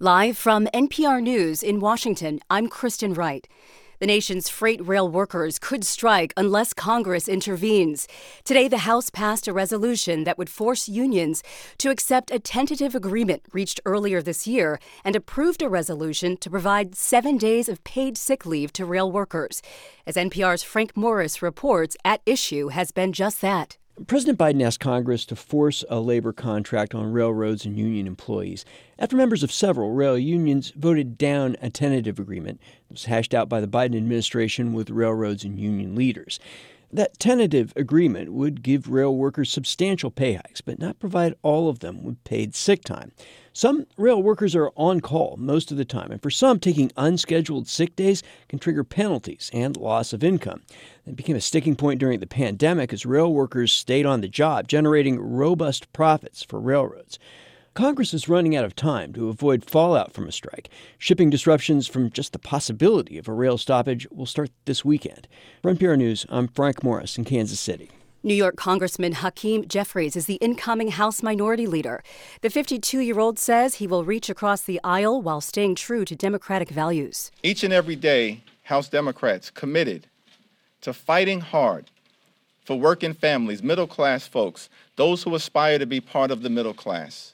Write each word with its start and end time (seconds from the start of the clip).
Live 0.00 0.36
from 0.36 0.66
NPR 0.74 1.22
News 1.22 1.62
in 1.62 1.78
Washington, 1.78 2.40
I'm 2.50 2.66
Kristen 2.66 3.14
Wright. 3.14 3.46
The 4.00 4.06
nation's 4.06 4.48
freight 4.48 4.84
rail 4.84 5.08
workers 5.08 5.60
could 5.60 5.84
strike 5.84 6.34
unless 6.36 6.72
Congress 6.72 7.28
intervenes. 7.28 8.08
Today, 8.42 8.66
the 8.66 8.78
House 8.78 9.08
passed 9.08 9.46
a 9.46 9.52
resolution 9.52 10.24
that 10.24 10.36
would 10.36 10.50
force 10.50 10.88
unions 10.88 11.44
to 11.78 11.90
accept 11.90 12.32
a 12.32 12.40
tentative 12.40 12.96
agreement 12.96 13.44
reached 13.52 13.80
earlier 13.84 14.20
this 14.20 14.48
year 14.48 14.80
and 15.04 15.14
approved 15.14 15.62
a 15.62 15.68
resolution 15.68 16.36
to 16.38 16.50
provide 16.50 16.96
seven 16.96 17.36
days 17.36 17.68
of 17.68 17.84
paid 17.84 18.18
sick 18.18 18.44
leave 18.44 18.72
to 18.72 18.84
rail 18.84 19.12
workers. 19.12 19.62
As 20.08 20.16
NPR's 20.16 20.64
Frank 20.64 20.96
Morris 20.96 21.40
reports, 21.40 21.96
at 22.04 22.20
issue 22.26 22.70
has 22.70 22.90
been 22.90 23.12
just 23.12 23.40
that. 23.42 23.78
President 24.08 24.36
Biden 24.36 24.60
asked 24.60 24.80
Congress 24.80 25.24
to 25.24 25.36
force 25.36 25.84
a 25.88 26.00
labor 26.00 26.32
contract 26.32 26.96
on 26.96 27.12
railroads 27.12 27.64
and 27.64 27.78
union 27.78 28.08
employees 28.08 28.64
after 28.98 29.14
members 29.14 29.44
of 29.44 29.52
several 29.52 29.92
rail 29.92 30.18
unions 30.18 30.72
voted 30.74 31.16
down 31.16 31.56
a 31.62 31.70
tentative 31.70 32.18
agreement 32.18 32.60
that 32.88 32.94
was 32.94 33.04
hashed 33.04 33.32
out 33.32 33.48
by 33.48 33.60
the 33.60 33.68
Biden 33.68 33.96
administration 33.96 34.72
with 34.72 34.90
railroads 34.90 35.44
and 35.44 35.60
union 35.60 35.94
leaders. 35.94 36.40
That 36.94 37.18
tentative 37.18 37.72
agreement 37.74 38.32
would 38.32 38.62
give 38.62 38.88
rail 38.88 39.12
workers 39.12 39.50
substantial 39.50 40.12
pay 40.12 40.34
hikes, 40.34 40.60
but 40.60 40.78
not 40.78 41.00
provide 41.00 41.34
all 41.42 41.68
of 41.68 41.80
them 41.80 42.04
with 42.04 42.22
paid 42.22 42.54
sick 42.54 42.84
time. 42.84 43.10
Some 43.52 43.88
rail 43.96 44.22
workers 44.22 44.54
are 44.54 44.70
on 44.76 45.00
call 45.00 45.36
most 45.36 45.72
of 45.72 45.76
the 45.76 45.84
time, 45.84 46.12
and 46.12 46.22
for 46.22 46.30
some, 46.30 46.60
taking 46.60 46.92
unscheduled 46.96 47.66
sick 47.66 47.96
days 47.96 48.22
can 48.48 48.60
trigger 48.60 48.84
penalties 48.84 49.50
and 49.52 49.76
loss 49.76 50.12
of 50.12 50.22
income. 50.22 50.62
It 51.04 51.16
became 51.16 51.34
a 51.34 51.40
sticking 51.40 51.74
point 51.74 51.98
during 51.98 52.20
the 52.20 52.28
pandemic 52.28 52.92
as 52.92 53.04
rail 53.04 53.32
workers 53.32 53.72
stayed 53.72 54.06
on 54.06 54.20
the 54.20 54.28
job, 54.28 54.68
generating 54.68 55.18
robust 55.18 55.92
profits 55.92 56.44
for 56.44 56.60
railroads. 56.60 57.18
Congress 57.74 58.14
is 58.14 58.28
running 58.28 58.54
out 58.54 58.64
of 58.64 58.76
time 58.76 59.12
to 59.12 59.28
avoid 59.28 59.64
fallout 59.64 60.12
from 60.12 60.28
a 60.28 60.32
strike. 60.32 60.70
Shipping 60.96 61.28
disruptions 61.28 61.88
from 61.88 62.08
just 62.08 62.32
the 62.32 62.38
possibility 62.38 63.18
of 63.18 63.26
a 63.26 63.32
rail 63.32 63.58
stoppage 63.58 64.06
will 64.12 64.26
start 64.26 64.50
this 64.64 64.84
weekend. 64.84 65.26
For 65.60 65.74
NPR 65.74 65.98
News, 65.98 66.24
I'm 66.28 66.46
Frank 66.46 66.84
Morris 66.84 67.18
in 67.18 67.24
Kansas 67.24 67.58
City. 67.58 67.90
New 68.22 68.32
York 68.34 68.54
Congressman 68.54 69.14
Hakeem 69.14 69.66
Jeffries 69.66 70.14
is 70.14 70.26
the 70.26 70.36
incoming 70.36 70.92
House 70.92 71.20
Minority 71.20 71.66
Leader. 71.66 72.04
The 72.42 72.48
52 72.48 73.00
year 73.00 73.18
old 73.18 73.40
says 73.40 73.74
he 73.74 73.88
will 73.88 74.04
reach 74.04 74.30
across 74.30 74.62
the 74.62 74.80
aisle 74.84 75.20
while 75.20 75.40
staying 75.40 75.74
true 75.74 76.04
to 76.04 76.14
Democratic 76.14 76.68
values. 76.70 77.32
Each 77.42 77.64
and 77.64 77.72
every 77.72 77.96
day, 77.96 78.44
House 78.62 78.88
Democrats 78.88 79.50
committed 79.50 80.06
to 80.82 80.92
fighting 80.92 81.40
hard 81.40 81.90
for 82.64 82.78
working 82.78 83.14
families, 83.14 83.64
middle 83.64 83.88
class 83.88 84.28
folks, 84.28 84.68
those 84.94 85.24
who 85.24 85.34
aspire 85.34 85.80
to 85.80 85.86
be 85.86 86.00
part 86.00 86.30
of 86.30 86.42
the 86.42 86.48
middle 86.48 86.72
class 86.72 87.33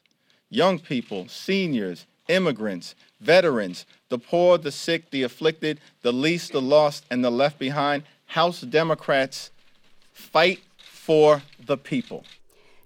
young 0.51 0.79
people, 0.79 1.29
seniors, 1.29 2.07
immigrants, 2.29 2.95
veterans, 3.21 3.87
the 4.09 4.19
poor, 4.19 4.59
the 4.59 4.73
sick, 4.73 5.11
the 5.11 5.23
afflicted, 5.23 5.81
the 6.03 6.13
least, 6.13 6.53
the 6.53 6.61
lost, 6.61 7.05
and 7.11 7.25
the 7.25 7.31
left 7.31 7.59
behind. 7.59 8.03
House 8.27 8.61
Democrats 8.61 9.51
fight 10.13 10.61
for 10.79 11.43
the 11.65 11.77
people. 11.77 12.25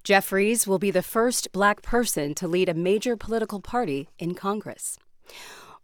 Jeffries 0.04 0.66
will 0.66 0.78
be 0.78 0.90
the 0.90 1.02
first 1.02 1.50
black 1.52 1.82
person 1.82 2.34
to 2.34 2.46
lead 2.46 2.68
a 2.68 2.74
major 2.74 3.16
political 3.16 3.60
party 3.60 4.08
in 4.18 4.34
Congress. 4.34 4.98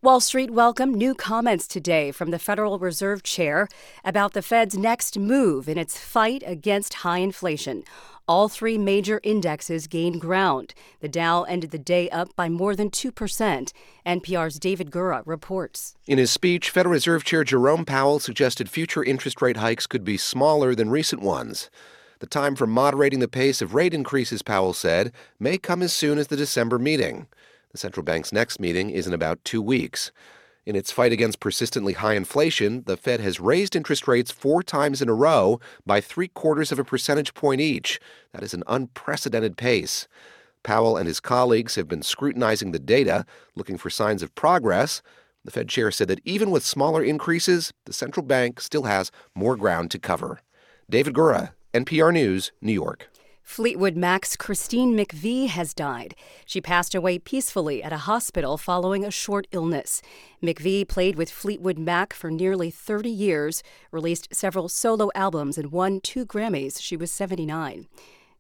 Wall 0.03 0.21
Street 0.21 0.51
welcomed 0.51 0.97
new 0.97 1.15
comments 1.15 1.67
today 1.67 2.11
from 2.11 2.31
the 2.31 2.39
Federal 2.39 2.79
Reserve 2.79 3.23
Chair 3.23 3.69
about 4.03 4.33
the 4.33 4.41
Fed's 4.41 4.77
next 4.77 5.19
move 5.19 5.69
in 5.69 5.77
its 5.77 5.99
fight 5.99 6.43
against 6.47 6.95
high 6.95 7.19
inflation. 7.19 7.85
All 8.31 8.49
three 8.49 8.79
major 8.79 9.19
indexes 9.25 9.89
gained 9.89 10.21
ground. 10.21 10.73
The 11.01 11.09
Dow 11.09 11.43
ended 11.43 11.73
the 11.73 11.81
day 11.81 12.09
up 12.11 12.29
by 12.37 12.49
more 12.49 12.77
than 12.77 12.89
2%. 12.89 13.73
NPR's 14.07 14.61
David 14.61 14.93
Gura 14.93 15.25
reports. 15.27 15.97
In 16.07 16.17
his 16.17 16.31
speech, 16.31 16.71
Federal 16.71 16.93
Reserve 16.93 17.25
Chair 17.25 17.43
Jerome 17.43 17.85
Powell 17.85 18.21
suggested 18.21 18.71
future 18.71 19.03
interest 19.03 19.43
rate 19.43 19.57
hikes 19.57 19.89
could 19.89 20.05
be 20.05 20.17
smaller 20.17 20.77
than 20.77 20.91
recent 20.91 21.23
ones. 21.23 21.71
The 22.21 22.27
time 22.29 22.55
for 22.55 22.69
moderating 22.69 23.19
the 23.19 23.27
pace 23.27 23.61
of 23.61 23.75
rate 23.75 23.93
increases, 23.93 24.43
Powell 24.43 24.75
said, 24.75 25.11
may 25.41 25.59
come 25.59 25.83
as 25.83 25.93
soon 25.93 26.17
as 26.17 26.29
the 26.29 26.37
December 26.37 26.79
meeting. 26.79 27.27
The 27.73 27.79
central 27.79 28.05
bank's 28.05 28.33
next 28.33 28.61
meeting 28.61 28.91
is 28.91 29.09
in 29.09 29.13
about 29.13 29.45
two 29.45 29.61
weeks. 29.61 30.13
In 30.67 30.77
its 30.77 30.93
fight 30.93 31.13
against 31.13 31.41
persistently 31.41 31.95
high 31.95 32.15
inflation, 32.15 32.83
the 32.87 32.97
Fed 32.97 33.21
has 33.21 33.41
raised 33.41 33.75
interest 33.75 34.07
rates 34.07 34.31
four 34.31 34.63
times 34.63 35.01
in 35.01 35.09
a 35.09 35.15
row 35.15 35.59
by 35.87 36.01
three 36.01 36.29
quarters 36.29 36.71
of 36.71 36.79
a 36.79 36.85
percentage 36.85 37.33
point 37.33 37.61
each. 37.61 37.99
That 38.33 38.43
is 38.43 38.53
an 38.53 38.63
unprecedented 38.67 39.57
pace. 39.57 40.07
Powell 40.63 40.99
and 40.99 41.07
his 41.07 41.21
colleagues 41.21 41.77
have 41.77 41.89
been 41.89 42.03
scrutinizing 42.03 42.73
the 42.73 42.79
data, 42.79 43.25
looking 43.57 43.79
for 43.79 43.89
signs 43.89 44.23
of 44.23 44.35
progress. 44.35 45.01
The 45.45 45.51
Fed 45.51 45.71
chair 45.71 45.91
said 45.91 46.09
that 46.09 46.21
even 46.25 46.51
with 46.51 46.65
smaller 46.65 47.03
increases, 47.03 47.73
the 47.87 47.95
central 47.95 48.25
bank 48.25 48.61
still 48.61 48.83
has 48.83 49.11
more 49.35 49.57
ground 49.57 49.91
to 49.93 49.99
cover. 49.99 50.41
David 50.91 51.15
Gura, 51.15 51.53
NPR 51.73 52.13
News, 52.13 52.53
New 52.61 52.73
York. 52.73 53.09
Fleetwood 53.51 53.97
Mac's 53.97 54.37
Christine 54.37 54.97
McVie 54.97 55.49
has 55.49 55.75
died. 55.75 56.15
She 56.47 56.61
passed 56.61 56.95
away 56.95 57.19
peacefully 57.19 57.83
at 57.83 57.93
a 57.93 58.07
hospital 58.07 58.57
following 58.57 59.05
a 59.05 59.11
short 59.11 59.49
illness. 59.51 60.03
McVie 60.41 60.87
played 60.87 61.17
with 61.17 61.33
Fleetwood 61.33 61.77
Mac 61.77 62.13
for 62.13 62.31
nearly 62.31 62.71
30 62.71 63.11
years, 63.11 63.65
released 63.91 64.29
several 64.33 64.69
solo 64.69 65.11
albums, 65.17 65.59
and 65.59 65.73
won 65.73 65.99
two 65.99 66.25
Grammys. 66.25 66.81
She 66.81 66.97
was 66.97 67.11
79. 67.11 67.89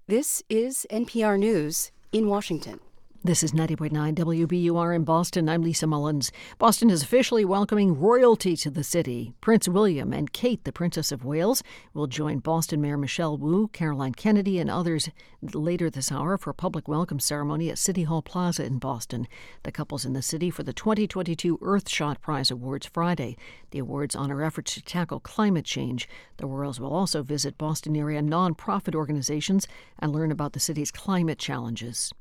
This 0.06 0.44
is 0.48 0.86
NPR 0.92 1.36
News 1.36 1.90
in 2.12 2.28
Washington. 2.28 2.78
This 3.22 3.42
is 3.42 3.52
90.9 3.52 4.14
WBUR 4.14 4.96
in 4.96 5.04
Boston. 5.04 5.50
I'm 5.50 5.60
Lisa 5.60 5.86
Mullins. 5.86 6.32
Boston 6.56 6.88
is 6.88 7.02
officially 7.02 7.44
welcoming 7.44 8.00
royalty 8.00 8.56
to 8.56 8.70
the 8.70 8.82
city. 8.82 9.34
Prince 9.42 9.68
William 9.68 10.14
and 10.14 10.32
Kate, 10.32 10.64
the 10.64 10.72
Princess 10.72 11.12
of 11.12 11.22
Wales, 11.22 11.62
will 11.92 12.06
join 12.06 12.38
Boston 12.38 12.80
Mayor 12.80 12.96
Michelle 12.96 13.36
Wu, 13.36 13.68
Caroline 13.68 14.14
Kennedy, 14.14 14.58
and 14.58 14.70
others 14.70 15.10
later 15.42 15.90
this 15.90 16.10
hour 16.10 16.38
for 16.38 16.48
a 16.48 16.54
public 16.54 16.88
welcome 16.88 17.20
ceremony 17.20 17.68
at 17.68 17.76
City 17.76 18.04
Hall 18.04 18.22
Plaza 18.22 18.64
in 18.64 18.78
Boston. 18.78 19.28
The 19.64 19.72
couple's 19.72 20.06
in 20.06 20.14
the 20.14 20.22
city 20.22 20.48
for 20.48 20.62
the 20.62 20.72
2022 20.72 21.58
Earthshot 21.58 22.22
Prize 22.22 22.50
Awards 22.50 22.86
Friday. 22.86 23.36
The 23.70 23.80
awards 23.80 24.16
honor 24.16 24.42
efforts 24.42 24.72
to 24.74 24.82
tackle 24.82 25.20
climate 25.20 25.66
change. 25.66 26.08
The 26.38 26.46
royals 26.46 26.80
will 26.80 26.94
also 26.94 27.22
visit 27.22 27.58
Boston 27.58 27.96
area 27.96 28.22
nonprofit 28.22 28.94
organizations 28.94 29.68
and 29.98 30.10
learn 30.10 30.32
about 30.32 30.54
the 30.54 30.60
city's 30.60 30.90
climate 30.90 31.38
challenges. 31.38 32.14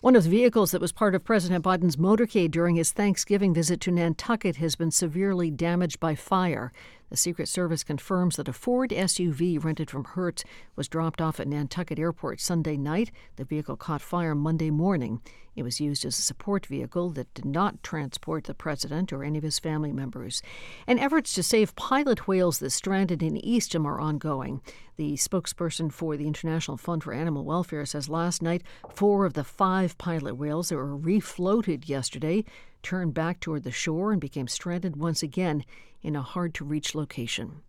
One 0.00 0.14
of 0.14 0.24
the 0.24 0.43
vehicles 0.44 0.72
that 0.72 0.80
was 0.82 0.92
part 0.92 1.14
of 1.14 1.24
President 1.24 1.64
Biden's 1.64 1.96
motorcade 1.96 2.50
during 2.50 2.76
his 2.76 2.92
Thanksgiving 2.92 3.54
visit 3.54 3.80
to 3.80 3.90
Nantucket 3.90 4.56
has 4.56 4.76
been 4.76 4.90
severely 4.90 5.50
damaged 5.50 5.98
by 6.00 6.14
fire. 6.14 6.70
The 7.10 7.16
Secret 7.16 7.48
Service 7.48 7.84
confirms 7.84 8.36
that 8.36 8.48
a 8.48 8.52
Ford 8.52 8.90
SUV 8.90 9.62
rented 9.62 9.90
from 9.90 10.04
Hertz 10.04 10.42
was 10.74 10.88
dropped 10.88 11.20
off 11.20 11.38
at 11.38 11.46
Nantucket 11.46 11.98
Airport 11.98 12.40
Sunday 12.40 12.76
night. 12.76 13.10
The 13.36 13.44
vehicle 13.44 13.76
caught 13.76 14.02
fire 14.02 14.34
Monday 14.34 14.70
morning. 14.70 15.20
It 15.54 15.62
was 15.62 15.80
used 15.80 16.04
as 16.04 16.18
a 16.18 16.22
support 16.22 16.66
vehicle 16.66 17.10
that 17.10 17.32
did 17.34 17.44
not 17.44 17.82
transport 17.82 18.44
the 18.44 18.54
president 18.54 19.12
or 19.12 19.22
any 19.22 19.38
of 19.38 19.44
his 19.44 19.58
family 19.60 19.92
members. 19.92 20.42
And 20.86 20.98
efforts 20.98 21.32
to 21.34 21.42
save 21.42 21.76
pilot 21.76 22.26
whales 22.26 22.58
that 22.58 22.70
stranded 22.70 23.22
in 23.22 23.36
Eastham 23.36 23.86
are 23.86 24.00
ongoing. 24.00 24.60
The 24.96 25.14
spokesperson 25.14 25.92
for 25.92 26.16
the 26.16 26.26
International 26.26 26.76
Fund 26.76 27.04
for 27.04 27.12
Animal 27.12 27.44
Welfare 27.44 27.86
says 27.86 28.08
last 28.08 28.42
night 28.42 28.62
four 28.92 29.24
of 29.24 29.34
the 29.34 29.44
five 29.44 29.96
pilot 29.98 30.34
whales 30.34 30.70
that 30.70 30.76
were 30.76 30.98
refloated 30.98 31.88
yesterday 31.88 32.44
turned 32.84 33.14
back 33.14 33.40
toward 33.40 33.64
the 33.64 33.72
shore 33.72 34.12
and 34.12 34.20
became 34.20 34.46
stranded 34.46 34.94
once 34.94 35.22
again 35.22 35.64
in 36.02 36.14
a 36.14 36.22
hard 36.22 36.54
to 36.54 36.64
reach 36.64 36.94
location. 36.94 37.62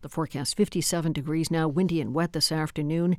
The 0.00 0.08
forecast 0.08 0.56
57 0.56 1.12
degrees 1.12 1.50
now, 1.50 1.68
windy 1.68 2.00
and 2.00 2.14
wet 2.14 2.32
this 2.32 2.52
afternoon. 2.52 3.16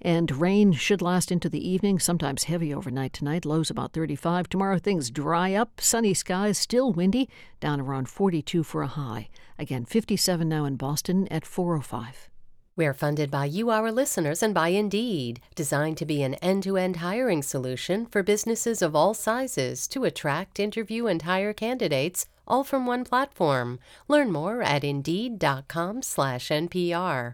And 0.00 0.40
rain 0.40 0.72
should 0.72 1.00
last 1.00 1.32
into 1.32 1.48
the 1.48 1.66
evening, 1.66 1.98
sometimes 1.98 2.44
heavy 2.44 2.74
overnight 2.74 3.12
tonight. 3.12 3.44
Lows 3.44 3.70
about 3.70 3.92
35. 3.92 4.48
Tomorrow 4.48 4.78
things 4.78 5.10
dry 5.10 5.54
up, 5.54 5.80
sunny 5.80 6.12
skies, 6.12 6.58
still 6.58 6.92
windy, 6.92 7.28
down 7.60 7.80
around 7.80 8.08
42 8.08 8.62
for 8.64 8.82
a 8.82 8.88
high. 8.88 9.28
Again, 9.58 9.84
57 9.84 10.48
now 10.48 10.64
in 10.64 10.76
Boston 10.76 11.26
at 11.30 11.46
405. 11.46 12.28
We're 12.76 12.92
funded 12.92 13.30
by 13.30 13.44
you, 13.44 13.70
our 13.70 13.92
listeners, 13.92 14.42
and 14.42 14.52
by 14.52 14.70
Indeed, 14.70 15.38
designed 15.54 15.96
to 15.98 16.04
be 16.04 16.24
an 16.24 16.34
end 16.34 16.64
to 16.64 16.76
end 16.76 16.96
hiring 16.96 17.40
solution 17.40 18.06
for 18.06 18.24
businesses 18.24 18.82
of 18.82 18.96
all 18.96 19.14
sizes 19.14 19.86
to 19.88 20.02
attract, 20.02 20.58
interview, 20.58 21.06
and 21.06 21.22
hire 21.22 21.52
candidates 21.52 22.26
all 22.48 22.64
from 22.64 22.84
one 22.84 23.04
platform. 23.04 23.78
Learn 24.08 24.32
more 24.32 24.60
at 24.60 24.82
indeed.com/npr. 24.82 27.32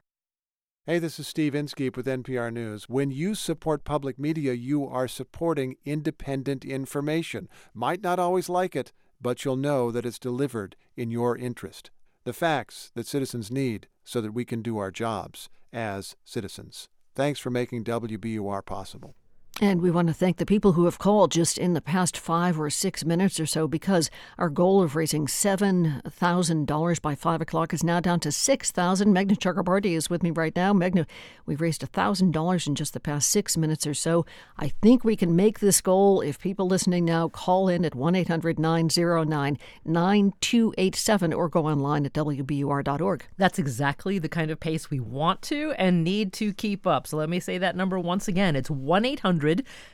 Hey, 0.87 0.99
this 0.99 1.19
is 1.19 1.27
Steve 1.27 1.55
Inskeep 1.55 1.97
with 1.97 2.07
NPR 2.07 2.51
News. 2.51 2.91
When 2.91 3.11
you 3.11 3.35
support 3.35 3.85
public 3.85 4.19
media, 4.19 4.53
you 4.53 4.87
are 4.87 5.09
supporting 5.09 5.77
independent 5.87 6.67
information. 6.67 7.49
Might 7.73 8.03
not 8.03 8.19
always 8.19 8.51
like 8.51 8.77
it, 8.77 8.93
but 9.19 9.47
you'll 9.47 9.57
know 9.57 9.91
that 9.91 10.05
it's 10.05 10.19
delivered 10.19 10.77
in 10.97 11.11
your 11.11 11.35
interest. 11.35 11.91
The 12.25 12.35
facts 12.35 12.93
that 12.95 13.07
citizens 13.07 13.51
need 13.51 13.89
so 14.11 14.21
that 14.21 14.35
we 14.35 14.45
can 14.45 14.61
do 14.61 14.77
our 14.77 14.91
jobs 14.91 15.49
as 15.73 16.17
citizens. 16.25 16.89
Thanks 17.15 17.39
for 17.39 17.49
making 17.49 17.85
WBUR 17.85 18.67
possible. 18.67 19.15
And 19.63 19.83
we 19.83 19.91
want 19.91 20.09
to 20.09 20.15
thank 20.15 20.39
the 20.39 20.47
people 20.47 20.73
who 20.73 20.87
have 20.87 20.99
called 20.99 21.31
just 21.31 21.59
in 21.59 21.75
the 21.75 21.83
past 21.83 22.17
five 22.17 22.59
or 22.59 22.71
six 22.71 23.05
minutes 23.05 23.39
or 23.39 23.45
so 23.45 23.69
because 23.69 24.11
our 24.39 24.49
goal 24.49 24.83
of 24.83 24.97
raising 24.97 25.27
$7,000 25.27 27.03
by 27.03 27.15
5 27.15 27.41
o'clock 27.43 27.75
is 27.75 27.85
now 27.85 28.01
down 28.01 28.21
to 28.21 28.33
6000 28.33 29.15
Meghna 29.15 29.37
Chakrabarti 29.37 29.95
is 29.95 30.09
with 30.09 30.23
me 30.23 30.31
right 30.31 30.57
now. 30.57 30.73
Meghna, 30.73 31.05
we've 31.45 31.61
raised 31.61 31.83
$1,000 31.83 32.67
in 32.67 32.75
just 32.75 32.95
the 32.95 33.01
past 33.01 33.29
six 33.29 33.59
minutes 33.59 33.87
or 33.87 33.93
so. 33.93 34.25
I 34.57 34.69
think 34.81 35.05
we 35.05 35.15
can 35.15 35.37
make 35.37 35.61
this 35.61 35.83
goal 35.83 36.23
if 36.23 36.41
people 36.41 36.67
listening 36.67 37.05
now 37.05 37.29
call 37.29 37.69
in 37.69 37.85
at 37.85 37.95
1 37.95 38.15
800 38.15 38.59
909 38.59 39.59
9287 39.85 41.33
or 41.35 41.51
go 41.51 41.67
online 41.67 42.07
at 42.07 42.15
WBUR.org. 42.15 43.27
That's 43.37 43.59
exactly 43.59 44.19
the 44.19 44.31
kind 44.31 44.51
of 44.51 44.59
pace 44.59 44.89
we 44.89 45.01
want 45.01 45.43
to 45.43 45.73
and 45.73 46.03
need 46.03 46.33
to 46.35 46.55
keep 46.55 46.87
up. 46.87 47.07
So 47.07 47.19
let 47.19 47.29
me 47.29 47.41
say 47.41 47.59
that 47.59 47.77
number 47.77 47.99
once 47.99 48.27
again. 48.27 48.57
It's 48.57 48.71
1 48.71 49.05
800 49.05 49.50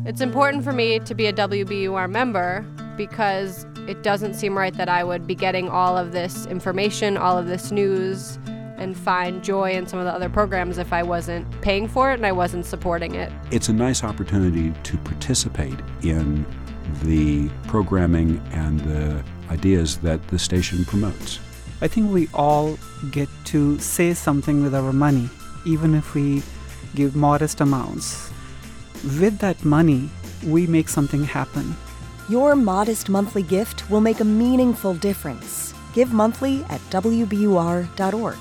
It's 0.04 0.20
important 0.20 0.62
for 0.64 0.72
me 0.72 0.98
to 1.00 1.14
be 1.14 1.26
a 1.26 1.32
WBUR 1.32 2.08
member 2.10 2.60
because 2.96 3.66
it 3.88 4.02
doesn't 4.02 4.34
seem 4.34 4.56
right 4.56 4.75
that 4.75 4.88
I 4.88 5.02
would 5.04 5.26
be 5.26 5.34
getting 5.34 5.69
all 5.69 5.96
of 5.96 6.12
this 6.12 6.46
information, 6.46 7.16
all 7.16 7.36
of 7.36 7.46
this 7.46 7.72
news, 7.72 8.38
and 8.81 8.97
find 8.97 9.44
joy 9.44 9.73
in 9.73 9.87
some 9.87 9.99
of 9.99 10.06
the 10.06 10.12
other 10.12 10.29
programs 10.29 10.79
if 10.79 10.93
I 10.93 11.03
wasn't 11.03 11.47
paying 11.61 11.87
for 11.87 12.11
it 12.11 12.15
and 12.15 12.27
I 12.27 12.32
wasn't 12.32 12.67
supporting 12.67 13.15
it. 13.15 13.31
It's 13.50 13.69
a 13.69 13.73
nice 13.73 14.03
opportunity 14.03 14.73
to 14.82 14.97
participate 14.99 15.79
in 16.03 16.47
the 17.05 17.49
programming 17.69 18.43
and 18.53 18.81
the 18.81 19.23
ideas 19.50 19.99
that 19.99 20.27
the 20.29 20.38
station 20.38 20.85
promotes. 20.85 21.38
I 21.82 21.88
think 21.88 22.11
we 22.11 22.29
all 22.35 22.79
get 23.11 23.29
to 23.47 23.79
say 23.79 24.15
something 24.15 24.62
with 24.62 24.75
our 24.75 24.93
money, 24.93 25.29
even 25.65 25.94
if 25.94 26.15
we 26.15 26.43
give 26.94 27.15
modest 27.15 27.61
amounts. 27.61 28.31
With 29.21 29.38
that 29.38 29.65
money, 29.65 30.11
we 30.47 30.67
make 30.67 30.88
something 30.88 31.25
happen. 31.25 31.77
Your 32.29 32.55
modest 32.55 33.09
monthly 33.09 33.43
gift 33.43 33.88
will 33.91 34.00
make 34.00 34.21
a 34.21 34.25
meaningful 34.25 34.94
difference. 34.94 35.75
Give 35.94 36.12
monthly 36.12 36.65
at 36.65 36.81
WBUR.org 36.91 38.38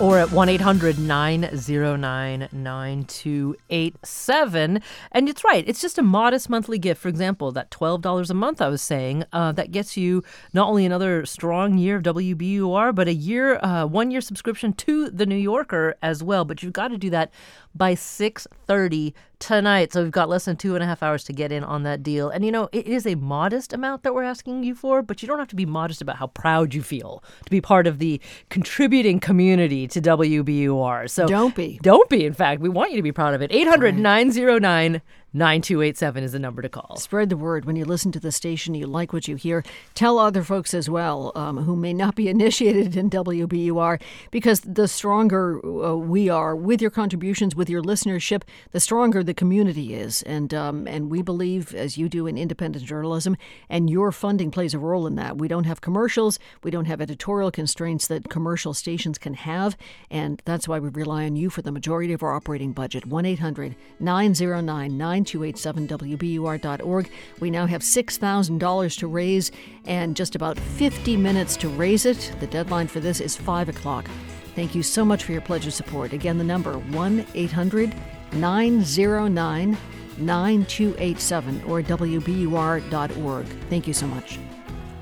or 0.00 0.18
at 0.18 0.32
1 0.32 0.48
800 0.48 0.98
909 0.98 2.48
9287. 2.50 4.82
And 5.12 5.28
it's 5.28 5.44
right, 5.44 5.64
it's 5.66 5.80
just 5.80 5.98
a 5.98 6.02
modest 6.02 6.50
monthly 6.50 6.78
gift. 6.78 7.00
For 7.00 7.08
example, 7.08 7.52
that 7.52 7.70
$12 7.70 8.30
a 8.30 8.34
month 8.34 8.60
I 8.60 8.68
was 8.68 8.82
saying, 8.82 9.24
uh, 9.32 9.52
that 9.52 9.70
gets 9.70 9.96
you 9.96 10.24
not 10.52 10.68
only 10.68 10.84
another 10.84 11.24
strong 11.26 11.78
year 11.78 11.96
of 11.96 12.02
WBUR, 12.02 12.94
but 12.94 13.08
a 13.08 13.14
year, 13.14 13.58
uh, 13.62 13.86
one 13.86 14.10
year 14.10 14.20
subscription 14.20 14.72
to 14.74 15.10
The 15.10 15.26
New 15.26 15.36
Yorker 15.36 15.96
as 16.02 16.22
well. 16.22 16.44
But 16.44 16.62
you've 16.62 16.72
got 16.72 16.88
to 16.88 16.98
do 16.98 17.10
that 17.10 17.32
by 17.74 17.94
6.30 17.94 19.14
tonight. 19.42 19.92
So 19.92 20.02
we've 20.02 20.12
got 20.12 20.28
less 20.28 20.46
than 20.46 20.56
two 20.56 20.74
and 20.74 20.82
a 20.82 20.86
half 20.86 21.02
hours 21.02 21.24
to 21.24 21.32
get 21.32 21.52
in 21.52 21.64
on 21.64 21.82
that 21.82 22.02
deal. 22.02 22.30
And 22.30 22.44
you 22.44 22.52
know, 22.52 22.68
it 22.72 22.86
is 22.86 23.06
a 23.06 23.16
modest 23.16 23.72
amount 23.72 24.04
that 24.04 24.14
we're 24.14 24.22
asking 24.22 24.62
you 24.62 24.74
for, 24.74 25.02
but 25.02 25.20
you 25.20 25.28
don't 25.28 25.38
have 25.38 25.48
to 25.48 25.56
be 25.56 25.66
modest 25.66 26.00
about 26.00 26.16
how 26.16 26.28
proud 26.28 26.72
you 26.72 26.82
feel 26.82 27.22
to 27.44 27.50
be 27.50 27.60
part 27.60 27.86
of 27.86 27.98
the 27.98 28.20
contributing 28.48 29.20
community 29.20 29.86
to 29.88 30.00
WBUR. 30.00 31.10
So 31.10 31.26
don't 31.26 31.54
be. 31.54 31.78
Don't 31.82 32.08
be, 32.08 32.24
in 32.24 32.32
fact. 32.32 32.60
We 32.60 32.68
want 32.68 32.92
you 32.92 32.96
to 32.96 33.02
be 33.02 33.12
proud 33.12 33.34
of 33.34 33.42
it. 33.42 33.52
800 33.52 33.98
909 33.98 35.02
9287 35.34 36.24
is 36.24 36.32
the 36.32 36.38
number 36.38 36.60
to 36.60 36.68
call. 36.68 36.96
Spread 36.96 37.30
the 37.30 37.36
word. 37.38 37.64
When 37.64 37.76
you 37.76 37.86
listen 37.86 38.12
to 38.12 38.20
the 38.20 38.30
station, 38.30 38.74
you 38.74 38.86
like 38.86 39.14
what 39.14 39.26
you 39.26 39.36
hear. 39.36 39.64
Tell 39.94 40.18
other 40.18 40.42
folks 40.42 40.74
as 40.74 40.90
well 40.90 41.32
um, 41.34 41.64
who 41.64 41.74
may 41.74 41.94
not 41.94 42.14
be 42.14 42.28
initiated 42.32 42.96
in 42.96 43.08
WBUR 43.08 44.00
because 44.30 44.60
the 44.60 44.86
stronger 44.86 45.64
uh, 45.64 45.96
we 45.96 46.28
are 46.28 46.54
with 46.54 46.82
your 46.82 46.90
contributions, 46.90 47.56
with 47.56 47.70
your 47.70 47.82
listenership, 47.82 48.42
the 48.72 48.80
stronger 48.80 49.22
the 49.22 49.32
community 49.32 49.94
is. 49.94 50.22
And, 50.24 50.52
um, 50.52 50.86
and 50.86 51.10
we 51.10 51.22
believe, 51.22 51.74
as 51.74 51.96
you 51.96 52.10
do, 52.10 52.26
in 52.26 52.36
independent 52.36 52.84
journalism, 52.84 53.36
and 53.70 53.88
your 53.88 54.12
funding 54.12 54.50
plays 54.50 54.74
a 54.74 54.78
role 54.78 55.06
in 55.06 55.14
that. 55.16 55.38
We 55.38 55.48
don't 55.48 55.64
have 55.64 55.80
commercials, 55.80 56.38
we 56.62 56.70
don't 56.70 56.84
have 56.84 57.00
editorial 57.00 57.50
constraints 57.50 58.06
that 58.08 58.28
commercial 58.28 58.74
stations 58.74 59.16
can 59.16 59.34
have. 59.34 59.78
And 60.10 60.42
that's 60.44 60.68
why 60.68 60.78
we 60.78 60.90
rely 60.90 61.24
on 61.24 61.36
you 61.36 61.48
for 61.48 61.62
the 61.62 61.72
majority 61.72 62.12
of 62.12 62.22
our 62.22 62.34
operating 62.34 62.72
budget. 62.72 63.06
1 63.06 63.24
800 63.24 63.76
909 63.98 64.96
9287WBUR.org. 65.24 67.10
We 67.40 67.50
now 67.50 67.66
have 67.66 67.82
$6,000 67.82 68.98
to 68.98 69.06
raise 69.06 69.50
and 69.84 70.16
just 70.16 70.34
about 70.34 70.58
50 70.58 71.16
minutes 71.16 71.56
to 71.58 71.68
raise 71.68 72.06
it. 72.06 72.32
The 72.40 72.46
deadline 72.46 72.88
for 72.88 73.00
this 73.00 73.20
is 73.20 73.36
5 73.36 73.68
o'clock. 73.68 74.08
Thank 74.54 74.74
you 74.74 74.82
so 74.82 75.04
much 75.04 75.24
for 75.24 75.32
your 75.32 75.40
pledge 75.40 75.66
of 75.66 75.74
support. 75.74 76.12
Again, 76.12 76.38
the 76.38 76.44
number 76.44 76.78
1 76.78 77.26
800 77.34 77.94
909 78.32 79.76
9287 80.18 81.62
or 81.64 81.82
WBUR.org. 81.82 83.46
Thank 83.68 83.86
you 83.86 83.94
so 83.94 84.06
much. 84.06 84.38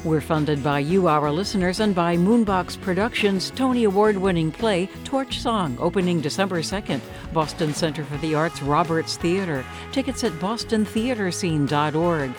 We're 0.03 0.23
funded 0.23 0.65
by 0.65 0.79
you, 0.79 1.09
our 1.09 1.31
listeners, 1.31 1.81
and 1.81 1.95
by 1.95 2.17
Moonbox 2.17 2.81
Productions' 2.81 3.51
Tony 3.51 3.85
Award 3.85 4.17
winning 4.17 4.51
play, 4.51 4.89
Torch 5.05 5.41
Song, 5.41 5.77
opening 5.79 6.23
December 6.23 6.63
2nd. 6.63 7.03
Boston 7.35 7.75
Center 7.75 8.03
for 8.05 8.17
the 8.17 8.35
Arts, 8.35 8.63
Roberts 8.63 9.19
Theater. 9.19 9.63
Tickets 9.93 10.25
at 10.25 10.33
bostontheaterscene.org. 10.33 12.31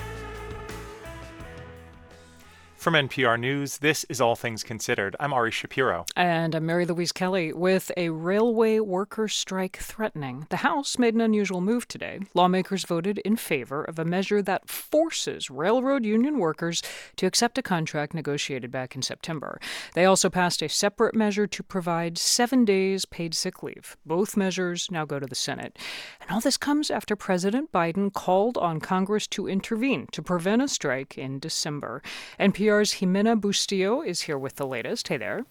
From 2.82 2.96
NPR 2.96 3.40
News, 3.40 3.78
this 3.78 4.06
is 4.06 4.20
All 4.20 4.36
Things 4.36 4.64
Considered. 4.64 5.16
I'm 5.20 5.34
Ari 5.34 5.52
Shapiro. 5.52 6.04
And 6.16 6.56
I'm 6.56 6.66
Mary 6.66 6.88
Louise 6.88 7.12
Kelly. 7.12 7.54
With 7.54 7.92
a 7.96 8.10
railway 8.10 8.80
worker 8.80 9.28
strike 9.28 9.78
threatening, 9.78 10.48
the 10.50 10.58
House 10.58 10.98
made 10.98 11.14
an 11.14 11.22
unusual 11.22 11.62
move 11.62 11.88
today. 11.88 12.22
Lawmakers 12.34 12.84
voted 12.84 13.20
in 13.20 13.36
favor 13.36 13.84
of 13.84 14.00
a 14.00 14.04
measure 14.04 14.42
that 14.42 14.68
forces 14.68 15.52
railroad 15.52 16.06
union 16.06 16.40
workers 16.40 16.82
to 17.18 17.28
accept 17.28 17.60
a 17.60 17.62
contract 17.62 18.16
negotiated 18.16 18.72
back 18.72 18.96
in 18.96 19.04
September. 19.04 19.60
They 19.94 20.06
also 20.06 20.32
passed 20.32 20.64
a 20.64 20.68
separate 20.68 21.14
measure 21.14 21.46
to 21.46 21.62
provide 21.62 22.18
seven 22.18 22.66
days 22.66 23.06
paid 23.06 23.36
sick 23.36 23.62
leave. 23.62 23.96
Both 24.08 24.36
measures 24.36 24.90
now 24.90 25.06
go 25.06 25.20
to 25.20 25.28
the 25.28 25.36
Senate. 25.36 25.78
And 26.20 26.32
all 26.32 26.42
this 26.42 26.58
comes 26.58 26.90
after 26.90 27.16
President 27.16 27.72
Biden 27.72 28.12
called 28.12 28.58
on 28.58 28.80
Congress 28.80 29.28
to 29.28 29.48
intervene 29.48 30.08
to 30.14 30.24
prevent 30.24 30.64
a 30.64 30.68
strike 30.68 31.16
in 31.16 31.38
December. 31.38 32.02
NPR 32.40 32.71
NPR's 32.72 32.94
Ximena 32.94 33.40
Bustillo 33.40 34.06
is 34.06 34.22
here 34.22 34.38
with 34.38 34.56
the 34.56 34.66
latest. 34.66 35.10
Hey 35.10 35.18
there. 35.18 35.46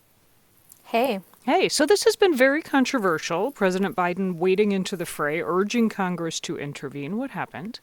Hey. 0.84 1.20
Hey, 1.42 1.68
so 1.68 1.84
this 1.84 2.04
has 2.04 2.16
been 2.16 2.34
very 2.34 2.62
controversial. 2.62 3.50
President 3.52 3.94
Biden 3.94 4.36
wading 4.36 4.72
into 4.72 4.96
the 4.96 5.04
fray, 5.04 5.42
urging 5.42 5.90
Congress 5.90 6.40
to 6.40 6.56
intervene. 6.56 7.18
What 7.18 7.32
happened? 7.32 7.80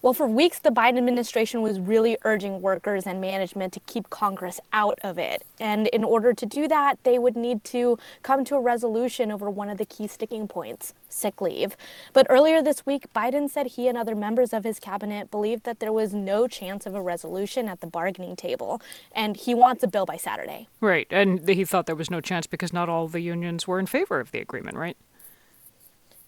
Well, 0.00 0.12
for 0.12 0.28
weeks, 0.28 0.60
the 0.60 0.70
Biden 0.70 0.96
administration 0.96 1.60
was 1.60 1.80
really 1.80 2.16
urging 2.24 2.62
workers 2.62 3.04
and 3.04 3.20
management 3.20 3.72
to 3.72 3.80
keep 3.80 4.10
Congress 4.10 4.60
out 4.72 4.98
of 5.02 5.18
it. 5.18 5.42
And 5.58 5.88
in 5.88 6.04
order 6.04 6.32
to 6.32 6.46
do 6.46 6.68
that, 6.68 7.02
they 7.02 7.18
would 7.18 7.36
need 7.36 7.64
to 7.64 7.98
come 8.22 8.44
to 8.44 8.54
a 8.54 8.60
resolution 8.60 9.32
over 9.32 9.50
one 9.50 9.68
of 9.68 9.76
the 9.76 9.84
key 9.84 10.06
sticking 10.06 10.46
points 10.46 10.94
sick 11.08 11.40
leave. 11.40 11.76
But 12.12 12.26
earlier 12.30 12.62
this 12.62 12.86
week, 12.86 13.12
Biden 13.12 13.50
said 13.50 13.66
he 13.68 13.88
and 13.88 13.98
other 13.98 14.14
members 14.14 14.52
of 14.52 14.62
his 14.62 14.78
cabinet 14.78 15.30
believed 15.32 15.64
that 15.64 15.80
there 15.80 15.92
was 15.92 16.14
no 16.14 16.46
chance 16.46 16.86
of 16.86 16.94
a 16.94 17.02
resolution 17.02 17.66
at 17.66 17.80
the 17.80 17.86
bargaining 17.88 18.36
table. 18.36 18.80
And 19.12 19.36
he 19.36 19.52
wants 19.54 19.82
a 19.82 19.88
bill 19.88 20.06
by 20.06 20.16
Saturday. 20.16 20.68
Right. 20.80 21.08
And 21.10 21.48
he 21.48 21.64
thought 21.64 21.86
there 21.86 21.96
was 21.96 22.10
no 22.10 22.20
chance 22.20 22.46
because 22.46 22.72
not 22.72 22.88
all 22.88 23.08
the 23.08 23.20
unions 23.20 23.66
were 23.66 23.80
in 23.80 23.86
favor 23.86 24.20
of 24.20 24.30
the 24.30 24.38
agreement, 24.38 24.76
right? 24.76 24.96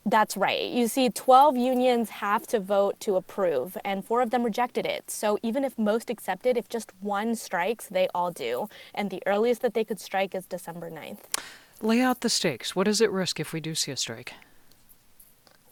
That's 0.06 0.36
right. 0.36 0.70
You 0.70 0.88
see, 0.88 1.10
12 1.10 1.56
unions 1.56 2.08
have 2.08 2.46
to 2.48 2.58
vote 2.58 2.98
to 3.00 3.16
approve, 3.16 3.76
and 3.84 4.04
four 4.04 4.22
of 4.22 4.30
them 4.30 4.42
rejected 4.42 4.86
it. 4.86 5.10
So 5.10 5.38
even 5.42 5.62
if 5.62 5.78
most 5.78 6.08
accepted, 6.08 6.56
if 6.56 6.68
just 6.68 6.92
one 7.00 7.34
strikes, 7.34 7.86
they 7.86 8.08
all 8.14 8.30
do. 8.30 8.68
And 8.94 9.10
the 9.10 9.22
earliest 9.26 9.60
that 9.62 9.74
they 9.74 9.84
could 9.84 10.00
strike 10.00 10.34
is 10.34 10.46
December 10.46 10.90
9th. 10.90 11.18
Lay 11.82 12.00
out 12.00 12.22
the 12.22 12.30
stakes. 12.30 12.74
What 12.74 12.88
is 12.88 13.00
at 13.00 13.12
risk 13.12 13.40
if 13.40 13.52
we 13.52 13.60
do 13.60 13.74
see 13.74 13.92
a 13.92 13.96
strike? 13.96 14.32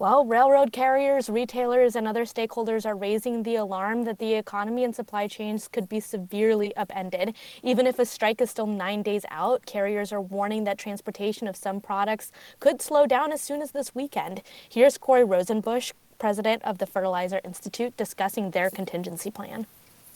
Well, 0.01 0.25
railroad 0.25 0.71
carriers, 0.71 1.29
retailers, 1.29 1.97
and 1.97 2.07
other 2.07 2.23
stakeholders 2.23 2.87
are 2.87 2.95
raising 2.95 3.43
the 3.43 3.57
alarm 3.57 4.05
that 4.05 4.21
the 4.21 4.35
economy 4.35 4.85
and 4.85 4.95
supply 4.95 5.27
chains 5.27 5.67
could 5.67 5.89
be 5.89 5.99
severely 5.99 6.75
upended. 6.77 7.35
Even 7.65 7.85
if 7.85 7.99
a 7.99 8.05
strike 8.05 8.41
is 8.41 8.49
still 8.49 8.69
nine 8.69 9.03
days 9.03 9.25
out, 9.29 9.67
carriers 9.67 10.13
are 10.13 10.21
warning 10.21 10.63
that 10.63 10.79
transportation 10.79 11.49
of 11.49 11.57
some 11.57 11.81
products 11.81 12.31
could 12.61 12.81
slow 12.81 13.07
down 13.07 13.33
as 13.33 13.41
soon 13.41 13.61
as 13.61 13.73
this 13.73 13.93
weekend. 13.93 14.41
Here's 14.69 14.99
Corey 14.99 15.25
Rosenbusch, 15.25 15.91
president 16.21 16.63
of 16.63 16.79
the 16.79 16.87
Fertilizer 16.87 17.41
Institute, 17.43 17.97
discussing 17.97 18.53
their 18.53 18.71
contingency 18.71 19.33
plan. 19.33 19.67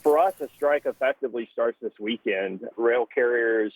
For 0.05 0.17
us, 0.17 0.35
a 0.41 0.49
strike 0.55 0.87
effectively 0.87 1.49
starts 1.53 1.79
this 1.83 1.99
weekend. 1.99 2.69
Rail 2.77 3.05
carriers 3.13 3.73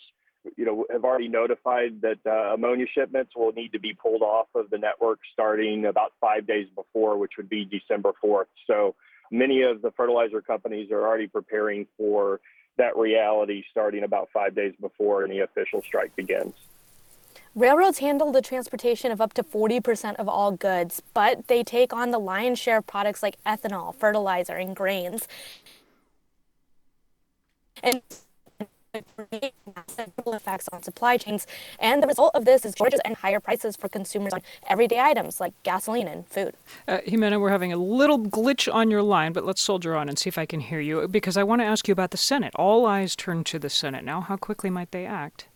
you 0.57 0.65
know, 0.65 0.87
have 0.91 1.05
already 1.05 1.29
notified 1.29 2.01
that 2.03 2.19
uh, 2.27 2.55
ammonia 2.55 2.87
shipments 2.93 3.33
will 3.35 3.53
need 3.53 3.73
to 3.73 3.79
be 3.79 3.95
pulled 3.95 4.23
off 4.23 4.47
of 4.55 4.71
the 4.71 4.79
network 4.79 5.19
starting 5.33 5.87
about 5.87 6.13
five 6.21 6.47
days 6.47 6.67
before, 6.75 7.19
which 7.19 7.33
would 7.37 7.49
be 7.49 7.65
December 7.65 8.13
4th. 8.23 8.47
So 8.67 8.95
many 9.31 9.63
of 9.63 9.83
the 9.83 9.91
fertilizer 9.93 10.41
companies 10.41 10.91
are 10.91 11.07
already 11.07 11.27
preparing 11.27 11.87
for 11.97 12.41
that 12.77 12.97
reality 12.97 13.65
starting 13.71 14.05
about 14.05 14.29
five 14.33 14.55
days 14.55 14.75
before 14.81 15.25
any 15.25 15.41
official 15.41 15.83
strike 15.83 16.15
begins. 16.15 16.55
Railroads 17.55 18.01
handle 18.01 18.33
the 18.33 18.43
transportation 18.43 19.11
of 19.11 19.21
up 19.21 19.33
to 19.33 19.43
40% 19.43 20.17
of 20.17 20.29
all 20.29 20.53
goods, 20.53 21.01
but 21.15 21.49
they 21.49 21.65
take 21.65 21.95
on 21.95 22.11
the 22.11 22.19
lion's 22.19 22.59
share 22.59 22.79
of 22.79 22.87
products 22.87 23.23
like 23.23 23.43
ethanol, 23.45 23.95
fertilizer, 23.95 24.57
and 24.57 24.77
grains. 24.77 25.27
And 27.83 28.03
massive 29.77 30.13
effects 30.27 30.69
on 30.73 30.83
supply 30.83 31.17
chains. 31.17 31.47
And 31.79 32.03
the 32.03 32.07
result 32.07 32.35
of 32.35 32.45
this 32.45 32.65
is 32.65 32.75
shortages 32.77 33.01
and 33.05 33.17
higher 33.17 33.41
prices 33.41 33.77
for 33.77 33.89
consumers 33.89 34.33
on 34.33 34.43
everyday 34.69 35.01
items 35.01 35.41
like 35.41 35.53
gasoline 35.63 36.09
and 36.09 36.27
food. 36.27 36.55
Uh, 36.89 36.99
Ximena, 37.07 37.41
we're 37.41 37.51
having 37.51 37.73
a 37.73 37.77
little 37.77 38.19
glitch 38.19 38.73
on 38.73 38.91
your 38.91 39.03
line, 39.03 39.33
but 39.33 39.45
let's 39.45 39.63
soldier 39.63 39.97
on 39.97 40.09
and 40.09 40.19
see 40.19 40.29
if 40.29 40.39
I 40.39 40.47
can 40.47 40.61
hear 40.61 40.81
you 40.81 41.07
because 41.09 41.37
I 41.37 41.43
want 41.43 41.61
to 41.61 41.67
ask 41.67 41.89
you 41.89 41.93
about 41.93 42.11
the 42.11 42.17
Senate. 42.17 42.53
All 42.57 42.87
eyes 42.87 43.17
turn 43.17 43.45
to 43.45 43.59
the 43.59 43.71
Senate 43.71 44.05
now. 44.05 44.21
How 44.21 44.37
quickly 44.37 44.71
might 44.71 44.91
they 44.91 45.07
act? 45.07 45.49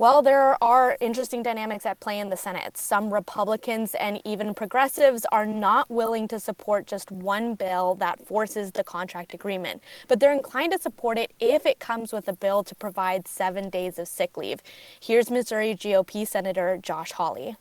Well, 0.00 0.22
there 0.22 0.56
are 0.64 0.96
interesting 1.02 1.42
dynamics 1.42 1.84
at 1.84 2.00
play 2.00 2.20
in 2.20 2.30
the 2.30 2.36
Senate. 2.38 2.78
Some 2.78 3.12
Republicans 3.12 3.94
and 3.94 4.18
even 4.24 4.54
progressives 4.54 5.26
are 5.30 5.44
not 5.44 5.90
willing 5.90 6.26
to 6.28 6.40
support 6.40 6.86
just 6.86 7.12
one 7.12 7.54
bill 7.54 7.96
that 7.96 8.26
forces 8.26 8.70
the 8.70 8.82
contract 8.82 9.34
agreement, 9.34 9.82
but 10.08 10.18
they're 10.18 10.32
inclined 10.32 10.72
to 10.72 10.80
support 10.80 11.18
it 11.18 11.34
if 11.38 11.66
it 11.66 11.80
comes 11.80 12.14
with 12.14 12.28
a 12.28 12.32
bill 12.32 12.64
to 12.64 12.74
provide 12.74 13.28
seven 13.28 13.68
days 13.68 13.98
of 13.98 14.08
sick 14.08 14.38
leave. 14.38 14.62
Here's 14.98 15.30
Missouri 15.30 15.74
GOP 15.74 16.26
Senator 16.26 16.78
Josh 16.80 17.12
Hawley. 17.12 17.56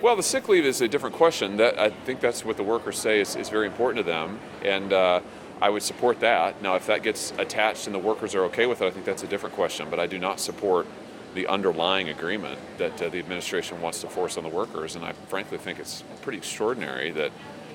Well, 0.00 0.16
the 0.16 0.24
sick 0.24 0.48
leave 0.48 0.64
is 0.64 0.80
a 0.80 0.88
different 0.88 1.14
question. 1.14 1.58
That 1.58 1.78
I 1.78 1.90
think 1.90 2.18
that's 2.18 2.44
what 2.44 2.56
the 2.56 2.64
workers 2.64 2.98
say 2.98 3.20
is, 3.20 3.36
is 3.36 3.48
very 3.48 3.68
important 3.68 4.04
to 4.04 4.10
them, 4.10 4.40
and 4.64 4.92
uh, 4.92 5.20
I 5.62 5.70
would 5.70 5.84
support 5.84 6.18
that. 6.18 6.60
Now, 6.60 6.74
if 6.74 6.86
that 6.86 7.04
gets 7.04 7.32
attached 7.38 7.86
and 7.86 7.94
the 7.94 8.00
workers 8.00 8.34
are 8.34 8.42
okay 8.46 8.66
with 8.66 8.82
it, 8.82 8.86
I 8.86 8.90
think 8.90 9.04
that's 9.04 9.22
a 9.22 9.28
different 9.28 9.54
question. 9.54 9.86
But 9.90 10.00
I 10.00 10.08
do 10.08 10.18
not 10.18 10.40
support 10.40 10.88
the 11.34 11.46
underlying 11.46 12.08
agreement 12.08 12.58
that 12.78 13.00
uh, 13.02 13.08
the 13.08 13.18
administration 13.18 13.80
wants 13.80 14.00
to 14.00 14.08
force 14.08 14.36
on 14.36 14.42
the 14.44 14.48
workers. 14.48 14.96
And 14.96 15.04
I 15.04 15.12
frankly 15.12 15.58
think 15.58 15.78
it's 15.78 16.02
pretty 16.22 16.38
extraordinary 16.38 17.10
that 17.12 17.32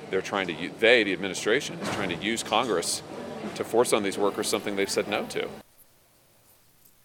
they're 0.10 0.22
trying 0.22 0.48
to, 0.48 0.70
they, 0.80 1.04
the 1.04 1.13
administration, 1.13 1.78
is 1.80 1.89
trying 1.89 2.10
to 2.10 2.16
use 2.16 2.44
Congress 2.44 3.04
to 3.56 3.63
force 3.63 3.94
on 3.94 4.04
these 4.04 4.18
workers 4.18 4.48
something 4.48 4.75
they've 4.75 4.89
said 4.89 5.08
no 5.08 5.25
to. 5.28 5.48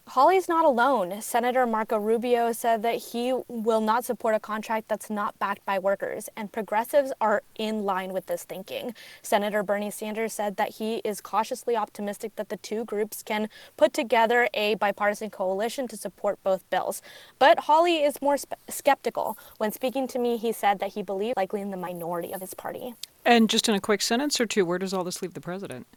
Hawley's 0.09 0.47
not 0.47 0.63
alone. 0.63 1.19
Senator 1.19 1.65
Marco 1.65 1.97
Rubio 1.97 2.51
said 2.51 2.83
that 2.83 2.95
he 2.95 3.33
will 3.47 3.81
not 3.81 4.05
support 4.05 4.35
a 4.35 4.39
contract 4.39 4.87
that's 4.87 5.09
not 5.09 5.37
backed 5.39 5.65
by 5.65 5.79
workers, 5.79 6.29
and 6.37 6.51
progressives 6.51 7.11
are 7.19 7.41
in 7.55 7.83
line 7.83 8.13
with 8.13 8.27
this 8.27 8.43
thinking. 8.43 8.93
Senator 9.23 9.63
Bernie 9.63 9.89
Sanders 9.89 10.31
said 10.31 10.57
that 10.57 10.75
he 10.75 10.97
is 11.03 11.21
cautiously 11.21 11.75
optimistic 11.75 12.35
that 12.35 12.49
the 12.49 12.57
two 12.57 12.85
groups 12.85 13.23
can 13.23 13.49
put 13.77 13.93
together 13.93 14.47
a 14.53 14.75
bipartisan 14.75 15.31
coalition 15.31 15.87
to 15.87 15.97
support 15.97 16.37
both 16.43 16.69
bills. 16.69 17.01
But 17.39 17.61
Hawley 17.61 18.03
is 18.03 18.21
more 18.21 18.37
spe- 18.37 18.53
skeptical. 18.69 19.37
When 19.57 19.71
speaking 19.71 20.07
to 20.09 20.19
me, 20.19 20.37
he 20.37 20.51
said 20.51 20.79
that 20.79 20.93
he 20.93 21.01
believed 21.01 21.35
likely 21.35 21.61
in 21.61 21.71
the 21.71 21.77
minority 21.77 22.31
of 22.31 22.41
his 22.41 22.53
party. 22.53 22.93
And 23.25 23.49
just 23.49 23.67
in 23.67 23.73
a 23.73 23.81
quick 23.81 24.03
sentence 24.03 24.39
or 24.39 24.45
two, 24.45 24.65
where 24.65 24.77
does 24.77 24.93
all 24.93 25.03
this 25.03 25.23
leave 25.23 25.33
the 25.33 25.41
president? 25.41 25.87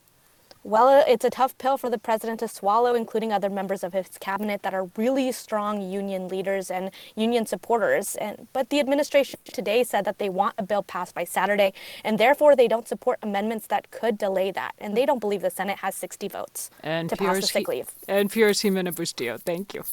Well, 0.65 1.05
it's 1.07 1.25
a 1.25 1.31
tough 1.31 1.57
pill 1.59 1.79
for 1.79 1.88
the 1.88 1.99
president 1.99 2.41
to 2.41 2.49
swallow, 2.49 2.95
including 2.95 3.33
other 3.33 3.49
members 3.49 3.85
of 3.85 3.93
his 3.93 4.09
cabinet 4.21 4.62
that 4.62 4.75
are 4.75 4.88
really 4.97 5.33
strong 5.33 5.81
union 5.81 6.29
leaders 6.29 6.71
and 6.71 6.91
union 7.17 7.47
supporters. 7.47 8.17
And, 8.17 8.49
but 8.53 8.71
the 8.71 8.81
administration 8.81 9.38
today 9.45 9.85
said 9.85 10.05
that 10.05 10.19
they 10.19 10.29
want 10.29 10.55
a 10.59 10.62
bill 10.62 10.83
passed 10.83 11.15
by 11.15 11.25
Saturday, 11.25 11.73
and 12.05 12.19
therefore 12.19 12.57
they 12.57 12.69
don't 12.69 12.88
support 12.88 13.19
amendments 13.23 13.67
that 13.69 13.91
could 13.91 14.19
delay 14.19 14.50
that. 14.50 14.75
And 14.79 14.97
they 14.97 15.07
don't 15.07 15.21
believe 15.21 15.43
the 15.43 15.50
Senate 15.50 15.79
has 15.79 15.95
60 15.95 16.29
votes 16.29 16.71
and 16.83 17.09
to 17.09 17.17
pass 17.17 17.41
the 17.41 17.47
sick 17.47 17.69
leave. 17.69 17.91
And 18.09 18.31
Fierce 18.31 18.62
Ximena 18.62 18.93
Bustillo, 18.93 19.41
thank 19.41 19.75
you. 19.75 19.85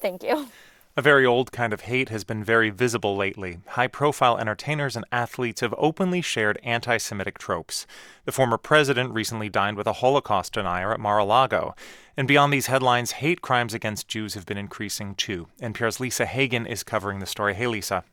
Thank 0.00 0.22
you. 0.22 0.48
A 0.94 1.00
very 1.00 1.24
old 1.24 1.52
kind 1.52 1.72
of 1.72 1.82
hate 1.82 2.10
has 2.10 2.22
been 2.22 2.44
very 2.44 2.68
visible 2.68 3.16
lately. 3.16 3.60
High 3.68 3.86
profile 3.86 4.36
entertainers 4.36 4.94
and 4.94 5.06
athletes 5.10 5.62
have 5.62 5.74
openly 5.78 6.20
shared 6.20 6.60
anti 6.62 6.98
Semitic 6.98 7.38
tropes. 7.38 7.86
The 8.26 8.32
former 8.32 8.58
president 8.58 9.14
recently 9.14 9.48
dined 9.48 9.78
with 9.78 9.86
a 9.86 9.94
Holocaust 9.94 10.52
denier 10.52 10.92
at 10.92 11.00
Mar 11.00 11.16
a 11.16 11.24
Lago. 11.24 11.74
And 12.14 12.28
beyond 12.28 12.52
these 12.52 12.66
headlines, 12.66 13.12
hate 13.12 13.40
crimes 13.40 13.72
against 13.72 14.06
Jews 14.06 14.34
have 14.34 14.44
been 14.44 14.58
increasing 14.58 15.14
too. 15.14 15.48
NPR's 15.62 15.98
Lisa 15.98 16.26
Hagen 16.26 16.66
is 16.66 16.82
covering 16.82 17.20
the 17.20 17.26
story. 17.26 17.54
Hey, 17.54 17.68
Lisa. 17.68 18.04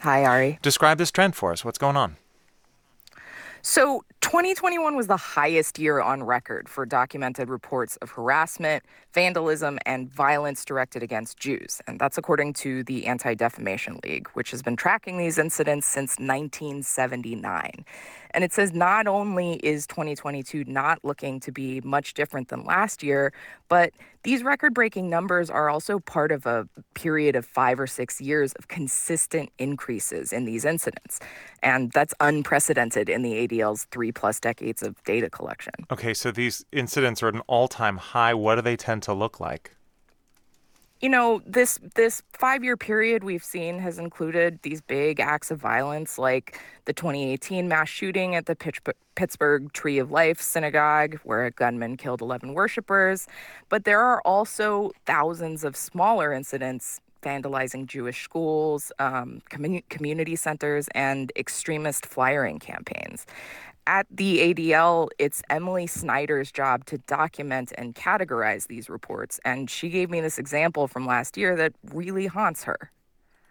Hi, 0.00 0.26
Ari. 0.26 0.58
Describe 0.60 0.98
this 0.98 1.10
trend 1.10 1.36
for 1.36 1.52
us. 1.52 1.64
What's 1.64 1.78
going 1.78 1.96
on? 1.96 2.18
So, 3.62 4.04
2021 4.20 4.96
was 4.96 5.06
the 5.06 5.16
highest 5.16 5.78
year 5.78 6.00
on 6.00 6.24
record 6.24 6.68
for 6.68 6.84
documented 6.84 7.48
reports 7.48 7.96
of 7.98 8.10
harassment, 8.10 8.82
vandalism, 9.12 9.78
and 9.86 10.12
violence 10.12 10.64
directed 10.64 11.04
against 11.04 11.38
Jews. 11.38 11.80
And 11.86 12.00
that's 12.00 12.18
according 12.18 12.54
to 12.54 12.82
the 12.82 13.06
Anti 13.06 13.34
Defamation 13.34 14.00
League, 14.02 14.28
which 14.34 14.50
has 14.50 14.60
been 14.60 14.76
tracking 14.76 15.18
these 15.18 15.38
incidents 15.38 15.86
since 15.86 16.18
1979. 16.18 17.84
And 18.32 18.44
it 18.44 18.52
says 18.52 18.72
not 18.72 19.06
only 19.06 19.54
is 19.54 19.86
2022 19.86 20.64
not 20.64 20.98
looking 21.04 21.40
to 21.40 21.52
be 21.52 21.80
much 21.82 22.14
different 22.14 22.48
than 22.48 22.64
last 22.64 23.02
year, 23.02 23.32
but 23.68 23.92
these 24.24 24.42
record 24.42 24.74
breaking 24.74 25.08
numbers 25.08 25.48
are 25.48 25.70
also 25.70 26.00
part 26.00 26.32
of 26.32 26.44
a 26.44 26.68
period 26.94 27.36
of 27.36 27.46
five 27.46 27.80
or 27.80 27.86
six 27.86 28.20
years 28.20 28.52
of 28.54 28.68
consistent 28.68 29.50
increases 29.58 30.32
in 30.32 30.44
these 30.44 30.64
incidents. 30.64 31.20
And 31.62 31.90
that's 31.92 32.12
unprecedented 32.20 33.08
in 33.08 33.22
the 33.22 33.46
ADL's 33.46 33.86
three 33.90 34.07
plus 34.12 34.40
decades 34.40 34.82
of 34.82 35.02
data 35.04 35.30
collection. 35.30 35.74
Okay, 35.90 36.14
so 36.14 36.30
these 36.30 36.64
incidents 36.72 37.22
are 37.22 37.28
at 37.28 37.34
an 37.34 37.42
all 37.46 37.68
time 37.68 37.96
high. 37.96 38.34
What 38.34 38.56
do 38.56 38.62
they 38.62 38.76
tend 38.76 39.02
to 39.04 39.14
look 39.14 39.40
like? 39.40 39.72
you 41.00 41.08
know 41.08 41.40
this 41.46 41.78
this 41.94 42.22
five 42.32 42.64
year 42.64 42.76
period 42.76 43.22
we've 43.22 43.44
seen 43.44 43.78
has 43.78 43.98
included 43.98 44.58
these 44.62 44.80
big 44.80 45.20
acts 45.20 45.50
of 45.50 45.58
violence 45.58 46.18
like 46.18 46.60
the 46.86 46.92
2018 46.92 47.68
mass 47.68 47.88
shooting 47.88 48.34
at 48.34 48.46
the 48.46 48.56
pittsburgh 49.14 49.72
tree 49.72 49.98
of 49.98 50.10
life 50.10 50.40
synagogue 50.40 51.18
where 51.22 51.44
a 51.44 51.50
gunman 51.50 51.96
killed 51.96 52.20
11 52.20 52.54
worshippers 52.54 53.26
but 53.68 53.84
there 53.84 54.00
are 54.00 54.20
also 54.22 54.90
thousands 55.06 55.62
of 55.62 55.76
smaller 55.76 56.32
incidents 56.32 57.00
vandalizing 57.22 57.86
jewish 57.86 58.22
schools 58.22 58.90
um, 58.98 59.40
community 59.88 60.36
centers 60.36 60.88
and 60.94 61.32
extremist 61.36 62.06
flyering 62.06 62.58
campaigns 62.58 63.24
at 63.88 64.06
the 64.10 64.54
ADL, 64.54 65.08
it's 65.18 65.42
Emily 65.48 65.86
Snyder's 65.86 66.52
job 66.52 66.84
to 66.84 66.98
document 66.98 67.72
and 67.78 67.94
categorize 67.94 68.68
these 68.68 68.90
reports. 68.90 69.40
And 69.46 69.68
she 69.70 69.88
gave 69.88 70.10
me 70.10 70.20
this 70.20 70.38
example 70.38 70.86
from 70.86 71.06
last 71.06 71.38
year 71.38 71.56
that 71.56 71.72
really 71.92 72.26
haunts 72.26 72.64
her. 72.64 72.92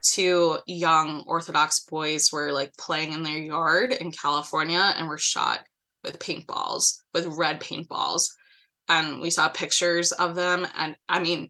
two 0.03 0.59
young 0.67 1.23
Orthodox 1.27 1.81
boys 1.81 2.31
were 2.31 2.51
like 2.51 2.71
playing 2.77 3.13
in 3.13 3.23
their 3.23 3.39
yard 3.39 3.91
in 3.91 4.11
California 4.11 4.93
and 4.95 5.07
were 5.07 5.17
shot 5.17 5.61
with 6.03 6.19
paintballs, 6.19 6.99
with 7.13 7.25
red 7.25 7.59
paintballs. 7.59 8.29
And 8.87 9.19
we 9.19 9.31
saw 9.31 9.49
pictures 9.49 10.11
of 10.13 10.35
them. 10.35 10.67
And 10.77 10.95
I 11.09 11.19
mean, 11.19 11.49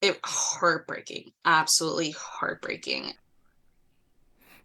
it 0.00 0.18
heartbreaking, 0.24 1.32
absolutely 1.44 2.12
heartbreaking. 2.12 3.12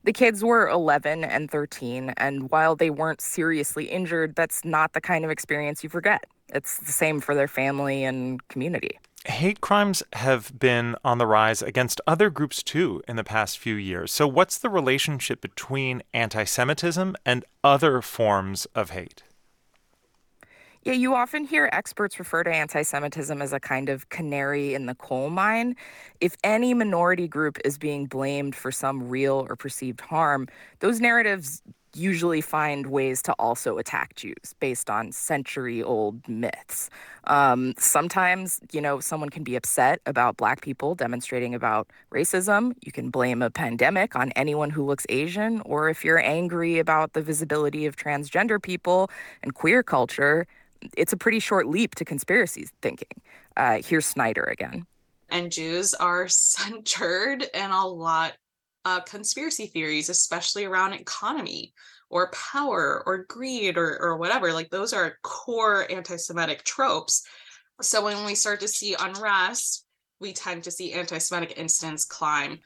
The 0.05 0.11
kids 0.11 0.43
were 0.43 0.67
11 0.67 1.23
and 1.23 1.49
13, 1.49 2.13
and 2.17 2.51
while 2.51 2.75
they 2.75 2.89
weren't 2.89 3.21
seriously 3.21 3.85
injured, 3.85 4.35
that's 4.35 4.65
not 4.65 4.91
the 4.91 4.99
kind 4.99 5.23
of 5.23 5.31
experience 5.31 5.81
you 5.81 5.89
forget. 5.89 6.25
It's 6.49 6.77
the 6.79 6.91
same 6.91 7.21
for 7.21 7.33
their 7.33 7.47
family 7.47 8.03
and 8.03 8.45
community. 8.49 8.99
Hate 9.25 9.61
crimes 9.61 10.03
have 10.11 10.59
been 10.59 10.97
on 11.05 11.19
the 11.19 11.25
rise 11.25 11.61
against 11.61 12.01
other 12.05 12.29
groups 12.29 12.61
too 12.61 13.01
in 13.07 13.15
the 13.15 13.23
past 13.23 13.57
few 13.57 13.75
years. 13.75 14.11
So, 14.11 14.27
what's 14.27 14.57
the 14.57 14.69
relationship 14.69 15.39
between 15.39 16.03
anti 16.13 16.43
Semitism 16.43 17.15
and 17.25 17.45
other 17.63 18.01
forms 18.01 18.67
of 18.75 18.89
hate? 18.89 19.23
Yeah, 20.85 20.93
you 20.93 21.15
often 21.15 21.45
hear 21.45 21.69
experts 21.71 22.19
refer 22.19 22.43
to 22.43 22.53
anti 22.53 22.81
Semitism 22.81 23.41
as 23.41 23.53
a 23.53 23.59
kind 23.59 23.87
of 23.87 24.09
canary 24.09 24.73
in 24.73 24.85
the 24.85 24.95
coal 24.95 25.29
mine. 25.29 25.77
If 26.19 26.35
any 26.43 26.73
minority 26.73 27.27
group 27.27 27.57
is 27.63 27.77
being 27.77 28.05
blamed 28.05 28.53
for 28.53 28.69
some 28.69 29.07
real 29.07 29.45
or 29.47 29.55
perceived 29.55 30.01
harm, 30.01 30.47
those 30.79 30.99
narratives 30.99 31.61
usually 31.95 32.41
find 32.41 32.87
ways 32.87 33.21
to 33.21 33.33
also 33.33 33.77
attack 33.77 34.15
Jews 34.15 34.55
based 34.59 34.89
on 34.89 35.11
century 35.11 35.81
old 35.81 36.27
myths. 36.27 36.89
Um, 37.25 37.75
sometimes, 37.77 38.59
you 38.71 38.81
know, 38.81 38.99
someone 38.99 39.29
can 39.29 39.43
be 39.43 39.55
upset 39.55 40.01
about 40.05 40.35
Black 40.35 40.61
people 40.61 40.95
demonstrating 40.95 41.53
about 41.53 41.87
racism. 42.11 42.73
You 42.81 42.91
can 42.91 43.09
blame 43.09 43.41
a 43.41 43.51
pandemic 43.51 44.15
on 44.15 44.31
anyone 44.31 44.71
who 44.71 44.83
looks 44.83 45.05
Asian. 45.07 45.61
Or 45.61 45.87
if 45.87 46.03
you're 46.03 46.19
angry 46.19 46.79
about 46.79 47.13
the 47.13 47.21
visibility 47.21 47.85
of 47.85 47.95
transgender 47.95 48.61
people 48.61 49.09
and 49.43 49.53
queer 49.53 49.83
culture, 49.83 50.47
it's 50.97 51.13
a 51.13 51.17
pretty 51.17 51.39
short 51.39 51.67
leap 51.67 51.95
to 51.95 52.05
conspiracy 52.05 52.67
thinking. 52.81 53.21
Uh, 53.57 53.81
here's 53.83 54.05
Snyder 54.05 54.43
again. 54.43 54.85
And 55.29 55.51
Jews 55.51 55.93
are 55.93 56.27
centered 56.27 57.45
in 57.53 57.71
a 57.71 57.87
lot 57.87 58.33
uh, 58.85 58.99
conspiracy 59.01 59.67
theories, 59.67 60.09
especially 60.09 60.65
around 60.65 60.93
economy 60.93 61.73
or 62.09 62.31
power 62.31 63.03
or 63.05 63.25
greed 63.29 63.77
or, 63.77 63.99
or 64.01 64.17
whatever. 64.17 64.53
Like 64.53 64.69
those 64.69 64.93
are 64.93 65.17
core 65.23 65.89
anti 65.91 66.17
Semitic 66.17 66.63
tropes. 66.63 67.25
So 67.81 68.03
when 68.03 68.23
we 68.25 68.35
start 68.35 68.59
to 68.59 68.67
see 68.67 68.95
unrest, 68.99 69.85
we 70.19 70.33
tend 70.33 70.63
to 70.63 70.71
see 70.71 70.93
anti 70.93 71.17
Semitic 71.17 71.57
incidents 71.57 72.05
climb. 72.05 72.59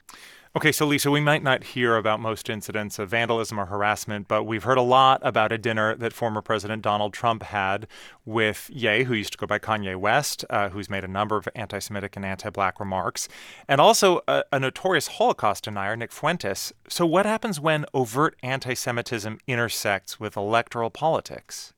Okay, 0.56 0.72
so 0.72 0.86
Lisa, 0.86 1.12
we 1.12 1.20
might 1.20 1.44
not 1.44 1.64
hear 1.64 1.98
about 1.98 2.20
most 2.22 2.50
incidents 2.50 3.00
of 3.00 3.10
vandalism 3.10 3.60
or 3.60 3.66
harassment, 3.66 4.28
but 4.28 4.46
we've 4.46 4.64
heard 4.64 4.78
a 4.78 4.82
lot 4.82 5.20
about 5.22 5.52
a 5.52 5.58
dinner 5.58 5.94
that 5.96 6.14
former 6.14 6.42
President 6.42 6.82
Donald 6.82 7.14
Trump 7.14 7.44
had 7.44 7.86
with 8.26 8.70
Ye, 8.74 9.04
who 9.04 9.14
used 9.14 9.34
to 9.34 9.38
go 9.38 9.46
by 9.46 9.60
Kanye 9.60 9.98
West, 9.98 10.46
uh, 10.50 10.70
who's 10.70 10.90
made 10.90 11.04
a 11.04 11.08
number 11.08 11.36
of 11.36 11.50
anti 11.54 11.80
Semitic 11.80 12.16
and 12.16 12.26
anti 12.26 12.50
Black 12.50 12.80
remarks, 12.80 13.28
and 13.68 13.82
also 13.82 14.22
a, 14.28 14.44
a 14.54 14.60
notorious 14.60 15.08
Holocaust 15.08 15.66
denier, 15.66 15.96
Nick 15.98 16.14
Fuentes. 16.14 16.72
So, 16.88 17.06
what 17.06 17.26
happens 17.26 17.60
when 17.60 17.86
overt 17.94 18.36
anti 18.42 18.74
Semitism 18.74 19.40
intersects 19.48 20.20
with 20.20 20.38
electoral 20.38 20.90
politics? 20.90 21.74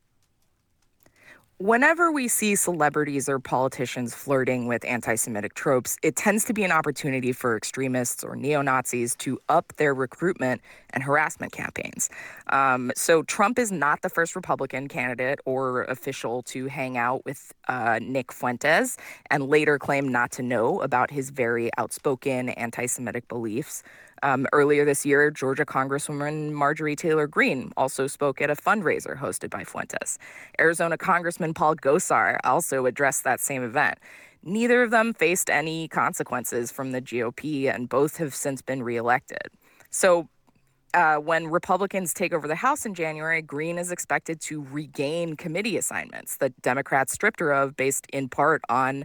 Whenever 1.60 2.10
we 2.10 2.26
see 2.26 2.54
celebrities 2.54 3.28
or 3.28 3.38
politicians 3.38 4.14
flirting 4.14 4.66
with 4.66 4.82
anti 4.82 5.14
Semitic 5.14 5.52
tropes, 5.52 5.98
it 6.02 6.16
tends 6.16 6.42
to 6.46 6.54
be 6.54 6.64
an 6.64 6.72
opportunity 6.72 7.32
for 7.32 7.54
extremists 7.54 8.24
or 8.24 8.34
neo 8.34 8.62
Nazis 8.62 9.14
to 9.16 9.38
up 9.50 9.70
their 9.76 9.92
recruitment 9.92 10.62
and 10.94 11.02
harassment 11.02 11.52
campaigns. 11.52 12.08
Um, 12.46 12.92
so, 12.96 13.22
Trump 13.24 13.58
is 13.58 13.70
not 13.70 14.00
the 14.00 14.08
first 14.08 14.34
Republican 14.34 14.88
candidate 14.88 15.38
or 15.44 15.82
official 15.82 16.40
to 16.44 16.66
hang 16.68 16.96
out 16.96 17.26
with 17.26 17.52
uh, 17.68 17.98
Nick 18.00 18.32
Fuentes 18.32 18.96
and 19.28 19.46
later 19.46 19.78
claim 19.78 20.08
not 20.08 20.30
to 20.32 20.42
know 20.42 20.80
about 20.80 21.10
his 21.10 21.28
very 21.28 21.68
outspoken 21.76 22.48
anti 22.48 22.86
Semitic 22.86 23.28
beliefs. 23.28 23.82
Um, 24.22 24.46
earlier 24.52 24.84
this 24.84 25.06
year, 25.06 25.30
Georgia 25.30 25.64
Congresswoman 25.64 26.52
Marjorie 26.52 26.96
Taylor 26.96 27.26
Greene 27.26 27.72
also 27.76 28.06
spoke 28.06 28.42
at 28.42 28.50
a 28.50 28.54
fundraiser 28.54 29.18
hosted 29.18 29.50
by 29.50 29.64
Fuentes. 29.64 30.18
Arizona 30.58 30.98
Congressman 30.98 31.54
Paul 31.54 31.76
Gosar 31.76 32.38
also 32.44 32.86
addressed 32.86 33.24
that 33.24 33.40
same 33.40 33.62
event. 33.62 33.98
Neither 34.42 34.82
of 34.82 34.90
them 34.90 35.12
faced 35.12 35.50
any 35.50 35.88
consequences 35.88 36.70
from 36.70 36.92
the 36.92 37.00
GOP, 37.00 37.72
and 37.72 37.88
both 37.88 38.16
have 38.16 38.34
since 38.34 38.62
been 38.62 38.82
reelected. 38.82 39.48
So, 39.90 40.28
uh, 40.92 41.16
when 41.16 41.46
Republicans 41.46 42.12
take 42.12 42.32
over 42.32 42.48
the 42.48 42.56
House 42.56 42.84
in 42.84 42.94
January, 42.94 43.42
Greene 43.42 43.78
is 43.78 43.92
expected 43.92 44.40
to 44.42 44.66
regain 44.70 45.36
committee 45.36 45.76
assignments 45.76 46.36
that 46.38 46.60
Democrats 46.62 47.12
stripped 47.12 47.38
her 47.38 47.52
of 47.52 47.76
based 47.76 48.06
in 48.12 48.28
part 48.28 48.62
on 48.68 49.04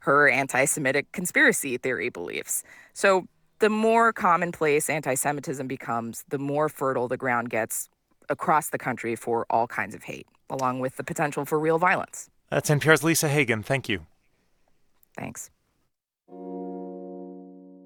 her 0.00 0.28
anti 0.28 0.64
Semitic 0.64 1.12
conspiracy 1.12 1.76
theory 1.76 2.08
beliefs. 2.08 2.62
So 2.94 3.26
the 3.58 3.70
more 3.70 4.12
commonplace 4.12 4.90
anti 4.90 5.14
Semitism 5.14 5.66
becomes, 5.66 6.24
the 6.28 6.38
more 6.38 6.68
fertile 6.68 7.08
the 7.08 7.16
ground 7.16 7.50
gets 7.50 7.88
across 8.28 8.70
the 8.70 8.78
country 8.78 9.16
for 9.16 9.46
all 9.50 9.66
kinds 9.66 9.94
of 9.94 10.02
hate, 10.04 10.26
along 10.50 10.80
with 10.80 10.96
the 10.96 11.04
potential 11.04 11.44
for 11.44 11.58
real 11.58 11.78
violence. 11.78 12.28
That's 12.50 12.70
NPR's 12.70 13.02
Lisa 13.02 13.28
Hagen. 13.28 13.62
Thank 13.62 13.88
you. 13.88 14.06
Thanks. 15.16 15.50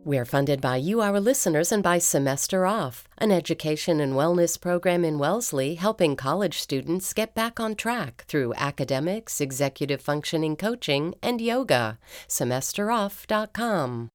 We're 0.02 0.24
funded 0.24 0.62
by 0.62 0.76
you, 0.76 1.02
our 1.02 1.20
listeners, 1.20 1.70
and 1.70 1.82
by 1.82 1.98
Semester 1.98 2.64
Off, 2.64 3.06
an 3.18 3.30
education 3.30 4.00
and 4.00 4.14
wellness 4.14 4.58
program 4.58 5.04
in 5.04 5.18
Wellesley 5.18 5.74
helping 5.74 6.16
college 6.16 6.58
students 6.58 7.12
get 7.12 7.34
back 7.34 7.60
on 7.60 7.74
track 7.74 8.24
through 8.26 8.54
academics, 8.54 9.42
executive 9.42 10.00
functioning 10.00 10.56
coaching, 10.56 11.14
and 11.22 11.40
yoga. 11.42 11.98
SemesterOff.com. 12.28 14.10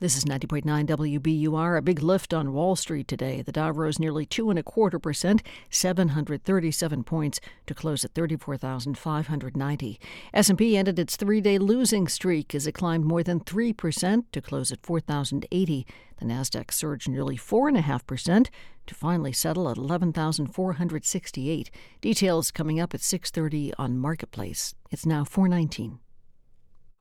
This 0.00 0.16
is 0.16 0.24
90.9 0.24 0.86
WBUR. 0.86 1.76
A 1.76 1.82
big 1.82 2.02
lift 2.02 2.32
on 2.32 2.54
Wall 2.54 2.74
Street 2.74 3.06
today. 3.06 3.42
The 3.42 3.52
Dow 3.52 3.70
rose 3.70 3.98
nearly 3.98 4.24
two 4.24 4.48
and 4.48 4.58
a 4.58 4.62
quarter 4.62 4.98
percent, 4.98 5.42
737 5.68 7.04
points, 7.04 7.38
to 7.66 7.74
close 7.74 8.02
at 8.02 8.14
34,590. 8.14 10.00
S&P 10.32 10.76
ended 10.78 10.98
its 10.98 11.16
three-day 11.16 11.58
losing 11.58 12.08
streak 12.08 12.54
as 12.54 12.66
it 12.66 12.72
climbed 12.72 13.04
more 13.04 13.22
than 13.22 13.40
three 13.40 13.74
percent 13.74 14.32
to 14.32 14.40
close 14.40 14.72
at 14.72 14.80
4,080. 14.82 15.86
The 16.16 16.24
Nasdaq 16.24 16.72
surged 16.72 17.10
nearly 17.10 17.36
four 17.36 17.68
and 17.68 17.76
a 17.76 17.82
half 17.82 18.06
percent 18.06 18.50
to 18.86 18.94
finally 18.94 19.34
settle 19.34 19.68
at 19.68 19.76
11,468. 19.76 21.70
Details 22.00 22.50
coming 22.50 22.80
up 22.80 22.94
at 22.94 23.02
6:30 23.02 23.74
on 23.78 23.98
Marketplace. 23.98 24.74
It's 24.90 25.04
now 25.04 25.24
419. 25.24 25.98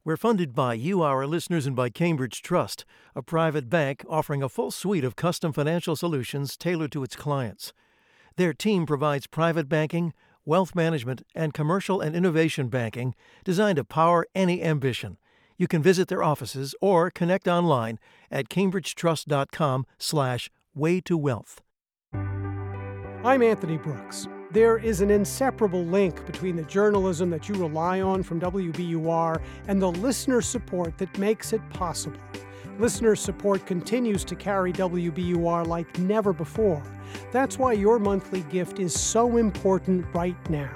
We're 0.06 0.18
funded 0.18 0.56
by 0.56 0.76
you, 0.76 1.02
our 1.02 1.28
listeners, 1.28 1.66
and 1.66 1.76
by 1.76 1.90
Cambridge 1.90 2.42
Trust, 2.42 2.86
a 3.16 3.22
private 3.22 3.70
bank 3.70 4.06
offering 4.08 4.42
a 4.42 4.48
full 4.48 4.72
suite 4.72 5.04
of 5.04 5.18
custom 5.18 5.52
financial 5.52 5.96
solutions 5.96 6.56
tailored 6.56 6.94
to 6.94 7.04
its 7.04 7.18
clients. 7.18 7.74
Their 8.38 8.54
team 8.54 8.86
provides 8.86 9.28
private 9.28 9.68
banking, 9.68 10.14
wealth 10.46 10.74
management, 10.74 11.24
and 11.36 11.54
commercial 11.54 12.00
and 12.00 12.16
innovation 12.16 12.70
banking 12.70 13.14
designed 13.44 13.76
to 13.76 13.84
power 13.84 14.26
any 14.34 14.64
ambition. 14.64 15.18
You 15.58 15.68
can 15.68 15.84
visit 15.84 16.08
their 16.08 16.24
offices 16.24 16.74
or 16.80 17.12
connect 17.12 17.50
online 17.50 18.00
at 18.32 18.48
cambridgetrust.com 18.48 19.86
slash 19.98 20.50
way 20.74 21.02
to 21.02 21.18
wealth. 21.18 21.62
I'm 22.14 23.44
Anthony 23.44 23.78
Brooks. 23.78 24.30
There 24.52 24.80
is 24.80 25.02
an 25.02 25.12
inseparable 25.12 25.86
link 25.86 26.26
between 26.26 26.56
the 26.56 26.64
journalism 26.64 27.30
that 27.30 27.48
you 27.48 27.54
rely 27.54 28.02
on 28.02 28.24
from 28.24 28.40
WBUR 28.40 29.40
and 29.68 29.80
the 29.80 29.92
listener 29.92 30.42
support 30.42 30.98
that 30.98 31.16
makes 31.20 31.54
it 31.54 31.62
possible. 31.70 32.20
Listener 32.80 33.16
support 33.16 33.68
continues 33.68 34.24
to 34.24 34.36
carry 34.36 34.74
WBUR 34.74 35.68
like 35.68 36.00
never 36.00 36.34
before. 36.34 36.82
That's 37.32 37.60
why 37.60 37.74
your 37.74 38.00
monthly 38.00 38.42
gift 38.42 38.80
is 38.80 39.00
so 39.00 39.38
important 39.38 40.04
right 40.16 40.50
now. 40.50 40.72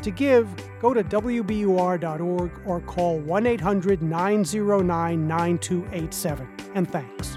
To 0.00 0.10
give, 0.10 0.48
go 0.80 0.94
to 0.94 1.04
WBUR.org 1.04 2.50
or 2.64 2.80
call 2.80 3.18
1 3.18 3.46
800 3.46 4.02
909 4.02 5.28
9287. 5.28 6.48
And 6.74 6.90
thanks. 6.90 7.36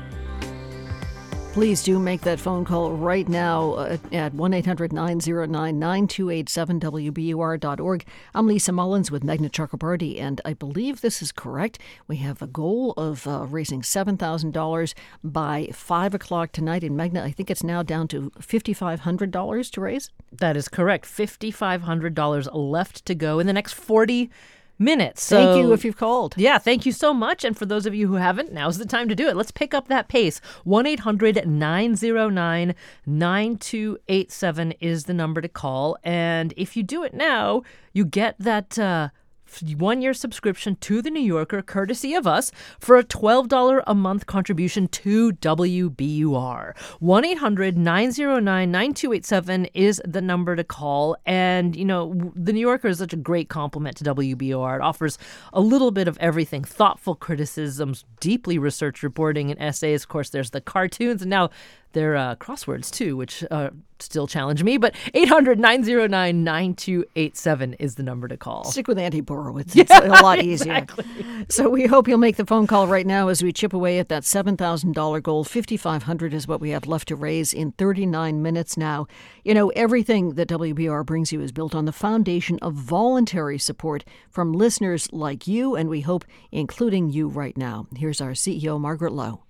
Please 1.56 1.84
do 1.84 2.00
make 2.00 2.20
that 2.24 2.38
phone 2.38 2.66
call 2.66 2.92
right 2.92 3.30
now 3.30 3.76
uh, 3.76 3.98
at 4.12 4.34
1 4.34 4.54
800 4.54 4.92
909 4.92 5.80
9287 5.80 6.80
WBUR.org. 6.82 8.06
I'm 8.34 8.46
Lisa 8.46 8.74
Mullins 8.74 9.10
with 9.10 9.24
Meghna 9.24 9.50
Chakrabarti, 9.50 10.20
and 10.20 10.42
I 10.44 10.52
believe 10.54 11.00
this 11.00 11.22
is 11.22 11.32
correct. 11.32 11.80
We 12.10 12.18
have 12.18 12.42
a 12.42 12.48
goal 12.48 12.94
of 12.98 13.26
uh, 13.26 13.46
raising 13.46 13.84
$7,000 13.84 14.94
by 15.24 15.70
5 15.72 16.14
o'clock 16.14 16.52
tonight 16.52 16.84
in 16.84 16.98
Meghna. 16.98 17.22
I 17.22 17.32
think 17.32 17.50
it's 17.50 17.64
now 17.64 17.84
down 17.84 18.10
to 18.10 18.32
$5,500 18.32 19.72
to 19.72 19.80
raise. 19.82 20.12
That 20.34 20.58
is 20.58 20.68
correct. 20.68 21.06
$5,500 21.06 22.50
left 22.52 23.06
to 23.06 23.16
go 23.16 23.40
in 23.40 23.48
the 23.48 23.54
next 23.54 23.76
40 23.76 24.30
minutes. 24.78 25.28
Thank 25.28 25.58
you 25.58 25.74
if 25.74 25.86
you've 25.86 25.98
called. 25.98 26.36
Yeah, 26.38 26.58
thank 26.58 26.86
you 26.86 26.92
so 26.92 27.14
much. 27.14 27.44
And 27.44 27.58
for 27.58 27.66
those 27.66 27.86
of 27.86 27.96
you 27.96 28.08
who 28.08 28.16
haven't, 28.16 28.52
now's 28.52 28.78
the 28.78 28.86
time 28.86 29.10
to 29.10 29.16
do 29.16 29.28
it. 29.28 29.36
Let's 29.36 29.52
pick 29.52 29.74
up 29.74 29.88
that 29.88 30.08
pace. 30.08 30.40
1 30.64 30.86
800 30.86 31.48
909 31.48 32.76
9287 33.06 34.72
is 34.74 35.04
the 35.06 35.14
number 35.14 35.42
to 35.42 35.50
call. 35.50 35.98
And 36.04 36.54
if 36.58 36.76
you 36.76 36.84
do 36.84 37.04
it 37.04 37.14
now, 37.14 37.64
you 37.94 38.06
get 38.06 38.36
that. 38.40 38.78
Uh, 38.78 39.10
one 39.62 40.02
year 40.02 40.14
subscription 40.14 40.76
to 40.78 41.02
The 41.02 41.10
New 41.10 41.22
Yorker, 41.22 41.62
courtesy 41.62 42.14
of 42.14 42.28
us, 42.28 42.52
for 42.80 42.98
a 42.98 43.04
$12 43.04 43.84
a 43.86 43.96
month 43.96 44.26
contribution 44.26 44.88
to 44.88 45.32
WBUR. 45.34 46.78
1 47.00 47.26
800 47.26 47.78
909 47.78 48.72
9287 48.72 49.66
is 49.74 50.02
the 50.06 50.22
number 50.22 50.56
to 50.56 50.64
call. 50.64 51.16
And, 51.26 51.76
you 51.76 51.86
know, 51.86 52.32
The 52.36 52.54
New 52.54 52.60
Yorker 52.60 52.90
is 52.90 52.98
such 52.98 53.14
a 53.14 53.18
great 53.18 53.50
compliment 53.50 53.98
to 53.98 54.04
WBUR. 54.04 54.76
It 54.76 54.82
offers 54.82 55.18
a 55.54 55.62
little 55.62 55.92
bit 55.92 56.08
of 56.08 56.18
everything 56.20 56.64
thoughtful 56.64 57.16
criticisms, 57.16 58.06
deeply 58.20 58.58
researched 58.58 59.04
reporting, 59.04 59.52
and 59.52 59.62
essays. 59.62 60.04
Of 60.04 60.10
course, 60.10 60.30
there's 60.30 60.52
the 60.52 60.62
cartoons, 60.62 61.22
and 61.22 61.30
now 61.30 61.50
they're 61.96 62.16
uh, 62.16 62.36
crosswords 62.36 62.92
too, 62.92 63.16
which 63.16 63.44
uh, 63.50 63.70
still 64.00 64.28
challenge 64.28 64.62
me. 64.62 64.78
But 64.78 64.96
800 65.14 65.58
909 65.58 66.44
9287 66.44 67.74
is 67.76 67.96
the 67.96 68.04
number 68.04 68.28
to 68.28 68.38
call. 68.38 68.66
Stick 68.66 68.88
with 68.88 69.00
Andy 69.00 69.22
Borowitz. 69.22 69.76
It's 69.86 69.92
a 69.92 70.22
lot 70.22 70.44
easier. 70.44 70.86
So 71.50 71.70
we 71.70 71.86
hope 71.86 72.08
you'll 72.08 72.18
make 72.18 72.36
the 72.36 72.46
phone 72.46 72.68
call 72.68 72.88
right 72.88 73.08
now 73.08 73.30
as 73.30 73.42
we 73.42 73.54
chip 73.54 73.72
away 73.74 73.98
at 73.98 74.10
that 74.10 74.24
$7,000 74.24 75.24
goal. 75.24 75.44
5500 75.44 76.34
is 76.34 76.48
what 76.48 76.60
we 76.60 76.72
have 76.72 76.86
left 76.86 77.08
to 77.08 77.16
raise 77.16 77.54
in 77.54 77.72
39 77.72 78.42
minutes 78.42 78.78
now. 78.78 79.08
You 79.44 79.54
know, 79.54 79.70
everything 79.70 80.34
that 80.34 80.50
WBR 80.50 81.06
brings 81.06 81.32
you 81.32 81.42
is 81.42 81.52
built 81.52 81.74
on 81.74 81.86
the 81.86 81.92
foundation 81.94 82.60
of 82.62 82.74
voluntary 82.74 83.58
support 83.58 84.04
from 84.30 84.52
listeners 84.52 85.08
like 85.14 85.48
you, 85.48 85.76
and 85.76 85.88
we 85.88 86.02
hope 86.02 86.26
including 86.52 87.10
you 87.10 87.30
right 87.30 87.56
now. 87.56 87.88
Here's 87.96 88.20
our 88.20 88.32
CEO, 88.32 88.80
Margaret 88.80 89.14
Lowe. 89.14 89.45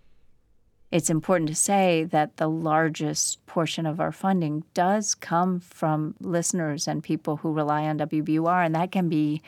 It's 0.91 1.09
important 1.09 1.49
to 1.49 1.55
say 1.55 2.05
that 2.05 2.37
the 2.37 2.47
largest 2.47 3.45
portion 3.47 3.85
of 3.85 3.99
our 3.99 4.11
funding 4.11 4.63
does 4.73 5.15
come 5.15 5.59
from 5.59 6.15
listeners 6.21 6.87
and 6.87 7.03
people 7.03 7.37
who 7.37 7.51
rely 7.51 7.83
on 7.83 7.97
WBUR, 7.97 8.65
and 8.65 8.75
that 8.75 8.91
can 8.91 9.09
be 9.09 9.41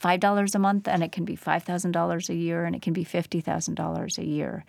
$5 0.00 0.54
a 0.54 0.58
month, 0.58 0.86
and 0.86 1.02
it 1.02 1.10
can 1.10 1.24
be 1.24 1.36
$5,000 1.36 2.28
a 2.28 2.34
year, 2.34 2.64
and 2.64 2.76
it 2.76 2.82
can 2.82 2.92
be 2.92 3.04
$50,000 3.04 4.18
a 4.18 4.24
year. 4.24 4.64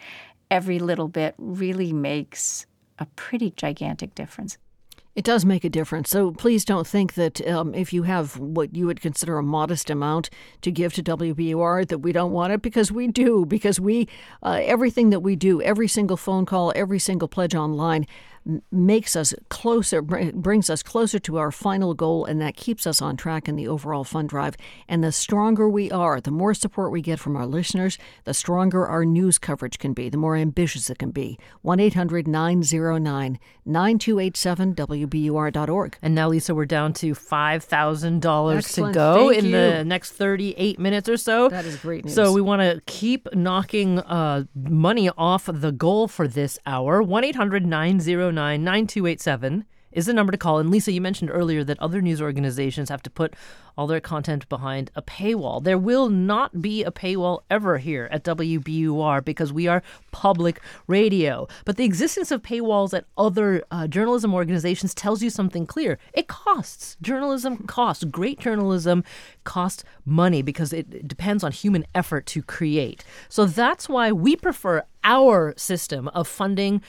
Every 0.49 0.79
little 0.79 1.07
bit 1.07 1.36
really 1.38 1.93
makes 1.93 2.65
a 2.99 3.05
pretty 3.15 3.51
gigantic 3.51 4.15
difference. 4.15 4.57
It 5.15 5.23
does 5.23 5.45
make 5.45 5.63
a 5.63 5.69
difference. 5.69 6.10
So 6.10 6.32
please 6.32 6.65
don't 6.65 6.88
think 6.88 7.13
that 7.13 7.45
um, 7.47 7.76
if 7.76 7.93
you 7.93 8.04
have 8.04 8.39
what 8.39 8.76
you 8.76 8.88
would 8.88 8.99
consider 8.99 9.38
a 9.38 9.43
modest 9.43 9.91
amount 9.91 10.32
to 10.62 10.71
give 10.71 10.93
to 10.93 11.04
WBUR 11.04 11.88
that 11.88 11.99
we 11.99 12.12
don't 12.12 12.32
want 12.32 12.52
it 12.52 12.63
because 12.63 12.91
we 12.91 13.08
do. 13.08 13.45
Because 13.45 13.80
we 13.80 14.08
uh, 14.41 14.60
everything 14.63 15.12
that 15.12 15.19
we 15.19 15.36
do, 15.36 15.62
every 15.62 15.88
single 15.88 16.17
phone 16.17 16.47
call, 16.47 16.73
every 16.76 16.97
single 16.97 17.28
pledge 17.28 17.54
online 17.54 18.08
makes 18.71 19.15
us 19.15 19.34
closer, 19.49 20.01
brings 20.01 20.69
us 20.69 20.84
closer 20.84 21.19
to 21.19 21.38
our 21.38 21.51
final 21.51 21.93
goal, 21.93 22.25
and 22.25 22.41
that 22.41 22.56
keeps 22.56 22.86
us 22.86 23.01
on 23.01 23.15
track 23.15 23.47
in 23.47 23.56
the 23.56 23.67
overall 23.67 24.03
fund 24.03 24.29
drive. 24.29 24.56
And 24.88 25.03
the 25.03 25.12
stronger 25.12 25.69
we 25.69 25.89
are, 25.91 26.19
the 26.19 26.32
more 26.32 26.53
support 26.53 26.91
we 26.91 27.01
get 27.01 27.19
from 27.19 27.36
our 27.36 27.45
listeners, 27.45 27.97
the 28.25 28.34
stronger 28.34 28.86
our 28.86 29.06
news 29.06 29.38
coverage 29.38 29.79
can 29.79 29.93
be, 29.93 30.10
the 30.10 30.17
more 30.17 30.36
ambitious 30.36 30.89
it 30.89 30.99
can 30.99 31.12
be. 31.12 31.39
1 31.62 31.79
800 31.79 32.27
909 32.27 33.39
9287 33.65 34.75
WBUR.org. 34.75 35.97
And 36.01 36.15
now, 36.15 36.29
Lisa, 36.29 36.53
we're 36.53 36.65
down 36.65 36.93
to 36.93 37.13
$5,000 37.13 38.73
to 38.75 38.93
go 38.93 39.29
Thank 39.29 39.39
in 39.39 39.45
you. 39.45 39.51
the 39.51 39.86
next 39.86 40.12
38 40.12 40.79
minutes 40.79 41.08
or 41.08 41.17
so. 41.17 41.49
That 41.49 41.65
is 41.65 41.77
great 41.77 42.06
news. 42.06 42.13
So 42.13 42.34
we 42.34 42.41
want 42.41 42.62
to 42.62 42.82
keep 42.86 43.34
knocking 43.34 43.99
uh, 43.99 44.43
money 44.53 45.10
off 45.17 45.49
the 45.51 45.71
goal 45.71 46.08
for 46.08 46.27
this 46.27 46.60
hour. 46.65 47.01
1 47.01 47.23
800 47.23 47.65
909 47.65 48.33
9287 48.34 49.65
is 49.93 50.06
the 50.06 50.13
number 50.13 50.32
to 50.32 50.38
call. 50.38 50.60
And 50.60 50.69
Lisa, 50.69 50.91
you 50.91 51.02
mentioned 51.02 51.32
earlier 51.32 51.63
that 51.63 51.80
other 51.80 52.02
news 52.02 52.22
organizations 52.22 52.89
have 52.89 53.04
to 53.04 53.10
put 53.10 53.34
all 53.76 53.88
their 53.88 54.00
content 54.00 54.48
behind 54.50 54.91
a 54.96 55.02
paywall. 55.02 55.63
There 55.63 55.78
will 55.78 56.10
not 56.10 56.62
be 56.62 56.84
a 56.84 56.91
paywall 56.91 57.41
ever 57.50 57.80
here 57.80 58.08
at 58.12 58.24
WBUR 58.24 59.24
because 59.26 59.52
we 59.52 59.67
are 59.67 59.82
public 60.12 60.62
radio. 60.88 61.48
But 61.65 61.78
the 61.78 61.86
existence 61.86 62.30
of 62.30 62.43
paywalls 62.43 62.93
at 62.93 63.06
other 63.17 63.63
uh, 63.72 63.88
journalism 63.88 64.34
organizations 64.34 64.93
tells 64.93 65.24
you 65.24 65.30
something 65.30 65.65
clear. 65.65 65.98
It 66.13 66.28
costs. 66.28 66.98
Journalism 67.02 67.65
costs. 67.65 68.04
Great 68.04 68.39
journalism 68.39 69.04
costs 69.43 69.84
money 70.06 70.43
because 70.43 70.72
it 70.72 71.08
depends 71.08 71.43
on 71.43 71.52
human 71.52 71.86
effort 71.96 72.28
to 72.28 72.43
create. 72.43 73.04
So 73.28 73.46
that's 73.46 73.89
why 73.89 74.12
we 74.12 74.36
prefer 74.36 74.84
our 75.04 75.54
system 75.58 76.08
of 76.10 76.28
funding 76.28 76.82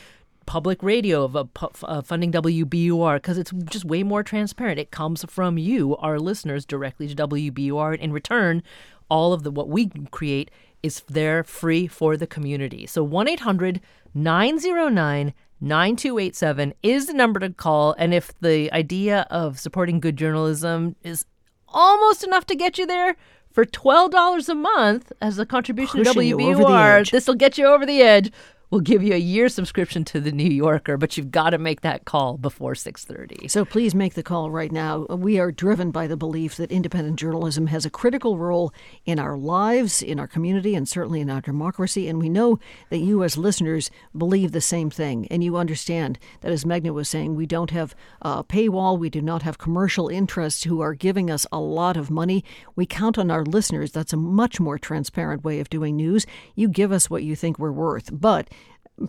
public 0.47 0.83
radio 0.83 1.25
of 1.25 1.37
uh, 1.37 1.45
pu- 1.45 1.87
uh, 1.87 2.03
funding 2.03 2.33
WBUR 2.33 3.17
because 3.17 3.39
it's 3.39 3.53
just 3.65 3.85
way 3.85 4.03
more 4.03 4.23
transparent. 4.23 4.79
It 4.79 4.91
comes 4.91 5.25
from 5.29 5.59
you, 5.59 5.97
our 5.97 6.19
listeners, 6.19 6.65
directly 6.65 7.09
to 7.09 7.15
WBUR. 7.15 7.95
And 7.95 8.03
in 8.03 8.13
return, 8.13 8.63
all 9.09 9.33
of 9.33 9.43
the 9.43 9.51
what 9.51 9.69
we 9.69 9.91
create 10.11 10.51
is 10.83 11.03
there 11.09 11.43
free 11.45 11.87
for 11.87 12.17
the 12.17 12.27
community. 12.27 12.87
So 12.87 13.03
1 13.03 13.29
800 13.29 13.81
909 14.15 15.35
9287 15.61 16.75
is 16.83 17.07
the 17.07 17.15
number 17.15 17.41
to 17.41 17.51
call. 17.51 17.95
And 17.99 18.13
if 18.13 18.39
the 18.41 18.71
idea 18.73 19.27
of 19.31 19.59
supporting 19.59 20.01
good 20.01 20.17
journalism 20.17 20.97
is 21.03 21.25
almost 21.69 22.23
enough 22.23 22.47
to 22.47 22.55
get 22.55 22.79
you 22.79 22.87
there, 22.87 23.17
for 23.55 23.65
$12 23.65 24.49
a 24.49 24.55
month 24.55 25.13
as 25.23 25.39
a 25.39 25.47
contribution 25.47 26.03
Pushing 26.03 26.31
to 26.31 26.37
WBUR, 26.37 27.09
this 27.11 27.29
will 27.29 27.37
get 27.37 27.57
you 27.57 27.67
over 27.67 27.87
the 27.87 28.03
edge. 28.03 28.33
We'll 28.75 28.81
give 28.81 29.05
you 29.05 29.15
a 29.15 29.19
year 29.19 29.49
subscription 29.49 30.03
to 30.07 30.21
the 30.21 30.33
New 30.33 30.51
Yorker, 30.51 30.97
but 30.97 31.17
you've 31.17 31.31
got 31.31 31.51
to 31.51 31.59
make 31.59 31.83
that 31.83 32.07
call 32.07 32.37
before 32.37 32.73
6:30. 32.73 33.49
So 33.49 33.65
please 33.65 33.95
make 33.95 34.15
the 34.15 34.23
call 34.25 34.51
right 34.51 34.73
now. 34.73 35.07
We 35.11 35.39
are 35.39 35.53
driven 35.53 35.93
by 35.93 36.09
the 36.09 36.17
belief 36.17 36.57
that 36.57 36.73
independent 36.73 37.17
journalism 37.17 37.69
has 37.69 37.87
a 37.87 37.91
critical 37.91 38.37
role 38.37 38.75
in 39.07 39.21
our 39.21 39.37
lives, 39.37 40.03
in 40.03 40.19
our 40.19 40.27
community, 40.27 40.75
and 40.75 40.89
certainly 40.89 41.21
in 41.21 41.31
our 41.31 41.41
democracy. 41.41 42.09
And 42.09 42.19
we 42.19 42.29
know 42.29 42.59
that 42.91 42.99
you, 42.99 43.23
as 43.23 43.39
listeners, 43.39 43.93
believe 44.19 44.51
the 44.51 44.61
same 44.61 44.91
thing. 44.91 45.29
And 45.31 45.45
you 45.45 45.57
understand 45.57 46.19
that, 46.41 46.51
as 46.51 46.65
Meghna 46.65 46.93
was 46.93 47.09
saying, 47.09 47.37
we 47.37 47.47
don't 47.47 47.71
have 47.71 47.95
a 48.23 48.43
paywall, 48.43 48.99
we 48.99 49.09
do 49.09 49.23
not 49.23 49.43
have 49.43 49.57
commercial 49.57 50.09
interests 50.09 50.65
who 50.65 50.81
are 50.81 50.95
giving 50.95 51.31
us 51.31 51.47
a 51.53 51.61
lot 51.61 51.97
of 51.97 52.11
money. 52.11 52.43
We 52.75 52.87
count 52.87 53.19
on 53.19 53.31
our 53.31 53.45
listeners. 53.45 53.93
That's 53.93 54.13
a 54.13 54.17
much 54.17 54.59
more 54.59 54.81
transparent 54.81 55.45
way 55.45 55.61
of 55.61 55.71
doing 55.71 55.95
news. 55.95 56.27
You 56.57 56.67
give 56.67 56.91
us 56.91 57.09
what 57.09 57.23
you 57.23 57.37
think 57.37 57.57
we're 57.57 57.71
worth. 57.71 58.11
But 58.13 58.49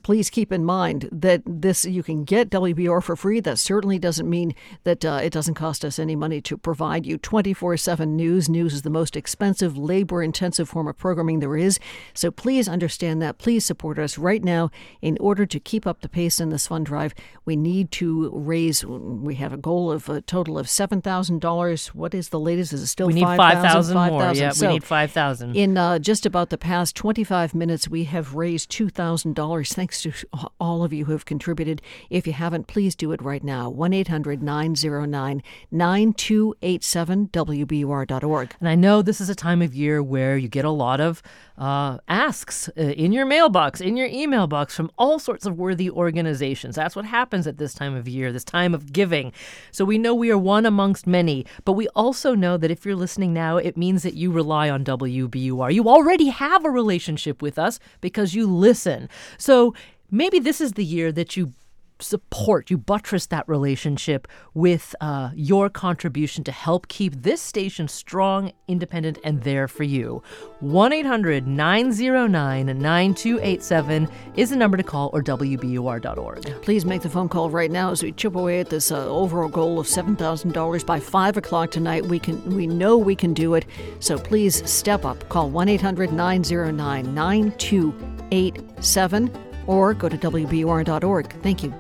please 0.04 0.30
keep 0.30 0.52
in 0.52 0.66
mind 0.66 1.10
that 1.12 1.42
this 1.46 1.86
you 1.86 2.04
can 2.04 2.24
get 2.24 2.50
WBR 2.50 3.04
for 3.04 3.16
free. 3.16 3.40
That 3.40 3.60
certainly 3.60 4.00
doesn't 4.00 4.30
mean 4.30 4.56
that 4.84 5.06
uh, 5.06 5.20
it 5.24 5.32
doesn't 5.32 5.54
cost 5.56 5.86
us 5.86 6.00
any 6.00 6.16
money 6.16 6.42
to 6.42 6.58
provide 6.58 7.06
you 7.06 7.18
24/7 7.18 8.08
news. 8.16 8.50
News 8.50 8.74
is 8.74 8.82
the 8.82 8.90
most 8.90 9.16
expensive, 9.16 9.78
labor-intensive 9.78 10.68
form 10.68 10.88
of 10.88 10.98
programming 10.98 11.40
there 11.40 11.56
is. 11.56 11.80
So 12.14 12.32
please 12.32 12.68
understand 12.68 13.22
that. 13.22 13.38
Please 13.38 13.66
support 13.66 14.00
us 14.00 14.18
right 14.18 14.44
now. 14.44 14.72
In 15.02 15.18
order 15.20 15.46
to 15.46 15.60
keep 15.60 15.86
up 15.86 16.02
the 16.02 16.10
pace 16.10 16.40
in 16.40 16.50
this 16.50 16.68
fund 16.68 16.86
drive, 16.86 17.14
we 17.46 17.56
need 17.56 17.92
to 17.92 18.30
raise. 18.34 18.86
We 18.86 19.36
have 19.36 19.54
a 19.54 19.58
goal 19.58 19.92
of 19.92 20.10
a 20.10 20.22
total 20.22 20.58
of 20.58 20.70
seven 20.70 21.02
thousand 21.02 21.42
dollars. 21.42 21.88
What 21.90 22.14
is 22.14 22.30
the 22.30 22.40
latest? 22.40 22.74
Is 22.74 22.82
it 22.82 22.88
still 22.88 23.08
We 23.08 23.14
need 23.14 23.22
5,000? 23.22 23.62
5,000 23.62 23.98
more. 23.98 24.20
5,000. 24.22 24.44
Yeah, 24.44 24.68
we 24.68 24.74
need 24.74 24.84
5,000. 24.84 25.56
In 25.56 25.78
uh, 25.78 26.00
just 26.00 26.26
about 26.26 26.50
the 26.50 26.58
past 26.58 26.96
25 26.96 27.54
minutes, 27.54 27.88
we 27.88 28.06
have 28.06 28.36
raised 28.36 28.72
$2,000 28.72 29.75
thanks 29.76 30.02
to 30.02 30.14
all 30.60 30.84
of 30.84 30.94
you 30.94 31.06
who 31.06 31.12
have 31.12 31.26
contributed. 31.26 31.82
If 32.10 32.26
you 32.26 32.34
haven't, 32.34 32.68
please 32.68 32.96
do 32.96 33.12
it 33.12 33.22
right 33.22 33.44
now. 33.44 33.70
1 33.70 33.94
800 33.94 34.42
909 34.42 35.44
9287 35.70 37.28
WBUR.org. 37.28 38.56
And 38.60 38.70
I 38.70 38.76
know 38.76 39.02
this 39.02 39.20
is 39.20 39.30
a 39.30 39.36
time 39.36 39.62
of 39.62 39.76
year 39.76 40.02
where 40.02 40.38
you 40.38 40.48
get 40.48 40.66
a 40.66 40.70
lot 40.70 41.02
of 41.02 41.22
uh, 41.58 41.98
asks 42.08 42.70
uh, 42.78 42.82
in 42.82 43.12
your 43.12 43.26
mailbox, 43.26 43.82
in 43.82 43.98
your 43.98 44.08
email 44.08 44.48
box 44.48 44.76
from 44.76 44.92
all 44.98 45.20
sorts 45.20 45.46
of 45.46 45.58
worthy 45.58 45.90
organizations. 45.90 46.76
That's 46.76 46.96
what 46.96 47.06
happens 47.06 47.48
at 47.48 47.58
this 47.58 47.74
time 47.74 47.96
of 47.96 48.08
year, 48.08 48.32
this 48.32 48.44
time 48.44 48.74
of 48.74 48.92
giving. 48.92 49.32
So 49.72 49.86
we 49.86 49.98
know 49.98 50.14
we 50.16 50.32
are 50.32 50.38
one 50.38 50.66
amongst 50.66 51.08
many, 51.08 51.46
but 51.64 51.74
we 51.74 51.88
also 51.90 52.36
know 52.36 52.58
that 52.58 52.72
if 52.72 52.86
you're 52.86 52.96
listening 52.96 53.34
now, 53.34 53.58
it 53.58 53.78
means 53.78 54.04
that 54.04 54.16
you 54.16 54.32
rely 54.32 54.70
on 54.70 54.84
WBUR. 54.84 55.74
You 55.74 55.90
already 55.90 56.28
have 56.28 56.64
a 56.66 56.70
relationship 56.70 57.42
with 57.42 57.58
us 57.60 57.80
because 58.02 58.34
you 58.34 58.48
listen. 58.48 59.10
So 59.38 59.65
maybe 60.12 60.40
this 60.40 60.62
is 60.62 60.74
the 60.74 60.86
year 60.86 61.12
that 61.12 61.36
you 61.36 61.54
support, 62.00 62.70
you 62.70 62.78
buttress 62.78 63.26
that 63.28 63.48
relationship 63.48 64.28
with 64.54 64.96
uh, 65.02 65.32
your 65.34 65.70
contribution 65.70 66.44
to 66.44 66.52
help 66.52 66.88
keep 66.88 67.22
this 67.22 67.42
station 67.42 67.88
strong, 67.88 68.52
independent, 68.68 69.18
and 69.24 69.44
there 69.44 69.68
for 69.68 69.84
you. 69.84 70.22
1 70.60 70.94
800 70.94 71.48
909 71.48 72.66
9287 72.66 74.10
is 74.36 74.50
the 74.50 74.56
number 74.56 74.78
to 74.78 74.84
call 74.84 75.10
or 75.14 75.22
WBUR.org. 75.22 76.62
Please 76.62 76.86
make 76.86 77.02
the 77.02 77.10
phone 77.10 77.30
call 77.30 77.50
right 77.50 77.72
now 77.72 77.92
as 77.92 78.04
we 78.04 78.12
chip 78.12 78.36
away 78.36 78.60
at 78.60 78.70
this 78.70 78.92
uh, 78.92 79.08
overall 79.08 79.50
goal 79.50 79.80
of 79.80 79.88
$7,000 79.88 80.86
by 80.86 81.00
5 81.00 81.38
o'clock 81.38 81.72
tonight. 81.72 82.06
We, 82.06 82.20
can, 82.20 82.56
we 82.56 82.68
know 82.68 82.98
we 82.98 83.16
can 83.16 83.34
do 83.34 83.54
it, 83.56 83.66
so 84.00 84.18
please 84.18 84.70
step 84.70 85.06
up. 85.06 85.28
Call 85.30 85.50
1 85.50 85.70
800 85.70 86.12
909 86.12 87.14
9287 87.14 89.55
or 89.68 89.94
go 89.94 90.10
to 90.10 90.18
WBUR.org. 90.18 91.42
Thank 91.42 91.64
you. 91.64 91.74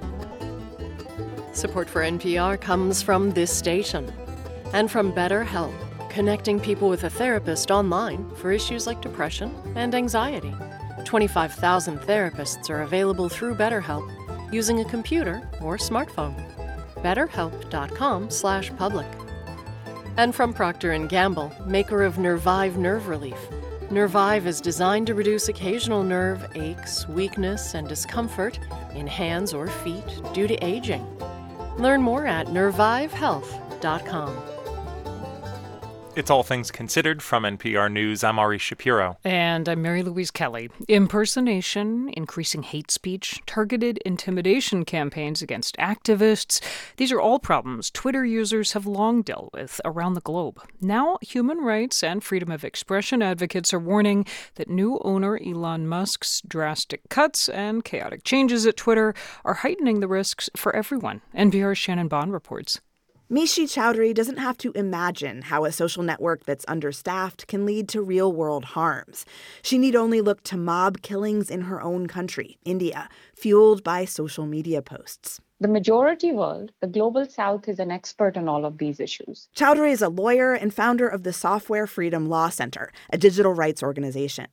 Support 1.54 1.89
for 1.89 2.02
NPR 2.02 2.60
comes 2.60 3.02
from 3.02 3.32
this 3.32 3.56
station 3.56 4.12
and 4.74 4.91
from 4.91 5.13
BetterHelp, 5.13 5.74
connecting 6.10 6.60
people 6.60 6.89
with 6.89 7.06
a 7.06 7.10
therapist 7.10 7.71
online 7.71 8.30
for 8.36 8.52
issues 8.52 8.86
like 8.88 9.00
depression 9.02 9.56
and 9.76 9.95
anxiety. 9.95 10.54
25,000 11.06 12.00
therapists 12.00 12.69
are 12.69 12.82
available 12.82 13.30
through 13.30 13.56
BetterHelp 13.56 14.06
using 14.52 14.82
a 14.82 14.86
computer 14.86 15.48
or 15.62 15.78
smartphone. 15.78 16.36
BetterHelp.com/public. 17.04 19.08
And 20.17 20.34
from 20.34 20.54
Procter 20.54 20.98
& 20.98 21.08
Gamble, 21.08 21.52
maker 21.65 22.04
of 22.04 22.17
Nervive 22.17 22.78
Nerve 22.78 23.08
Relief. 23.08 23.38
Nervive 23.91 24.48
is 24.48 24.62
designed 24.62 25.06
to 25.08 25.13
reduce 25.13 25.48
occasional 25.48 26.04
nerve 26.04 26.43
aches, 26.56 27.08
weakness, 27.08 27.76
and 27.76 27.88
discomfort 27.88 28.60
in 28.95 29.06
hands 29.06 29.54
or 29.54 29.67
feet 29.67 30.21
due 30.34 30.48
to 30.48 30.56
aging. 30.65 31.06
Learn 31.78 32.02
more 32.02 32.26
at 32.26 32.48
nervivehealth.com. 32.48 34.55
It's 36.15 36.32
All 36.32 36.43
Things 36.43 36.71
Considered 36.71 37.21
from 37.21 37.43
NPR 37.43 37.91
News. 37.91 38.23
I'm 38.23 38.39
Ari 38.39 38.58
Shapiro. 38.58 39.17
And 39.25 39.67
I'm 39.67 39.82
Mary 39.82 40.01
Louise 40.01 40.32
Kelly. 40.32 40.69
Impersonation, 40.88 42.08
increasing 42.08 42.63
hate 42.63 42.89
speech, 42.89 43.41
targeted 43.45 43.97
intimidation 44.06 44.86
campaigns 44.86 45.41
against 45.41 45.75
activists. 45.75 46.62
These 46.95 47.12
are 47.12 47.19
all 47.19 47.38
problems 47.38 47.91
Twitter 47.91 48.23
users 48.23 48.71
have 48.71 48.86
long 48.86 49.23
dealt 49.23 49.49
with 49.51 49.82
around 49.84 50.13
the 50.13 50.21
globe. 50.21 50.62
Now, 50.80 51.17
human 51.19 51.58
rights 51.58 52.01
and 52.01 52.23
freedom 52.23 52.49
of 52.49 52.63
expression 52.63 53.21
advocates 53.21 53.73
are 53.73 53.80
warning 53.80 54.25
that 54.54 54.69
new 54.69 55.01
owner 55.04 55.38
Elon 55.45 55.86
Musk's 55.86 56.41
drastic 56.47 57.01
cuts 57.10 57.49
and 57.49 57.84
chaotic 57.84 58.23
changes 58.23 58.65
at 58.65 58.78
Twitter 58.78 59.13
are 59.43 59.56
heightening 59.56 59.99
the 59.99 60.08
risks 60.08 60.49
for 60.56 60.73
everyone. 60.73 61.23
NPR's 61.36 61.78
Shannon 61.78 62.08
Bond 62.08 62.32
reports. 62.32 62.80
Mishi 63.29 63.63
Choudhary 63.63 64.13
doesn't 64.13 64.38
have 64.38 64.55
to 64.59 64.71
imagine 64.73 65.41
how 65.41 65.65
a 65.65 65.71
social 65.71 66.03
network 66.03 66.45
that's 66.45 66.63
understaffed 66.67 67.47
can 67.47 67.65
lead 67.65 67.89
to 67.89 68.03
real 68.03 68.31
world 68.31 68.63
harms. 68.63 69.25
She 69.63 69.79
need 69.79 69.95
only 69.95 70.21
look 70.21 70.43
to 70.43 70.57
mob 70.57 71.01
killings 71.01 71.49
in 71.49 71.61
her 71.61 71.81
own 71.81 72.05
country, 72.05 72.59
India, 72.65 73.09
fueled 73.33 73.83
by 73.83 74.05
social 74.05 74.45
media 74.45 74.83
posts. 74.83 75.41
The 75.59 75.67
majority 75.67 76.33
world, 76.33 76.71
the 76.81 76.88
global 76.88 77.25
south, 77.25 77.67
is 77.67 77.79
an 77.79 77.89
expert 77.89 78.38
on 78.38 78.47
all 78.47 78.63
of 78.63 78.77
these 78.77 78.99
issues. 78.99 79.49
Choudhary 79.55 79.91
is 79.91 80.03
a 80.03 80.09
lawyer 80.09 80.53
and 80.53 80.71
founder 80.71 81.07
of 81.07 81.23
the 81.23 81.33
Software 81.33 81.88
Freedom 81.88 82.27
Law 82.27 82.49
Center, 82.49 82.91
a 83.11 83.17
digital 83.17 83.53
rights 83.53 83.81
organization. 83.81 84.47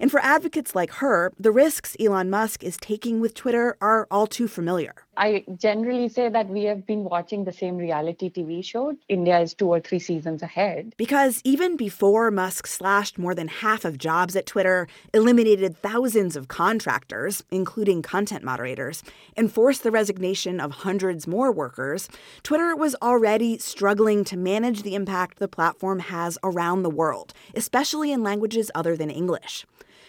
And 0.00 0.10
for 0.10 0.18
advocates 0.18 0.74
like 0.74 0.94
her, 0.94 1.32
the 1.38 1.52
risks 1.52 1.96
Elon 2.00 2.30
Musk 2.30 2.64
is 2.64 2.76
taking 2.78 3.20
with 3.20 3.34
Twitter 3.34 3.76
are 3.80 4.08
all 4.10 4.26
too 4.26 4.48
familiar. 4.48 5.05
I 5.16 5.44
generally 5.56 6.08
say 6.08 6.28
that 6.28 6.48
we 6.48 6.64
have 6.64 6.86
been 6.86 7.04
watching 7.04 7.44
the 7.44 7.52
same 7.52 7.76
reality 7.76 8.30
TV 8.30 8.62
show. 8.64 8.94
India 9.08 9.40
is 9.40 9.54
two 9.54 9.68
or 9.68 9.80
three 9.80 9.98
seasons 9.98 10.42
ahead. 10.42 10.92
Because 10.96 11.40
even 11.44 11.76
before 11.76 12.30
Musk 12.30 12.66
slashed 12.66 13.18
more 13.18 13.34
than 13.34 13.48
half 13.48 13.84
of 13.84 13.96
jobs 13.96 14.36
at 14.36 14.46
Twitter, 14.46 14.86
eliminated 15.14 15.76
thousands 15.78 16.36
of 16.36 16.48
contractors, 16.48 17.42
including 17.50 18.02
content 18.02 18.44
moderators, 18.44 19.02
and 19.36 19.50
forced 19.50 19.82
the 19.82 19.90
resignation 19.90 20.60
of 20.60 20.70
hundreds 20.70 21.26
more 21.26 21.50
workers, 21.50 22.08
Twitter 22.42 22.76
was 22.76 22.94
already 23.00 23.58
struggling 23.58 24.24
to 24.24 24.36
manage 24.36 24.82
the 24.82 24.94
impact 24.94 25.38
the 25.38 25.48
platform 25.48 25.98
has 26.00 26.38
around 26.44 26.82
the 26.82 26.90
world, 26.90 27.32
especially 27.54 28.12
in 28.12 28.22
languages 28.22 28.70
other 28.74 28.96
than 28.96 29.10
English. 29.10 29.64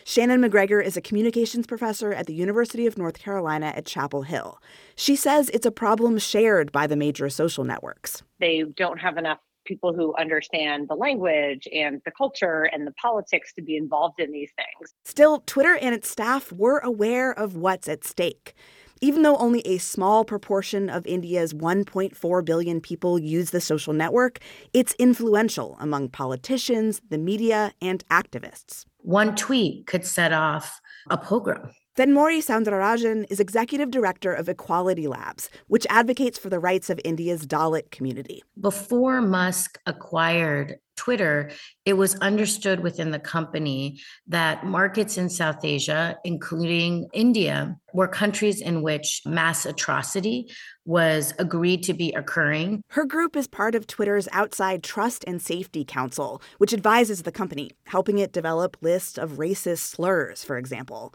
Shannon 0.10 0.42
McGregor 0.42 0.82
is 0.82 0.96
a 0.96 1.02
communications 1.02 1.68
professor 1.68 2.14
at 2.14 2.28
the 2.28 2.34
University 2.34 2.88
of 2.88 2.98
North 2.98 3.20
Carolina 3.20 3.74
at 3.76 3.86
Chapel 3.86 4.22
Hill. 4.22 4.58
She 4.96 5.18
says 5.18 5.50
it's 5.50 5.66
a 5.66 5.70
problem 5.72 6.18
shared 6.18 6.72
by 6.72 6.88
the 6.88 6.96
major 6.96 7.30
social 7.30 7.66
networks. 7.66 8.24
They 8.40 8.64
don't 8.78 9.02
have 9.02 9.18
enough 9.18 9.40
people 9.66 9.94
who 9.94 10.16
understand 10.16 10.88
the 10.88 10.96
language 10.96 11.68
and 11.74 12.02
the 12.06 12.12
culture 12.12 12.70
and 12.72 12.88
the 12.88 12.94
politics 12.94 13.52
to 13.56 13.62
be 13.62 13.76
involved 13.76 14.22
in 14.22 14.32
these 14.32 14.54
things. 14.56 14.94
Still, 15.04 15.44
Twitter 15.46 15.76
and 15.76 15.94
its 15.94 16.10
staff 16.10 16.54
were 16.54 16.80
aware 16.80 17.38
of 17.38 17.58
what's 17.58 17.90
at 17.90 18.06
stake. 18.06 18.54
Even 19.02 19.22
though 19.22 19.38
only 19.38 19.62
a 19.62 19.78
small 19.78 20.26
proportion 20.26 20.90
of 20.90 21.06
India's 21.06 21.54
1.4 21.54 22.46
billion 22.46 22.82
people 22.82 23.20
use 23.20 23.52
the 23.52 23.62
social 23.62 23.94
network, 23.94 24.40
it's 24.74 24.94
influential 24.98 25.78
among 25.80 26.10
politicians, 26.10 27.02
the 27.10 27.18
media, 27.18 27.74
and 27.82 28.08
activists. 28.10 28.86
One 29.02 29.36
tweet 29.36 29.86
could 29.86 30.06
set 30.06 30.34
off 30.34 30.82
a 31.10 31.18
pogrom. 31.18 31.72
Thenmozhi 31.98 32.44
Soundararajan 32.44 33.26
is 33.30 33.40
executive 33.40 33.90
director 33.90 34.34
of 34.34 34.50
Equality 34.50 35.08
Labs, 35.08 35.50
which 35.68 35.88
advocates 35.90 36.38
for 36.38 36.50
the 36.50 36.60
rights 36.60 36.90
of 36.90 37.00
India's 37.04 37.48
Dalit 37.48 37.90
community. 37.90 38.44
Before 38.60 39.22
Musk 39.22 39.80
acquired 39.86 40.78
Twitter, 40.98 41.52
it 41.86 41.94
was 41.94 42.16
understood 42.16 42.82
within 42.82 43.12
the 43.12 43.20
company 43.20 44.02
that 44.28 44.66
markets 44.66 45.18
in 45.18 45.30
South 45.30 45.64
Asia, 45.64 46.18
including 46.26 47.08
India, 47.14 47.78
were 47.94 48.08
countries 48.08 48.60
in 48.60 48.82
which 48.82 49.22
mass 49.26 49.66
atrocity 49.66 50.52
was 50.84 51.34
agreed 51.40 51.84
to 51.84 51.94
be 51.94 52.12
occurring. 52.14 52.82
Her 52.90 53.06
group 53.06 53.38
is 53.38 53.48
part 53.48 53.76
of 53.76 53.88
Twitter's 53.88 54.28
Outside 54.32 54.84
Trust 54.84 55.24
and 55.26 55.42
Safety 55.42 55.86
Council, 55.86 56.42
which 56.58 56.74
advises 56.74 57.24
the 57.24 57.32
company, 57.32 57.72
helping 57.86 58.18
it 58.18 58.34
develop 58.34 58.76
lists 58.82 59.18
of 59.18 59.34
racist 59.34 59.80
slurs, 59.80 60.44
for 60.44 60.58
example. 60.58 61.14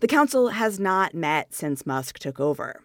The 0.00 0.06
council 0.06 0.48
has 0.48 0.78
not 0.78 1.14
met 1.14 1.54
since 1.54 1.86
Musk 1.86 2.18
took 2.18 2.38
over. 2.38 2.82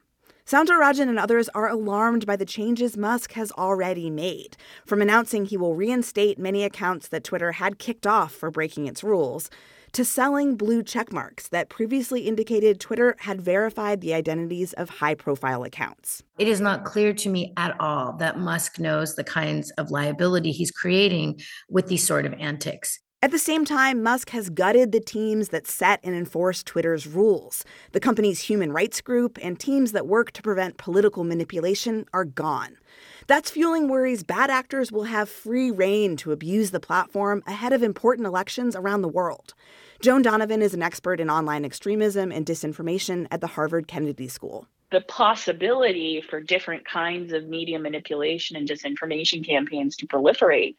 Soundararajan 0.47 1.09
and 1.09 1.19
others 1.19 1.49
are 1.49 1.67
alarmed 1.67 2.25
by 2.25 2.37
the 2.37 2.45
changes 2.45 2.95
Musk 2.95 3.33
has 3.33 3.51
already 3.51 4.09
made, 4.09 4.55
from 4.85 5.01
announcing 5.01 5.43
he 5.43 5.57
will 5.57 5.75
reinstate 5.75 6.39
many 6.39 6.63
accounts 6.63 7.09
that 7.09 7.25
Twitter 7.25 7.51
had 7.51 7.79
kicked 7.79 8.07
off 8.07 8.31
for 8.31 8.49
breaking 8.49 8.87
its 8.87 9.03
rules, 9.03 9.49
to 9.91 10.05
selling 10.05 10.55
blue 10.55 10.83
checkmarks 10.83 11.49
that 11.49 11.67
previously 11.67 12.21
indicated 12.21 12.79
Twitter 12.79 13.17
had 13.19 13.41
verified 13.41 13.99
the 13.99 14.13
identities 14.13 14.71
of 14.71 14.89
high 14.89 15.15
profile 15.15 15.63
accounts. 15.63 16.23
It 16.39 16.47
is 16.47 16.61
not 16.61 16.85
clear 16.85 17.11
to 17.11 17.27
me 17.27 17.51
at 17.57 17.75
all 17.81 18.13
that 18.19 18.39
Musk 18.39 18.79
knows 18.79 19.15
the 19.15 19.25
kinds 19.25 19.71
of 19.71 19.91
liability 19.91 20.53
he's 20.53 20.71
creating 20.71 21.41
with 21.69 21.87
these 21.87 22.07
sort 22.07 22.25
of 22.25 22.31
antics. 22.39 23.01
At 23.19 23.31
the 23.31 23.39
same 23.39 23.65
time, 23.65 24.03
Musk 24.03 24.29
has 24.29 24.51
gutted 24.51 24.91
the 24.91 24.99
teams 24.99 25.49
that 25.49 25.65
set 25.65 25.99
and 26.03 26.13
enforce 26.13 26.61
Twitter's 26.61 27.07
rules. 27.07 27.65
The 27.91 27.99
company's 27.99 28.41
human 28.41 28.71
rights 28.71 29.01
group 29.01 29.39
and 29.41 29.59
teams 29.59 29.91
that 29.93 30.05
work 30.05 30.31
to 30.33 30.43
prevent 30.43 30.77
political 30.77 31.23
manipulation 31.23 32.05
are 32.13 32.25
gone. 32.25 32.77
That's 33.25 33.49
fueling 33.49 33.87
worries 33.87 34.21
bad 34.21 34.51
actors 34.51 34.91
will 34.91 35.05
have 35.05 35.29
free 35.29 35.71
reign 35.71 36.15
to 36.17 36.31
abuse 36.31 36.69
the 36.69 36.79
platform 36.79 37.41
ahead 37.47 37.73
of 37.73 37.81
important 37.81 38.27
elections 38.27 38.75
around 38.75 39.01
the 39.01 39.07
world. 39.07 39.55
Joan 39.99 40.21
Donovan 40.21 40.61
is 40.61 40.75
an 40.75 40.83
expert 40.83 41.19
in 41.19 41.27
online 41.27 41.65
extremism 41.65 42.31
and 42.31 42.45
disinformation 42.45 43.25
at 43.31 43.41
the 43.41 43.47
Harvard 43.47 43.87
Kennedy 43.87 44.27
School. 44.27 44.67
The 44.91 45.01
possibility 45.01 46.21
for 46.21 46.39
different 46.39 46.85
kinds 46.85 47.33
of 47.33 47.47
media 47.47 47.79
manipulation 47.79 48.55
and 48.57 48.69
disinformation 48.69 49.43
campaigns 49.43 49.95
to 49.97 50.05
proliferate 50.05 50.75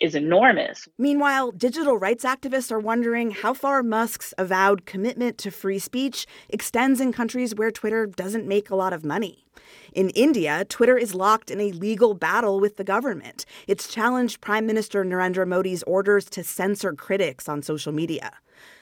is 0.00 0.14
enormous. 0.14 0.88
Meanwhile, 0.98 1.52
digital 1.52 1.98
rights 1.98 2.24
activists 2.24 2.70
are 2.70 2.78
wondering 2.78 3.30
how 3.30 3.54
far 3.54 3.82
Musk's 3.82 4.34
avowed 4.38 4.84
commitment 4.84 5.38
to 5.38 5.50
free 5.50 5.78
speech 5.78 6.26
extends 6.48 7.00
in 7.00 7.12
countries 7.12 7.54
where 7.54 7.70
Twitter 7.70 8.06
doesn't 8.06 8.46
make 8.46 8.70
a 8.70 8.76
lot 8.76 8.92
of 8.92 9.04
money. 9.04 9.46
In 9.94 10.10
India, 10.10 10.64
Twitter 10.68 10.98
is 10.98 11.14
locked 11.14 11.50
in 11.50 11.60
a 11.60 11.72
legal 11.72 12.12
battle 12.14 12.60
with 12.60 12.76
the 12.76 12.84
government. 12.84 13.46
It's 13.66 13.88
challenged 13.88 14.40
Prime 14.40 14.66
Minister 14.66 15.04
Narendra 15.04 15.46
Modi's 15.46 15.82
orders 15.84 16.26
to 16.26 16.44
censor 16.44 16.92
critics 16.92 17.48
on 17.48 17.62
social 17.62 17.92
media. 17.92 18.32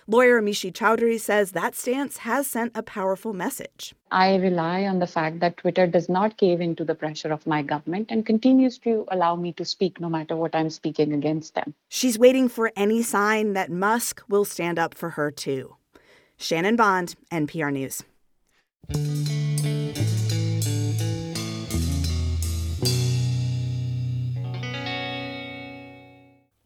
Lawyer 0.06 0.42
Mishi 0.42 0.70
Choudhary 0.70 1.18
says 1.18 1.52
that 1.52 1.74
stance 1.74 2.18
has 2.18 2.46
sent 2.46 2.72
a 2.74 2.82
powerful 2.82 3.32
message. 3.32 3.94
I 4.10 4.36
rely 4.36 4.84
on 4.84 4.98
the 4.98 5.06
fact 5.06 5.40
that 5.40 5.56
Twitter 5.56 5.86
does 5.86 6.10
not 6.10 6.36
cave 6.36 6.60
into 6.60 6.84
the 6.84 6.94
pressure 6.94 7.32
of 7.32 7.46
my 7.46 7.62
government 7.62 8.10
and 8.10 8.26
continues 8.26 8.78
to 8.80 9.06
allow 9.10 9.34
me 9.34 9.52
to 9.52 9.64
speak 9.64 10.00
no 10.00 10.10
matter 10.10 10.36
what 10.36 10.54
I'm 10.54 10.68
speaking 10.68 11.14
against 11.14 11.54
them. 11.54 11.74
She's 11.88 12.18
waiting 12.18 12.50
for 12.50 12.70
any 12.76 13.02
sign 13.02 13.54
that 13.54 13.70
Musk 13.70 14.22
will 14.28 14.44
stand 14.44 14.78
up 14.78 14.94
for 14.94 15.10
her 15.10 15.30
too. 15.30 15.76
Shannon 16.36 16.76
Bond, 16.76 17.14
NPR 17.32 17.72
News. 17.72 18.02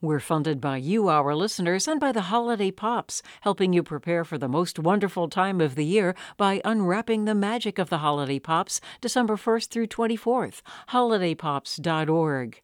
We're 0.00 0.20
funded 0.20 0.60
by 0.60 0.76
you, 0.76 1.08
our 1.08 1.34
listeners, 1.34 1.88
and 1.88 1.98
by 1.98 2.12
the 2.12 2.30
Holiday 2.30 2.70
Pops, 2.70 3.20
helping 3.40 3.72
you 3.72 3.82
prepare 3.82 4.24
for 4.24 4.38
the 4.38 4.46
most 4.46 4.78
wonderful 4.78 5.28
time 5.28 5.60
of 5.60 5.74
the 5.74 5.84
year 5.84 6.14
by 6.36 6.60
unwrapping 6.64 7.24
the 7.24 7.34
magic 7.34 7.80
of 7.80 7.90
the 7.90 7.98
Holiday 7.98 8.38
Pops 8.38 8.80
December 9.00 9.36
1st 9.36 9.70
through 9.70 9.88
24th. 9.88 10.62
HolidayPops.org. 10.90 12.62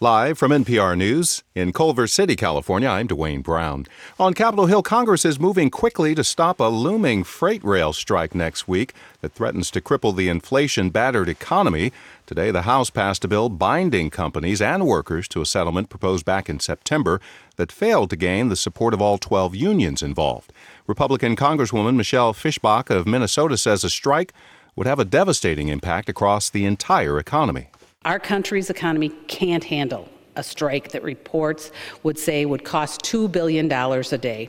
Live 0.00 0.38
from 0.38 0.52
NPR 0.52 0.96
News 0.96 1.42
in 1.56 1.72
Culver 1.72 2.06
City, 2.06 2.36
California, 2.36 2.88
I'm 2.88 3.08
Dwane 3.08 3.42
Brown. 3.42 3.84
On 4.16 4.32
Capitol 4.32 4.66
Hill, 4.66 4.80
Congress 4.80 5.24
is 5.24 5.40
moving 5.40 5.70
quickly 5.70 6.14
to 6.14 6.22
stop 6.22 6.60
a 6.60 6.66
looming 6.68 7.24
freight 7.24 7.64
rail 7.64 7.92
strike 7.92 8.32
next 8.32 8.68
week 8.68 8.94
that 9.22 9.32
threatens 9.32 9.72
to 9.72 9.80
cripple 9.80 10.14
the 10.14 10.28
inflation 10.28 10.90
battered 10.90 11.28
economy. 11.28 11.90
Today, 12.26 12.52
the 12.52 12.62
House 12.62 12.90
passed 12.90 13.24
a 13.24 13.28
bill 13.28 13.48
binding 13.48 14.08
companies 14.08 14.62
and 14.62 14.86
workers 14.86 15.26
to 15.26 15.40
a 15.40 15.46
settlement 15.46 15.88
proposed 15.88 16.24
back 16.24 16.48
in 16.48 16.60
September 16.60 17.20
that 17.56 17.72
failed 17.72 18.10
to 18.10 18.16
gain 18.16 18.50
the 18.50 18.54
support 18.54 18.94
of 18.94 19.02
all 19.02 19.18
12 19.18 19.56
unions 19.56 20.00
involved. 20.00 20.52
Republican 20.86 21.34
Congresswoman 21.34 21.96
Michelle 21.96 22.32
Fischbach 22.32 22.88
of 22.88 23.08
Minnesota 23.08 23.58
says 23.58 23.82
a 23.82 23.90
strike 23.90 24.32
would 24.76 24.86
have 24.86 25.00
a 25.00 25.04
devastating 25.04 25.66
impact 25.66 26.08
across 26.08 26.48
the 26.48 26.66
entire 26.66 27.18
economy. 27.18 27.70
Our 28.04 28.20
country's 28.20 28.70
economy 28.70 29.10
can't 29.26 29.64
handle 29.64 30.08
a 30.36 30.42
strike 30.42 30.92
that 30.92 31.02
reports 31.02 31.72
would 32.04 32.16
say 32.16 32.46
would 32.46 32.64
cost 32.64 33.02
$2 33.02 33.30
billion 33.30 33.70
a 33.70 34.18
day. 34.18 34.48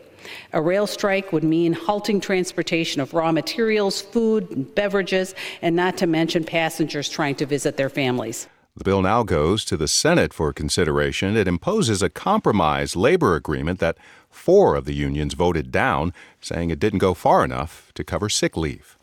A 0.54 0.62
rail 0.62 0.86
strike 0.86 1.34
would 1.34 1.44
mean 1.44 1.74
halting 1.74 2.22
transportation 2.22 3.02
of 3.02 3.14
raw 3.14 3.32
materials, 3.32 4.02
food, 4.02 4.52
and 4.52 4.76
beverages, 4.76 5.34
and 5.64 5.76
not 5.76 5.98
to 5.98 6.06
mention 6.06 6.44
passengers 6.44 7.10
trying 7.10 7.36
to 7.36 7.46
visit 7.48 7.76
their 7.76 7.90
families. 7.90 8.48
The 8.76 8.84
bill 8.84 9.02
now 9.02 9.24
goes 9.24 9.66
to 9.66 9.76
the 9.76 9.88
Senate 9.88 10.32
for 10.32 10.54
consideration. 10.54 11.36
It 11.36 11.48
imposes 11.48 12.04
a 12.04 12.10
compromise 12.10 12.96
labor 12.96 13.36
agreement 13.36 13.80
that 13.80 13.98
four 14.30 14.76
of 14.76 14.86
the 14.86 14.94
unions 14.94 15.34
voted 15.34 15.72
down, 15.72 16.14
saying 16.40 16.70
it 16.70 16.80
didn't 16.80 17.00
go 17.00 17.16
far 17.16 17.44
enough 17.44 17.92
to 17.96 18.04
cover 18.04 18.30
sick 18.30 18.56
leave. 18.56 18.96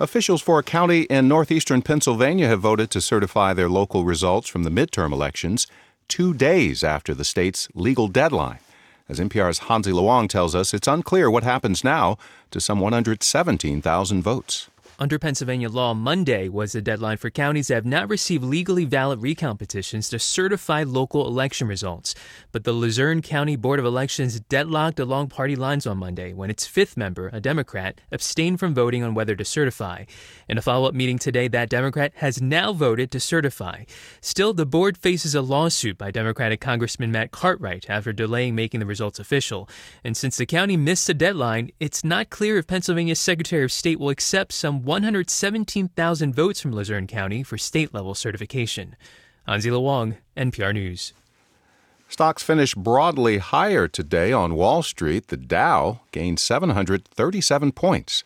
Officials 0.00 0.40
for 0.40 0.60
a 0.60 0.62
county 0.62 1.02
in 1.10 1.26
northeastern 1.26 1.82
Pennsylvania 1.82 2.46
have 2.46 2.60
voted 2.60 2.88
to 2.92 3.00
certify 3.00 3.52
their 3.52 3.68
local 3.68 4.04
results 4.04 4.48
from 4.48 4.62
the 4.62 4.70
midterm 4.70 5.12
elections 5.12 5.66
two 6.06 6.32
days 6.32 6.84
after 6.84 7.14
the 7.14 7.24
state's 7.24 7.66
legal 7.74 8.06
deadline. 8.06 8.60
As 9.08 9.18
NPR's 9.18 9.58
Hansi 9.66 9.90
Lo 9.90 10.04
Wang 10.04 10.28
tells 10.28 10.54
us, 10.54 10.72
it's 10.72 10.86
unclear 10.86 11.28
what 11.28 11.42
happens 11.42 11.82
now 11.82 12.16
to 12.52 12.60
some 12.60 12.78
117,000 12.78 14.22
votes. 14.22 14.70
Under 15.00 15.16
Pennsylvania 15.16 15.68
law, 15.68 15.94
Monday 15.94 16.48
was 16.48 16.72
the 16.72 16.82
deadline 16.82 17.18
for 17.18 17.30
counties 17.30 17.68
that 17.68 17.76
have 17.76 17.86
not 17.86 18.08
received 18.08 18.42
legally 18.42 18.84
valid 18.84 19.22
recount 19.22 19.60
petitions 19.60 20.08
to 20.08 20.18
certify 20.18 20.82
local 20.82 21.24
election 21.24 21.68
results. 21.68 22.16
But 22.50 22.64
the 22.64 22.72
Luzerne 22.72 23.22
County 23.22 23.54
Board 23.54 23.78
of 23.78 23.84
Elections 23.84 24.40
deadlocked 24.40 24.98
along 24.98 25.28
party 25.28 25.54
lines 25.54 25.86
on 25.86 25.98
Monday 25.98 26.32
when 26.32 26.50
its 26.50 26.66
fifth 26.66 26.96
member, 26.96 27.30
a 27.32 27.40
Democrat, 27.40 28.00
abstained 28.10 28.58
from 28.58 28.74
voting 28.74 29.04
on 29.04 29.14
whether 29.14 29.36
to 29.36 29.44
certify. 29.44 30.04
In 30.48 30.58
a 30.58 30.62
follow 30.62 30.88
up 30.88 30.94
meeting 30.94 31.20
today, 31.20 31.46
that 31.46 31.70
Democrat 31.70 32.10
has 32.16 32.42
now 32.42 32.72
voted 32.72 33.12
to 33.12 33.20
certify. 33.20 33.84
Still, 34.20 34.52
the 34.52 34.66
board 34.66 34.98
faces 34.98 35.32
a 35.32 35.42
lawsuit 35.42 35.96
by 35.96 36.10
Democratic 36.10 36.60
Congressman 36.60 37.12
Matt 37.12 37.30
Cartwright 37.30 37.88
after 37.88 38.12
delaying 38.12 38.56
making 38.56 38.80
the 38.80 38.86
results 38.86 39.20
official. 39.20 39.68
And 40.02 40.16
since 40.16 40.36
the 40.36 40.44
county 40.44 40.76
missed 40.76 41.06
the 41.06 41.14
deadline, 41.14 41.70
it's 41.78 42.02
not 42.02 42.30
clear 42.30 42.58
if 42.58 42.66
Pennsylvania's 42.66 43.20
Secretary 43.20 43.62
of 43.62 43.70
State 43.70 44.00
will 44.00 44.08
accept 44.08 44.50
some 44.50 44.87
117,000 44.88 46.34
votes 46.34 46.62
from 46.62 46.72
Luzerne 46.72 47.06
County 47.06 47.42
for 47.42 47.58
state 47.58 47.92
level 47.92 48.14
certification. 48.14 48.96
Hansi 49.46 49.70
Lo 49.70 49.80
Wang, 49.80 50.16
NPR 50.34 50.72
News. 50.72 51.12
Stocks 52.08 52.42
finished 52.42 52.74
broadly 52.74 53.36
higher 53.36 53.86
today 53.86 54.32
on 54.32 54.54
Wall 54.54 54.82
Street. 54.82 55.28
The 55.28 55.36
Dow 55.36 56.00
gained 56.10 56.40
737 56.40 57.72
points. 57.72 58.24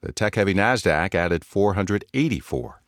The 0.00 0.12
tech 0.12 0.36
heavy 0.36 0.54
NASDAQ 0.54 1.14
added 1.14 1.44
484. 1.44 2.82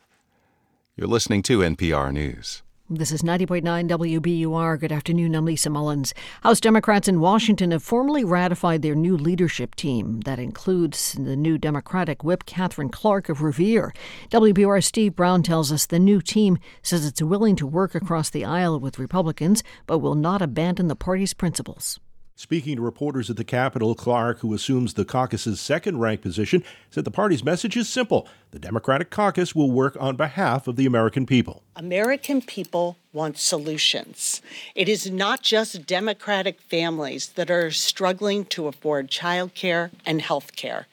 You're 0.95 1.07
listening 1.07 1.43
to 1.43 1.59
NPR 1.59 2.11
News. 2.11 2.63
This 2.87 3.11
is 3.11 3.23
90.9 3.23 3.89
WBUR. 3.89 4.79
Good 4.79 4.91
afternoon. 4.91 5.33
I'm 5.33 5.45
Lisa 5.45 5.71
Mullins. 5.71 6.13
House 6.43 6.59
Democrats 6.59 7.07
in 7.07 7.19
Washington 7.19 7.71
have 7.71 7.81
formally 7.81 8.23
ratified 8.23 8.83
their 8.83 8.93
new 8.93 9.17
leadership 9.17 9.73
team. 9.73 10.19
That 10.19 10.37
includes 10.37 11.13
the 11.13 11.35
new 11.35 11.57
Democratic 11.57 12.23
whip, 12.23 12.45
Katherine 12.45 12.89
Clark 12.89 13.27
of 13.27 13.41
Revere. 13.41 13.91
WBUR 14.29 14.83
Steve 14.83 15.15
Brown 15.15 15.41
tells 15.41 15.71
us 15.71 15.87
the 15.87 15.97
new 15.97 16.21
team 16.21 16.59
says 16.83 17.07
it's 17.07 17.23
willing 17.23 17.55
to 17.55 17.65
work 17.65 17.95
across 17.95 18.29
the 18.29 18.45
aisle 18.45 18.79
with 18.79 18.99
Republicans, 18.99 19.63
but 19.87 19.97
will 19.97 20.13
not 20.13 20.43
abandon 20.43 20.87
the 20.87 20.95
party's 20.95 21.33
principles. 21.33 21.99
Speaking 22.37 22.75
to 22.75 22.81
reporters 22.81 23.29
at 23.29 23.37
the 23.37 23.45
Capitol, 23.45 23.95
Clark, 23.95 24.39
who 24.39 24.53
assumes 24.53 24.95
the 24.95 25.05
caucus's 25.05 25.61
second 25.61 26.01
ranked 26.01 26.21
position, 26.21 26.65
said 26.89 27.05
the 27.05 27.11
party's 27.11 27.45
message 27.45 27.77
is 27.77 27.87
simple. 27.87 28.27
The 28.51 28.59
Democratic 28.59 29.09
caucus 29.09 29.55
will 29.55 29.71
work 29.71 29.95
on 30.01 30.17
behalf 30.17 30.67
of 30.67 30.75
the 30.75 30.85
American 30.85 31.25
people. 31.25 31.63
American 31.77 32.41
people 32.41 32.97
want 33.13 33.37
solutions. 33.37 34.41
It 34.75 34.89
is 34.89 35.09
not 35.09 35.43
just 35.43 35.87
Democratic 35.87 36.59
families 36.59 37.29
that 37.29 37.49
are 37.49 37.71
struggling 37.71 38.43
to 38.45 38.67
afford 38.67 39.09
child 39.09 39.55
care 39.55 39.91
and 40.05 40.21
health 40.21 40.57
care. 40.57 40.87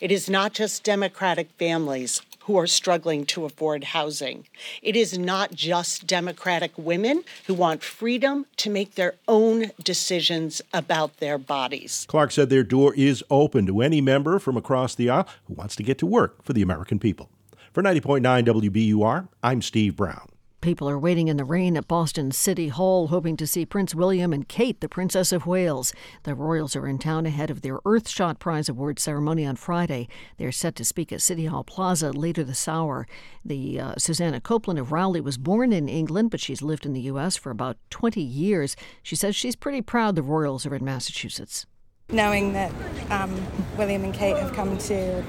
It 0.00 0.12
is 0.12 0.30
not 0.30 0.52
just 0.52 0.84
Democratic 0.84 1.50
families 1.58 2.22
who 2.44 2.56
are 2.56 2.66
struggling 2.66 3.24
to 3.26 3.44
afford 3.44 3.84
housing. 3.84 4.46
It 4.82 4.96
is 4.96 5.18
not 5.18 5.52
just 5.52 6.06
Democratic 6.06 6.72
women 6.76 7.24
who 7.46 7.54
want 7.54 7.82
freedom 7.82 8.46
to 8.58 8.70
make 8.70 8.94
their 8.94 9.14
own 9.28 9.70
decisions 9.82 10.62
about 10.72 11.18
their 11.18 11.38
bodies. 11.38 12.04
Clark 12.08 12.32
said 12.32 12.50
their 12.50 12.62
door 12.62 12.94
is 12.94 13.24
open 13.30 13.66
to 13.66 13.80
any 13.80 14.00
member 14.00 14.38
from 14.38 14.56
across 14.56 14.94
the 14.94 15.10
aisle 15.10 15.28
who 15.46 15.54
wants 15.54 15.76
to 15.76 15.82
get 15.82 15.98
to 15.98 16.06
work 16.06 16.42
for 16.42 16.52
the 16.52 16.62
American 16.62 16.98
people. 16.98 17.30
For 17.72 17.82
90.9 17.82 18.20
WBUR, 18.22 19.28
I'm 19.42 19.62
Steve 19.62 19.96
Brown. 19.96 20.28
People 20.64 20.88
are 20.88 20.98
waiting 20.98 21.28
in 21.28 21.36
the 21.36 21.44
rain 21.44 21.76
at 21.76 21.86
Boston 21.86 22.32
City 22.32 22.68
Hall, 22.68 23.08
hoping 23.08 23.36
to 23.36 23.46
see 23.46 23.66
Prince 23.66 23.94
William 23.94 24.32
and 24.32 24.48
Kate, 24.48 24.80
the 24.80 24.88
Princess 24.88 25.30
of 25.30 25.44
Wales. 25.44 25.92
The 26.22 26.34
royals 26.34 26.74
are 26.74 26.88
in 26.88 26.98
town 26.98 27.26
ahead 27.26 27.50
of 27.50 27.60
their 27.60 27.80
Earthshot 27.80 28.38
Prize 28.38 28.70
Award 28.70 28.98
ceremony 28.98 29.44
on 29.44 29.56
Friday. 29.56 30.08
They're 30.38 30.50
set 30.50 30.74
to 30.76 30.84
speak 30.86 31.12
at 31.12 31.20
City 31.20 31.44
Hall 31.44 31.64
Plaza 31.64 32.12
later 32.12 32.42
this 32.42 32.66
hour. 32.66 33.06
The 33.44 33.78
uh, 33.78 33.94
Susanna 33.98 34.40
Copeland 34.40 34.78
of 34.78 34.90
Rowley 34.90 35.20
was 35.20 35.36
born 35.36 35.70
in 35.70 35.86
England, 35.86 36.30
but 36.30 36.40
she's 36.40 36.62
lived 36.62 36.86
in 36.86 36.94
the 36.94 37.02
U.S. 37.12 37.36
for 37.36 37.50
about 37.50 37.76
20 37.90 38.22
years. 38.22 38.74
She 39.02 39.16
says 39.16 39.36
she's 39.36 39.56
pretty 39.56 39.82
proud 39.82 40.16
the 40.16 40.22
royals 40.22 40.64
are 40.64 40.74
in 40.74 40.82
Massachusetts 40.82 41.66
knowing 42.10 42.52
that 42.52 42.70
um, 43.10 43.34
William 43.78 44.04
and 44.04 44.12
Kate 44.12 44.36
have 44.36 44.52
come 44.52 44.76
to 44.76 45.22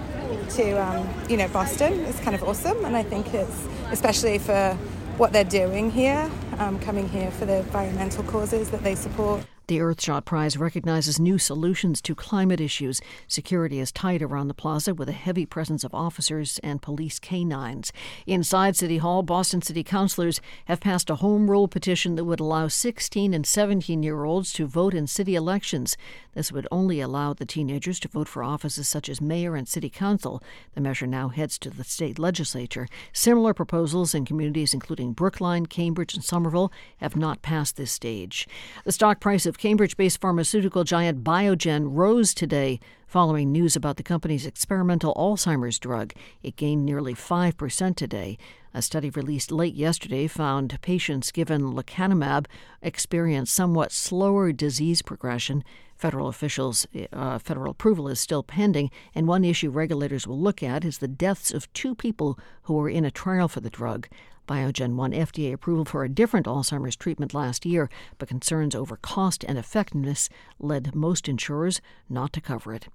to 0.49 0.71
um, 0.71 1.09
you 1.29 1.37
know 1.37 1.47
Boston 1.47 1.93
is 2.01 2.19
kind 2.19 2.35
of 2.35 2.43
awesome, 2.43 2.83
and 2.83 2.97
I 2.97 3.03
think 3.03 3.33
it's 3.33 3.65
especially 3.91 4.37
for 4.39 4.77
what 5.17 5.31
they're 5.31 5.43
doing 5.43 5.89
here, 5.91 6.29
um, 6.59 6.79
coming 6.79 7.07
here 7.07 7.31
for 7.31 7.45
the 7.45 7.57
environmental 7.57 8.23
causes 8.23 8.69
that 8.71 8.83
they 8.83 8.95
support. 8.95 9.45
The 9.67 9.79
Earthshot 9.79 10.25
Prize 10.25 10.57
recognizes 10.57 11.19
new 11.19 11.39
solutions 11.39 11.99
to 12.01 12.13
climate 12.13 12.61
issues. 12.61 13.01
Security 13.27 13.79
is 13.79 13.91
tight 13.91 14.21
around 14.21 14.47
the 14.47 14.53
plaza 14.53 14.93
with 14.93 15.09
a 15.09 15.11
heavy 15.13 15.47
presence 15.47 15.83
of 15.83 15.95
officers 15.95 16.59
and 16.61 16.83
police 16.83 17.17
canines. 17.17 17.91
Inside 18.27 18.75
City 18.75 18.99
Hall, 18.99 19.23
Boston 19.23 19.63
City 19.63 19.83
councilors 19.83 20.39
have 20.65 20.79
passed 20.79 21.09
a 21.09 21.15
home 21.15 21.49
rule 21.49 21.67
petition 21.67 22.13
that 22.13 22.25
would 22.25 22.39
allow 22.39 22.67
16 22.67 23.33
and 23.33 23.47
17 23.47 24.03
year 24.03 24.23
olds 24.23 24.53
to 24.53 24.67
vote 24.67 24.93
in 24.93 25.07
city 25.07 25.33
elections. 25.33 25.97
This 26.35 26.51
would 26.51 26.67
only 26.69 26.99
allow 26.99 27.33
the 27.33 27.45
teenagers 27.45 27.99
to 28.01 28.07
vote 28.07 28.27
for 28.27 28.43
offices 28.43 28.87
such 28.87 29.09
as 29.09 29.19
mayor 29.19 29.55
and 29.55 29.67
city 29.67 29.89
council. 29.89 30.43
The 30.75 30.81
measure 30.81 31.07
now 31.07 31.29
heads 31.29 31.57
to 31.59 31.71
the 31.71 31.83
state 31.83 32.19
legislature. 32.19 32.87
Similar 33.13 33.55
proposals 33.55 34.13
in 34.13 34.25
communities 34.25 34.75
including 34.75 35.13
Brookline, 35.13 35.65
Cambridge, 35.65 36.13
and 36.13 36.23
Somerville 36.23 36.71
have 36.97 37.15
not 37.15 37.41
passed 37.41 37.77
this 37.77 37.91
stage. 37.91 38.47
The 38.83 38.91
stock 38.91 39.19
price 39.19 39.47
of 39.47 39.54
of 39.55 39.59
Cambridge 39.59 39.95
based 39.95 40.19
pharmaceutical 40.19 40.83
giant 40.83 41.23
Biogen 41.23 41.87
rose 41.91 42.33
today 42.33 42.77
following 43.07 43.53
news 43.53 43.77
about 43.77 43.95
the 43.95 44.03
company's 44.03 44.45
experimental 44.45 45.13
Alzheimer's 45.15 45.79
drug. 45.79 46.11
It 46.43 46.57
gained 46.57 46.85
nearly 46.85 47.13
5% 47.13 47.95
today. 47.95 48.37
A 48.73 48.81
study 48.81 49.09
released 49.11 49.53
late 49.53 49.73
yesterday 49.73 50.27
found 50.27 50.77
patients 50.81 51.31
given 51.31 51.71
lecanemab 51.71 52.47
experienced 52.81 53.53
somewhat 53.53 53.93
slower 53.93 54.51
disease 54.51 55.01
progression. 55.01 55.63
Federal 55.95 56.27
officials, 56.27 56.85
uh, 57.13 57.39
federal 57.39 57.71
approval 57.71 58.09
is 58.09 58.19
still 58.19 58.43
pending, 58.43 58.91
and 59.13 59.25
one 59.25 59.45
issue 59.45 59.69
regulators 59.69 60.27
will 60.27 60.39
look 60.39 60.61
at 60.61 60.83
is 60.83 60.97
the 60.97 61.07
deaths 61.07 61.53
of 61.53 61.71
two 61.71 61.95
people 61.95 62.37
who 62.63 62.73
were 62.73 62.89
in 62.89 63.05
a 63.05 63.11
trial 63.11 63.47
for 63.47 63.61
the 63.61 63.69
drug. 63.69 64.09
Biogen 64.45 64.95
won 64.95 65.11
FDA 65.11 65.53
approval 65.53 65.85
for 65.85 66.03
a 66.03 66.09
different 66.09 66.45
Alzheimer's 66.45 66.95
treatment 66.95 67.33
last 67.33 67.65
year, 67.65 67.89
but 68.17 68.29
concerns 68.29 68.75
over 68.75 68.97
cost 68.97 69.43
and 69.47 69.57
effectiveness 69.57 70.29
led 70.59 70.95
most 70.95 71.27
insurers 71.27 71.81
not 72.09 72.33
to 72.33 72.41
cover 72.41 72.73
it. 72.73 72.87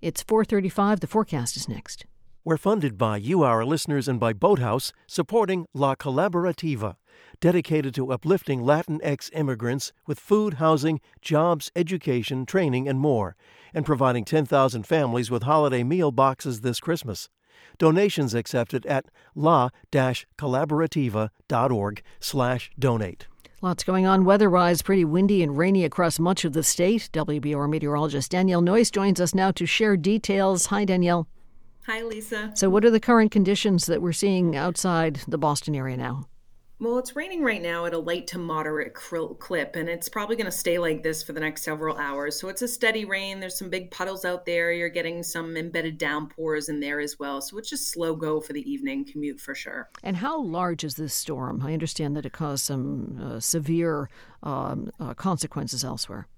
It's 0.00 0.22
435. 0.22 1.00
The 1.00 1.06
forecast 1.06 1.56
is 1.56 1.68
next. 1.68 2.06
We're 2.44 2.56
funded 2.56 2.96
by 2.96 3.16
you, 3.18 3.42
our 3.42 3.64
listeners, 3.64 4.08
and 4.08 4.18
by 4.18 4.32
Boathouse, 4.32 4.92
supporting 5.06 5.66
La 5.74 5.94
Collaborativa. 5.94 6.96
dedicated 7.40 7.94
to 7.94 8.12
uplifting 8.12 8.62
Latinx 8.62 9.30
immigrants 9.32 9.92
with 10.06 10.20
food, 10.20 10.54
housing, 10.54 11.00
jobs, 11.20 11.70
education, 11.76 12.46
training, 12.46 12.88
and 12.88 12.98
more, 12.98 13.36
and 13.74 13.86
providing 13.86 14.24
10,000 14.24 14.86
families 14.86 15.30
with 15.30 15.42
holiday 15.44 15.82
meal 15.82 16.10
boxes 16.10 16.60
this 16.60 16.80
Christmas. 16.80 17.28
Donations 17.78 18.34
accepted 18.34 18.86
at 18.86 19.06
la-collaborativa.org 19.34 22.02
slash 22.20 22.70
donate. 22.78 23.26
Lots 23.60 23.82
going 23.82 24.06
on 24.06 24.24
weather-wise. 24.24 24.82
Pretty 24.82 25.04
windy 25.04 25.42
and 25.42 25.58
rainy 25.58 25.84
across 25.84 26.20
much 26.20 26.44
of 26.44 26.52
the 26.52 26.62
state. 26.62 27.10
WBR 27.12 27.68
meteorologist 27.68 28.30
Danielle 28.30 28.62
Noyes 28.62 28.90
joins 28.90 29.20
us 29.20 29.34
now 29.34 29.50
to 29.52 29.66
share 29.66 29.96
details. 29.96 30.66
Hi, 30.66 30.84
Danielle. 30.84 31.26
Hi, 31.86 32.02
Lisa. 32.02 32.52
So, 32.54 32.70
what 32.70 32.84
are 32.84 32.90
the 32.90 33.00
current 33.00 33.32
conditions 33.32 33.86
that 33.86 34.02
we're 34.02 34.12
seeing 34.12 34.54
outside 34.54 35.22
the 35.26 35.38
Boston 35.38 35.74
area 35.74 35.96
now? 35.96 36.28
Well, 36.80 36.98
it's 36.98 37.16
raining 37.16 37.42
right 37.42 37.60
now 37.60 37.86
at 37.86 37.92
a 37.92 37.98
light 37.98 38.28
to 38.28 38.38
moderate 38.38 38.94
clip, 38.94 39.74
and 39.74 39.88
it's 39.88 40.08
probably 40.08 40.36
going 40.36 40.46
to 40.46 40.52
stay 40.52 40.78
like 40.78 41.02
this 41.02 41.24
for 41.24 41.32
the 41.32 41.40
next 41.40 41.64
several 41.64 41.96
hours. 41.96 42.38
So 42.38 42.48
it's 42.48 42.62
a 42.62 42.68
steady 42.68 43.04
rain. 43.04 43.40
There's 43.40 43.58
some 43.58 43.68
big 43.68 43.90
puddles 43.90 44.24
out 44.24 44.46
there. 44.46 44.70
You're 44.70 44.88
getting 44.88 45.24
some 45.24 45.56
embedded 45.56 45.98
downpours 45.98 46.68
in 46.68 46.78
there 46.78 47.00
as 47.00 47.18
well. 47.18 47.40
So 47.40 47.58
it's 47.58 47.68
just 47.68 47.90
slow 47.90 48.14
go 48.14 48.40
for 48.40 48.52
the 48.52 48.70
evening 48.70 49.04
commute 49.04 49.40
for 49.40 49.56
sure. 49.56 49.90
And 50.04 50.16
how 50.16 50.40
large 50.40 50.84
is 50.84 50.94
this 50.94 51.12
storm? 51.12 51.62
I 51.64 51.72
understand 51.72 52.16
that 52.16 52.24
it 52.24 52.32
caused 52.32 52.64
some 52.64 53.20
uh, 53.20 53.40
severe 53.40 54.08
um, 54.44 54.92
uh, 55.00 55.14
consequences 55.14 55.82
elsewhere. 55.82 56.28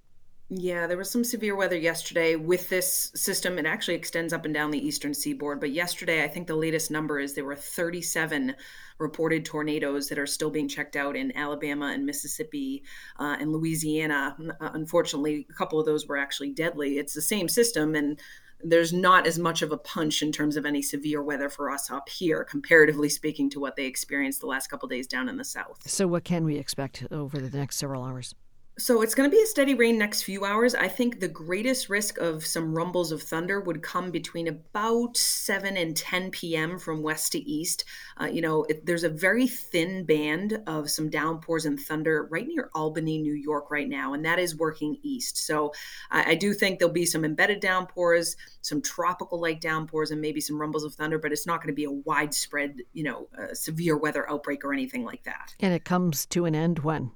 Yeah, 0.52 0.88
there 0.88 0.96
was 0.96 1.10
some 1.10 1.22
severe 1.22 1.54
weather 1.54 1.76
yesterday 1.76 2.34
with 2.34 2.68
this 2.70 3.12
system. 3.14 3.56
It 3.56 3.66
actually 3.66 3.94
extends 3.94 4.32
up 4.32 4.44
and 4.44 4.52
down 4.52 4.72
the 4.72 4.84
eastern 4.84 5.14
seaboard. 5.14 5.60
But 5.60 5.70
yesterday, 5.70 6.24
I 6.24 6.28
think 6.28 6.48
the 6.48 6.56
latest 6.56 6.90
number 6.90 7.20
is 7.20 7.34
there 7.34 7.44
were 7.44 7.54
37 7.54 8.56
reported 9.00 9.44
tornadoes 9.44 10.08
that 10.08 10.18
are 10.18 10.26
still 10.26 10.50
being 10.50 10.68
checked 10.68 10.96
out 10.96 11.16
in 11.16 11.36
Alabama 11.36 11.86
and 11.86 12.06
Mississippi 12.06 12.82
uh, 13.18 13.36
and 13.40 13.52
Louisiana. 13.52 14.36
Uh, 14.60 14.70
unfortunately, 14.74 15.46
a 15.50 15.54
couple 15.54 15.80
of 15.80 15.86
those 15.86 16.06
were 16.06 16.16
actually 16.16 16.50
deadly. 16.50 16.98
It's 16.98 17.14
the 17.14 17.22
same 17.22 17.48
system, 17.48 17.94
and 17.94 18.20
there's 18.62 18.92
not 18.92 19.26
as 19.26 19.38
much 19.38 19.62
of 19.62 19.72
a 19.72 19.78
punch 19.78 20.22
in 20.22 20.32
terms 20.32 20.56
of 20.56 20.66
any 20.66 20.82
severe 20.82 21.22
weather 21.22 21.48
for 21.48 21.70
us 21.70 21.90
up 21.90 22.08
here, 22.08 22.44
comparatively 22.44 23.08
speaking 23.08 23.48
to 23.50 23.60
what 23.60 23.76
they 23.76 23.86
experienced 23.86 24.40
the 24.40 24.46
last 24.46 24.68
couple 24.68 24.88
days 24.88 25.06
down 25.06 25.28
in 25.28 25.36
the 25.36 25.44
south. 25.44 25.80
So, 25.86 26.06
what 26.06 26.24
can 26.24 26.44
we 26.44 26.56
expect 26.56 27.04
over 27.10 27.38
the 27.38 27.56
next 27.56 27.76
several 27.76 28.04
hours? 28.04 28.34
So 28.80 29.02
it's 29.02 29.14
going 29.14 29.30
to 29.30 29.36
be 29.36 29.42
a 29.42 29.46
steady 29.46 29.74
rain 29.74 29.98
next 29.98 30.22
few 30.22 30.46
hours. 30.46 30.74
I 30.74 30.88
think 30.88 31.20
the 31.20 31.28
greatest 31.28 31.90
risk 31.90 32.16
of 32.16 32.46
some 32.46 32.74
rumbles 32.74 33.12
of 33.12 33.22
thunder 33.22 33.60
would 33.60 33.82
come 33.82 34.10
between 34.10 34.48
about 34.48 35.18
7 35.18 35.76
and 35.76 35.94
10 35.94 36.30
p.m. 36.30 36.78
from 36.78 37.02
west 37.02 37.32
to 37.32 37.38
east. 37.38 37.84
Uh, 38.18 38.24
you 38.24 38.40
know, 38.40 38.64
it, 38.64 38.86
there's 38.86 39.04
a 39.04 39.10
very 39.10 39.46
thin 39.46 40.06
band 40.06 40.62
of 40.66 40.90
some 40.90 41.10
downpours 41.10 41.66
and 41.66 41.78
thunder 41.78 42.26
right 42.30 42.46
near 42.46 42.70
Albany, 42.74 43.18
New 43.18 43.34
York, 43.34 43.70
right 43.70 43.88
now, 43.88 44.14
and 44.14 44.24
that 44.24 44.38
is 44.38 44.56
working 44.56 44.96
east. 45.02 45.36
So 45.36 45.74
I, 46.10 46.30
I 46.30 46.34
do 46.34 46.54
think 46.54 46.78
there'll 46.78 46.94
be 46.94 47.04
some 47.04 47.24
embedded 47.24 47.60
downpours, 47.60 48.34
some 48.62 48.80
tropical 48.80 49.38
like 49.38 49.60
downpours, 49.60 50.10
and 50.10 50.22
maybe 50.22 50.40
some 50.40 50.58
rumbles 50.58 50.84
of 50.84 50.94
thunder, 50.94 51.18
but 51.18 51.32
it's 51.32 51.46
not 51.46 51.60
going 51.60 51.68
to 51.68 51.76
be 51.76 51.84
a 51.84 51.92
widespread, 51.92 52.78
you 52.94 53.04
know, 53.04 53.28
uh, 53.38 53.52
severe 53.52 53.98
weather 53.98 54.28
outbreak 54.30 54.64
or 54.64 54.72
anything 54.72 55.04
like 55.04 55.24
that. 55.24 55.54
And 55.60 55.74
it 55.74 55.84
comes 55.84 56.24
to 56.26 56.46
an 56.46 56.54
end 56.54 56.78
when? 56.78 57.10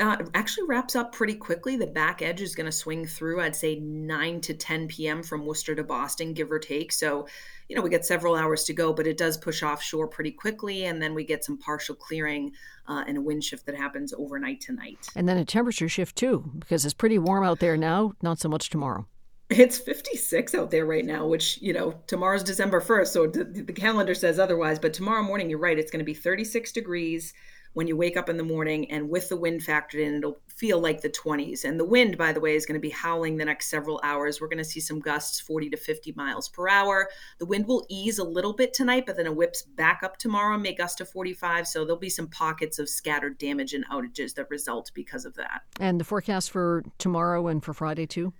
Uh, 0.00 0.16
actually 0.34 0.66
wraps 0.66 0.96
up 0.96 1.12
pretty 1.12 1.34
quickly. 1.34 1.76
The 1.76 1.86
back 1.86 2.22
edge 2.22 2.40
is 2.40 2.54
going 2.54 2.66
to 2.66 2.72
swing 2.72 3.06
through, 3.06 3.40
I'd 3.40 3.54
say 3.54 3.76
9 3.76 4.40
to 4.40 4.54
10 4.54 4.88
p.m. 4.88 5.22
from 5.22 5.44
Worcester 5.44 5.74
to 5.74 5.84
Boston, 5.84 6.32
give 6.32 6.50
or 6.50 6.58
take. 6.58 6.90
So, 6.90 7.28
you 7.68 7.76
know, 7.76 7.82
we 7.82 7.90
get 7.90 8.04
several 8.04 8.34
hours 8.34 8.64
to 8.64 8.72
go, 8.72 8.92
but 8.92 9.06
it 9.06 9.18
does 9.18 9.36
push 9.36 9.62
offshore 9.62 10.08
pretty 10.08 10.30
quickly. 10.32 10.86
And 10.86 11.00
then 11.02 11.14
we 11.14 11.24
get 11.24 11.44
some 11.44 11.58
partial 11.58 11.94
clearing 11.94 12.52
uh, 12.88 13.04
and 13.06 13.18
a 13.18 13.20
wind 13.20 13.44
shift 13.44 13.66
that 13.66 13.76
happens 13.76 14.14
overnight 14.16 14.60
tonight. 14.60 15.08
And 15.14 15.28
then 15.28 15.36
a 15.36 15.44
temperature 15.44 15.88
shift 15.88 16.16
too, 16.16 16.50
because 16.58 16.84
it's 16.84 16.94
pretty 16.94 17.18
warm 17.18 17.44
out 17.44 17.60
there 17.60 17.76
now, 17.76 18.14
not 18.22 18.38
so 18.38 18.48
much 18.48 18.70
tomorrow. 18.70 19.06
It's 19.50 19.78
56 19.78 20.54
out 20.54 20.70
there 20.70 20.86
right 20.86 21.04
now, 21.04 21.26
which, 21.26 21.60
you 21.60 21.72
know, 21.72 22.00
tomorrow's 22.06 22.44
December 22.44 22.80
1st. 22.80 23.08
So 23.08 23.26
the 23.26 23.72
calendar 23.72 24.14
says 24.14 24.38
otherwise. 24.38 24.78
But 24.78 24.94
tomorrow 24.94 25.24
morning, 25.24 25.50
you're 25.50 25.58
right, 25.58 25.76
it's 25.76 25.90
going 25.90 25.98
to 25.98 26.04
be 26.04 26.14
36 26.14 26.70
degrees 26.70 27.34
when 27.72 27.86
you 27.86 27.96
wake 27.96 28.16
up 28.16 28.28
in 28.28 28.36
the 28.36 28.42
morning 28.42 28.90
and 28.90 29.08
with 29.08 29.28
the 29.28 29.36
wind 29.36 29.60
factored 29.60 30.00
in 30.00 30.16
it'll 30.16 30.40
feel 30.48 30.80
like 30.80 31.00
the 31.00 31.10
20s 31.10 31.64
and 31.64 31.78
the 31.78 31.84
wind 31.84 32.18
by 32.18 32.32
the 32.32 32.40
way 32.40 32.54
is 32.54 32.66
going 32.66 32.74
to 32.74 32.80
be 32.80 32.90
howling 32.90 33.36
the 33.36 33.44
next 33.44 33.70
several 33.70 34.00
hours. 34.02 34.40
We're 34.40 34.48
going 34.48 34.58
to 34.58 34.64
see 34.64 34.80
some 34.80 35.00
gusts 35.00 35.40
40 35.40 35.70
to 35.70 35.76
50 35.76 36.12
miles 36.16 36.48
per 36.48 36.68
hour. 36.68 37.08
The 37.38 37.46
wind 37.46 37.66
will 37.66 37.86
ease 37.88 38.18
a 38.18 38.24
little 38.24 38.52
bit 38.52 38.74
tonight 38.74 39.04
but 39.06 39.16
then 39.16 39.26
it 39.26 39.36
whips 39.36 39.62
back 39.62 40.02
up 40.02 40.16
tomorrow 40.18 40.54
and 40.54 40.62
may 40.62 40.74
gust 40.74 40.98
to 40.98 41.04
45 41.04 41.66
so 41.66 41.84
there'll 41.84 41.98
be 41.98 42.10
some 42.10 42.28
pockets 42.28 42.78
of 42.78 42.88
scattered 42.88 43.38
damage 43.38 43.72
and 43.72 43.86
outages 43.88 44.34
that 44.34 44.50
result 44.50 44.90
because 44.94 45.24
of 45.24 45.34
that. 45.34 45.62
And 45.78 46.00
the 46.00 46.04
forecast 46.04 46.50
for 46.50 46.84
tomorrow 46.98 47.46
and 47.46 47.62
for 47.62 47.72
friday 47.72 48.06
too 48.06 48.32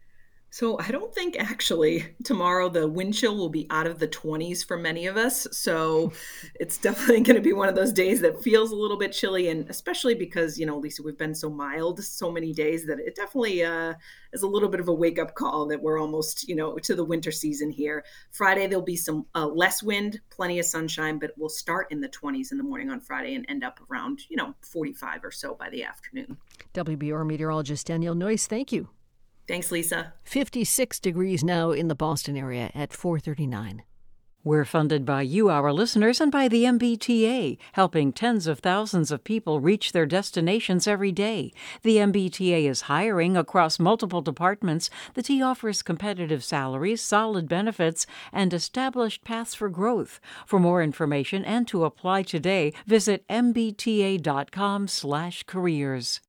so 0.53 0.77
I 0.81 0.89
don't 0.89 1.15
think 1.15 1.37
actually 1.39 2.05
tomorrow 2.25 2.69
the 2.69 2.89
wind 2.89 3.15
chill 3.15 3.37
will 3.37 3.49
be 3.49 3.69
out 3.71 3.87
of 3.87 4.01
the 4.01 4.09
20s 4.09 4.67
for 4.67 4.77
many 4.77 5.07
of 5.07 5.17
us. 5.17 5.47
So 5.53 6.13
it's 6.57 6.77
definitely 6.77 7.21
going 7.21 7.37
to 7.37 7.43
be 7.43 7.53
one 7.53 7.69
of 7.69 7.77
those 7.77 7.93
days 7.93 8.21
that 8.23 8.43
feels 8.43 8.73
a 8.73 8.77
little 8.77 8.99
bit 8.99 9.13
chilly, 9.13 9.49
and 9.49 9.71
especially 9.71 10.15
because 10.15 10.59
you 10.59 10.67
know, 10.67 10.77
Lisa, 10.77 11.05
we've 11.05 11.17
been 11.17 11.37
so 11.37 11.49
mild 11.49 12.03
so 12.03 12.33
many 12.33 12.53
days 12.53 12.85
that 12.87 12.99
it 12.99 13.15
definitely 13.15 13.63
uh, 13.63 13.95
is 14.33 14.43
a 14.43 14.49
little 14.49 14.69
bit 14.69 14.81
of 14.81 14.89
a 14.89 14.93
wake 14.93 15.21
up 15.21 15.37
call 15.37 15.67
that 15.67 15.81
we're 15.81 16.01
almost 16.01 16.49
you 16.49 16.57
know 16.57 16.77
to 16.79 16.97
the 16.97 17.05
winter 17.05 17.31
season 17.31 17.71
here. 17.71 18.05
Friday 18.33 18.67
there'll 18.67 18.85
be 18.85 18.97
some 18.97 19.27
uh, 19.37 19.47
less 19.47 19.85
wind, 19.85 20.21
plenty 20.31 20.59
of 20.59 20.67
sunshine, 20.67 21.21
but 21.21 21.31
we'll 21.37 21.49
start 21.49 21.87
in 21.91 22.01
the 22.01 22.09
20s 22.09 22.51
in 22.51 22.59
the 22.59 22.65
morning 22.65 22.91
on 22.91 23.01
Friday 23.01 23.37
and 23.37 23.47
end 23.49 23.63
up 23.63 23.81
around 23.89 24.23
you 24.29 24.37
know 24.37 24.55
45 24.63 25.25
or 25.25 25.31
so 25.31 25.55
by 25.55 25.71
the 25.71 25.85
afternoon. 25.85 26.39
WBR 26.75 27.25
meteorologist 27.25 27.87
Danielle 27.87 28.17
Noyes, 28.17 28.47
thank 28.49 28.73
you. 28.73 28.89
Thanks, 29.51 29.73
Lisa. 29.73 30.13
56 30.23 31.01
degrees 31.01 31.43
now 31.43 31.73
in 31.73 31.89
the 31.89 31.97
Boston 31.97 32.37
area 32.37 32.71
at 32.73 32.93
439. 32.93 33.83
We're 34.45 34.65
funded 34.65 35.05
by 35.05 35.23
you, 35.23 35.51
our 35.51 35.73
listeners, 35.73 36.21
and 36.21 36.31
by 36.31 36.47
the 36.47 36.63
MBTA, 36.63 37.59
helping 37.73 38.13
tens 38.13 38.47
of 38.47 38.61
thousands 38.61 39.11
of 39.11 39.25
people 39.25 39.59
reach 39.59 39.91
their 39.91 40.07
destinations 40.07 40.87
every 40.87 41.11
day. 41.11 41.53
The 41.83 41.97
MBTA 41.97 42.71
is 42.71 42.83
hiring 42.83 43.37
across 43.37 43.81
multiple 43.81 44.23
departments. 44.23 44.89
The 45.15 45.23
T 45.25 45.43
offers 45.43 45.83
competitive 45.83 46.45
salaries, 46.45 47.03
solid 47.03 47.49
benefits, 47.49 48.07
and 48.33 48.55
established 48.55 49.25
paths 49.25 49.57
for 49.57 49.69
growth. 49.69 50.21
For 50.47 50.61
more 50.61 50.81
information 50.81 51.45
and 51.45 51.67
to 51.67 51.85
apply 51.85 52.23
today, 52.23 52.73
visit 52.87 53.27
mbta.com/careers. 53.29 56.21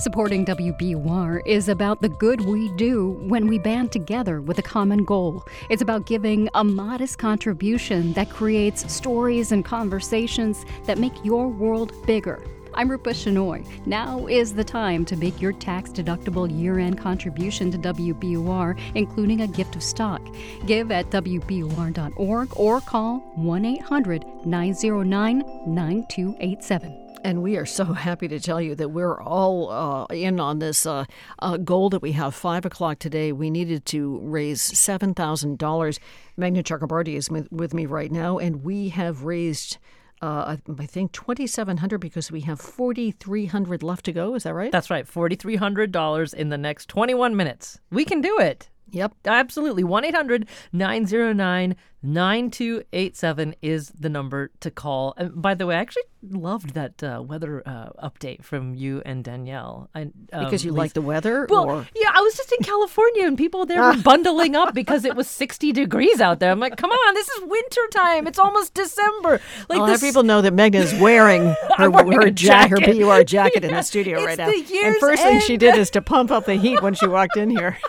Supporting 0.00 0.46
WBUR 0.46 1.42
is 1.44 1.68
about 1.68 2.00
the 2.00 2.08
good 2.08 2.40
we 2.40 2.70
do 2.70 3.10
when 3.28 3.46
we 3.46 3.58
band 3.58 3.92
together 3.92 4.40
with 4.40 4.58
a 4.58 4.62
common 4.62 5.04
goal. 5.04 5.44
It's 5.68 5.82
about 5.82 6.06
giving 6.06 6.48
a 6.54 6.64
modest 6.64 7.18
contribution 7.18 8.14
that 8.14 8.30
creates 8.30 8.90
stories 8.90 9.52
and 9.52 9.62
conversations 9.62 10.64
that 10.84 10.96
make 10.96 11.12
your 11.22 11.48
world 11.48 11.92
bigger. 12.06 12.42
I'm 12.72 12.90
Rupa 12.90 13.10
Shenoy. 13.10 13.66
Now 13.84 14.26
is 14.26 14.54
the 14.54 14.64
time 14.64 15.04
to 15.04 15.16
make 15.16 15.38
your 15.38 15.52
tax 15.52 15.90
deductible 15.90 16.48
year 16.50 16.78
end 16.78 16.96
contribution 16.96 17.70
to 17.72 17.76
WBUR, 17.76 18.80
including 18.94 19.42
a 19.42 19.48
gift 19.48 19.76
of 19.76 19.82
stock. 19.82 20.22
Give 20.64 20.90
at 20.90 21.10
WBUR.org 21.10 22.48
or 22.56 22.80
call 22.80 23.18
1 23.34 23.64
800 23.66 24.24
909 24.46 25.38
9287. 25.66 26.99
And 27.22 27.42
we 27.42 27.56
are 27.56 27.66
so 27.66 27.84
happy 27.92 28.28
to 28.28 28.40
tell 28.40 28.60
you 28.60 28.74
that 28.74 28.90
we're 28.90 29.20
all 29.20 29.70
uh, 29.70 30.06
in 30.06 30.40
on 30.40 30.58
this 30.58 30.86
uh, 30.86 31.04
uh, 31.40 31.56
goal 31.58 31.90
that 31.90 32.02
we 32.02 32.12
have. 32.12 32.34
Five 32.34 32.64
o'clock 32.64 32.98
today, 32.98 33.32
we 33.32 33.50
needed 33.50 33.84
to 33.86 34.18
raise 34.22 34.62
seven 34.62 35.14
thousand 35.14 35.58
dollars. 35.58 36.00
Meghna 36.38 36.62
Chakrabarti 36.62 37.16
is 37.16 37.30
with 37.50 37.74
me 37.74 37.86
right 37.86 38.10
now, 38.10 38.38
and 38.38 38.64
we 38.64 38.88
have 38.90 39.24
raised. 39.24 39.78
Uh, 40.22 40.56
I 40.78 40.86
think 40.86 41.12
twenty 41.12 41.46
seven 41.46 41.78
hundred 41.78 41.98
because 41.98 42.30
we 42.30 42.42
have 42.42 42.60
forty 42.60 43.10
three 43.10 43.46
hundred 43.46 43.82
left 43.82 44.04
to 44.04 44.12
go. 44.12 44.34
Is 44.34 44.42
that 44.42 44.54
right? 44.54 44.70
That's 44.70 44.90
right. 44.90 45.06
Forty 45.06 45.34
three 45.34 45.56
hundred 45.56 45.92
dollars 45.92 46.34
in 46.34 46.50
the 46.50 46.58
next 46.58 46.88
twenty 46.88 47.14
one 47.14 47.36
minutes. 47.36 47.78
We 47.90 48.04
can 48.04 48.20
do 48.20 48.38
it. 48.38 48.68
Yep. 48.92 49.14
Absolutely. 49.24 49.84
1 49.84 50.04
800 50.04 50.48
909 50.72 51.76
9287 52.02 53.54
is 53.60 53.88
the 53.90 54.08
number 54.08 54.50
to 54.60 54.70
call. 54.70 55.14
And 55.16 55.40
by 55.40 55.54
the 55.54 55.66
way, 55.66 55.76
I 55.76 55.80
actually 55.80 56.04
loved 56.22 56.74
that 56.74 57.02
uh, 57.02 57.22
weather 57.26 57.62
uh, 57.66 57.90
update 58.02 58.44
from 58.44 58.74
you 58.74 59.02
and 59.04 59.24
Danielle. 59.24 59.88
I, 59.94 60.02
um, 60.02 60.12
because 60.32 60.64
you 60.64 60.72
like 60.72 60.92
the 60.92 61.02
weather? 61.02 61.46
Well, 61.48 61.64
or? 61.64 61.86
yeah, 61.94 62.10
I 62.12 62.20
was 62.20 62.36
just 62.36 62.52
in 62.52 62.64
California 62.64 63.26
and 63.26 63.36
people 63.36 63.66
there 63.66 63.82
were 63.82 63.96
bundling 64.02 64.54
up 64.56 64.74
because 64.74 65.04
it 65.04 65.16
was 65.16 65.28
60 65.28 65.72
degrees 65.72 66.20
out 66.20 66.40
there. 66.40 66.50
I'm 66.50 66.60
like, 66.60 66.76
come 66.76 66.90
on, 66.90 67.14
this 67.14 67.28
is 67.28 67.44
winter 67.44 67.80
time. 67.92 68.26
It's 68.26 68.38
almost 68.38 68.74
December. 68.74 69.40
Like 69.68 69.80
I'll 69.80 69.86
have 69.86 70.00
people 70.00 70.22
know 70.22 70.42
that 70.42 70.54
Meghna 70.54 70.76
is 70.76 70.94
wearing 70.94 71.54
her, 71.76 71.90
wearing 71.90 72.12
her, 72.12 72.30
jacket. 72.30 72.86
her 72.86 72.94
BUR 72.94 73.24
jacket 73.24 73.64
in 73.64 73.72
the 73.72 73.82
studio 73.82 74.24
right 74.24 74.38
now. 74.38 74.50
The 74.50 74.80
and 74.82 74.96
first 74.96 75.22
end. 75.22 75.40
thing 75.40 75.46
she 75.46 75.56
did 75.56 75.76
is 75.76 75.90
to 75.90 76.02
pump 76.02 76.30
up 76.30 76.46
the 76.46 76.54
heat 76.54 76.82
when 76.82 76.94
she 76.94 77.06
walked 77.06 77.36
in 77.36 77.50
here. 77.50 77.78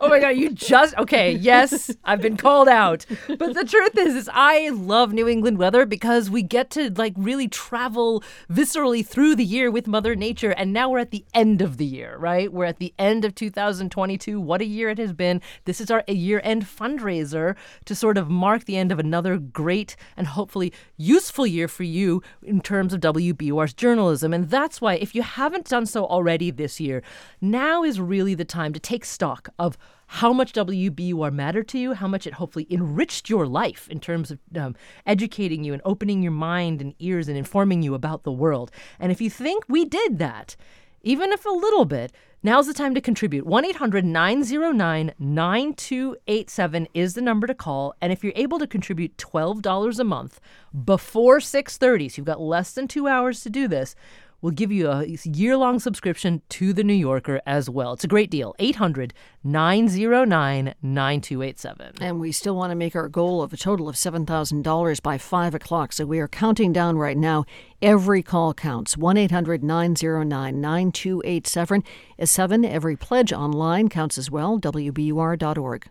Oh 0.00 0.08
my 0.08 0.18
god, 0.18 0.30
you 0.30 0.50
just 0.50 0.96
okay, 0.96 1.32
yes, 1.32 1.94
I've 2.04 2.20
been 2.20 2.36
called 2.36 2.68
out. 2.68 3.04
But 3.26 3.54
the 3.54 3.64
truth 3.64 3.96
is 3.96 4.14
is 4.14 4.30
I 4.32 4.68
love 4.70 5.12
New 5.12 5.28
England 5.28 5.58
weather 5.58 5.86
because 5.86 6.30
we 6.30 6.42
get 6.42 6.70
to 6.70 6.90
like 6.90 7.14
really 7.16 7.48
travel 7.48 8.22
viscerally 8.50 9.06
through 9.06 9.36
the 9.36 9.44
year 9.44 9.70
with 9.70 9.86
Mother 9.86 10.14
Nature 10.14 10.52
and 10.52 10.72
now 10.72 10.88
we're 10.88 10.98
at 10.98 11.10
the 11.10 11.24
end 11.34 11.62
of 11.62 11.76
the 11.76 11.84
year, 11.84 12.16
right? 12.18 12.52
We're 12.52 12.64
at 12.66 12.78
the 12.78 12.94
end 12.98 13.24
of 13.24 13.34
2022. 13.34 14.40
What 14.40 14.60
a 14.60 14.66
year 14.66 14.88
it 14.90 14.98
has 14.98 15.12
been. 15.12 15.40
This 15.64 15.80
is 15.80 15.90
our 15.90 16.04
year-end 16.08 16.64
fundraiser 16.64 17.56
to 17.84 17.94
sort 17.94 18.18
of 18.18 18.28
mark 18.28 18.64
the 18.64 18.76
end 18.76 18.92
of 18.92 18.98
another 18.98 19.38
great 19.38 19.96
and 20.16 20.26
hopefully 20.26 20.72
useful 20.96 21.46
year 21.46 21.68
for 21.68 21.84
you 21.84 22.22
in 22.42 22.60
terms 22.60 22.92
of 22.92 23.00
WBUR's 23.00 23.74
journalism. 23.74 24.32
And 24.32 24.50
that's 24.50 24.80
why 24.80 24.94
if 24.94 25.14
you 25.14 25.22
haven't 25.22 25.68
done 25.68 25.86
so 25.86 26.04
already 26.06 26.50
this 26.50 26.80
year, 26.80 27.02
now 27.40 27.82
is 27.82 28.00
really 28.00 28.34
the 28.34 28.44
time 28.44 28.72
to 28.72 28.80
take 28.80 29.04
stock 29.04 29.48
of 29.58 29.78
how 30.12 30.32
much 30.32 30.52
WBUR 30.52 31.32
mattered 31.32 31.68
to 31.68 31.78
you, 31.78 31.94
how 31.94 32.08
much 32.08 32.26
it 32.26 32.34
hopefully 32.34 32.66
enriched 32.68 33.30
your 33.30 33.46
life 33.46 33.88
in 33.88 34.00
terms 34.00 34.32
of 34.32 34.40
um, 34.56 34.74
educating 35.06 35.62
you 35.62 35.72
and 35.72 35.80
opening 35.84 36.20
your 36.20 36.32
mind 36.32 36.82
and 36.82 36.96
ears 36.98 37.28
and 37.28 37.38
informing 37.38 37.80
you 37.80 37.94
about 37.94 38.24
the 38.24 38.32
world. 38.32 38.72
And 38.98 39.12
if 39.12 39.20
you 39.20 39.30
think 39.30 39.64
we 39.68 39.84
did 39.84 40.18
that, 40.18 40.56
even 41.02 41.30
if 41.30 41.46
a 41.46 41.50
little 41.50 41.84
bit, 41.84 42.10
now's 42.42 42.66
the 42.66 42.74
time 42.74 42.92
to 42.96 43.00
contribute. 43.00 43.46
1 43.46 43.64
800 43.66 44.04
909 44.04 45.12
9287 45.16 46.88
is 46.92 47.14
the 47.14 47.22
number 47.22 47.46
to 47.46 47.54
call. 47.54 47.94
And 48.00 48.12
if 48.12 48.24
you're 48.24 48.32
able 48.34 48.58
to 48.58 48.66
contribute 48.66 49.16
$12 49.16 49.98
a 50.00 50.04
month 50.04 50.40
before 50.84 51.38
630, 51.38 52.08
so 52.08 52.16
you've 52.16 52.26
got 52.26 52.40
less 52.40 52.72
than 52.72 52.88
two 52.88 53.06
hours 53.06 53.42
to 53.42 53.50
do 53.50 53.68
this, 53.68 53.94
we'll 54.40 54.52
give 54.52 54.72
you 54.72 54.88
a 54.88 55.06
year 55.24 55.56
long 55.56 55.78
subscription 55.78 56.42
to 56.50 56.72
The 56.72 56.84
New 56.84 56.94
Yorker 56.94 57.40
as 57.46 57.68
well. 57.68 57.92
It's 57.92 58.04
a 58.04 58.08
great 58.08 58.30
deal. 58.30 58.54
800 58.58 59.14
909 59.44 60.74
9287. 60.82 61.92
And 62.00 62.20
we 62.20 62.32
still 62.32 62.56
want 62.56 62.70
to 62.70 62.74
make 62.76 62.96
our 62.96 63.08
goal 63.08 63.42
of 63.42 63.52
a 63.52 63.56
total 63.56 63.88
of 63.88 63.96
$7,000 63.96 65.02
by 65.02 65.18
5 65.18 65.54
o'clock. 65.54 65.92
So 65.92 66.06
we 66.06 66.18
are 66.20 66.28
counting 66.28 66.72
down 66.72 66.96
right 66.96 67.16
now. 67.16 67.44
Every 67.82 68.22
call 68.22 68.54
counts. 68.54 68.96
1 68.96 69.16
800 69.16 69.62
909 69.62 70.60
9287 70.60 71.84
is 72.18 72.30
7. 72.30 72.64
Every 72.64 72.96
pledge 72.96 73.32
online 73.32 73.88
counts 73.88 74.18
as 74.18 74.30
well. 74.30 74.58
WBUR.org. 74.58 75.88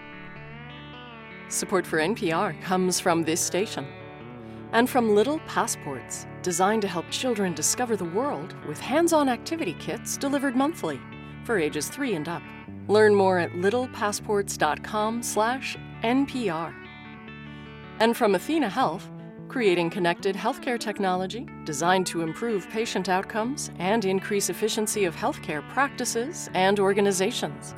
Support 1.51 1.85
for 1.85 1.99
NPR 1.99 2.59
comes 2.61 2.99
from 3.01 3.23
this 3.23 3.41
station 3.41 3.85
and 4.71 4.89
from 4.89 5.13
Little 5.13 5.39
Passports, 5.39 6.25
designed 6.43 6.81
to 6.83 6.87
help 6.87 7.09
children 7.09 7.53
discover 7.53 7.97
the 7.97 8.05
world 8.05 8.55
with 8.65 8.79
hands 8.79 9.11
on 9.11 9.27
activity 9.27 9.75
kits 9.77 10.15
delivered 10.15 10.55
monthly 10.55 10.97
for 11.43 11.59
ages 11.59 11.89
3 11.89 12.13
and 12.13 12.29
up. 12.29 12.41
Learn 12.87 13.13
more 13.13 13.37
at 13.37 13.51
littlepassports.com/slash 13.51 15.77
NPR. 16.03 16.73
And 17.99 18.15
from 18.15 18.35
Athena 18.35 18.69
Health, 18.69 19.11
creating 19.49 19.89
connected 19.89 20.37
healthcare 20.37 20.79
technology 20.79 21.45
designed 21.65 22.07
to 22.07 22.21
improve 22.21 22.69
patient 22.69 23.09
outcomes 23.09 23.71
and 23.77 24.05
increase 24.05 24.49
efficiency 24.49 25.03
of 25.03 25.17
healthcare 25.17 25.67
practices 25.67 26.49
and 26.53 26.79
organizations. 26.79 27.75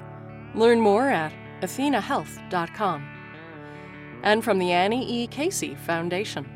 Learn 0.53 0.79
more 0.79 1.09
at 1.09 1.33
athenahealth.com 1.63 3.12
and 4.23 4.43
from 4.43 4.57
the 4.57 4.71
Annie 4.71 5.23
E. 5.23 5.27
Casey 5.27 5.75
Foundation. 5.75 6.49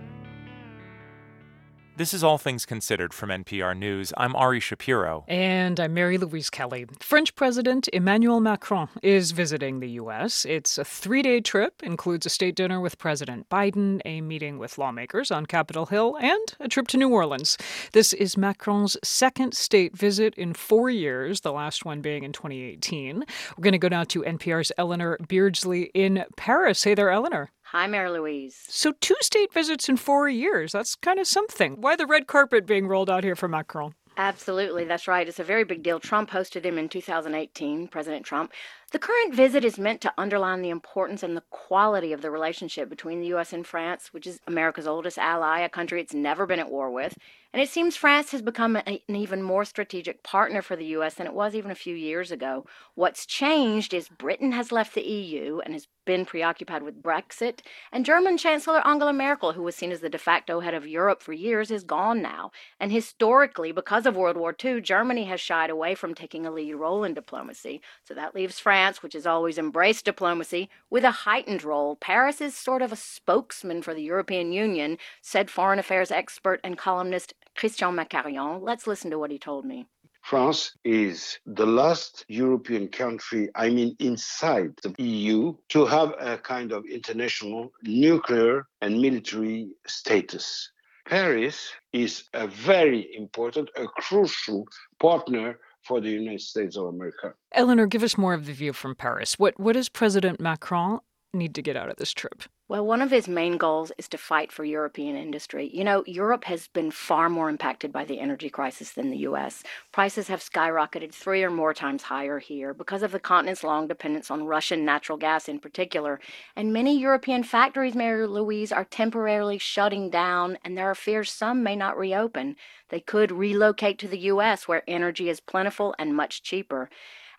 This 1.98 2.14
is 2.14 2.24
All 2.24 2.38
Things 2.38 2.64
Considered 2.64 3.12
from 3.12 3.32
NPR 3.32 3.76
News. 3.76 4.14
I'm 4.18 4.36
Ari 4.36 4.60
Shapiro. 4.60 5.26
And 5.28 5.80
I'm 5.80 5.96
Mary 5.96 6.20
Louise 6.20 6.52
Kelly. 6.52 6.86
French 7.00 7.34
President 7.34 7.90
Emmanuel 7.92 8.40
Macron 8.40 8.90
is 9.02 9.32
visiting 9.32 9.80
the 9.80 9.90
U.S. 9.90 10.46
It's 10.46 10.78
a 10.78 10.86
three 10.86 11.24
day 11.24 11.42
trip, 11.42 11.82
includes 11.82 12.28
a 12.28 12.30
state 12.30 12.56
dinner 12.56 12.80
with 12.80 13.00
President 13.00 13.50
Biden, 13.50 14.00
a 14.06 14.22
meeting 14.22 14.60
with 14.60 14.78
lawmakers 14.78 15.32
on 15.32 15.48
Capitol 15.48 15.88
Hill, 15.88 16.16
and 16.22 16.54
a 16.60 16.68
trip 16.68 16.88
to 16.90 16.98
New 16.98 17.10
Orleans. 17.10 17.58
This 17.94 18.14
is 18.14 18.38
Macron's 18.38 18.96
second 19.04 19.56
state 19.56 19.98
visit 19.98 20.36
in 20.36 20.54
four 20.54 20.92
years, 20.92 21.42
the 21.42 21.52
last 21.52 21.84
one 21.84 22.02
being 22.02 22.22
in 22.22 22.32
2018. 22.32 23.26
We're 23.58 23.62
going 23.64 23.72
to 23.72 23.80
go 23.80 23.88
now 23.88 24.04
to 24.04 24.22
NPR's 24.22 24.72
Eleanor 24.78 25.18
Beardsley 25.28 25.90
in 25.96 26.26
Paris. 26.36 26.84
Hey 26.84 26.94
there, 26.94 27.10
Eleanor. 27.10 27.50
Hi, 27.72 27.86
Mary 27.86 28.10
Louise. 28.10 28.64
So, 28.70 28.94
two 29.02 29.18
state 29.20 29.54
visits 29.54 29.90
in 29.90 29.98
four 29.98 30.30
years. 30.30 30.72
That's 30.72 30.96
kind 30.96 31.20
of 31.20 31.28
something. 31.28 31.82
Why 31.82 31.98
the 31.98 32.06
red 32.06 32.26
carpet 32.26 32.66
being 32.66 32.88
rolled 32.88 33.10
out 33.10 33.26
here 33.26 33.36
for 33.36 33.50
Macron? 33.50 33.94
Absolutely, 34.16 34.86
that's 34.86 35.06
right. 35.06 35.28
It's 35.28 35.40
a 35.40 35.44
very 35.44 35.66
big 35.66 35.84
deal. 35.84 36.00
Trump 36.00 36.30
hosted 36.32 36.64
him 36.64 36.78
in 36.78 36.88
2018, 36.88 37.90
President 37.90 38.26
Trump. 38.26 38.54
The 38.94 39.00
current 39.00 39.36
visit 39.36 39.66
is 39.66 39.78
meant 39.78 40.00
to 40.02 40.14
underline 40.18 40.62
the 40.62 40.70
importance 40.70 41.22
and 41.22 41.36
the 41.36 41.44
quality 41.50 42.14
of 42.14 42.22
the 42.22 42.32
relationship 42.32 42.88
between 42.88 43.20
the 43.20 43.28
U.S. 43.28 43.52
and 43.52 43.68
France, 43.68 44.14
which 44.14 44.26
is 44.26 44.40
America's 44.48 44.88
oldest 44.88 45.18
ally, 45.18 45.60
a 45.60 45.68
country 45.68 46.00
it's 46.00 46.14
never 46.14 46.46
been 46.46 46.60
at 46.60 46.72
war 46.72 46.90
with. 46.90 47.14
And 47.52 47.62
it 47.62 47.70
seems 47.70 47.98
France 47.98 48.32
has 48.32 48.42
become 48.42 48.78
an 48.78 49.00
even 49.10 49.42
more 49.42 49.66
strategic 49.66 50.24
partner 50.24 50.62
for 50.62 50.78
the 50.78 50.86
U.S. 50.86 51.16
than 51.16 51.28
it 51.28 51.34
was 51.34 51.54
even 51.54 51.72
a 51.72 51.76
few 51.76 51.96
years 51.96 52.32
ago. 52.32 52.66
What's 52.96 53.26
changed 53.26 53.94
is 53.94 54.08
Britain 54.08 54.54
has 54.54 54.72
left 54.72 54.96
the 54.96 55.02
EU 55.02 55.60
and 55.60 55.74
has 55.74 55.88
been 56.06 56.26
preoccupied 56.26 56.84
with 56.84 57.04
Brexit, 57.04 57.60
and 57.92 58.06
German 58.06 58.38
Chancellor 58.38 58.86
Angela 58.88 59.12
Merkel, 59.12 59.52
who 59.54 59.64
was 59.64 59.76
seen 59.76 59.92
as 59.92 60.00
the 60.00 60.10
de 60.10 60.18
facto 60.18 60.62
head 60.62 60.74
of 60.74 60.88
Europe 60.88 61.22
for 61.22 61.34
years, 61.34 61.70
is 61.70 61.84
gone 61.84 62.22
now. 62.22 62.52
And 62.80 62.94
historically, 62.94 63.74
because 63.74 64.06
of 64.06 64.16
World 64.16 64.38
War 64.38 64.56
II, 64.64 64.80
Germany 64.80 65.26
has 65.26 65.42
shied 65.42 65.70
away 65.70 65.96
from 65.96 66.16
taking 66.16 66.46
a 66.46 66.52
lead 66.52 66.76
role 66.76 67.04
in 67.04 67.14
diplomacy. 67.14 67.82
So 68.06 68.14
that 68.14 68.34
leaves 68.34 68.60
France 68.60 68.77
France, 68.78 69.02
which 69.02 69.14
has 69.14 69.26
always 69.26 69.58
embraced 69.58 70.06
diplomacy, 70.06 70.70
with 70.92 71.04
a 71.04 71.26
heightened 71.26 71.64
role. 71.64 71.96
Paris 71.96 72.40
is 72.40 72.56
sort 72.56 72.84
of 72.84 72.92
a 72.92 72.96
spokesman 72.96 73.82
for 73.82 73.96
the 73.96 74.04
European 74.04 74.52
Union, 74.52 75.00
said 75.20 75.50
foreign 75.50 75.80
affairs 75.80 76.12
expert 76.12 76.60
and 76.64 76.78
columnist 76.78 77.34
Christian 77.56 77.96
Makarian. 77.96 78.62
Let's 78.62 78.86
listen 78.86 79.10
to 79.10 79.18
what 79.18 79.32
he 79.32 79.40
told 79.40 79.66
me. 79.66 79.88
France 80.22 80.78
is 80.84 81.40
the 81.48 81.66
last 81.66 82.24
European 82.28 82.88
country, 82.90 83.50
I 83.56 83.72
mean 83.72 83.96
inside 83.98 84.74
the 84.84 84.94
EU, 85.04 85.56
to 85.70 85.88
have 85.88 86.14
a 86.20 86.38
kind 86.38 86.72
of 86.72 86.86
international 86.86 87.72
nuclear 87.82 88.68
and 88.82 89.02
military 89.02 89.72
status. 89.88 90.72
Paris 91.08 91.72
is 91.94 92.26
a 92.36 92.46
very 92.46 93.10
important, 93.16 93.72
a 93.76 93.88
crucial 93.88 94.68
partner 95.00 95.58
for 95.88 96.02
the 96.02 96.10
United 96.10 96.42
States 96.42 96.78
of 96.78 96.86
America. 96.86 97.34
Eleanor, 97.54 97.88
give 97.88 98.04
us 98.04 98.18
more 98.18 98.34
of 98.34 98.46
the 98.46 98.54
view 98.54 98.74
from 98.74 98.96
Paris. 98.96 99.40
What 99.40 99.60
what 99.60 99.74
does 99.74 99.90
President 99.90 100.40
Macron 100.40 101.00
need 101.38 101.56
to 101.56 101.62
get 101.62 101.78
out 101.78 101.90
of 101.90 101.98
this 101.98 102.14
trip? 102.14 102.44
Well, 102.70 102.86
one 102.86 103.02
of 103.02 103.12
his 103.12 103.30
main 103.30 103.56
goals 103.56 103.94
is 103.98 104.10
to 104.10 104.18
fight 104.18 104.52
for 104.52 104.66
European 104.66 105.16
industry. 105.16 105.70
You 105.74 105.86
know, 105.86 106.04
Europe 106.06 106.44
has 106.44 106.68
been 106.68 106.92
far 106.92 107.30
more 107.30 107.50
impacted 107.50 107.94
by 107.94 108.04
the 108.04 108.20
energy 108.20 108.50
crisis 108.50 108.92
than 108.92 109.10
the 109.10 109.20
US. 109.20 109.64
Prices 109.94 110.28
have 110.28 110.42
skyrocketed 110.42 111.14
three 111.14 111.44
or 111.44 111.50
more 111.50 111.74
times 111.74 112.04
higher 112.04 112.40
here 112.40 112.74
because 112.74 113.04
of 113.04 113.14
the 113.14 113.22
continent's 113.22 113.64
long 113.64 113.88
dependence 113.88 114.30
on 114.30 114.44
Russian 114.44 114.84
natural 114.84 115.18
gas 115.18 115.48
in 115.48 115.60
particular. 115.60 116.20
And 116.58 116.74
many 116.74 117.00
European 117.00 117.44
factories, 117.44 117.96
Mary 117.96 118.28
Louise, 118.28 118.74
are 118.74 118.84
temporarily 118.84 119.58
shutting 119.58 120.10
down, 120.10 120.58
and 120.66 120.78
there 120.78 120.92
are 120.92 120.96
fears 120.96 121.32
some 121.32 121.64
may 121.64 121.78
not 121.78 121.98
reopen. 121.98 122.58
They 122.90 123.00
could 123.00 123.32
relocate 123.32 123.98
to 124.00 124.10
the 124.10 124.20
US 124.32 124.68
where 124.68 124.84
energy 124.90 125.30
is 125.30 125.40
plentiful 125.40 125.96
and 125.98 126.14
much 126.14 126.44
cheaper. 126.44 126.90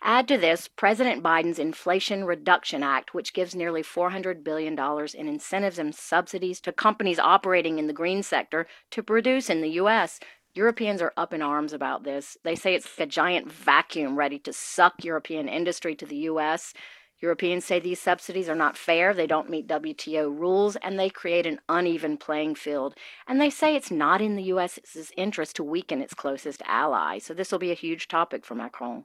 Add 0.01 0.29
to 0.29 0.37
this 0.37 0.69
President 0.69 1.21
Biden's 1.21 1.59
Inflation 1.59 2.23
Reduction 2.23 2.83
Act, 2.83 3.13
which 3.13 3.33
gives 3.33 3.53
nearly 3.53 3.83
$400 3.83 4.43
billion 4.43 4.79
in 5.13 5.27
incentives 5.27 5.77
and 5.77 5.93
subsidies 5.93 6.61
to 6.61 6.71
companies 6.71 7.19
operating 7.19 7.79
in 7.79 7.87
the 7.87 7.93
green 7.93 8.23
sector 8.23 8.65
to 8.91 9.03
produce 9.03 9.49
in 9.49 9.61
the 9.61 9.71
U.S. 9.71 10.19
Europeans 10.53 11.01
are 11.01 11.13
up 11.17 11.33
in 11.33 11.41
arms 11.41 11.73
about 11.73 12.03
this. 12.03 12.37
They 12.43 12.55
say 12.55 12.75
it's 12.75 12.97
like 12.97 13.07
a 13.07 13.11
giant 13.11 13.51
vacuum 13.51 14.15
ready 14.15 14.39
to 14.39 14.53
suck 14.53 15.03
European 15.03 15.49
industry 15.49 15.95
to 15.95 16.05
the 16.05 16.15
U.S. 16.17 16.73
Europeans 17.21 17.65
say 17.65 17.79
these 17.79 17.99
subsidies 17.99 18.47
are 18.47 18.55
not 18.55 18.77
fair, 18.77 19.13
they 19.13 19.27
don't 19.27 19.49
meet 19.49 19.67
WTO 19.67 20.27
rules, 20.27 20.77
and 20.77 20.97
they 20.97 21.09
create 21.09 21.45
an 21.45 21.59
uneven 21.67 22.15
playing 22.15 22.55
field. 22.55 22.95
And 23.27 23.41
they 23.41 23.49
say 23.49 23.75
it's 23.75 23.91
not 23.91 24.21
in 24.21 24.37
the 24.37 24.43
U.S.'s 24.43 25.11
interest 25.17 25.57
to 25.57 25.63
weaken 25.63 26.01
its 26.01 26.13
closest 26.13 26.61
ally. 26.65 27.19
So 27.19 27.33
this 27.33 27.51
will 27.51 27.59
be 27.59 27.71
a 27.71 27.75
huge 27.75 28.07
topic 28.07 28.45
for 28.45 28.55
Macron. 28.55 29.03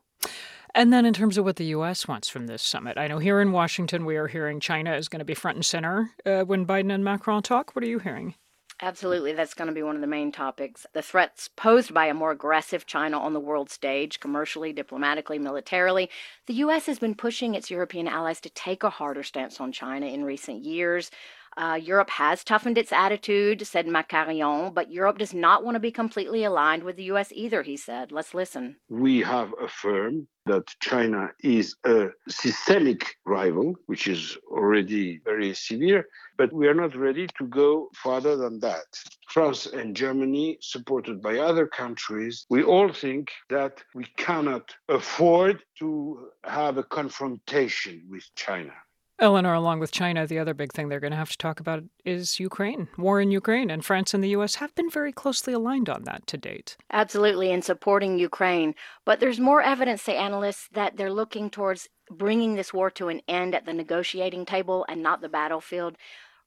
And 0.76 0.92
then, 0.92 1.06
in 1.06 1.14
terms 1.14 1.38
of 1.38 1.44
what 1.44 1.54
the 1.54 1.66
U.S. 1.66 2.08
wants 2.08 2.28
from 2.28 2.48
this 2.48 2.60
summit, 2.60 2.98
I 2.98 3.06
know 3.06 3.18
here 3.18 3.40
in 3.40 3.52
Washington 3.52 4.04
we 4.04 4.16
are 4.16 4.26
hearing 4.26 4.58
China 4.58 4.94
is 4.96 5.08
going 5.08 5.20
to 5.20 5.24
be 5.24 5.34
front 5.34 5.56
and 5.56 5.64
center 5.64 6.10
uh, 6.26 6.42
when 6.42 6.66
Biden 6.66 6.92
and 6.92 7.04
Macron 7.04 7.42
talk. 7.42 7.76
What 7.76 7.84
are 7.84 7.88
you 7.88 8.00
hearing? 8.00 8.34
Absolutely, 8.82 9.32
that's 9.32 9.54
going 9.54 9.68
to 9.68 9.74
be 9.74 9.84
one 9.84 9.94
of 9.94 10.00
the 10.00 10.08
main 10.08 10.32
topics. 10.32 10.84
The 10.94 11.00
threats 11.00 11.48
posed 11.48 11.94
by 11.94 12.06
a 12.06 12.14
more 12.14 12.32
aggressive 12.32 12.86
China 12.86 13.20
on 13.20 13.32
the 13.32 13.38
world 13.38 13.70
stage, 13.70 14.18
commercially, 14.18 14.72
diplomatically, 14.72 15.38
militarily. 15.38 16.10
The 16.46 16.54
U.S. 16.54 16.86
has 16.86 16.98
been 16.98 17.14
pushing 17.14 17.54
its 17.54 17.70
European 17.70 18.08
allies 18.08 18.40
to 18.40 18.50
take 18.50 18.82
a 18.82 18.90
harder 18.90 19.22
stance 19.22 19.60
on 19.60 19.70
China 19.70 20.06
in 20.06 20.24
recent 20.24 20.64
years. 20.64 21.12
Uh, 21.56 21.78
Europe 21.80 22.10
has 22.10 22.42
toughened 22.42 22.78
its 22.78 22.92
attitude, 22.92 23.66
said 23.66 23.86
Makarian, 23.86 24.74
but 24.74 24.90
Europe 24.90 25.18
does 25.18 25.32
not 25.34 25.64
want 25.64 25.74
to 25.76 25.80
be 25.80 25.90
completely 25.92 26.44
aligned 26.44 26.82
with 26.82 26.96
the 26.96 27.04
U.S. 27.04 27.30
either, 27.32 27.62
he 27.62 27.76
said. 27.76 28.12
Let's 28.12 28.34
listen. 28.34 28.76
We 28.88 29.20
have 29.20 29.52
affirmed 29.60 30.26
that 30.46 30.66
China 30.80 31.30
is 31.40 31.74
a 31.84 32.08
systemic 32.28 33.16
rival, 33.24 33.74
which 33.86 34.06
is 34.08 34.36
already 34.50 35.20
very 35.24 35.54
severe, 35.54 36.06
but 36.36 36.52
we 36.52 36.68
are 36.68 36.74
not 36.74 36.94
ready 36.96 37.26
to 37.38 37.46
go 37.46 37.88
further 37.94 38.36
than 38.36 38.58
that. 38.60 38.84
France 39.30 39.66
and 39.66 39.96
Germany, 39.96 40.58
supported 40.60 41.22
by 41.22 41.38
other 41.38 41.66
countries, 41.66 42.44
we 42.50 42.62
all 42.62 42.92
think 42.92 43.30
that 43.48 43.82
we 43.94 44.04
cannot 44.16 44.74
afford 44.88 45.62
to 45.78 46.28
have 46.44 46.76
a 46.76 46.84
confrontation 46.84 48.04
with 48.10 48.24
China. 48.36 48.74
Eleanor, 49.20 49.54
along 49.54 49.78
with 49.78 49.92
China, 49.92 50.26
the 50.26 50.40
other 50.40 50.54
big 50.54 50.72
thing 50.72 50.88
they're 50.88 50.98
going 50.98 51.12
to 51.12 51.16
have 51.16 51.30
to 51.30 51.38
talk 51.38 51.60
about 51.60 51.84
is 52.04 52.40
Ukraine, 52.40 52.88
war 52.98 53.20
in 53.20 53.30
Ukraine. 53.30 53.70
And 53.70 53.84
France 53.84 54.12
and 54.12 54.24
the 54.24 54.30
U.S. 54.30 54.56
have 54.56 54.74
been 54.74 54.90
very 54.90 55.12
closely 55.12 55.52
aligned 55.52 55.88
on 55.88 56.02
that 56.04 56.26
to 56.26 56.36
date. 56.36 56.76
Absolutely, 56.90 57.52
in 57.52 57.62
supporting 57.62 58.18
Ukraine. 58.18 58.74
But 59.04 59.20
there's 59.20 59.38
more 59.38 59.62
evidence, 59.62 60.02
say 60.02 60.16
analysts, 60.16 60.68
that 60.72 60.96
they're 60.96 61.12
looking 61.12 61.48
towards 61.48 61.88
bringing 62.10 62.54
this 62.56 62.74
war 62.74 62.90
to 62.90 63.08
an 63.08 63.20
end 63.28 63.54
at 63.54 63.66
the 63.66 63.72
negotiating 63.72 64.46
table 64.46 64.84
and 64.88 65.00
not 65.00 65.20
the 65.20 65.28
battlefield. 65.28 65.96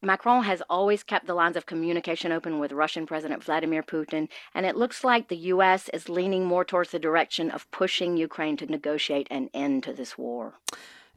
Macron 0.01 0.43
has 0.43 0.61
always 0.69 1.01
kept 1.03 1.25
the 1.25 1.33
lines 1.33 1.57
of 1.57 1.65
communication 1.65 2.31
open 2.31 2.59
with 2.59 2.71
Russian 2.71 3.07
President 3.07 3.43
Vladimir 3.43 3.81
Putin, 3.81 4.27
and 4.53 4.65
it 4.65 4.75
looks 4.75 5.03
like 5.03 5.27
the 5.27 5.37
U.S. 5.37 5.89
is 5.93 6.09
leaning 6.09 6.45
more 6.45 6.65
towards 6.65 6.91
the 6.91 6.99
direction 6.99 7.49
of 7.49 7.69
pushing 7.71 8.17
Ukraine 8.17 8.57
to 8.57 8.67
negotiate 8.67 9.27
an 9.31 9.49
end 9.53 9.83
to 9.83 9.93
this 9.93 10.17
war. 10.17 10.59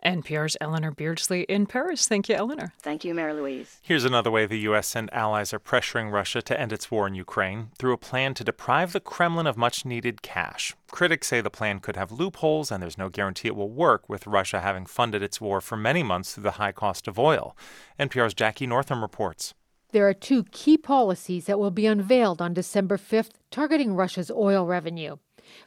NPR's 0.05 0.57
Eleanor 0.61 0.91
Beardsley 0.91 1.43
in 1.43 1.67
Paris. 1.67 2.07
Thank 2.07 2.29
you, 2.29 2.35
Eleanor. 2.35 2.73
Thank 2.81 3.05
you, 3.05 3.15
Mary 3.15 3.33
Louise. 3.33 3.79
Here's 3.83 4.05
another 4.05 4.31
way 4.31 4.47
the 4.47 4.59
U.S. 4.61 4.97
and 4.97 5.13
allies 5.13 5.53
are 5.53 5.61
pressuring 5.61 6.13
Russia 6.13 6.43
to 6.43 6.61
end 6.61 6.73
its 6.73 6.91
war 6.91 7.07
in 7.07 7.15
Ukraine 7.15 7.71
through 7.79 7.93
a 7.93 7.99
plan 7.99 8.35
to 8.35 8.45
deprive 8.45 8.93
the 8.93 9.01
Kremlin 9.01 9.47
of 9.47 9.57
much 9.57 9.85
needed 9.85 10.23
cash. 10.23 10.75
Critics 10.91 11.29
say 11.29 11.41
the 11.41 11.51
plan 11.51 11.81
could 11.81 11.97
have 11.97 12.13
loopholes, 12.13 12.71
and 12.71 12.83
there's 12.83 12.99
no 12.99 13.09
guarantee 13.09 13.49
it 13.49 13.57
will 13.57 13.71
work, 13.71 14.09
with 14.09 14.27
Russia 14.27 14.61
having 14.61 14.87
funded 14.87 15.23
its 15.23 15.41
war 15.41 15.61
for 15.61 15.77
many 15.77 16.03
months 16.03 16.35
through 16.35 16.45
the 16.45 16.53
high 16.53 16.73
cost 16.73 17.07
of 17.07 17.19
oil. 17.19 17.57
NPR's 17.99 18.35
Jackie 18.35 18.67
Northam 18.67 19.03
reports. 19.03 19.55
There 19.93 20.09
are 20.09 20.15
two 20.15 20.45
key 20.53 20.79
policies 20.79 21.47
that 21.47 21.59
will 21.59 21.73
be 21.73 21.87
unveiled 21.87 22.41
on 22.41 22.55
December 22.55 22.97
5th 22.97 23.33
targeting 23.51 23.95
Russia's 23.97 24.31
oil 24.31 24.65
revenue. 24.65 25.17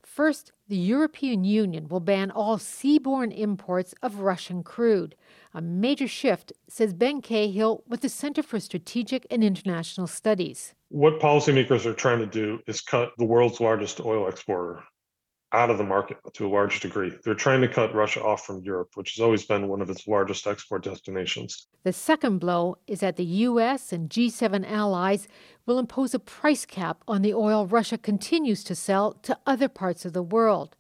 First, 0.02 0.52
the 0.68 0.78
European 0.78 1.44
Union 1.44 1.88
will 1.88 2.00
ban 2.00 2.32
all 2.32 2.58
seaborne 2.58 3.36
imports 3.38 3.94
of 4.02 4.20
Russian 4.20 4.64
crude, 4.64 5.16
a 5.54 5.62
major 5.62 6.08
shift, 6.08 6.54
says 6.68 6.94
Ben 6.94 7.22
Cahill 7.22 7.84
with 7.88 8.02
the 8.02 8.10
Center 8.10 8.44
for 8.44 8.60
Strategic 8.60 9.28
and 9.30 9.44
International 9.44 10.08
Studies. 10.08 10.74
What 10.90 11.20
policymakers 11.20 11.86
are 11.86 11.94
trying 11.94 12.20
to 12.20 12.26
do 12.26 12.60
is 12.68 12.82
cut 12.82 13.12
the 13.18 13.26
world's 13.26 13.60
largest 13.60 14.00
oil 14.00 14.28
exporter 14.28 14.84
out 15.54 15.70
of 15.70 15.78
the 15.78 15.84
market 15.84 16.18
to 16.34 16.48
a 16.48 16.50
large 16.50 16.80
degree. 16.80 17.14
They're 17.24 17.36
trying 17.36 17.62
to 17.62 17.68
cut 17.68 17.94
Russia 17.94 18.24
off 18.24 18.46
from 18.46 18.64
Europe, 18.64 18.92
which 18.96 19.16
has 19.16 19.22
always 19.22 19.46
been 19.46 19.68
one 19.68 19.82
of 19.82 19.90
its 19.90 20.08
largest 20.08 20.48
export 20.48 20.84
destinations. 20.84 21.68
The 21.84 21.94
second 21.94 22.40
blow 22.40 22.78
is 22.88 23.02
that 23.02 23.16
the 23.16 23.24
U.S. 23.24 23.94
and 23.94 24.10
G7 24.10 24.70
allies 24.70 25.28
will 25.66 25.80
impose 25.80 26.14
a 26.14 26.20
price 26.20 26.66
cap 26.66 27.04
on 27.08 27.22
the 27.22 27.34
oil 27.34 27.68
Russia 27.68 27.98
continues 27.98 28.64
to 28.66 28.76
sell 28.76 29.14
to 29.24 29.38
other 29.46 29.70
parts 29.70 30.06
of 30.06 30.14
the 30.14 30.24
world. 30.24 30.76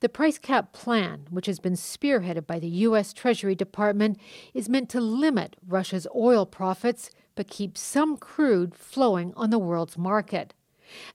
The 0.00 0.08
price 0.08 0.38
cap 0.38 0.72
plan, 0.72 1.26
which 1.30 1.46
has 1.46 1.60
been 1.60 1.74
spearheaded 1.74 2.46
by 2.46 2.58
the 2.58 2.68
U.S. 2.68 3.12
Treasury 3.12 3.54
Department, 3.54 4.18
is 4.54 4.68
meant 4.68 4.88
to 4.90 5.00
limit 5.00 5.56
Russia's 5.66 6.06
oil 6.14 6.46
profits 6.46 7.10
but 7.38 7.46
keep 7.46 7.78
some 7.78 8.16
crude 8.16 8.74
flowing 8.74 9.32
on 9.36 9.50
the 9.50 9.60
world's 9.60 9.96
market. 9.96 10.54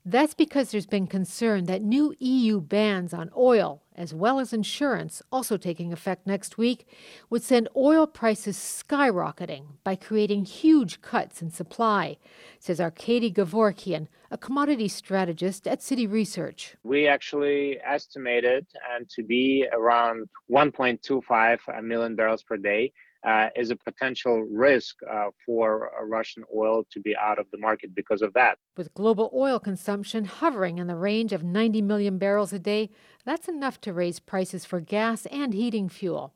That's 0.05 0.34
because 0.34 0.71
there's 0.71 0.86
been 0.86 1.07
concern 1.07 1.65
that 1.65 1.82
new 1.82 2.13
EU 2.19 2.61
bans 2.61 3.13
on 3.13 3.30
oil, 3.38 3.82
as 3.95 4.13
well 4.13 4.39
as 4.39 4.53
insurance, 4.53 5.21
also 5.32 5.57
taking 5.57 5.93
effect 5.93 6.26
next 6.28 6.57
week, 6.57 6.88
would 7.30 7.43
send 7.43 7.67
oil 7.76 8.07
prices 8.07 8.57
skyrocketing 8.57 9.63
by 9.84 9.95
creating 9.95 10.45
huge 10.45 11.01
cuts 11.01 11.41
in 11.41 11.51
supply, 11.51 12.17
says 12.59 12.80
Arkady 12.80 13.32
Gevorkyan, 13.32 14.07
a 14.32 14.38
commodity 14.38 14.88
strategist 14.88 15.67
at 15.67 15.80
Citi 15.80 16.11
Research. 16.11 16.76
We 16.84 17.07
actually 17.07 17.80
estimated 17.86 18.65
and 18.95 19.09
to 19.09 19.24
be 19.24 19.67
around 19.71 20.30
1.25 20.49 21.84
million 21.84 22.15
barrels 22.15 22.43
per 22.43 22.57
day 22.57 22.91
uh, 23.26 23.49
is 23.55 23.69
a 23.69 23.76
potential 23.76 24.41
risk 24.43 24.97
uh, 25.09 25.30
for 25.45 25.91
Russian 26.03 26.43
oil 26.55 26.86
to 26.91 26.99
be 26.99 27.15
out 27.15 27.39
of 27.39 27.49
the 27.51 27.57
market 27.57 27.95
because 27.95 28.21
of 28.21 28.34
that. 28.34 28.57
With 28.76 28.93
global 28.93 29.32
oil 29.34 29.59
consumption 29.59 30.26
hovering 30.26 30.78
in 30.78 30.88
the 30.88 30.95
range 30.95 31.32
of 31.32 31.43
90 31.43 31.82
million 31.82 32.17
barrels 32.17 32.53
a 32.53 32.59
day, 32.59 32.89
that's 33.26 33.47
enough 33.47 33.80
to 33.82 33.93
raise 33.93 34.19
prices 34.19 34.65
for 34.65 34.80
gas 34.82 35.26
and 35.28 35.53
heating 35.53 35.89
fuel. 35.89 36.34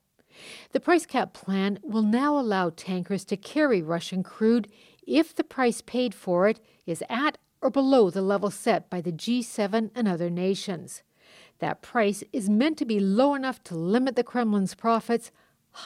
The 0.72 0.80
price 0.80 1.06
cap 1.06 1.34
plan 1.34 1.80
will 1.82 2.04
now 2.04 2.38
allow 2.38 2.70
tankers 2.70 3.26
to 3.26 3.38
carry 3.38 3.82
Russian 3.82 4.24
crude 4.24 4.70
if 5.06 5.36
the 5.36 5.44
price 5.44 5.82
paid 5.82 6.14
for 6.14 6.48
it 6.48 6.60
is 6.86 7.04
at 7.10 7.38
or 7.62 7.70
below 7.70 8.10
the 8.10 8.22
level 8.22 8.52
set 8.52 8.90
by 8.90 9.02
the 9.02 9.12
G7 9.12 9.90
and 9.96 10.08
other 10.08 10.30
nations. 10.30 11.02
That 11.60 11.82
price 11.82 12.24
is 12.32 12.50
meant 12.50 12.78
to 12.78 12.86
be 12.86 13.00
low 13.00 13.34
enough 13.34 13.64
to 13.64 13.76
limit 13.76 14.16
the 14.16 14.24
Kremlin's 14.24 14.76
profits 14.76 15.32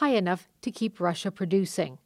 high 0.00 0.14
enough 0.14 0.48
to 0.62 0.70
keep 0.70 1.00
Russia 1.00 1.30
producing. 1.30 1.98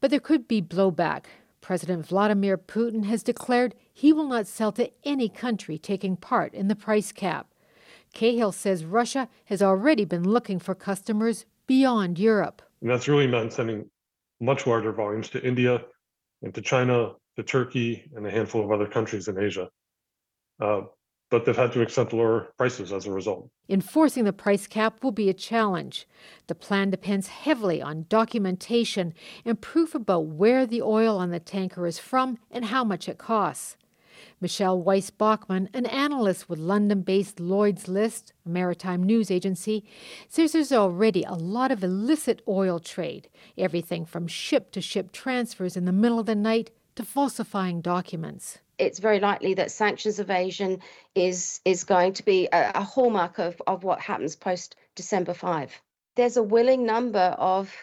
But 0.00 0.10
there 0.10 0.20
could 0.20 0.48
be 0.48 0.62
blowback. 0.62 1.26
President 1.60 2.06
Vladimir 2.06 2.58
Putin 2.58 3.04
has 3.04 3.22
declared 3.22 3.74
he 3.92 4.12
will 4.12 4.26
not 4.26 4.46
sell 4.46 4.72
to 4.72 4.90
any 5.04 5.28
country 5.28 5.78
taking 5.78 6.16
part 6.16 6.54
in 6.54 6.68
the 6.68 6.74
price 6.74 7.12
cap. 7.12 7.48
Cahill 8.12 8.52
says 8.52 8.84
Russia 8.84 9.28
has 9.46 9.62
already 9.62 10.04
been 10.04 10.24
looking 10.24 10.58
for 10.58 10.74
customers 10.74 11.44
beyond 11.66 12.18
Europe. 12.18 12.62
And 12.80 12.90
that's 12.90 13.08
really 13.08 13.26
meant 13.26 13.52
sending 13.52 13.88
much 14.40 14.66
larger 14.66 14.92
volumes 14.92 15.28
to 15.30 15.42
India 15.46 15.82
and 16.42 16.52
to 16.54 16.60
China, 16.60 17.12
to 17.36 17.42
Turkey, 17.42 18.10
and 18.16 18.26
a 18.26 18.30
handful 18.30 18.64
of 18.64 18.72
other 18.72 18.86
countries 18.86 19.28
in 19.28 19.38
Asia. 19.38 19.68
Uh, 20.60 20.82
but 21.32 21.46
they've 21.46 21.56
had 21.56 21.72
to 21.72 21.80
accept 21.80 22.12
lower 22.12 22.52
prices 22.58 22.92
as 22.92 23.06
a 23.06 23.10
result. 23.10 23.48
Enforcing 23.66 24.24
the 24.24 24.34
price 24.34 24.66
cap 24.66 25.02
will 25.02 25.12
be 25.12 25.30
a 25.30 25.34
challenge. 25.34 26.06
The 26.46 26.54
plan 26.54 26.90
depends 26.90 27.28
heavily 27.28 27.80
on 27.80 28.04
documentation 28.10 29.14
and 29.42 29.58
proof 29.58 29.94
about 29.94 30.26
where 30.26 30.66
the 30.66 30.82
oil 30.82 31.16
on 31.16 31.30
the 31.30 31.40
tanker 31.40 31.86
is 31.86 31.98
from 31.98 32.36
and 32.50 32.66
how 32.66 32.84
much 32.84 33.08
it 33.08 33.16
costs. 33.16 33.78
Michelle 34.42 34.78
Wiese 34.78 35.10
Bockmann, 35.10 35.68
an 35.72 35.86
analyst 35.86 36.50
with 36.50 36.58
London 36.58 37.00
based 37.00 37.40
Lloyd's 37.40 37.88
List, 37.88 38.34
a 38.44 38.50
maritime 38.50 39.02
news 39.02 39.30
agency, 39.30 39.86
says 40.28 40.52
there's 40.52 40.70
already 40.70 41.24
a 41.24 41.32
lot 41.32 41.72
of 41.72 41.82
illicit 41.82 42.42
oil 42.46 42.78
trade, 42.78 43.30
everything 43.56 44.04
from 44.04 44.26
ship 44.26 44.70
to 44.72 44.82
ship 44.82 45.12
transfers 45.12 45.78
in 45.78 45.86
the 45.86 45.92
middle 45.92 46.18
of 46.18 46.26
the 46.26 46.34
night 46.34 46.72
to 46.94 47.06
falsifying 47.06 47.80
documents 47.80 48.58
it's 48.82 48.98
very 48.98 49.20
likely 49.20 49.54
that 49.54 49.70
sanctions 49.70 50.18
evasion 50.18 50.80
is 51.14 51.60
is 51.64 51.84
going 51.84 52.12
to 52.14 52.24
be 52.24 52.48
a, 52.52 52.72
a 52.74 52.82
hallmark 52.82 53.38
of, 53.38 53.60
of 53.66 53.84
what 53.84 54.00
happens 54.00 54.34
post 54.36 54.76
December 54.96 55.34
5. 55.34 55.80
There's 56.16 56.36
a 56.36 56.42
willing 56.42 56.84
number 56.84 57.36
of 57.38 57.74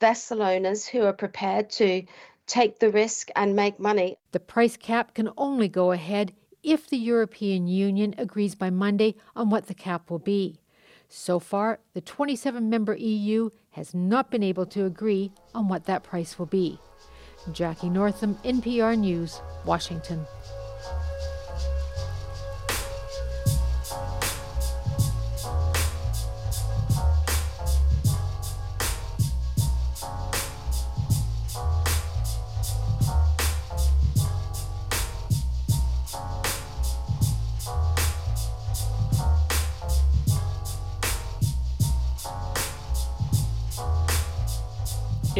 vessel 0.00 0.42
owners 0.42 0.86
who 0.86 1.02
are 1.02 1.12
prepared 1.12 1.70
to 1.70 2.04
take 2.46 2.78
the 2.78 2.90
risk 2.90 3.30
and 3.36 3.56
make 3.56 3.78
money. 3.78 4.16
The 4.32 4.40
price 4.40 4.76
cap 4.76 5.14
can 5.14 5.30
only 5.36 5.68
go 5.68 5.92
ahead 5.92 6.32
if 6.62 6.88
the 6.88 6.98
European 6.98 7.66
Union 7.66 8.14
agrees 8.16 8.54
by 8.54 8.70
Monday 8.70 9.16
on 9.34 9.50
what 9.50 9.66
the 9.66 9.74
cap 9.74 10.10
will 10.10 10.18
be. 10.18 10.60
So 11.08 11.38
far, 11.38 11.80
the 11.92 12.00
27 12.00 12.70
member 12.70 12.94
EU 12.94 13.50
has 13.70 13.94
not 13.94 14.30
been 14.30 14.42
able 14.42 14.66
to 14.66 14.86
agree 14.86 15.32
on 15.54 15.68
what 15.68 15.84
that 15.84 16.02
price 16.02 16.38
will 16.38 16.46
be. 16.46 16.78
Jackie 17.52 17.90
Northam, 17.90 18.36
NPR 18.44 18.98
News, 18.98 19.40
Washington. 19.66 20.26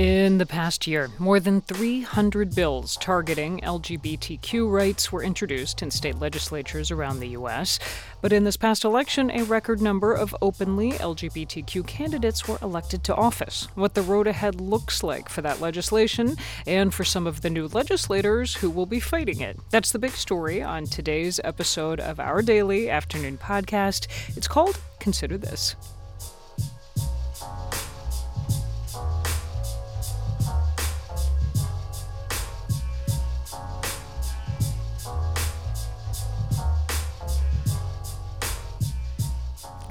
In 0.05 0.37
the 0.37 0.45
past 0.45 0.87
year, 0.87 1.09
more 1.19 1.41
than 1.41 1.63
300 1.63 2.55
bills 2.55 2.99
targeting 2.99 3.61
LGBTQ 3.61 4.71
rights 4.71 5.11
were 5.11 5.23
introduced 5.23 5.81
in 5.81 5.91
state 5.91 6.19
legislatures 6.19 6.91
around 6.91 7.21
the 7.21 7.29
U.S. 7.29 7.79
But 8.21 8.31
in 8.31 8.45
this 8.45 8.59
past 8.59 8.85
election, 8.85 9.31
a 9.31 9.45
record 9.45 9.81
number 9.81 10.13
of 10.13 10.37
openly 10.43 10.93
LGBTQ 10.93 11.87
candidates 11.87 12.47
were 12.47 12.59
elected 12.61 13.03
to 13.05 13.15
office. 13.15 13.67
What 13.77 13.95
the 13.95 14.03
road 14.03 14.27
ahead 14.27 14.61
looks 14.61 15.03
like 15.03 15.31
for 15.31 15.41
that 15.41 15.63
legislation 15.63 16.37
and 16.67 16.93
for 16.93 17.05
some 17.05 17.27
of 17.27 17.41
the 17.41 17.49
new 17.49 17.69
legislators 17.69 18.57
who 18.57 18.69
will 18.69 18.85
be 18.85 19.01
fighting 19.01 19.41
it. 19.41 19.59
That's 19.71 19.93
the 19.93 19.99
big 19.99 20.13
story 20.13 20.63
on 20.63 20.85
today's 20.85 21.41
episode 21.45 21.99
of 21.99 22.21
our 22.21 22.43
daily 22.43 22.91
afternoon 22.91 23.39
podcast. 23.39 24.09
It's 24.37 24.49
called 24.49 24.79
Consider 25.01 25.39
This. 25.39 25.77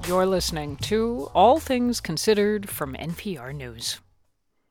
You're 0.06 0.26
listening 0.26 0.76
to 0.78 1.30
All 1.34 1.62
Things 1.62 2.02
Considered 2.02 2.70
from 2.70 2.94
NPR 2.96 3.56
News. 3.56 4.02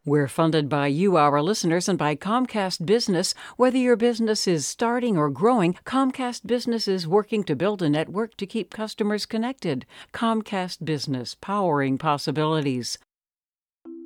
We're 0.05 0.29
funded 0.29 0.69
by 0.69 0.89
you, 0.89 1.17
our 1.17 1.41
listeners, 1.41 1.89
and 1.89 1.99
by 1.99 2.17
Comcast 2.17 2.85
Business. 2.85 3.35
Whether 3.57 3.79
your 3.79 3.97
business 3.97 4.47
is 4.47 4.67
starting 4.67 5.17
or 5.17 5.31
growing, 5.31 5.73
Comcast 5.87 6.47
Business 6.47 6.87
is 6.87 7.09
working 7.09 7.45
to 7.45 7.57
build 7.57 7.81
a 7.81 7.89
network 7.89 8.37
to 8.37 8.47
keep 8.47 8.71
customers 8.71 9.25
connected. 9.25 9.87
Comcast 10.13 10.85
Business, 10.85 11.35
powering 11.41 11.97
possibilities. 11.97 12.99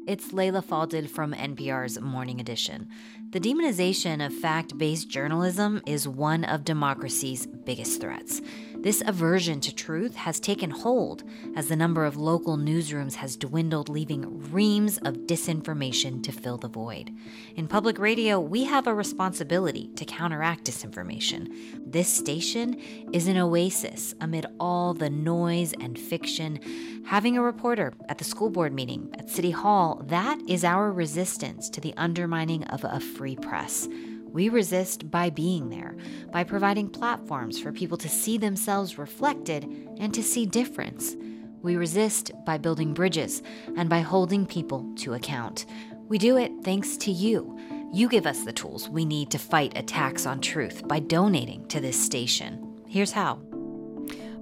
It's 0.06 0.32
Leila 0.32 0.62
Fadel 0.62 1.10
from 1.10 1.34
NPR's 1.34 2.00
Morning 2.00 2.38
Edition. 2.40 2.88
The 3.30 3.40
demonization 3.40 4.24
of 4.24 4.32
fact 4.32 4.78
based 4.78 5.10
journalism 5.10 5.82
is 5.84 6.06
one 6.06 6.44
of 6.44 6.62
democracy's 6.62 7.44
biggest 7.44 8.00
threats. 8.00 8.40
This 8.86 9.02
aversion 9.04 9.58
to 9.62 9.74
truth 9.74 10.14
has 10.14 10.38
taken 10.38 10.70
hold 10.70 11.24
as 11.56 11.66
the 11.66 11.74
number 11.74 12.04
of 12.04 12.16
local 12.16 12.56
newsrooms 12.56 13.14
has 13.14 13.36
dwindled, 13.36 13.88
leaving 13.88 14.48
reams 14.52 14.98
of 14.98 15.26
disinformation 15.26 16.22
to 16.22 16.30
fill 16.30 16.56
the 16.56 16.68
void. 16.68 17.10
In 17.56 17.66
public 17.66 17.98
radio, 17.98 18.38
we 18.38 18.62
have 18.62 18.86
a 18.86 18.94
responsibility 18.94 19.90
to 19.96 20.04
counteract 20.04 20.66
disinformation. 20.66 21.52
This 21.84 22.06
station 22.06 22.80
is 23.12 23.26
an 23.26 23.38
oasis 23.38 24.14
amid 24.20 24.46
all 24.60 24.94
the 24.94 25.10
noise 25.10 25.74
and 25.80 25.98
fiction. 25.98 26.60
Having 27.06 27.38
a 27.38 27.42
reporter 27.42 27.92
at 28.08 28.18
the 28.18 28.24
school 28.24 28.50
board 28.50 28.72
meeting 28.72 29.12
at 29.18 29.28
City 29.28 29.50
Hall, 29.50 30.00
that 30.06 30.40
is 30.46 30.62
our 30.62 30.92
resistance 30.92 31.68
to 31.70 31.80
the 31.80 31.92
undermining 31.96 32.62
of 32.62 32.84
a 32.84 33.00
free 33.00 33.34
press. 33.34 33.88
We 34.36 34.50
resist 34.50 35.10
by 35.10 35.30
being 35.30 35.70
there, 35.70 35.96
by 36.30 36.44
providing 36.44 36.90
platforms 36.90 37.58
for 37.58 37.72
people 37.72 37.96
to 37.96 38.06
see 38.06 38.36
themselves 38.36 38.98
reflected 38.98 39.64
and 39.98 40.12
to 40.12 40.22
see 40.22 40.44
difference. 40.44 41.16
We 41.62 41.76
resist 41.76 42.32
by 42.44 42.58
building 42.58 42.92
bridges 42.92 43.42
and 43.78 43.88
by 43.88 44.00
holding 44.00 44.44
people 44.44 44.92
to 44.96 45.14
account. 45.14 45.64
We 46.08 46.18
do 46.18 46.36
it 46.36 46.52
thanks 46.64 46.98
to 46.98 47.10
you. 47.10 47.58
You 47.94 48.10
give 48.10 48.26
us 48.26 48.44
the 48.44 48.52
tools 48.52 48.90
we 48.90 49.06
need 49.06 49.30
to 49.30 49.38
fight 49.38 49.72
attacks 49.74 50.26
on 50.26 50.42
truth 50.42 50.86
by 50.86 50.98
donating 50.98 51.66
to 51.68 51.80
this 51.80 51.98
station. 51.98 52.82
Here's 52.86 53.12
how. 53.12 53.40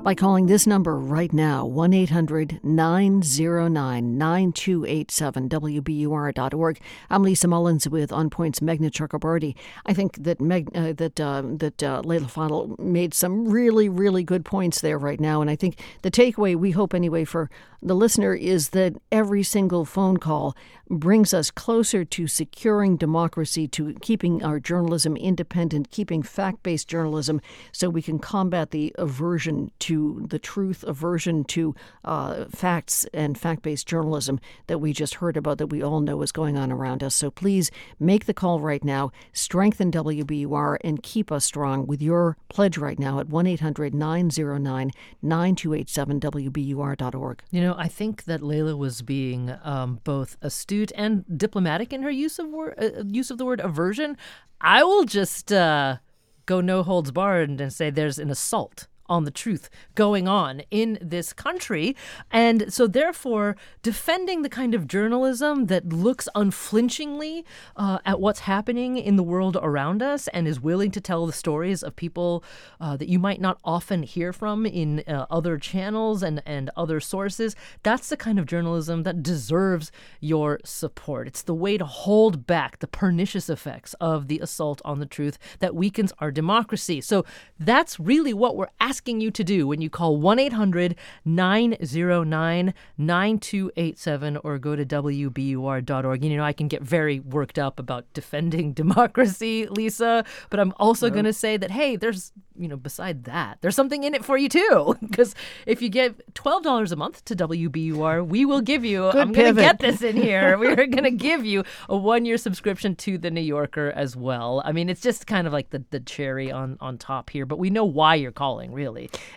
By 0.04 0.14
calling 0.14 0.44
this 0.44 0.66
number 0.66 0.98
right 0.98 1.32
now 1.32 1.64
1 1.64 1.94
800 1.94 2.60
909 2.62 4.18
9287 4.18 5.48
WBUR.org. 5.48 6.80
I'm 7.08 7.22
Lisa 7.22 7.48
Mullins 7.48 7.88
with 7.88 8.12
On 8.12 8.28
Point's 8.28 8.60
Meghna 8.60 8.90
Chakrabarti. 8.90 9.56
I 9.86 9.94
think 9.94 10.22
that 10.22 10.42
Meg, 10.42 10.68
uh, 10.76 10.92
that 10.92 11.18
uh, 11.18 11.42
that 11.46 11.82
uh, 11.82 12.02
Leila 12.04 12.26
Fadel 12.26 12.78
made 12.78 13.14
some 13.14 13.48
really, 13.48 13.88
really 13.88 14.22
good 14.22 14.44
points 14.44 14.82
there 14.82 14.98
right 14.98 15.18
now. 15.18 15.40
And 15.40 15.48
I 15.48 15.56
think 15.56 15.80
the 16.02 16.10
takeaway, 16.10 16.54
we 16.54 16.72
hope 16.72 16.92
anyway, 16.92 17.24
for 17.24 17.48
the 17.80 17.94
listener 17.94 18.34
is 18.34 18.70
that 18.70 18.94
every 19.10 19.42
single 19.42 19.86
phone 19.86 20.18
call 20.18 20.54
brings 20.90 21.32
us 21.32 21.50
closer 21.50 22.04
to 22.04 22.26
securing 22.26 22.96
democracy, 22.96 23.66
to 23.68 23.94
keeping 24.02 24.44
our 24.44 24.60
journalism 24.60 25.16
independent, 25.16 25.90
keeping 25.90 26.22
fact 26.22 26.62
based 26.62 26.88
journalism 26.88 27.40
so 27.72 27.88
we 27.88 28.02
can 28.02 28.18
combat 28.18 28.70
the 28.70 28.94
aversion 28.98 29.70
to 29.78 29.93
the 29.96 30.38
truth, 30.38 30.82
aversion 30.84 31.44
to 31.44 31.74
uh, 32.04 32.44
facts 32.46 33.06
and 33.12 33.38
fact 33.38 33.62
based 33.62 33.86
journalism 33.86 34.40
that 34.66 34.78
we 34.78 34.92
just 34.92 35.16
heard 35.16 35.36
about, 35.36 35.58
that 35.58 35.68
we 35.68 35.82
all 35.82 36.00
know 36.00 36.22
is 36.22 36.32
going 36.32 36.56
on 36.56 36.70
around 36.70 37.02
us. 37.02 37.14
So 37.14 37.30
please 37.30 37.70
make 37.98 38.26
the 38.26 38.34
call 38.34 38.60
right 38.60 38.84
now, 38.84 39.10
strengthen 39.32 39.90
WBUR, 39.90 40.78
and 40.82 41.02
keep 41.02 41.30
us 41.30 41.44
strong 41.44 41.86
with 41.86 42.02
your 42.02 42.36
pledge 42.48 42.78
right 42.78 42.98
now 42.98 43.18
at 43.18 43.28
1 43.28 43.46
800 43.46 43.94
909 43.94 44.90
9287 45.22 46.20
WBUR.org. 46.20 47.42
You 47.50 47.60
know, 47.60 47.74
I 47.76 47.88
think 47.88 48.24
that 48.24 48.42
Leila 48.42 48.76
was 48.76 49.02
being 49.02 49.54
um, 49.62 50.00
both 50.04 50.36
astute 50.42 50.92
and 50.94 51.24
diplomatic 51.36 51.92
in 51.92 52.02
her 52.02 52.10
use 52.10 52.38
of 52.38 52.48
word, 52.48 52.74
uh, 52.78 53.04
use 53.06 53.30
of 53.30 53.38
the 53.38 53.44
word 53.44 53.60
aversion. 53.60 54.16
I 54.60 54.82
will 54.82 55.04
just 55.04 55.52
uh, 55.52 55.98
go 56.46 56.60
no 56.60 56.82
holds 56.82 57.10
barred 57.10 57.60
and 57.60 57.72
say 57.72 57.90
there's 57.90 58.18
an 58.18 58.30
assault 58.30 58.86
on 59.06 59.24
the 59.24 59.30
truth 59.30 59.68
going 59.94 60.26
on 60.26 60.62
in 60.70 60.98
this 61.00 61.32
country. 61.32 61.96
And 62.30 62.72
so, 62.72 62.86
therefore, 62.86 63.56
defending 63.82 64.42
the 64.42 64.48
kind 64.48 64.74
of 64.74 64.86
journalism 64.86 65.66
that 65.66 65.88
looks 65.88 66.28
unflinchingly 66.34 67.44
uh, 67.76 67.98
at 68.04 68.20
what's 68.20 68.40
happening 68.40 68.96
in 68.96 69.16
the 69.16 69.22
world 69.22 69.56
around 69.60 70.02
us 70.02 70.28
and 70.28 70.48
is 70.48 70.60
willing 70.60 70.90
to 70.92 71.00
tell 71.00 71.26
the 71.26 71.32
stories 71.32 71.82
of 71.82 71.96
people 71.96 72.42
uh, 72.80 72.96
that 72.96 73.08
you 73.08 73.18
might 73.18 73.40
not 73.40 73.58
often 73.64 74.02
hear 74.02 74.32
from 74.32 74.66
in 74.66 75.02
uh, 75.06 75.26
other 75.30 75.58
channels 75.58 76.22
and, 76.22 76.42
and 76.46 76.70
other 76.76 77.00
sources, 77.00 77.54
that's 77.82 78.08
the 78.08 78.16
kind 78.16 78.38
of 78.38 78.46
journalism 78.46 79.02
that 79.02 79.22
deserves 79.22 79.92
your 80.20 80.60
support. 80.64 81.26
It's 81.26 81.42
the 81.42 81.54
way 81.54 81.76
to 81.78 81.84
hold 81.84 82.46
back 82.46 82.78
the 82.78 82.86
pernicious 82.86 83.48
effects 83.48 83.94
of 84.00 84.28
the 84.28 84.40
assault 84.40 84.80
on 84.84 84.98
the 84.98 85.06
truth 85.06 85.38
that 85.58 85.74
weakens 85.74 86.12
our 86.18 86.30
democracy. 86.30 87.00
So, 87.00 87.24
that's 87.58 87.98
really 88.00 88.34
what 88.34 88.56
we're 88.56 88.68
asking 88.80 88.93
asking 88.94 89.20
you 89.20 89.28
to 89.28 89.42
do 89.42 89.66
when 89.66 89.80
you 89.80 89.90
call 89.90 90.16
1 90.16 90.38
800 90.38 90.94
909 91.24 92.74
9287 92.96 94.36
or 94.44 94.56
go 94.56 94.76
to 94.76 94.86
WBUR.org. 94.86 96.24
You 96.24 96.36
know, 96.36 96.44
I 96.44 96.52
can 96.52 96.68
get 96.68 96.80
very 96.80 97.18
worked 97.18 97.58
up 97.58 97.80
about 97.80 98.04
defending 98.12 98.72
democracy, 98.82 99.66
Lisa, 99.66 100.24
but 100.48 100.60
I'm 100.60 100.72
also 100.76 101.10
going 101.10 101.24
to 101.24 101.32
say 101.32 101.56
that, 101.56 101.72
hey, 101.72 101.96
there's, 101.96 102.30
you 102.56 102.68
know, 102.68 102.76
beside 102.76 103.24
that, 103.24 103.58
there's 103.62 103.74
something 103.74 104.04
in 104.04 104.14
it 104.14 104.24
for 104.24 104.36
you 104.38 104.48
too. 104.48 104.96
Because 105.14 105.34
if 105.66 105.80
you 105.80 105.88
give 105.88 106.20
$12 106.34 106.92
a 106.92 106.96
month 106.96 107.24
to 107.26 107.36
WBUR, 107.36 108.26
we 108.26 108.44
will 108.44 108.60
give 108.60 108.84
you, 108.84 109.10
Good 109.12 109.20
I'm 109.20 109.32
going 109.32 109.54
to 109.54 109.60
get 109.60 109.78
this 109.78 110.02
in 110.02 110.16
here. 110.16 110.58
We're 110.64 110.86
going 110.86 111.04
to 111.04 111.10
give 111.10 111.44
you 111.44 111.62
a 111.88 111.96
one 111.96 112.24
year 112.24 112.36
subscription 112.36 112.96
to 112.96 113.16
The 113.16 113.30
New 113.30 113.40
Yorker 113.40 113.92
as 113.94 114.16
well. 114.16 114.62
I 114.64 114.72
mean, 114.72 114.88
it's 114.88 115.00
just 115.00 115.26
kind 115.26 115.46
of 115.46 115.52
like 115.52 115.70
the, 115.70 115.84
the 115.90 116.00
cherry 116.00 116.50
on, 116.50 116.78
on 116.80 116.98
top 116.98 117.30
here, 117.30 117.46
but 117.46 117.58
we 117.58 117.70
know 117.70 117.84
why 117.84 118.16
you're 118.16 118.32
calling, 118.32 118.72
really. 118.72 118.83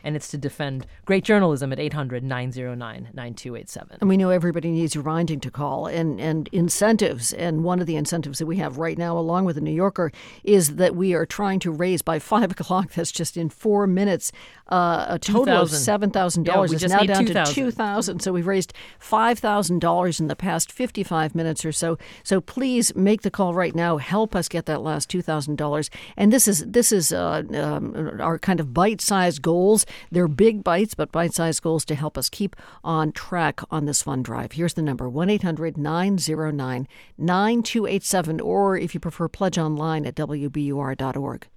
And 0.04 0.16
it's 0.16 0.30
to 0.30 0.38
defend 0.38 0.86
great 1.06 1.24
journalism 1.24 1.72
at 1.72 1.80
800 1.80 2.24
909 2.24 3.10
9287. 3.14 3.98
And 4.02 4.10
we 4.10 4.18
know 4.18 4.30
everybody 4.30 4.72
needs 4.72 4.95
reminding 4.95 5.39
to 5.41 5.52
call 5.52 5.88
and, 5.88 6.20
and 6.20 6.50
incentives. 6.52 7.34
And 7.34 7.64
one 7.64 7.80
of 7.80 7.88
the 7.88 7.95
incentives 7.95 8.39
that 8.39 8.45
we 8.45 8.58
have 8.58 8.78
right 8.78 8.98
now, 8.98 9.18
along 9.18 9.45
with 9.45 9.56
the 9.56 9.62
New 9.62 9.72
Yorker, 9.72 10.12
is 10.43 10.76
that 10.76 10.95
we 10.95 11.14
are 11.14 11.26
trying 11.26 11.60
to 11.60 11.72
raise 11.72 12.02
by 12.02 12.20
five 12.28 12.52
o'clock, 12.52 12.93
that's 12.93 13.12
just 13.12 13.38
in 13.38 13.50
four 13.50 13.88
minutes, 13.88 14.32
uh, 14.70 15.06
a 15.10 15.20
total 15.20 15.56
of 15.56 15.70
2,000. 15.70 16.12
$7,000. 16.12 16.48
Yeah, 16.48 16.76
it's 16.76 16.88
now 16.88 17.04
down 17.04 17.26
to 17.26 17.34
2,000. 17.34 17.54
2000 17.54 18.20
So 18.20 18.32
we've 18.34 18.48
raised 18.48 18.74
$5,000 19.02 20.20
in 20.20 20.28
the 20.28 20.36
past 20.36 20.72
55 20.72 21.36
minutes 21.36 21.66
or 21.66 21.72
so. 21.72 21.98
So 22.24 22.41
please 22.41 22.95
make 22.95 23.22
the 23.22 23.32
call 23.32 23.54
right 23.54 23.76
now. 23.76 23.98
Help 23.98 24.36
us 24.36 24.48
get 24.48 24.66
that 24.66 24.82
last 24.82 25.10
$2,000. 25.10 25.89
And 26.16 26.34
this 26.34 26.48
is, 26.48 26.66
this 26.66 26.91
is 26.91 27.12
uh, 27.12 27.43
um, 27.54 28.20
our 28.20 28.38
kind 28.39 28.60
of 28.60 28.74
bite 28.74 29.02
sized 29.38 29.41
goals. 29.41 29.85
They're 30.11 30.27
big 30.27 30.63
bites, 30.63 30.95
but 30.95 31.11
bite 31.11 31.33
sized 31.33 31.61
goals 31.61 31.85
to 31.85 31.95
help 31.95 32.17
us 32.17 32.29
keep 32.29 32.55
on 32.83 33.11
track 33.11 33.61
on 33.71 33.85
this 33.85 34.01
fund 34.01 34.25
drive. 34.25 34.53
Here's 34.53 34.73
the 34.73 34.81
number 34.81 35.09
1 35.09 35.29
800 35.29 35.77
909 35.77 36.88
9287, 37.17 38.41
or 38.41 38.77
if 38.77 38.93
you 38.93 38.99
prefer, 38.99 39.27
pledge 39.27 39.57
online 39.57 40.05
at 40.05 40.15
WBUR.org. 40.15 41.47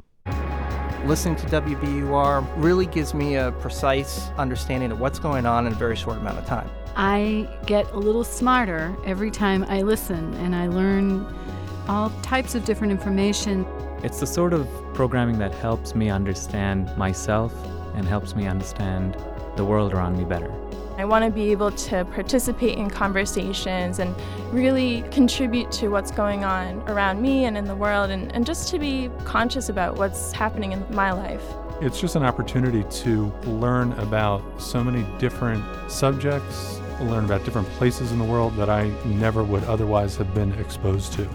Listening 1.07 1.37
to 1.37 1.47
WBUR 1.47 2.47
really 2.57 2.87
gives 2.87 3.15
me 3.15 3.37
a 3.37 3.53
precise 3.53 4.29
understanding 4.37 4.93
of 4.93 5.01
what's 5.01 5.19
going 5.19 5.47
on 5.47 5.67
in 5.67 5.73
a 5.73 5.77
very 5.77 5.97
short 5.97 6.19
amount 6.19 6.39
of 6.39 6.45
time. 6.45 6.69
I 6.95 7.49
get 7.67 7.91
a 7.93 7.99
little 7.99 8.25
smarter 8.25 8.95
every 9.07 9.31
time 9.31 9.65
I 9.65 9.81
listen, 9.81 10.35
and 10.35 10.55
I 10.55 10.67
learn 10.69 11.27
all 11.89 12.11
types 12.23 12.55
of 12.55 12.67
different 12.67 12.93
information. 12.93 13.65
It's 14.03 14.19
the 14.19 14.27
sort 14.27 14.55
of 14.55 14.67
programming 14.95 15.39
that 15.41 15.53
helps 15.55 15.95
me 15.95 16.09
understand 16.09 16.97
myself 16.97 17.53
and 17.95 18.07
helps 18.09 18.35
me 18.35 18.47
understand 18.47 19.15
the 19.57 19.65
world 19.65 19.93
around 19.93 20.17
me 20.17 20.25
better. 20.25 20.51
I 20.97 21.05
want 21.05 21.25
to 21.25 21.31
be 21.31 21.51
able 21.51 21.71
to 21.71 22.07
participate 22.07 22.79
in 22.79 22.89
conversations 22.89 23.99
and 23.99 24.15
really 24.53 25.03
contribute 25.11 25.71
to 25.73 25.89
what's 25.89 26.11
going 26.11 26.45
on 26.45 26.81
around 26.89 27.21
me 27.21 27.45
and 27.45 27.59
in 27.59 27.67
the 27.67 27.75
world, 27.75 28.11
and, 28.11 28.35
and 28.35 28.47
just 28.47 28.69
to 28.69 28.79
be 28.79 29.11
conscious 29.25 29.69
about 29.69 29.97
what's 29.97 30.33
happening 30.33 30.73
in 30.73 30.85
my 30.95 31.13
life. 31.13 31.45
It's 31.83 32.01
just 32.01 32.17
an 32.17 32.23
opportunity 32.23 32.85
to 33.03 33.27
learn 33.45 33.93
about 33.95 34.43
so 34.61 34.83
many 34.83 35.07
different 35.19 35.65
subjects, 35.91 36.81
learn 37.01 37.27
about 37.27 37.45
different 37.45 37.69
places 37.69 38.13
in 38.13 38.19
the 38.19 38.25
world 38.25 38.57
that 38.57 38.71
I 38.71 38.89
never 39.05 39.43
would 39.45 39.65
otherwise 39.65 40.17
have 40.17 40.35
been 40.35 40.53
exposed 40.55 41.13
to. 41.15 41.29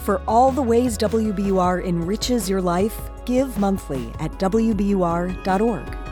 For 0.00 0.22
all 0.26 0.50
the 0.50 0.62
ways 0.62 0.96
WBUR 0.98 1.84
enriches 1.84 2.48
your 2.48 2.62
life, 2.62 2.98
give 3.26 3.58
monthly 3.58 4.12
at 4.18 4.32
WBUR.org. 4.32 6.09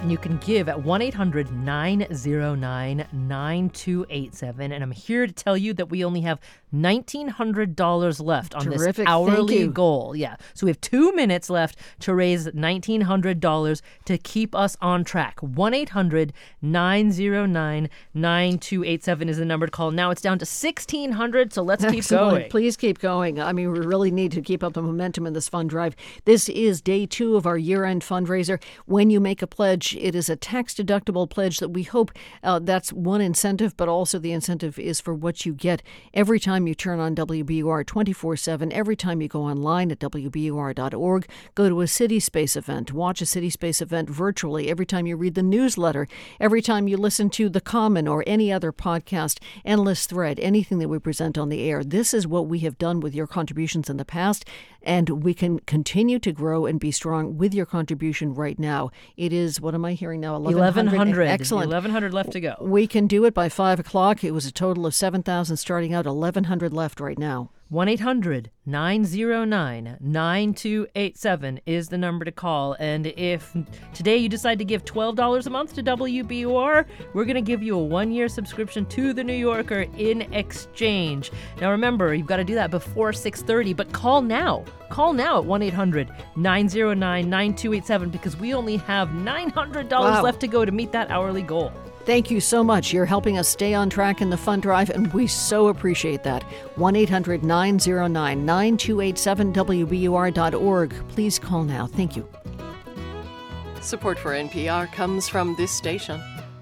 And 0.00 0.12
you 0.12 0.18
can 0.18 0.38
give 0.38 0.68
at 0.68 0.84
1 0.84 1.02
800 1.02 1.52
909 1.52 3.06
9287. 3.12 4.72
And 4.72 4.84
I'm 4.84 4.92
here 4.92 5.26
to 5.26 5.32
tell 5.32 5.56
you 5.56 5.74
that 5.74 5.86
we 5.86 6.04
only 6.04 6.20
have 6.20 6.38
$1,900 6.74 8.24
left 8.24 8.54
on 8.54 8.64
Terrific. 8.64 8.96
this 8.96 9.06
hourly 9.06 9.66
goal. 9.68 10.14
Yeah. 10.14 10.36
So 10.54 10.66
we 10.66 10.70
have 10.70 10.80
two 10.80 11.12
minutes 11.12 11.50
left 11.50 11.78
to 12.00 12.14
raise 12.14 12.46
$1,900 12.46 13.82
to 14.04 14.18
keep 14.18 14.54
us 14.54 14.76
on 14.80 15.04
track. 15.04 15.40
1 15.40 15.74
800 15.74 16.32
909 16.62 17.88
9287 18.14 19.28
is 19.28 19.38
the 19.38 19.44
number 19.44 19.66
to 19.66 19.70
call. 19.70 19.90
Now 19.90 20.10
it's 20.10 20.22
down 20.22 20.38
to 20.38 20.44
1600 20.44 21.52
so 21.52 21.62
let's 21.62 21.84
keep 21.84 22.06
going. 22.06 22.48
Please 22.50 22.76
keep 22.76 22.98
going. 22.98 23.40
I 23.40 23.52
mean, 23.52 23.72
we 23.72 23.80
really 23.80 24.10
need 24.10 24.32
to 24.32 24.42
keep 24.42 24.62
up 24.62 24.74
the 24.74 24.82
momentum 24.82 25.26
in 25.26 25.32
this 25.32 25.48
fund 25.48 25.70
drive. 25.70 25.96
This 26.24 26.48
is 26.48 26.80
day 26.80 27.06
two 27.06 27.36
of 27.36 27.46
our 27.46 27.58
year 27.58 27.84
end 27.84 28.02
fundraiser. 28.02 28.62
When 28.86 29.10
you 29.10 29.20
make 29.20 29.42
a 29.42 29.46
pledge, 29.46 29.87
it 29.94 30.14
is 30.14 30.28
a 30.28 30.36
tax 30.36 30.74
deductible 30.74 31.28
pledge 31.28 31.58
that 31.58 31.70
we 31.70 31.82
hope 31.82 32.12
uh, 32.42 32.58
that's 32.58 32.92
one 32.92 33.20
incentive, 33.20 33.76
but 33.76 33.88
also 33.88 34.18
the 34.18 34.32
incentive 34.32 34.78
is 34.78 35.00
for 35.00 35.14
what 35.14 35.46
you 35.46 35.52
get 35.52 35.82
every 36.14 36.40
time 36.40 36.66
you 36.66 36.74
turn 36.74 37.00
on 37.00 37.14
WBUR 37.14 37.84
24 37.86 38.36
7, 38.36 38.72
every 38.72 38.96
time 38.96 39.20
you 39.20 39.28
go 39.28 39.42
online 39.42 39.90
at 39.90 39.98
WBUR.org, 39.98 41.28
go 41.54 41.68
to 41.68 41.80
a 41.80 41.86
City 41.86 42.20
Space 42.20 42.56
event, 42.56 42.92
watch 42.92 43.20
a 43.20 43.26
City 43.26 43.50
Space 43.50 43.80
event 43.80 44.10
virtually, 44.10 44.68
every 44.68 44.86
time 44.86 45.06
you 45.06 45.16
read 45.16 45.34
the 45.34 45.42
newsletter, 45.42 46.08
every 46.40 46.62
time 46.62 46.88
you 46.88 46.96
listen 46.96 47.30
to 47.30 47.48
The 47.48 47.60
Common 47.60 48.08
or 48.08 48.24
any 48.26 48.52
other 48.52 48.72
podcast, 48.72 49.38
Endless 49.64 50.06
Thread, 50.06 50.38
anything 50.40 50.78
that 50.78 50.88
we 50.88 50.98
present 50.98 51.38
on 51.38 51.48
the 51.48 51.62
air. 51.62 51.84
This 51.84 52.14
is 52.14 52.26
what 52.26 52.46
we 52.46 52.60
have 52.60 52.78
done 52.78 53.00
with 53.00 53.14
your 53.14 53.26
contributions 53.26 53.88
in 53.88 53.96
the 53.96 54.04
past, 54.04 54.44
and 54.82 55.22
we 55.22 55.34
can 55.34 55.58
continue 55.60 56.18
to 56.18 56.32
grow 56.32 56.66
and 56.66 56.80
be 56.80 56.90
strong 56.90 57.36
with 57.36 57.54
your 57.54 57.66
contribution 57.66 58.34
right 58.34 58.58
now. 58.58 58.90
It 59.16 59.32
is, 59.32 59.60
what 59.60 59.74
am 59.74 59.84
I 59.84 59.94
hearing 59.94 60.20
now? 60.20 60.38
1100. 60.38 61.26
Excellent. 61.26 61.68
1100 61.68 62.14
left 62.14 62.32
to 62.32 62.40
go. 62.40 62.56
We 62.60 62.86
can 62.86 63.06
do 63.06 63.24
it 63.24 63.34
by 63.34 63.48
5 63.48 63.80
o'clock. 63.80 64.24
It 64.24 64.32
was 64.32 64.46
a 64.46 64.52
total 64.52 64.86
of 64.86 64.94
7,000 64.94 65.56
starting 65.56 65.92
out, 65.92 66.06
1,100 66.06 66.72
left 66.72 67.00
right 67.00 67.18
now. 67.18 67.50
1 67.70 67.86
800 67.86 68.50
909 68.64 69.98
9287 70.00 71.60
is 71.66 71.88
the 71.88 71.98
number 71.98 72.24
to 72.24 72.32
call. 72.32 72.74
And 72.78 73.08
if 73.08 73.54
today 73.92 74.16
you 74.16 74.30
decide 74.30 74.58
to 74.60 74.64
give 74.64 74.86
$12 74.86 75.46
a 75.46 75.50
month 75.50 75.74
to 75.74 75.82
WBUR, 75.82 76.86
we're 77.12 77.24
going 77.26 77.34
to 77.34 77.42
give 77.42 77.62
you 77.62 77.78
a 77.78 77.82
one 77.82 78.10
year 78.10 78.26
subscription 78.28 78.86
to 78.86 79.12
The 79.12 79.22
New 79.22 79.34
Yorker 79.34 79.84
in 79.98 80.22
exchange. 80.32 81.30
Now 81.60 81.70
remember, 81.70 82.14
you've 82.14 82.26
got 82.26 82.38
to 82.38 82.44
do 82.44 82.54
that 82.54 82.70
before 82.70 83.12
6:30, 83.12 83.76
but 83.76 83.92
call 83.92 84.22
now. 84.22 84.64
Call 84.88 85.12
now 85.12 85.36
at 85.38 85.44
1 85.44 85.62
800 85.62 86.08
909 86.36 87.28
9287 87.28 88.08
because 88.08 88.34
we 88.38 88.54
only 88.54 88.78
have 88.78 89.08
$900 89.10 89.90
Wow. 89.90 90.22
left 90.22 90.40
to 90.40 90.46
go 90.48 90.64
to 90.64 90.72
meet 90.72 90.90
that 90.92 91.10
hourly 91.10 91.42
goal. 91.42 91.70
Thank 92.08 92.30
you 92.30 92.40
so 92.40 92.64
much. 92.64 92.90
You're 92.90 93.04
helping 93.04 93.36
us 93.36 93.50
stay 93.50 93.74
on 93.74 93.90
track 93.90 94.22
in 94.22 94.30
the 94.30 94.36
fund 94.38 94.62
drive, 94.62 94.88
and 94.88 95.12
we 95.12 95.26
so 95.26 95.68
appreciate 95.68 96.22
that. 96.22 96.42
1 96.76 96.96
800 96.96 97.44
909 97.44 98.46
9287 98.46 99.52
WBUR.org. 99.52 101.08
Please 101.08 101.38
call 101.38 101.64
now. 101.64 101.86
Thank 101.86 102.16
you. 102.16 102.26
Support 103.82 104.18
for 104.18 104.30
NPR 104.30 104.90
comes 104.90 105.28
from 105.28 105.54
this 105.56 105.70
station 105.70 106.18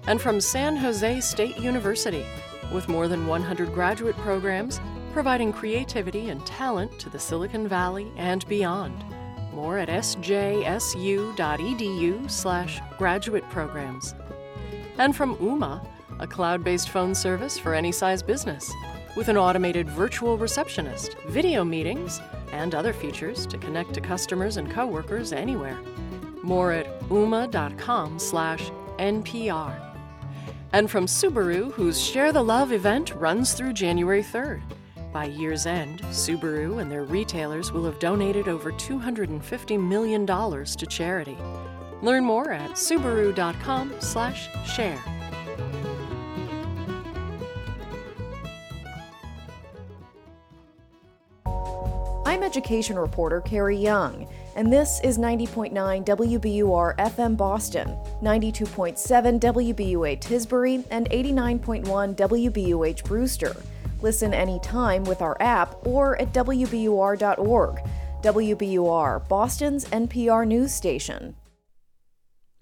and 0.07 0.19
from 0.19 0.41
San 0.41 0.75
Jose 0.75 1.21
State 1.21 1.57
University, 1.57 2.25
with 2.73 2.89
more 2.89 3.07
than 3.07 3.25
100 3.25 3.73
graduate 3.73 4.17
programs 4.17 4.81
providing 5.13 5.53
creativity 5.53 6.29
and 6.29 6.45
talent 6.45 6.99
to 6.99 7.09
the 7.09 7.19
Silicon 7.19 7.69
Valley 7.69 8.11
and 8.17 8.45
beyond. 8.49 9.01
More 9.53 9.77
at 9.77 9.87
sjsu.edu/slash 9.87 12.81
graduate 12.97 13.49
programs. 13.49 14.13
And 14.97 15.15
from 15.15 15.35
Ooma, 15.37 15.85
a 16.19 16.27
cloud 16.27 16.63
based 16.63 16.89
phone 16.89 17.13
service 17.13 17.57
for 17.59 17.73
any 17.73 17.91
size 17.91 18.23
business, 18.23 18.71
with 19.15 19.27
an 19.27 19.37
automated 19.37 19.89
virtual 19.89 20.37
receptionist, 20.37 21.15
video 21.27 21.63
meetings, 21.63 22.21
and 22.51 22.73
other 22.73 22.93
features 22.93 23.45
to 23.47 23.57
connect 23.57 23.93
to 23.93 24.01
customers 24.01 24.57
and 24.57 24.69
coworkers 24.71 25.33
anywhere. 25.33 25.79
More 26.43 26.71
at 26.71 26.99
ooma.com/slash 27.09 28.71
NPR. 28.97 29.87
And 30.73 30.89
from 30.89 31.05
Subaru, 31.05 31.71
whose 31.71 32.01
Share 32.01 32.31
the 32.31 32.43
Love 32.43 32.71
event 32.71 33.13
runs 33.15 33.53
through 33.53 33.73
January 33.73 34.23
3rd. 34.23 34.61
By 35.13 35.25
year's 35.25 35.65
end, 35.65 36.01
Subaru 36.11 36.81
and 36.81 36.91
their 36.91 37.03
retailers 37.03 37.71
will 37.71 37.85
have 37.85 37.99
donated 37.99 38.47
over 38.47 38.71
$250 38.71 39.79
million 39.79 40.25
to 40.27 40.85
charity. 40.85 41.37
Learn 42.01 42.23
more 42.23 42.51
at 42.51 42.71
subaru.com/share. 42.71 44.99
I'm 52.25 52.43
education 52.43 52.99
reporter 52.99 53.39
Carrie 53.41 53.77
Jung, 53.77 54.27
and 54.55 54.71
this 54.71 55.01
is 55.03 55.17
90.9 55.17 56.03
WBUR 56.03 56.95
FM 56.97 57.35
Boston, 57.35 57.97
92.7 58.21 59.39
WBUA 59.39 60.17
Tisbury, 60.17 60.85
and 60.91 61.09
89.1 61.09 62.13
WBUH 62.15 63.03
Brewster. 63.05 63.55
Listen 64.01 64.33
anytime 64.33 65.05
with 65.05 65.21
our 65.21 65.37
app 65.39 65.87
or 65.87 66.21
at 66.21 66.33
WBUR.org. 66.33 67.81
WBUR, 68.21 69.27
Boston's 69.27 69.85
NPR 69.85 70.45
news 70.45 70.73
station. 70.73 71.35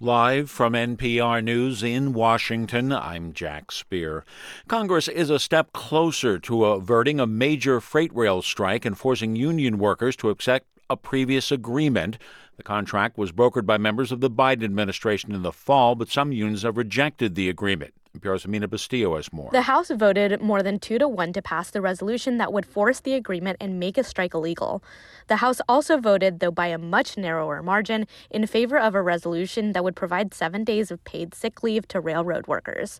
Live 0.02 0.52
from 0.52 0.74
NPR 0.74 1.42
News 1.42 1.82
in 1.82 2.12
Washington, 2.12 2.92
I'm 2.92 3.32
Jack 3.32 3.72
Spear. 3.72 4.26
Congress 4.68 5.08
is 5.08 5.30
a 5.30 5.40
step 5.40 5.72
closer 5.72 6.38
to 6.38 6.66
averting 6.66 7.22
a 7.22 7.26
major 7.26 7.80
freight 7.80 8.14
rail 8.14 8.42
strike 8.42 8.84
and 8.84 8.98
forcing 8.98 9.38
union 9.38 9.78
workers 9.78 10.18
to 10.18 10.32
accept 10.32 10.68
a 10.90 10.98
previous 10.98 11.50
agreement. 11.50 12.18
The 12.58 12.64
contract 12.64 13.18
was 13.18 13.32
brokered 13.32 13.66
by 13.66 13.78
members 13.78 14.12
of 14.12 14.20
the 14.20 14.30
Biden 14.30 14.66
administration 14.66 15.34
in 15.34 15.44
the 15.44 15.54
fall, 15.54 15.96
but 15.96 16.10
some 16.10 16.34
unions 16.34 16.64
have 16.64 16.76
rejected 16.76 17.36
the 17.36 17.48
agreement. 17.48 17.94
NPR's 18.16 18.46
Ximena 18.46 18.68
Bustillo 18.68 19.16
has 19.16 19.32
more. 19.34 19.50
The 19.52 19.64
House 19.64 19.90
voted 19.90 20.42
more 20.42 20.64
than 20.64 20.80
two 20.80 20.98
to 21.00 21.08
one 21.08 21.34
to 21.34 21.42
pass 21.42 21.70
the 21.70 21.82
resolution 21.82 22.38
that 22.38 22.54
would 22.54 22.66
force 22.66 23.00
the 23.00 23.14
agreement 23.14 23.58
and 23.60 23.80
make 23.80 23.98
a 23.98 24.04
strike 24.04 24.34
illegal. 24.34 24.84
The 25.28 25.38
House 25.38 25.60
also 25.68 25.98
voted, 25.98 26.40
though 26.40 26.52
by 26.52 26.68
a 26.68 26.78
much 26.78 27.18
narrower 27.18 27.62
margin, 27.62 28.08
in 28.30 28.46
favor 28.48 28.78
of 28.78 28.96
a 28.96 29.02
resolution 29.02 29.74
that 29.74 29.84
would 29.84 29.96
provide 29.96 30.34
seven 30.34 30.64
days 30.64 30.92
of 30.92 31.04
paid 31.04 31.34
sick 31.34 31.64
leave 31.64 31.88
to 31.90 32.00
railroad 32.00 32.48
workers. 32.48 33.00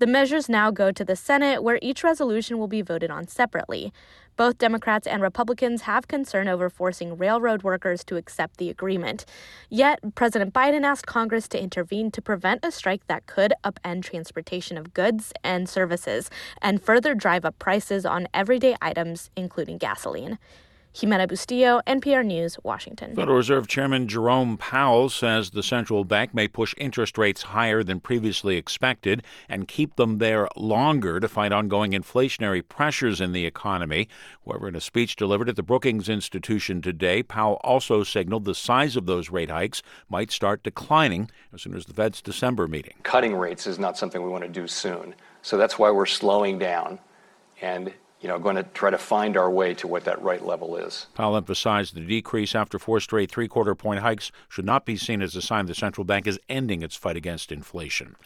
The 0.00 0.06
measures 0.08 0.48
now 0.48 0.72
go 0.72 0.90
to 0.90 1.04
the 1.04 1.14
Senate, 1.14 1.62
where 1.62 1.78
each 1.80 2.02
resolution 2.02 2.58
will 2.58 2.66
be 2.66 2.82
voted 2.82 3.10
on 3.10 3.28
separately. 3.28 3.92
Both 4.36 4.58
Democrats 4.58 5.06
and 5.06 5.22
Republicans 5.22 5.82
have 5.82 6.08
concern 6.08 6.48
over 6.48 6.68
forcing 6.68 7.16
railroad 7.16 7.62
workers 7.62 8.02
to 8.04 8.16
accept 8.16 8.56
the 8.56 8.68
agreement. 8.68 9.24
Yet, 9.70 10.14
President 10.14 10.52
Biden 10.52 10.82
asked 10.82 11.06
Congress 11.06 11.46
to 11.48 11.62
intervene 11.62 12.10
to 12.10 12.22
prevent 12.22 12.64
a 12.64 12.72
strike 12.72 13.06
that 13.06 13.26
could 13.26 13.52
upend 13.62 14.02
transportation 14.02 14.76
of 14.76 14.92
goods 14.92 15.32
and 15.44 15.68
services 15.68 16.30
and 16.60 16.82
further 16.82 17.14
drive 17.14 17.44
up 17.44 17.58
prices 17.58 18.04
on 18.04 18.26
everyday 18.34 18.74
items, 18.82 19.30
including 19.36 19.78
gasoline. 19.78 20.38
Ximena 20.94 21.26
Bustillo, 21.26 21.82
NPR 21.88 22.24
News, 22.24 22.56
Washington. 22.62 23.16
Federal 23.16 23.38
Reserve 23.38 23.66
Chairman 23.66 24.06
Jerome 24.06 24.56
Powell 24.56 25.08
says 25.08 25.50
the 25.50 25.62
central 25.64 26.04
bank 26.04 26.32
may 26.32 26.46
push 26.46 26.72
interest 26.78 27.18
rates 27.18 27.42
higher 27.42 27.82
than 27.82 27.98
previously 27.98 28.56
expected 28.56 29.24
and 29.48 29.66
keep 29.66 29.96
them 29.96 30.18
there 30.18 30.48
longer 30.54 31.18
to 31.18 31.26
fight 31.26 31.50
ongoing 31.50 31.90
inflationary 31.90 32.62
pressures 32.66 33.20
in 33.20 33.32
the 33.32 33.44
economy. 33.44 34.08
However, 34.46 34.68
in 34.68 34.76
a 34.76 34.80
speech 34.80 35.16
delivered 35.16 35.48
at 35.48 35.56
the 35.56 35.64
Brookings 35.64 36.08
Institution 36.08 36.80
today, 36.80 37.24
Powell 37.24 37.58
also 37.64 38.04
signaled 38.04 38.44
the 38.44 38.54
size 38.54 38.94
of 38.94 39.06
those 39.06 39.30
rate 39.30 39.50
hikes 39.50 39.82
might 40.08 40.30
start 40.30 40.62
declining 40.62 41.28
as 41.52 41.62
soon 41.62 41.74
as 41.74 41.86
the 41.86 41.94
Fed's 41.94 42.22
December 42.22 42.68
meeting. 42.68 42.94
Cutting 43.02 43.34
rates 43.34 43.66
is 43.66 43.80
not 43.80 43.98
something 43.98 44.22
we 44.22 44.30
want 44.30 44.44
to 44.44 44.48
do 44.48 44.68
soon. 44.68 45.16
So 45.42 45.56
that's 45.58 45.76
why 45.76 45.90
we're 45.90 46.06
slowing 46.06 46.56
down 46.60 47.00
and 47.60 47.92
you 48.24 48.28
know, 48.28 48.38
going 48.38 48.56
to 48.56 48.62
try 48.62 48.88
to 48.88 48.96
find 48.96 49.36
our 49.36 49.50
way 49.50 49.74
to 49.74 49.86
what 49.86 50.04
that 50.04 50.20
right 50.22 50.42
level 50.42 50.76
is. 50.76 51.08
Powell 51.14 51.36
emphasized 51.36 51.94
the 51.94 52.00
decrease 52.00 52.54
after 52.54 52.78
four 52.78 52.98
straight 52.98 53.30
three 53.30 53.48
quarter 53.48 53.74
point 53.74 54.00
hikes 54.00 54.32
should 54.48 54.64
not 54.64 54.86
be 54.86 54.96
seen 54.96 55.20
as 55.20 55.36
a 55.36 55.42
sign 55.42 55.66
the 55.66 55.74
central 55.74 56.06
bank 56.06 56.26
is 56.26 56.40
ending 56.48 56.80
its 56.80 56.96
fight 56.96 57.18
against 57.18 57.52
inflation. 57.52 58.16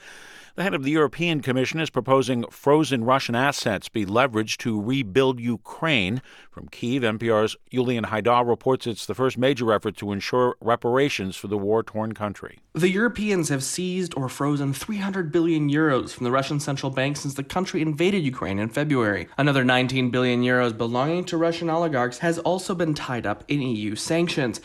The 0.58 0.64
head 0.64 0.74
of 0.74 0.82
the 0.82 0.90
European 0.90 1.40
Commission 1.40 1.78
is 1.78 1.88
proposing 1.88 2.44
frozen 2.50 3.04
Russian 3.04 3.36
assets 3.36 3.88
be 3.88 4.04
leveraged 4.04 4.56
to 4.56 4.82
rebuild 4.82 5.38
Ukraine. 5.38 6.20
From 6.50 6.66
Kiev, 6.66 7.02
NPR's 7.02 7.54
Julian 7.70 8.06
Hayda 8.06 8.44
reports 8.44 8.84
it's 8.84 9.06
the 9.06 9.14
first 9.14 9.38
major 9.38 9.72
effort 9.72 9.96
to 9.98 10.10
ensure 10.10 10.56
reparations 10.60 11.36
for 11.36 11.46
the 11.46 11.56
war 11.56 11.84
torn 11.84 12.12
country. 12.12 12.58
The 12.72 12.90
Europeans 12.90 13.50
have 13.50 13.62
seized 13.62 14.14
or 14.16 14.28
frozen 14.28 14.74
300 14.74 15.30
billion 15.30 15.70
euros 15.70 16.12
from 16.12 16.24
the 16.24 16.32
Russian 16.32 16.58
central 16.58 16.90
bank 16.90 17.18
since 17.18 17.34
the 17.34 17.44
country 17.44 17.80
invaded 17.80 18.24
Ukraine 18.24 18.58
in 18.58 18.68
February. 18.68 19.28
Another 19.38 19.62
19 19.62 20.10
billion 20.10 20.42
euros 20.42 20.76
belonging 20.76 21.22
to 21.26 21.36
Russian 21.36 21.70
oligarchs 21.70 22.18
has 22.18 22.40
also 22.40 22.74
been 22.74 22.94
tied 22.94 23.28
up 23.28 23.44
in 23.46 23.62
EU 23.62 23.94
sanctions. 23.94 24.60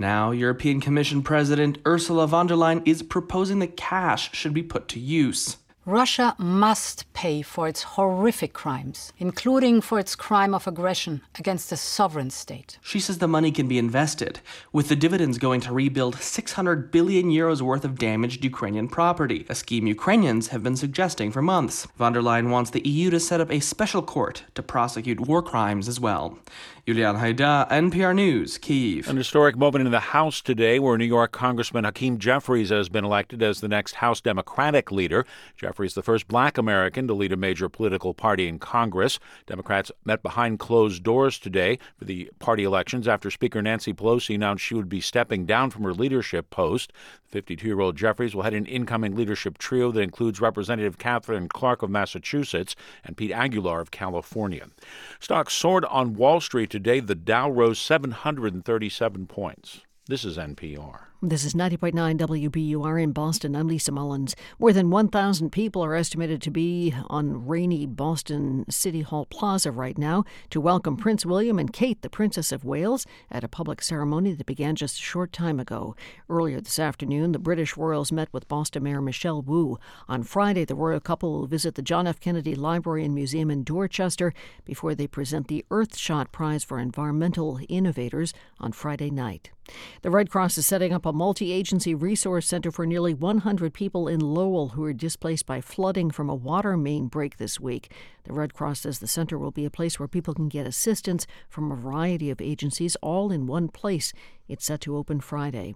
Now, 0.00 0.30
European 0.30 0.80
Commission 0.80 1.24
President 1.24 1.78
Ursula 1.84 2.28
von 2.28 2.46
der 2.46 2.54
Leyen 2.54 2.86
is 2.86 3.02
proposing 3.02 3.58
that 3.58 3.76
cash 3.76 4.32
should 4.32 4.54
be 4.54 4.62
put 4.62 4.86
to 4.90 5.00
use. 5.00 5.56
Russia 5.88 6.36
must 6.38 7.10
pay 7.14 7.40
for 7.40 7.66
its 7.66 7.82
horrific 7.82 8.52
crimes, 8.52 9.10
including 9.16 9.80
for 9.80 9.98
its 9.98 10.14
crime 10.14 10.54
of 10.54 10.66
aggression 10.66 11.22
against 11.38 11.72
a 11.72 11.78
sovereign 11.78 12.28
state. 12.28 12.78
She 12.82 13.00
says 13.00 13.18
the 13.18 13.26
money 13.26 13.50
can 13.50 13.66
be 13.66 13.78
invested, 13.78 14.40
with 14.70 14.88
the 14.88 14.96
dividends 14.96 15.38
going 15.38 15.62
to 15.62 15.72
rebuild 15.72 16.16
600 16.16 16.90
billion 16.90 17.30
euros 17.30 17.62
worth 17.62 17.86
of 17.86 17.98
damaged 17.98 18.44
Ukrainian 18.44 18.86
property, 18.86 19.46
a 19.48 19.54
scheme 19.54 19.86
Ukrainians 19.86 20.48
have 20.48 20.62
been 20.62 20.76
suggesting 20.76 21.32
for 21.32 21.40
months. 21.40 21.88
Von 21.96 22.12
der 22.12 22.20
Leyen 22.20 22.50
wants 22.50 22.70
the 22.70 22.86
EU 22.86 23.08
to 23.08 23.18
set 23.18 23.40
up 23.40 23.50
a 23.50 23.58
special 23.58 24.02
court 24.02 24.44
to 24.54 24.62
prosecute 24.62 25.20
war 25.20 25.42
crimes 25.42 25.88
as 25.88 25.98
well. 25.98 26.38
Julian 26.88 27.16
Hayda, 27.16 27.68
NPR 27.68 28.14
News, 28.14 28.56
Kiev. 28.56 29.10
An 29.10 29.18
historic 29.18 29.58
moment 29.58 29.84
in 29.84 29.92
the 29.92 30.00
House 30.00 30.40
today 30.40 30.78
where 30.78 30.96
New 30.96 31.04
York 31.04 31.32
Congressman 31.32 31.84
Hakeem 31.84 32.16
Jeffries 32.16 32.70
has 32.70 32.88
been 32.88 33.04
elected 33.04 33.42
as 33.42 33.60
the 33.60 33.68
next 33.68 33.96
House 33.96 34.22
Democratic 34.22 34.90
leader. 34.90 35.26
Jeffries, 35.54 35.90
is 35.90 35.96
the 35.96 36.02
first 36.02 36.28
black 36.28 36.56
American 36.56 37.06
to 37.06 37.12
lead 37.12 37.30
a 37.30 37.36
major 37.36 37.68
political 37.68 38.14
party 38.14 38.48
in 38.48 38.58
Congress. 38.58 39.18
Democrats 39.44 39.92
met 40.06 40.22
behind 40.22 40.60
closed 40.60 41.02
doors 41.02 41.38
today 41.38 41.78
for 41.98 42.06
the 42.06 42.30
party 42.38 42.64
elections 42.64 43.06
after 43.06 43.30
Speaker 43.30 43.60
Nancy 43.60 43.92
Pelosi 43.92 44.34
announced 44.34 44.64
she 44.64 44.74
would 44.74 44.88
be 44.88 45.02
stepping 45.02 45.44
down 45.44 45.68
from 45.68 45.82
her 45.82 45.92
leadership 45.92 46.48
post. 46.48 46.94
52 47.26 47.66
year 47.66 47.80
old 47.80 47.96
Jeffries 47.98 48.34
will 48.34 48.44
head 48.44 48.54
an 48.54 48.64
incoming 48.64 49.14
leadership 49.14 49.58
trio 49.58 49.92
that 49.92 50.00
includes 50.00 50.40
Representative 50.40 50.96
Katherine 50.96 51.50
Clark 51.50 51.82
of 51.82 51.90
Massachusetts 51.90 52.74
and 53.04 53.14
Pete 53.14 53.32
Aguilar 53.32 53.82
of 53.82 53.90
California. 53.90 54.68
Stocks 55.20 55.52
soared 55.52 55.84
on 55.84 56.14
Wall 56.14 56.40
Street. 56.40 56.77
Today, 56.78 57.00
the 57.00 57.16
Dow 57.16 57.50
rose 57.50 57.80
737 57.80 59.26
points. 59.26 59.80
This 60.06 60.24
is 60.24 60.38
NPR. 60.38 61.07
This 61.20 61.44
is 61.44 61.52
90.9 61.52 62.16
WBUR 62.16 63.02
in 63.02 63.10
Boston. 63.10 63.56
I'm 63.56 63.66
Lisa 63.66 63.90
Mullins. 63.90 64.36
More 64.60 64.72
than 64.72 64.88
1,000 64.88 65.50
people 65.50 65.84
are 65.84 65.96
estimated 65.96 66.40
to 66.42 66.50
be 66.52 66.94
on 67.08 67.44
rainy 67.44 67.86
Boston 67.86 68.64
City 68.70 69.02
Hall 69.02 69.26
Plaza 69.26 69.72
right 69.72 69.98
now 69.98 70.22
to 70.50 70.60
welcome 70.60 70.96
Prince 70.96 71.26
William 71.26 71.58
and 71.58 71.72
Kate, 71.72 72.02
the 72.02 72.08
Princess 72.08 72.52
of 72.52 72.64
Wales, 72.64 73.04
at 73.32 73.42
a 73.42 73.48
public 73.48 73.82
ceremony 73.82 74.32
that 74.32 74.46
began 74.46 74.76
just 74.76 75.00
a 75.00 75.02
short 75.02 75.32
time 75.32 75.58
ago. 75.58 75.96
Earlier 76.30 76.60
this 76.60 76.78
afternoon, 76.78 77.32
the 77.32 77.40
British 77.40 77.76
royals 77.76 78.12
met 78.12 78.28
with 78.32 78.46
Boston 78.46 78.84
Mayor 78.84 79.02
Michelle 79.02 79.42
Wu. 79.42 79.76
On 80.08 80.22
Friday, 80.22 80.64
the 80.64 80.76
royal 80.76 81.00
couple 81.00 81.32
will 81.32 81.46
visit 81.48 81.74
the 81.74 81.82
John 81.82 82.06
F. 82.06 82.20
Kennedy 82.20 82.54
Library 82.54 83.04
and 83.04 83.12
Museum 83.12 83.50
in 83.50 83.64
Dorchester 83.64 84.32
before 84.64 84.94
they 84.94 85.08
present 85.08 85.48
the 85.48 85.64
Earthshot 85.68 86.30
Prize 86.30 86.62
for 86.62 86.78
Environmental 86.78 87.58
Innovators 87.68 88.32
on 88.60 88.70
Friday 88.70 89.10
night. 89.10 89.50
The 90.02 90.10
Red 90.10 90.30
Cross 90.30 90.56
is 90.56 90.66
setting 90.66 90.92
up 90.92 91.04
a 91.08 91.12
multi 91.12 91.52
agency 91.52 91.94
resource 91.94 92.46
center 92.46 92.70
for 92.70 92.84
nearly 92.84 93.14
100 93.14 93.72
people 93.72 94.06
in 94.06 94.20
Lowell 94.20 94.68
who 94.68 94.82
were 94.82 94.92
displaced 94.92 95.46
by 95.46 95.62
flooding 95.62 96.10
from 96.10 96.28
a 96.28 96.34
water 96.34 96.76
main 96.76 97.06
break 97.06 97.38
this 97.38 97.58
week. 97.58 97.90
The 98.24 98.34
Red 98.34 98.52
Cross 98.52 98.80
says 98.80 98.98
the 98.98 99.06
center 99.06 99.38
will 99.38 99.50
be 99.50 99.64
a 99.64 99.70
place 99.70 99.98
where 99.98 100.06
people 100.06 100.34
can 100.34 100.50
get 100.50 100.66
assistance 100.66 101.26
from 101.48 101.72
a 101.72 101.76
variety 101.76 102.28
of 102.28 102.42
agencies 102.42 102.94
all 102.96 103.32
in 103.32 103.46
one 103.46 103.68
place. 103.68 104.12
It's 104.48 104.66
set 104.66 104.82
to 104.82 104.98
open 104.98 105.20
Friday. 105.20 105.74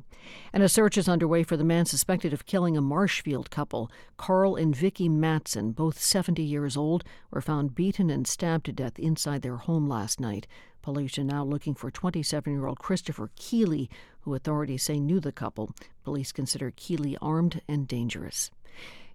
And 0.53 0.63
a 0.63 0.69
search 0.69 0.99
is 0.99 1.09
underway 1.09 1.45
for 1.45 1.57
the 1.57 1.65
man 1.65 1.87
suspected 1.87 2.35
of 2.35 2.45
killing 2.45 2.77
a 2.77 2.83
Marshfield 2.83 3.51
couple. 3.51 3.91
Carl 4.19 4.55
and 4.55 4.77
Vicky 4.77 5.09
Matson, 5.09 5.73
both 5.73 5.99
70 5.99 6.43
years 6.43 6.77
old, 6.77 7.05
were 7.31 7.41
found 7.41 7.75
beaten 7.75 8.11
and 8.11 8.27
stabbed 8.27 8.67
to 8.67 8.73
death 8.73 8.99
inside 8.99 9.41
their 9.41 9.57
home 9.57 9.89
last 9.89 10.21
night. 10.21 10.47
Police 10.83 11.17
are 11.17 11.25
now 11.25 11.45
looking 11.45 11.75
for 11.75 11.93
27 11.93 12.53
year 12.53 12.67
old 12.67 12.81
Christopher 12.81 13.31
Keeley, 13.37 13.89
who 14.23 14.35
authorities 14.35 14.83
say 14.83 14.99
knew 14.99 15.21
the 15.21 15.33
couple. 15.33 15.75
Police 16.05 16.33
consider 16.33 16.73
Keeley 16.75 17.17
armed 17.21 17.61
and 17.69 17.87
dangerous. 17.87 18.51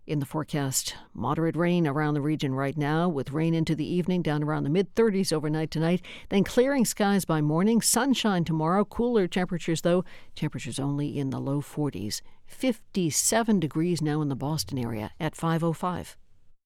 In 0.07 0.19
the 0.19 0.25
forecast, 0.25 0.95
moderate 1.13 1.57
rain 1.57 1.85
around 1.85 2.13
the 2.13 2.21
region 2.21 2.55
right 2.55 2.77
now, 2.77 3.09
with 3.09 3.31
rain 3.31 3.53
into 3.53 3.75
the 3.75 3.85
evening 3.85 4.21
down 4.21 4.41
around 4.41 4.63
the 4.63 4.69
mid 4.69 4.95
30s 4.95 5.33
overnight 5.33 5.69
tonight, 5.69 6.01
then 6.29 6.45
clearing 6.45 6.85
skies 6.85 7.25
by 7.25 7.41
morning, 7.41 7.81
sunshine 7.81 8.45
tomorrow, 8.45 8.85
cooler 8.85 9.27
temperatures 9.27 9.81
though, 9.81 10.05
temperatures 10.33 10.79
only 10.79 11.19
in 11.19 11.29
the 11.29 11.41
low 11.41 11.61
40s. 11.61 12.21
57 12.45 13.59
degrees 13.59 14.01
now 14.01 14.21
in 14.21 14.29
the 14.29 14.35
Boston 14.35 14.77
area 14.77 15.11
at 15.19 15.35
505. 15.35 16.15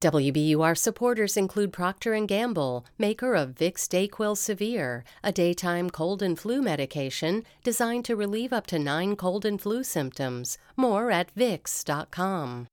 WBUR 0.01 0.75
supporters 0.75 1.37
include 1.37 1.71
Procter 1.71 2.19
& 2.19 2.25
Gamble, 2.25 2.87
maker 2.97 3.35
of 3.35 3.49
Vicks 3.49 3.87
DayQuil 3.87 4.35
Severe, 4.35 5.03
a 5.23 5.31
daytime 5.31 5.91
cold 5.91 6.23
and 6.23 6.39
flu 6.39 6.59
medication 6.59 7.43
designed 7.63 8.03
to 8.05 8.15
relieve 8.15 8.51
up 8.51 8.65
to 8.65 8.79
9 8.79 9.15
cold 9.15 9.45
and 9.45 9.61
flu 9.61 9.83
symptoms. 9.83 10.57
More 10.75 11.11
at 11.11 11.31
vicks.com. 11.35 12.65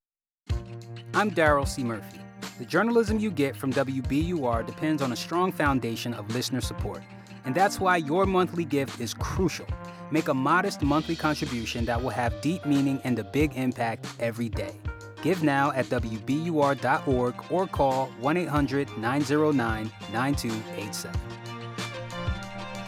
I'm 1.12 1.30
Darryl 1.30 1.68
C. 1.68 1.84
Murphy. 1.84 2.18
The 2.58 2.64
journalism 2.64 3.18
you 3.18 3.30
get 3.30 3.54
from 3.54 3.74
WBUR 3.74 4.64
depends 4.64 5.02
on 5.02 5.12
a 5.12 5.16
strong 5.16 5.52
foundation 5.52 6.14
of 6.14 6.34
listener 6.34 6.62
support, 6.62 7.02
and 7.44 7.54
that's 7.54 7.78
why 7.78 7.98
your 7.98 8.24
monthly 8.24 8.64
gift 8.64 9.02
is 9.02 9.12
crucial. 9.12 9.66
Make 10.10 10.28
a 10.28 10.34
modest 10.34 10.80
monthly 10.80 11.14
contribution 11.14 11.84
that 11.84 12.02
will 12.02 12.08
have 12.08 12.40
deep 12.40 12.64
meaning 12.64 13.02
and 13.04 13.18
a 13.18 13.24
big 13.24 13.54
impact 13.54 14.06
every 14.18 14.48
day. 14.48 14.80
Give 15.22 15.42
now 15.42 15.72
at 15.72 15.86
WBUR.org 15.86 17.34
or 17.50 17.66
call 17.66 18.06
1 18.20 18.36
800 18.36 18.98
909 18.98 19.92
9287. 20.12 21.20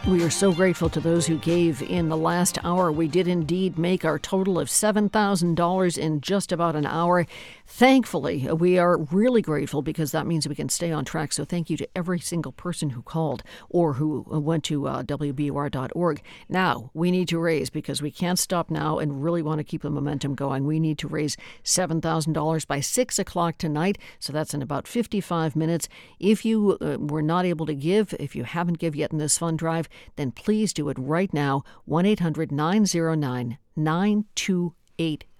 We 0.08 0.24
are 0.24 0.30
so 0.30 0.50
grateful 0.50 0.88
to 0.90 1.00
those 1.00 1.26
who 1.26 1.36
gave 1.38 1.82
in 1.82 2.08
the 2.08 2.16
last 2.16 2.58
hour. 2.64 2.90
We 2.90 3.06
did 3.06 3.28
indeed 3.28 3.78
make 3.78 4.04
our 4.04 4.18
total 4.18 4.58
of 4.58 4.68
$7,000 4.68 5.98
in 5.98 6.20
just 6.22 6.52
about 6.52 6.74
an 6.74 6.86
hour. 6.86 7.26
Thankfully, 7.72 8.48
we 8.52 8.78
are 8.78 8.98
really 8.98 9.40
grateful 9.40 9.80
because 9.80 10.10
that 10.10 10.26
means 10.26 10.48
we 10.48 10.56
can 10.56 10.68
stay 10.68 10.90
on 10.90 11.04
track. 11.04 11.32
So, 11.32 11.44
thank 11.44 11.70
you 11.70 11.76
to 11.76 11.88
every 11.94 12.18
single 12.18 12.50
person 12.50 12.90
who 12.90 13.00
called 13.00 13.44
or 13.68 13.94
who 13.94 14.24
went 14.28 14.64
to 14.64 14.88
uh, 14.88 15.04
WBUR.org. 15.04 16.20
Now, 16.48 16.90
we 16.94 17.12
need 17.12 17.28
to 17.28 17.38
raise 17.38 17.70
because 17.70 18.02
we 18.02 18.10
can't 18.10 18.40
stop 18.40 18.72
now 18.72 18.98
and 18.98 19.22
really 19.22 19.40
want 19.40 19.60
to 19.60 19.64
keep 19.64 19.82
the 19.82 19.88
momentum 19.88 20.34
going. 20.34 20.66
We 20.66 20.80
need 20.80 20.98
to 20.98 21.06
raise 21.06 21.36
$7,000 21.62 22.66
by 22.66 22.80
6 22.80 23.18
o'clock 23.20 23.56
tonight. 23.56 23.98
So, 24.18 24.32
that's 24.32 24.52
in 24.52 24.62
about 24.62 24.88
55 24.88 25.54
minutes. 25.54 25.88
If 26.18 26.44
you 26.44 26.76
uh, 26.80 26.96
were 26.98 27.22
not 27.22 27.44
able 27.46 27.66
to 27.66 27.74
give, 27.74 28.12
if 28.18 28.34
you 28.34 28.42
haven't 28.42 28.78
given 28.78 28.98
yet 28.98 29.12
in 29.12 29.18
this 29.18 29.38
fund 29.38 29.60
drive, 29.60 29.88
then 30.16 30.32
please 30.32 30.72
do 30.72 30.88
it 30.88 30.98
right 30.98 31.32
now. 31.32 31.62
1 31.84 32.04
800 32.04 32.50
909 32.50 33.58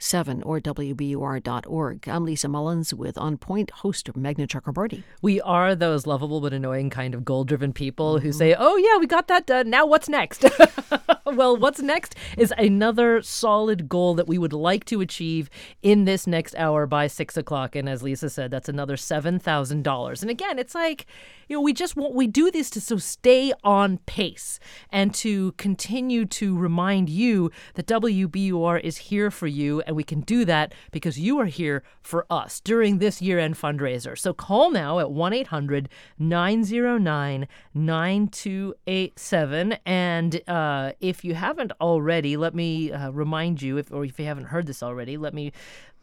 9287 0.00 0.42
or 0.44 0.60
WBUR.org. 0.60 2.08
I'm 2.08 2.24
Lisa 2.24 2.48
Mullins 2.48 2.94
with 2.94 3.18
On 3.18 3.36
Point 3.36 3.70
host 3.70 4.10
Meghna 4.14 4.46
Chakrabarti. 4.46 5.02
We 5.20 5.42
are 5.42 5.74
those 5.74 6.06
lovable 6.06 6.40
but 6.40 6.54
annoying 6.54 6.88
kind 6.88 7.14
of 7.14 7.22
goal 7.22 7.44
driven 7.44 7.74
people 7.74 8.14
mm-hmm. 8.14 8.24
who 8.24 8.32
say, 8.32 8.56
oh, 8.58 8.76
yeah, 8.76 8.96
we 8.98 9.06
got 9.06 9.28
that 9.28 9.46
done. 9.46 9.68
Now 9.68 9.84
what's 9.84 10.08
next? 10.08 10.46
well, 11.26 11.54
what's 11.54 11.80
next 11.80 12.16
is 12.38 12.52
another 12.56 13.20
solid 13.20 13.90
goal 13.90 14.14
that 14.14 14.26
we 14.26 14.38
would 14.38 14.54
like 14.54 14.86
to 14.86 15.02
achieve 15.02 15.50
in 15.82 16.06
this 16.06 16.26
next 16.26 16.54
hour 16.56 16.86
by 16.86 17.06
six 17.06 17.36
o'clock. 17.36 17.76
And 17.76 17.86
as 17.86 18.02
Lisa 18.02 18.30
said, 18.30 18.50
that's 18.50 18.70
another 18.70 18.96
$7,000. 18.96 20.22
And 20.22 20.30
again, 20.30 20.58
it's 20.58 20.74
like, 20.74 21.04
you 21.48 21.56
know, 21.56 21.60
we 21.60 21.72
just 21.72 21.96
want, 21.96 22.14
we 22.14 22.26
do 22.26 22.50
this 22.50 22.70
to 22.70 22.80
so 22.80 22.96
stay 22.96 23.52
on 23.64 23.98
pace 24.06 24.60
and 24.90 25.12
to 25.16 25.52
continue 25.52 26.24
to 26.24 26.56
remind 26.56 27.10
you 27.10 27.50
that 27.74 27.86
WBUR 27.86 28.80
is 28.80 28.96
here 28.96 29.30
for 29.30 29.46
you. 29.46 29.82
And 29.90 29.96
we 29.96 30.04
can 30.04 30.20
do 30.20 30.44
that 30.44 30.72
because 30.92 31.18
you 31.18 31.40
are 31.40 31.46
here 31.46 31.82
for 32.00 32.24
us 32.30 32.60
during 32.60 32.98
this 32.98 33.20
year 33.20 33.40
end 33.40 33.56
fundraiser. 33.56 34.16
So 34.16 34.32
call 34.32 34.70
now 34.70 35.00
at 35.00 35.10
1 35.10 35.32
800 35.32 35.88
909 36.16 37.48
9287. 37.74 39.72
And 39.84 40.48
uh, 40.48 40.92
if 41.00 41.24
you 41.24 41.34
haven't 41.34 41.72
already, 41.80 42.36
let 42.36 42.54
me 42.54 42.92
uh, 42.92 43.10
remind 43.10 43.60
you, 43.62 43.78
if, 43.78 43.90
or 43.90 44.04
if 44.04 44.16
you 44.20 44.26
haven't 44.26 44.44
heard 44.44 44.68
this 44.68 44.80
already, 44.80 45.16
let 45.16 45.34
me 45.34 45.50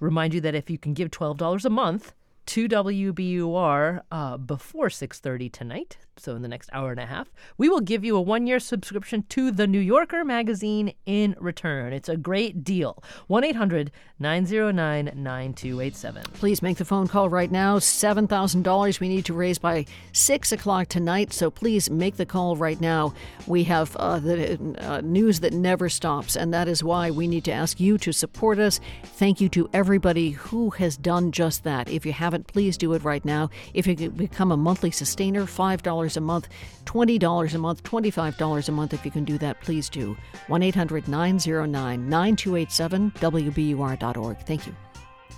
remind 0.01 0.33
you 0.33 0.41
that 0.41 0.53
if 0.53 0.69
you 0.69 0.77
can 0.77 0.93
give 0.93 1.09
$12 1.09 1.63
a 1.63 1.69
month, 1.69 2.13
to 2.47 2.67
WBUR 2.67 4.01
uh, 4.09 4.37
before 4.37 4.87
6:30 4.87 5.51
tonight, 5.51 5.97
so 6.19 6.35
in 6.35 6.41
the 6.41 6.47
next 6.47 6.69
hour 6.73 6.89
and 6.91 6.99
a 6.99 7.05
half, 7.05 7.31
we 7.57 7.69
will 7.69 7.81
give 7.81 8.03
you 8.03 8.15
a 8.15 8.21
one-year 8.21 8.59
subscription 8.59 9.23
to 9.29 9.51
the 9.51 9.67
New 9.67 9.79
Yorker 9.79 10.25
magazine 10.25 10.93
in 11.05 11.35
return. 11.39 11.93
It's 11.93 12.09
a 12.09 12.17
great 12.17 12.63
deal. 12.63 13.03
1-800-909-9287. 13.29 16.23
Please 16.33 16.61
make 16.61 16.77
the 16.77 16.85
phone 16.85 17.07
call 17.07 17.29
right 17.29 17.51
now. 17.51 17.79
$7,000 17.79 18.99
we 18.99 19.09
need 19.09 19.25
to 19.25 19.33
raise 19.33 19.57
by 19.57 19.85
6 20.13 20.51
o'clock 20.51 20.87
tonight, 20.87 21.33
so 21.33 21.49
please 21.49 21.89
make 21.89 22.17
the 22.17 22.25
call 22.25 22.55
right 22.55 22.79
now. 22.81 23.13
We 23.45 23.63
have 23.65 23.95
uh, 23.95 24.19
the 24.19 24.57
uh, 24.79 25.01
news 25.01 25.39
that 25.41 25.53
never 25.53 25.89
stops, 25.89 26.35
and 26.35 26.53
that 26.53 26.67
is 26.67 26.83
why 26.83 27.11
we 27.11 27.27
need 27.27 27.45
to 27.45 27.51
ask 27.51 27.79
you 27.79 27.97
to 27.99 28.11
support 28.11 28.59
us. 28.59 28.79
Thank 29.03 29.41
you 29.41 29.49
to 29.49 29.69
everybody 29.73 30.31
who 30.31 30.71
has 30.71 30.97
done 30.97 31.31
just 31.31 31.63
that. 31.63 31.89
If 31.89 32.05
you 32.05 32.13
haven't, 32.13 32.47
please 32.47 32.77
do 32.77 32.93
it 32.93 33.03
right 33.03 33.23
now. 33.23 33.49
If 33.73 33.87
you 33.87 33.95
become 34.09 34.51
a 34.51 34.57
monthly 34.57 34.91
sustainer, 34.91 35.45
$5 35.45 36.06
a 36.15 36.21
month, 36.21 36.47
$20 36.85 37.53
a 37.53 37.57
month, 37.57 37.83
$25 37.83 38.69
a 38.69 38.71
month. 38.71 38.93
If 38.93 39.03
you 39.03 39.11
can 39.11 39.25
do 39.25 39.37
that, 39.39 39.59
please 39.61 39.89
do. 39.89 40.15
1 40.47 40.63
800 40.63 41.07
909 41.07 42.09
9287, 42.09 43.11
WBUR.org. 43.19 44.37
Thank 44.39 44.67
you. 44.67 44.86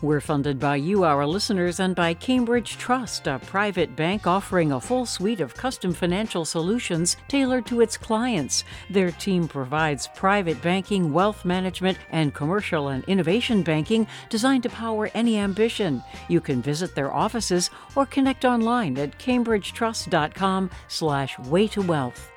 We're 0.02 0.22
funded 0.22 0.60
by 0.60 0.78
you, 0.78 1.04
our 1.04 1.28
listeners, 1.28 1.82
and 1.82 1.94
by 1.94 2.14
Cambridge 2.14 2.78
Trust, 2.78 3.28
a 3.28 3.38
private 3.40 3.98
bank 3.98 4.26
offering 4.28 4.72
a 4.72 4.80
full 4.80 5.06
suite 5.06 5.42
of 5.42 5.56
custom 5.56 5.94
financial 5.94 6.46
solutions 6.46 7.18
tailored 7.28 7.66
to 7.66 7.82
its 7.82 7.98
clients. 7.98 8.64
Their 8.90 9.12
team 9.12 9.50
provides 9.50 10.08
private 10.16 10.62
banking, 10.62 11.12
wealth 11.12 11.44
management, 11.44 11.98
and 12.12 12.34
commercial 12.34 12.88
and 12.88 13.04
innovation 13.06 13.62
banking 13.62 14.08
designed 14.30 14.64
to 14.64 14.70
power 14.70 15.12
any 15.14 15.38
ambition. 15.38 16.02
You 16.30 16.40
can 16.40 16.62
visit 16.62 16.96
their 16.96 17.14
offices 17.14 17.70
or 17.94 18.06
connect 18.06 18.46
online 18.46 18.98
at 18.98 19.20
cambridgetrust.com 19.20 20.72
slash 20.88 21.38
way 21.40 21.68
to 21.68 21.82
wealth. 21.82 22.32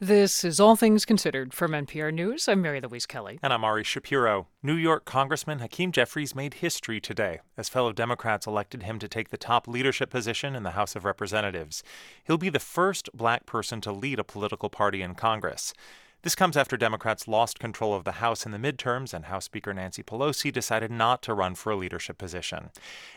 This 0.00 0.44
is 0.44 0.60
All 0.60 0.76
Things 0.76 1.04
Considered 1.04 1.52
from 1.52 1.72
NPR 1.72 2.14
News. 2.14 2.46
I'm 2.46 2.62
Mary 2.62 2.80
Louise 2.80 3.04
Kelly. 3.04 3.40
And 3.42 3.52
I'm 3.52 3.64
Ari 3.64 3.82
Shapiro. 3.82 4.46
New 4.62 4.76
York 4.76 5.04
Congressman 5.04 5.58
Hakeem 5.58 5.90
Jeffries 5.90 6.36
made 6.36 6.54
history 6.54 7.00
today 7.00 7.40
as 7.56 7.68
fellow 7.68 7.92
Democrats 7.92 8.46
elected 8.46 8.84
him 8.84 9.00
to 9.00 9.08
take 9.08 9.30
the 9.30 9.36
top 9.36 9.66
leadership 9.66 10.08
position 10.08 10.54
in 10.54 10.62
the 10.62 10.70
House 10.70 10.94
of 10.94 11.04
Representatives. 11.04 11.82
He'll 12.22 12.38
be 12.38 12.48
the 12.48 12.60
first 12.60 13.10
black 13.12 13.44
person 13.44 13.80
to 13.80 13.90
lead 13.90 14.20
a 14.20 14.24
political 14.24 14.68
party 14.68 15.02
in 15.02 15.16
Congress. 15.16 15.74
This 16.22 16.34
comes 16.34 16.56
after 16.56 16.76
Democrats 16.76 17.28
lost 17.28 17.60
control 17.60 17.94
of 17.94 18.02
the 18.02 18.12
House 18.12 18.44
in 18.44 18.50
the 18.50 18.58
midterms 18.58 19.14
and 19.14 19.26
House 19.26 19.44
Speaker 19.44 19.72
Nancy 19.72 20.02
Pelosi 20.02 20.52
decided 20.52 20.90
not 20.90 21.22
to 21.22 21.32
run 21.32 21.54
for 21.54 21.70
a 21.70 21.76
leadership 21.76 22.18
position. 22.18 22.70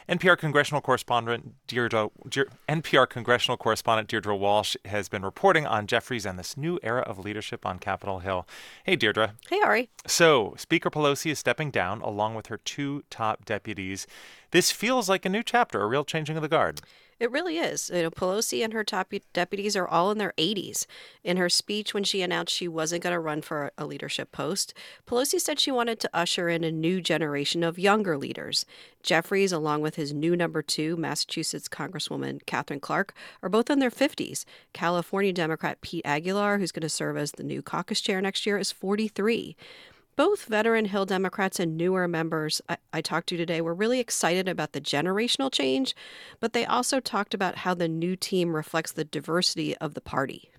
NPR 0.08 0.38
congressional 0.38 0.82
correspondent 0.82 1.56
Deirdre, 1.66 2.12
NPR 2.70 3.10
congressional 3.10 3.58
correspondent 3.58 4.08
Deirdre 4.08 4.36
Walsh 4.36 4.76
has 4.86 5.10
been 5.10 5.24
reporting 5.24 5.66
on 5.66 5.88
Jeffries 5.88 6.28
and 6.28 6.38
this 6.38 6.56
new 6.56 6.78
era 6.84 7.02
of 7.02 7.18
leadership 7.18 7.66
on 7.66 7.80
Capitol 7.80 8.20
Hill. 8.20 8.48
Hey 8.84 8.96
Deirdre. 8.96 9.34
Hey 9.50 9.62
Ari. 9.62 9.90
So, 10.06 10.54
Speaker 10.58 10.92
Pelosi 10.92 11.32
is 11.32 11.40
stepping 11.40 11.72
down 11.72 12.02
along 12.02 12.36
with 12.36 12.48
her 12.48 12.58
two 12.58 13.04
top 13.10 13.46
deputies. 13.46 14.06
This 14.52 14.70
feels 14.72 15.10
like 15.10 15.26
a 15.26 15.30
new 15.30 15.42
chapter, 15.42 15.82
a 15.82 15.88
real 15.88 16.06
changing 16.06 16.36
of 16.36 16.44
the 16.44 16.48
guard. 16.48 16.82
It 17.22 17.30
really 17.30 17.60
is. 17.60 17.92
You 17.94 18.02
know, 18.02 18.10
Pelosi 18.10 18.64
and 18.64 18.74
her 18.74 18.84
top 18.84 19.14
deputies 19.32 19.76
are 19.76 19.88
all 19.88 20.10
in 20.10 20.18
their 20.18 20.34
80s. 20.40 20.88
In 21.24 21.38
her 21.38 21.50
speech 21.50 21.94
when 21.94 22.04
she 22.04 22.24
announced 22.24 22.52
she 22.52 22.68
wasn't 22.68 23.04
going 23.04 23.14
to 23.14 23.20
run 23.20 23.44
for 23.44 23.72
a 23.78 23.86
leadership 23.86 24.32
post, 24.32 24.74
Pelosi 25.06 25.40
said 25.40 25.60
she 25.60 25.70
wanted 25.70 26.00
to 26.00 26.10
usher 26.16 26.50
in 26.50 26.64
a 26.64 26.72
new 26.72 27.00
generation 27.00 27.64
of 27.64 27.78
younger 27.78 28.18
leaders. 28.18 28.66
Jeffries, 29.04 29.52
along 29.52 29.82
with 29.82 29.98
his 29.98 30.12
new 30.12 30.36
number 30.36 30.64
two, 30.64 30.98
Massachusetts 30.98 31.70
Congresswoman 31.70 32.44
Katherine 32.48 32.80
Clark, 32.80 33.14
are 33.44 33.50
both 33.50 33.70
in 33.70 33.78
their 33.78 33.92
50s. 33.92 34.44
California 34.74 35.32
Democrat 35.32 35.80
Pete 35.82 36.04
Aguilar, 36.04 36.58
who's 36.58 36.72
going 36.72 36.82
to 36.82 36.90
serve 36.90 37.18
as 37.18 37.34
the 37.34 37.44
new 37.44 37.62
caucus 37.62 38.02
chair 38.02 38.20
next 38.20 38.48
year, 38.48 38.58
is 38.58 38.72
43 38.72 39.56
both 40.16 40.46
veteran 40.46 40.86
Hill 40.86 41.06
Democrats 41.06 41.60
and 41.60 41.78
newer 41.78 42.08
members 42.08 42.62
I, 42.68 42.78
I, 42.94 43.02
talked 43.02 43.30
to 43.30 43.38
today 43.38 43.62
were 43.62 43.74
really 43.74 44.00
excited 44.00 44.48
about 44.48 44.74
the 44.74 44.82
generational 44.82 45.52
change, 45.52 45.96
but 46.40 46.54
they 46.54 46.66
also 46.66 47.00
talked 47.00 47.34
about 47.34 47.60
how 47.60 47.74
the 47.74 47.88
new 47.88 48.16
team 48.16 48.56
reflects 48.56 48.92
the 48.92 49.06
diversity 49.06 49.76
of 49.78 49.94
the 49.94 50.02
party. 50.02 50.52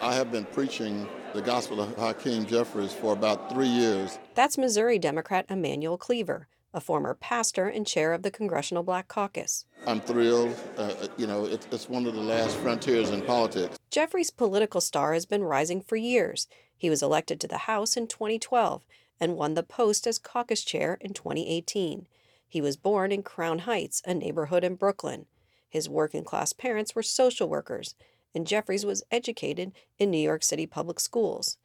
I 0.00 0.14
have 0.14 0.30
been 0.32 0.44
preaching 0.44 1.08
the 1.32 1.42
gospel 1.42 1.80
of 1.80 1.96
Hakeem 1.96 2.46
Jeffries 2.46 2.92
for 2.92 3.12
about 3.12 3.50
three 3.50 3.68
years. 3.68 4.18
That's 4.34 4.58
Missouri 4.58 4.98
Democrat 4.98 5.46
Emanuel 5.48 5.96
Cleaver, 5.96 6.48
a 6.74 6.80
former 6.80 7.14
pastor 7.14 7.68
and 7.68 7.86
chair 7.86 8.12
of 8.12 8.22
the 8.22 8.30
Congressional 8.30 8.82
Black 8.82 9.08
Caucus. 9.08 9.64
I'm 9.86 10.00
thrilled. 10.00 10.54
Uh, 10.76 10.92
you 11.16 11.26
know, 11.26 11.46
it, 11.46 11.66
it's 11.70 11.88
one 11.88 12.06
of 12.06 12.14
the 12.14 12.20
last 12.20 12.56
frontiers 12.56 13.10
in 13.10 13.22
politics. 13.22 13.78
Jeffries' 13.90 14.30
political 14.30 14.80
star 14.80 15.14
has 15.14 15.24
been 15.24 15.44
rising 15.44 15.80
for 15.80 15.96
years. 15.96 16.48
He 16.76 16.90
was 16.90 17.02
elected 17.02 17.40
to 17.40 17.48
the 17.48 17.58
House 17.58 17.96
in 17.96 18.06
2012 18.06 18.82
and 19.18 19.36
won 19.36 19.54
the 19.54 19.62
post 19.62 20.06
as 20.06 20.18
caucus 20.18 20.62
chair 20.62 20.98
in 21.00 21.14
2018. 21.14 22.06
He 22.48 22.60
was 22.60 22.76
born 22.76 23.12
in 23.12 23.22
Crown 23.22 23.60
Heights, 23.60 24.02
a 24.04 24.14
neighborhood 24.14 24.62
in 24.62 24.76
Brooklyn. 24.76 25.26
His 25.68 25.88
working 25.88 26.24
class 26.24 26.52
parents 26.52 26.94
were 26.94 27.02
social 27.02 27.48
workers, 27.48 27.94
and 28.34 28.46
Jeffries 28.46 28.86
was 28.86 29.02
educated 29.10 29.72
in 29.98 30.10
New 30.10 30.18
York 30.18 30.42
City 30.42 30.66
public 30.66 31.00
schools. 31.00 31.56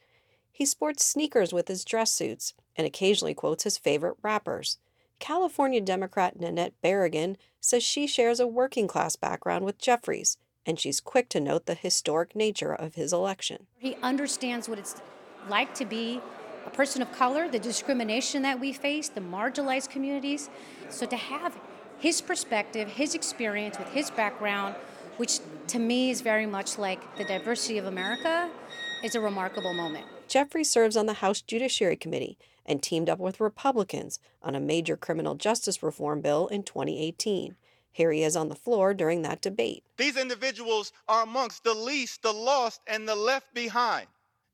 He 0.52 0.66
sports 0.66 1.06
sneakers 1.06 1.54
with 1.54 1.68
his 1.68 1.86
dress 1.86 2.12
suits 2.12 2.54
and 2.76 2.88
occasionally 2.88 3.34
quotes 3.34 3.64
his 3.64 3.78
favorite 3.78 4.18
rappers. 4.22 4.78
California 5.20 5.82
Democrat 5.82 6.40
Nanette 6.40 6.74
Barragán 6.84 7.36
says 7.60 7.84
she 7.84 8.08
shares 8.08 8.40
a 8.40 8.48
working 8.48 8.88
class 8.88 9.16
background 9.16 9.66
with 9.66 9.78
Jeffries, 9.78 10.38
and 10.66 10.80
she's 10.80 11.00
quick 11.00 11.30
to 11.30 11.40
note 11.40 11.66
the 11.66 11.74
historic 11.74 12.36
nature 12.36 12.74
of 12.74 12.96
his 12.96 13.14
election. 13.14 13.68
He 13.78 13.96
understands 14.02 14.70
what 14.70 14.80
it's 14.80 14.96
like 15.50 15.74
to 15.76 15.86
be 15.86 16.22
a 16.66 16.70
person 16.70 17.02
of 17.02 17.12
color, 17.12 17.50
the 17.50 17.60
discrimination 17.60 18.44
that 18.44 18.60
we 18.60 18.74
face, 18.74 19.10
the 19.10 19.22
marginalized 19.22 19.90
communities. 19.90 20.50
So 20.90 21.06
to 21.08 21.16
have 21.16 21.58
his 21.98 22.22
perspective, 22.22 22.90
his 22.90 23.16
experience 23.16 23.78
with 23.78 23.90
his 23.90 24.12
background, 24.12 24.76
which 25.18 25.40
to 25.68 25.80
me 25.80 26.10
is 26.12 26.22
very 26.22 26.46
much 26.46 26.78
like 26.78 27.18
the 27.18 27.24
diversity 27.24 27.78
of 27.78 27.86
America, 27.86 28.50
is 29.04 29.16
a 29.16 29.22
remarkable 29.22 29.74
moment. 29.74 30.06
Jeffries 30.28 30.70
serves 30.70 30.96
on 30.96 31.08
the 31.08 31.16
House 31.16 31.42
Judiciary 31.42 31.96
Committee 31.96 32.38
and 32.66 32.82
teamed 32.82 33.10
up 33.10 33.20
with 33.20 33.40
Republicans 33.40 34.20
on 34.44 34.56
a 34.56 34.60
major 34.60 34.96
criminal 34.96 35.36
justice 35.36 35.84
reform 35.84 36.22
bill 36.22 36.48
in 36.48 36.64
2018. 36.64 37.56
Here 37.92 38.12
he 38.12 38.24
is 38.24 38.36
on 38.36 38.50
the 38.50 38.56
floor 38.56 38.94
during 38.94 39.22
that 39.24 39.42
debate. 39.42 39.84
These 39.98 40.18
individuals 40.18 40.94
are 41.08 41.24
amongst 41.24 41.64
the 41.64 41.74
least, 41.74 42.22
the 42.22 42.32
lost, 42.32 42.82
and 42.88 43.08
the 43.08 43.16
left 43.16 43.54
behind. 43.54 44.08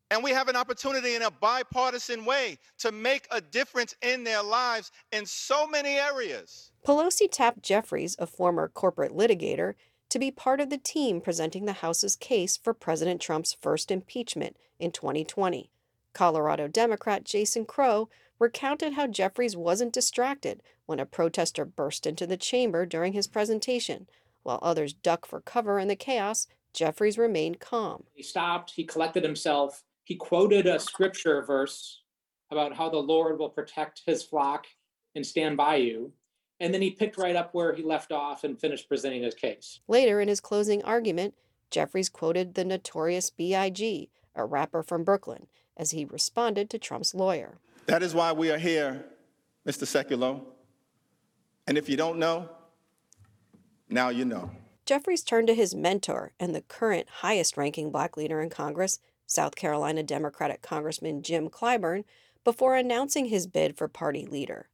And 0.10 0.24
we 0.24 0.32
have 0.32 0.48
an 0.48 0.56
opportunity 0.56 1.16
in 1.16 1.22
a 1.24 1.32
bipartisan 1.32 2.24
way 2.24 2.58
to 2.80 2.92
make 2.92 3.28
a 3.30 3.42
difference 3.42 3.94
in 4.02 4.24
their 4.24 4.42
lives 4.42 4.92
in 5.12 5.26
so 5.26 5.68
many 5.68 5.98
areas. 5.98 6.72
Pelosi 6.86 7.28
tapped 7.30 7.62
Jeffries, 7.62 8.16
a 8.18 8.26
former 8.26 8.70
corporate 8.70 9.12
litigator, 9.12 9.74
to 10.10 10.20
be 10.20 10.32
part 10.32 10.62
of 10.62 10.70
the 10.70 10.78
team 10.78 11.20
presenting 11.20 11.66
the 11.66 11.74
House's 11.74 12.16
case 12.16 12.56
for 12.56 12.74
President 12.74 13.20
Trump's 13.22 13.54
first 13.60 13.92
impeachment 13.92 14.56
in 14.80 14.92
2020. 14.92 15.70
Colorado 16.14 16.68
Democrat 16.70 17.26
Jason 17.26 17.66
Crow 17.66 18.10
recounted 18.40 18.94
how 18.94 19.08
Jeffries 19.08 19.56
wasn't 19.56 19.94
distracted 19.94 20.62
when 20.86 21.00
a 21.00 21.06
protester 21.06 21.66
burst 21.66 22.06
into 22.06 22.28
the 22.28 22.38
chamber 22.38 22.86
during 22.86 23.14
his 23.14 23.28
presentation. 23.28 24.08
While 24.44 24.60
others 24.62 24.94
ducked 24.94 25.28
for 25.28 25.42
cover 25.42 25.80
in 25.80 25.88
the 25.88 25.96
chaos, 25.96 26.48
Jeffries 26.74 27.18
remained 27.18 27.60
calm. 27.60 28.04
He 28.14 28.24
stopped, 28.24 28.72
he 28.72 28.84
collected 28.84 29.24
himself, 29.24 29.84
he 30.04 30.16
quoted 30.16 30.68
a 30.68 30.80
scripture 30.80 31.42
verse 31.42 32.02
about 32.50 32.76
how 32.76 32.90
the 32.90 32.98
Lord 32.98 33.40
will 33.40 33.50
protect 33.50 34.04
his 34.06 34.24
flock 34.24 34.66
and 35.16 35.26
stand 35.26 35.58
by 35.58 35.76
you. 35.76 36.14
And 36.60 36.74
then 36.74 36.82
he 36.82 36.92
picked 36.92 37.18
right 37.18 37.36
up 37.36 37.54
where 37.54 37.74
he 37.74 37.84
left 37.84 38.12
off 38.12 38.44
and 38.44 38.60
finished 38.60 38.88
presenting 38.88 39.24
his 39.24 39.36
case. 39.36 39.82
Later 39.88 40.22
in 40.22 40.28
his 40.28 40.40
closing 40.40 40.82
argument, 40.84 41.34
Jeffries 41.70 42.10
quoted 42.10 42.54
the 42.54 42.64
notorious 42.64 43.30
B.I.G., 43.30 44.10
a 44.34 44.46
rapper 44.46 44.82
from 44.82 45.04
Brooklyn, 45.04 45.48
as 45.76 45.92
he 45.92 46.06
responded 46.06 46.70
to 46.70 46.80
Trump's 46.80 47.14
lawyer. 47.14 47.60
That 47.88 48.04
is 48.04 48.14
why 48.14 48.34
we 48.34 48.52
are 48.52 48.58
here, 48.58 49.06
Mr. 49.66 49.86
Sekulow. 49.86 50.44
And 51.68 51.78
if 51.78 51.88
you 51.88 51.96
don't 51.96 52.20
know, 52.20 52.50
now 53.90 54.10
you 54.10 54.26
know. 54.26 54.52
Jeffries 54.86 55.24
turned 55.24 55.48
to 55.48 55.54
his 55.54 55.74
mentor 55.74 56.34
and 56.40 56.54
the 56.54 56.62
current 56.62 57.08
highest 57.22 57.58
ranking 57.58 57.90
black 57.92 58.18
leader 58.18 58.42
in 58.42 58.50
Congress, 58.50 59.00
South 59.26 59.56
Carolina 59.56 60.04
Democratic 60.04 60.62
Congressman 60.62 61.22
Jim 61.22 61.50
Clyburn, 61.50 62.04
before 62.44 62.76
announcing 62.76 63.26
his 63.26 63.48
bid 63.48 63.78
for 63.78 63.88
party 63.88 64.26
leader. 64.26 64.70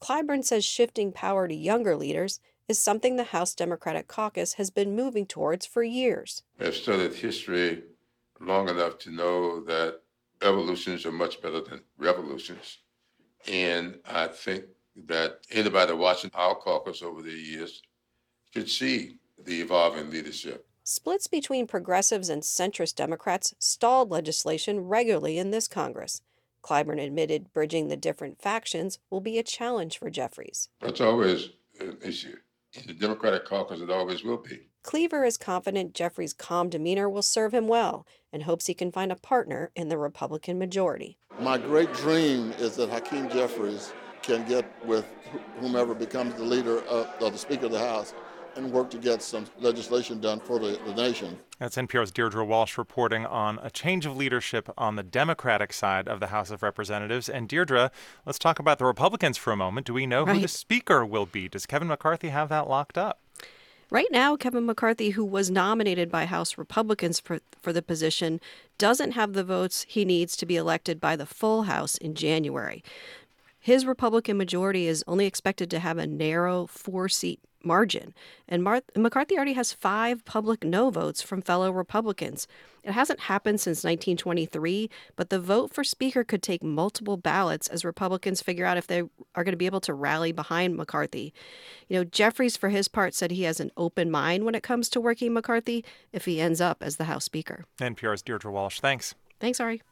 Clyburn 0.00 0.44
says 0.44 0.64
shifting 0.64 1.12
power 1.12 1.48
to 1.48 1.54
younger 1.54 1.96
leaders 1.96 2.40
is 2.66 2.78
something 2.78 3.16
the 3.16 3.24
House 3.24 3.54
Democratic 3.54 4.08
Caucus 4.08 4.54
has 4.54 4.70
been 4.70 4.94
moving 4.94 5.26
towards 5.26 5.66
for 5.66 5.82
years. 5.82 6.42
I've 6.60 6.74
studied 6.74 7.14
history 7.14 7.82
long 8.40 8.68
enough 8.68 8.98
to 9.00 9.10
know 9.10 9.60
that 9.64 10.00
evolutions 10.42 11.04
are 11.06 11.12
much 11.12 11.40
better 11.42 11.60
than 11.60 11.80
revolutions. 11.98 12.78
And 13.50 13.98
I 14.06 14.28
think 14.28 14.64
that 15.06 15.40
anybody 15.50 15.92
watching 15.92 16.30
our 16.34 16.54
caucus 16.54 17.02
over 17.02 17.22
the 17.22 17.30
years 17.32 17.82
should 18.52 18.68
see 18.68 19.18
the 19.44 19.60
evolving 19.60 20.10
leadership. 20.10 20.66
Splits 20.82 21.26
between 21.26 21.66
progressives 21.66 22.28
and 22.28 22.42
centrist 22.42 22.94
Democrats 22.94 23.54
stalled 23.58 24.10
legislation 24.10 24.80
regularly 24.80 25.38
in 25.38 25.50
this 25.50 25.68
Congress. 25.68 26.22
Clyburn 26.62 27.02
admitted 27.02 27.52
bridging 27.52 27.88
the 27.88 27.96
different 27.96 28.40
factions 28.40 28.98
will 29.10 29.20
be 29.20 29.38
a 29.38 29.42
challenge 29.42 29.98
for 29.98 30.10
Jeffries. 30.10 30.68
That's 30.80 31.00
always 31.00 31.50
an 31.80 31.98
issue. 32.02 32.36
In 32.74 32.86
the 32.86 32.92
Democratic 32.92 33.46
caucus, 33.46 33.80
it 33.80 33.90
always 33.90 34.22
will 34.22 34.36
be. 34.36 34.68
Cleaver 34.82 35.24
is 35.24 35.36
confident 35.36 35.94
Jeffries' 35.94 36.34
calm 36.34 36.68
demeanor 36.68 37.08
will 37.08 37.22
serve 37.22 37.54
him 37.54 37.66
well 37.66 38.06
and 38.32 38.42
hopes 38.42 38.66
he 38.66 38.74
can 38.74 38.92
find 38.92 39.10
a 39.10 39.16
partner 39.16 39.70
in 39.74 39.88
the 39.88 39.98
Republican 39.98 40.58
majority. 40.58 41.18
My 41.40 41.56
great 41.56 41.92
dream 41.94 42.52
is 42.52 42.76
that 42.76 42.90
Hakeem 42.90 43.30
Jeffries 43.30 43.92
can 44.22 44.46
get 44.46 44.66
with 44.84 45.06
whomever 45.60 45.94
becomes 45.94 46.34
the 46.34 46.42
leader 46.42 46.80
of, 46.82 47.06
of 47.20 47.32
the 47.32 47.38
Speaker 47.38 47.66
of 47.66 47.72
the 47.72 47.78
House 47.78 48.12
and 48.58 48.72
work 48.72 48.90
to 48.90 48.98
get 48.98 49.22
some 49.22 49.46
legislation 49.58 50.20
done 50.20 50.40
for 50.40 50.58
the, 50.58 50.78
the 50.84 50.94
nation. 50.94 51.38
That's 51.58 51.76
NPR's 51.76 52.10
Deirdre 52.10 52.44
Walsh 52.44 52.76
reporting 52.76 53.24
on 53.24 53.58
a 53.62 53.70
change 53.70 54.04
of 54.04 54.16
leadership 54.16 54.68
on 54.76 54.96
the 54.96 55.02
Democratic 55.02 55.72
side 55.72 56.08
of 56.08 56.20
the 56.20 56.26
House 56.28 56.50
of 56.50 56.62
Representatives. 56.62 57.28
And 57.28 57.48
Deirdre, 57.48 57.90
let's 58.26 58.38
talk 58.38 58.58
about 58.58 58.78
the 58.78 58.84
Republicans 58.84 59.38
for 59.38 59.52
a 59.52 59.56
moment. 59.56 59.86
Do 59.86 59.94
we 59.94 60.06
know 60.06 60.24
right. 60.24 60.36
who 60.36 60.42
the 60.42 60.48
Speaker 60.48 61.06
will 61.06 61.26
be? 61.26 61.48
Does 61.48 61.66
Kevin 61.66 61.88
McCarthy 61.88 62.28
have 62.28 62.48
that 62.50 62.68
locked 62.68 62.98
up? 62.98 63.20
Right 63.90 64.08
now, 64.10 64.36
Kevin 64.36 64.66
McCarthy, 64.66 65.10
who 65.10 65.24
was 65.24 65.50
nominated 65.50 66.10
by 66.10 66.26
House 66.26 66.58
Republicans 66.58 67.18
for, 67.20 67.38
for 67.58 67.72
the 67.72 67.80
position, 67.80 68.38
doesn't 68.76 69.12
have 69.12 69.32
the 69.32 69.44
votes 69.44 69.86
he 69.88 70.04
needs 70.04 70.36
to 70.36 70.44
be 70.44 70.56
elected 70.56 71.00
by 71.00 71.16
the 71.16 71.24
full 71.24 71.62
House 71.62 71.96
in 71.96 72.14
January. 72.14 72.84
His 73.68 73.84
Republican 73.84 74.38
majority 74.38 74.86
is 74.86 75.04
only 75.06 75.26
expected 75.26 75.68
to 75.72 75.78
have 75.78 75.98
a 75.98 76.06
narrow 76.06 76.66
four 76.66 77.06
seat 77.10 77.38
margin. 77.62 78.14
And 78.48 78.64
Mar- 78.64 78.80
McCarthy 78.96 79.36
already 79.36 79.52
has 79.52 79.74
five 79.74 80.24
public 80.24 80.64
no 80.64 80.88
votes 80.88 81.20
from 81.20 81.42
fellow 81.42 81.70
Republicans. 81.70 82.48
It 82.82 82.92
hasn't 82.92 83.20
happened 83.20 83.60
since 83.60 83.84
1923, 83.84 84.88
but 85.16 85.28
the 85.28 85.38
vote 85.38 85.70
for 85.74 85.84
Speaker 85.84 86.24
could 86.24 86.42
take 86.42 86.62
multiple 86.62 87.18
ballots 87.18 87.68
as 87.68 87.84
Republicans 87.84 88.40
figure 88.40 88.64
out 88.64 88.78
if 88.78 88.86
they 88.86 89.02
are 89.34 89.44
going 89.44 89.52
to 89.52 89.58
be 89.58 89.66
able 89.66 89.82
to 89.82 89.92
rally 89.92 90.32
behind 90.32 90.74
McCarthy. 90.74 91.34
You 91.88 91.98
know, 91.98 92.04
Jeffries, 92.04 92.56
for 92.56 92.70
his 92.70 92.88
part, 92.88 93.12
said 93.12 93.32
he 93.32 93.42
has 93.42 93.60
an 93.60 93.70
open 93.76 94.10
mind 94.10 94.46
when 94.46 94.54
it 94.54 94.62
comes 94.62 94.88
to 94.88 94.98
working 94.98 95.34
McCarthy 95.34 95.84
if 96.10 96.24
he 96.24 96.40
ends 96.40 96.62
up 96.62 96.82
as 96.82 96.96
the 96.96 97.04
House 97.04 97.26
Speaker. 97.26 97.66
NPR's 97.78 98.22
Deirdre 98.22 98.50
Walsh. 98.50 98.80
Thanks. 98.80 99.14
Thanks, 99.40 99.60
Ari. 99.60 99.82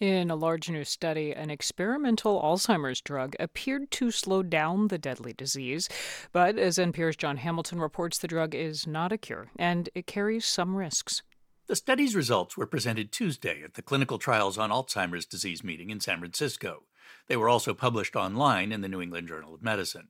In 0.00 0.30
a 0.30 0.36
large 0.36 0.68
new 0.68 0.84
study, 0.84 1.32
an 1.32 1.50
experimental 1.50 2.40
Alzheimer's 2.42 3.00
drug 3.00 3.36
appeared 3.38 3.90
to 3.92 4.10
slow 4.10 4.42
down 4.42 4.88
the 4.88 4.98
deadly 4.98 5.32
disease. 5.32 5.88
But 6.32 6.58
as 6.58 6.78
NPR's 6.78 7.16
Jon 7.16 7.36
Hamilton 7.36 7.80
reports, 7.80 8.18
the 8.18 8.28
drug 8.28 8.54
is 8.54 8.86
not 8.86 9.12
a 9.12 9.18
cure 9.18 9.50
and 9.56 9.88
it 9.94 10.06
carries 10.06 10.46
some 10.46 10.74
risks. 10.74 11.22
The 11.66 11.76
study's 11.76 12.14
results 12.14 12.56
were 12.56 12.66
presented 12.66 13.12
Tuesday 13.12 13.62
at 13.62 13.74
the 13.74 13.82
Clinical 13.82 14.18
Trials 14.18 14.58
on 14.58 14.70
Alzheimer's 14.70 15.24
Disease 15.24 15.64
meeting 15.64 15.90
in 15.90 16.00
San 16.00 16.18
Francisco. 16.18 16.82
They 17.28 17.36
were 17.36 17.48
also 17.48 17.72
published 17.72 18.16
online 18.16 18.72
in 18.72 18.82
the 18.82 18.88
New 18.88 19.00
England 19.00 19.28
Journal 19.28 19.54
of 19.54 19.62
Medicine. 19.62 20.08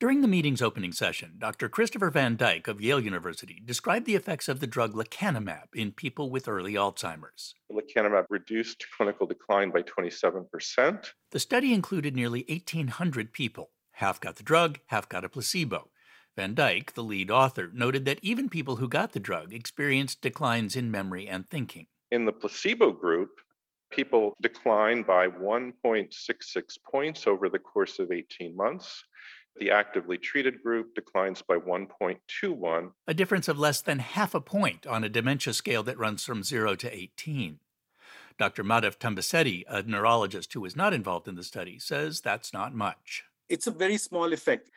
During 0.00 0.22
the 0.22 0.28
meeting's 0.28 0.60
opening 0.60 0.90
session, 0.90 1.34
Dr. 1.38 1.68
Christopher 1.68 2.10
Van 2.10 2.34
Dyck 2.34 2.66
of 2.66 2.80
Yale 2.80 2.98
University 2.98 3.62
described 3.64 4.06
the 4.06 4.16
effects 4.16 4.48
of 4.48 4.58
the 4.58 4.66
drug 4.66 4.92
lecanemab 4.92 5.72
in 5.72 5.92
people 5.92 6.30
with 6.30 6.48
early 6.48 6.74
Alzheimer's. 6.74 7.54
Lecanemab 7.70 8.24
reduced 8.28 8.84
clinical 8.96 9.24
decline 9.24 9.70
by 9.70 9.82
27%. 9.82 11.12
The 11.30 11.38
study 11.38 11.72
included 11.72 12.16
nearly 12.16 12.44
1,800 12.48 13.32
people. 13.32 13.70
Half 13.92 14.20
got 14.20 14.34
the 14.34 14.42
drug, 14.42 14.80
half 14.86 15.08
got 15.08 15.24
a 15.24 15.28
placebo. 15.28 15.90
Van 16.34 16.54
Dyck, 16.54 16.94
the 16.94 17.04
lead 17.04 17.30
author, 17.30 17.70
noted 17.72 18.04
that 18.04 18.18
even 18.20 18.48
people 18.48 18.76
who 18.76 18.88
got 18.88 19.12
the 19.12 19.20
drug 19.20 19.54
experienced 19.54 20.20
declines 20.20 20.74
in 20.74 20.90
memory 20.90 21.28
and 21.28 21.48
thinking. 21.48 21.86
In 22.10 22.24
the 22.24 22.32
placebo 22.32 22.90
group, 22.90 23.30
people 23.90 24.34
declined 24.42 25.06
by 25.06 25.28
1.66 25.28 26.78
points 26.90 27.28
over 27.28 27.48
the 27.48 27.60
course 27.60 28.00
of 28.00 28.10
18 28.10 28.56
months. 28.56 29.04
The 29.58 29.70
actively 29.70 30.18
treated 30.18 30.62
group 30.62 30.94
declines 30.94 31.42
by 31.42 31.56
1.21. 31.56 32.90
A 33.06 33.14
difference 33.14 33.48
of 33.48 33.58
less 33.58 33.80
than 33.80 34.00
half 34.00 34.34
a 34.34 34.40
point 34.40 34.86
on 34.86 35.04
a 35.04 35.08
dementia 35.08 35.52
scale 35.52 35.82
that 35.84 35.98
runs 35.98 36.24
from 36.24 36.42
0 36.42 36.74
to 36.76 36.94
18. 36.94 37.60
Dr. 38.36 38.64
Madhav 38.64 38.98
Thambisetty, 38.98 39.62
a 39.68 39.82
neurologist 39.82 40.52
who 40.52 40.60
was 40.60 40.74
not 40.74 40.92
involved 40.92 41.28
in 41.28 41.36
the 41.36 41.44
study, 41.44 41.78
says 41.78 42.20
that's 42.20 42.52
not 42.52 42.74
much. 42.74 43.24
It's 43.48 43.68
a 43.68 43.70
very 43.70 43.96
small 43.96 44.32
effect. 44.32 44.70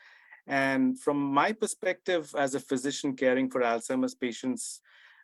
And 0.45 0.99
from 0.99 1.17
my 1.17 1.51
perspective, 1.51 2.33
as 2.37 2.53
a 2.53 2.59
physician 2.59 3.15
caring 3.15 3.49
for 3.49 3.61
Alzheimer's 3.61 4.15
patients, 4.15 4.81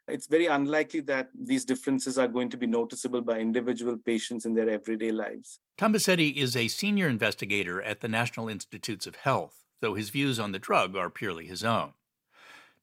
it's 0.07 0.27
very 0.27 0.47
unlikely 0.47 0.99
that 1.01 1.29
these 1.33 1.65
differences 1.65 2.17
are 2.17 2.27
going 2.27 2.49
to 2.49 2.57
be 2.57 2.67
noticeable 2.67 3.21
by 3.21 3.39
individual 3.39 3.97
patients 3.97 4.45
in 4.45 4.53
their 4.53 4.69
everyday 4.69 5.11
lives. 5.11 5.59
Thambisetty 5.77 6.35
is 6.35 6.55
a 6.55 6.67
senior 6.67 7.07
investigator 7.07 7.81
at 7.81 8.01
the 8.01 8.07
National 8.07 8.49
Institutes 8.49 9.07
of 9.07 9.15
Health, 9.15 9.63
though 9.81 9.93
his 9.93 10.09
views 10.09 10.39
on 10.39 10.51
the 10.51 10.59
drug 10.59 10.95
are 10.95 11.09
purely 11.09 11.45
his 11.45 11.63
own. 11.63 11.93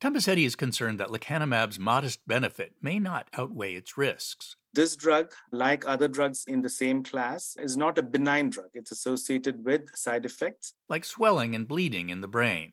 Thambisetty 0.00 0.46
is 0.46 0.56
concerned 0.56 0.98
that 0.98 1.08
lecanemab's 1.10 1.78
modest 1.78 2.26
benefit 2.26 2.72
may 2.80 2.98
not 2.98 3.28
outweigh 3.34 3.74
its 3.74 3.98
risks. 3.98 4.56
This 4.72 4.96
drug, 4.96 5.32
like 5.52 5.86
other 5.86 6.08
drugs 6.08 6.44
in 6.46 6.62
the 6.62 6.70
same 6.70 7.02
class, 7.02 7.56
is 7.60 7.76
not 7.76 7.98
a 7.98 8.02
benign 8.02 8.48
drug. 8.48 8.70
It's 8.72 8.92
associated 8.92 9.64
with 9.64 9.94
side 9.94 10.24
effects 10.24 10.74
like 10.88 11.04
swelling 11.04 11.54
and 11.54 11.68
bleeding 11.68 12.08
in 12.08 12.22
the 12.22 12.28
brain. 12.28 12.72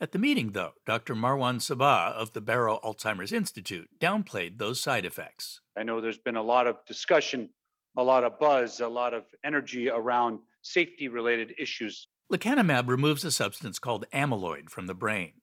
At 0.00 0.12
the 0.12 0.18
meeting, 0.18 0.52
though, 0.52 0.72
Dr. 0.84 1.14
Marwan 1.14 1.60
Sabbagh 1.60 2.12
of 2.14 2.32
the 2.32 2.40
Barrow 2.40 2.80
Alzheimer's 2.82 3.32
Institute 3.32 3.88
downplayed 4.00 4.58
those 4.58 4.80
side 4.80 5.04
effects. 5.04 5.60
I 5.78 5.84
know 5.84 6.00
there's 6.00 6.18
been 6.18 6.36
a 6.36 6.42
lot 6.42 6.66
of 6.66 6.84
discussion, 6.84 7.50
a 7.96 8.02
lot 8.02 8.24
of 8.24 8.38
buzz, 8.40 8.80
a 8.80 8.88
lot 8.88 9.14
of 9.14 9.24
energy 9.44 9.88
around 9.88 10.40
safety 10.62 11.08
related 11.08 11.54
issues. 11.58 12.08
Lecanemab 12.32 12.88
removes 12.88 13.24
a 13.24 13.30
substance 13.30 13.78
called 13.78 14.06
amyloid 14.12 14.68
from 14.68 14.88
the 14.88 14.94
brain. 14.94 15.34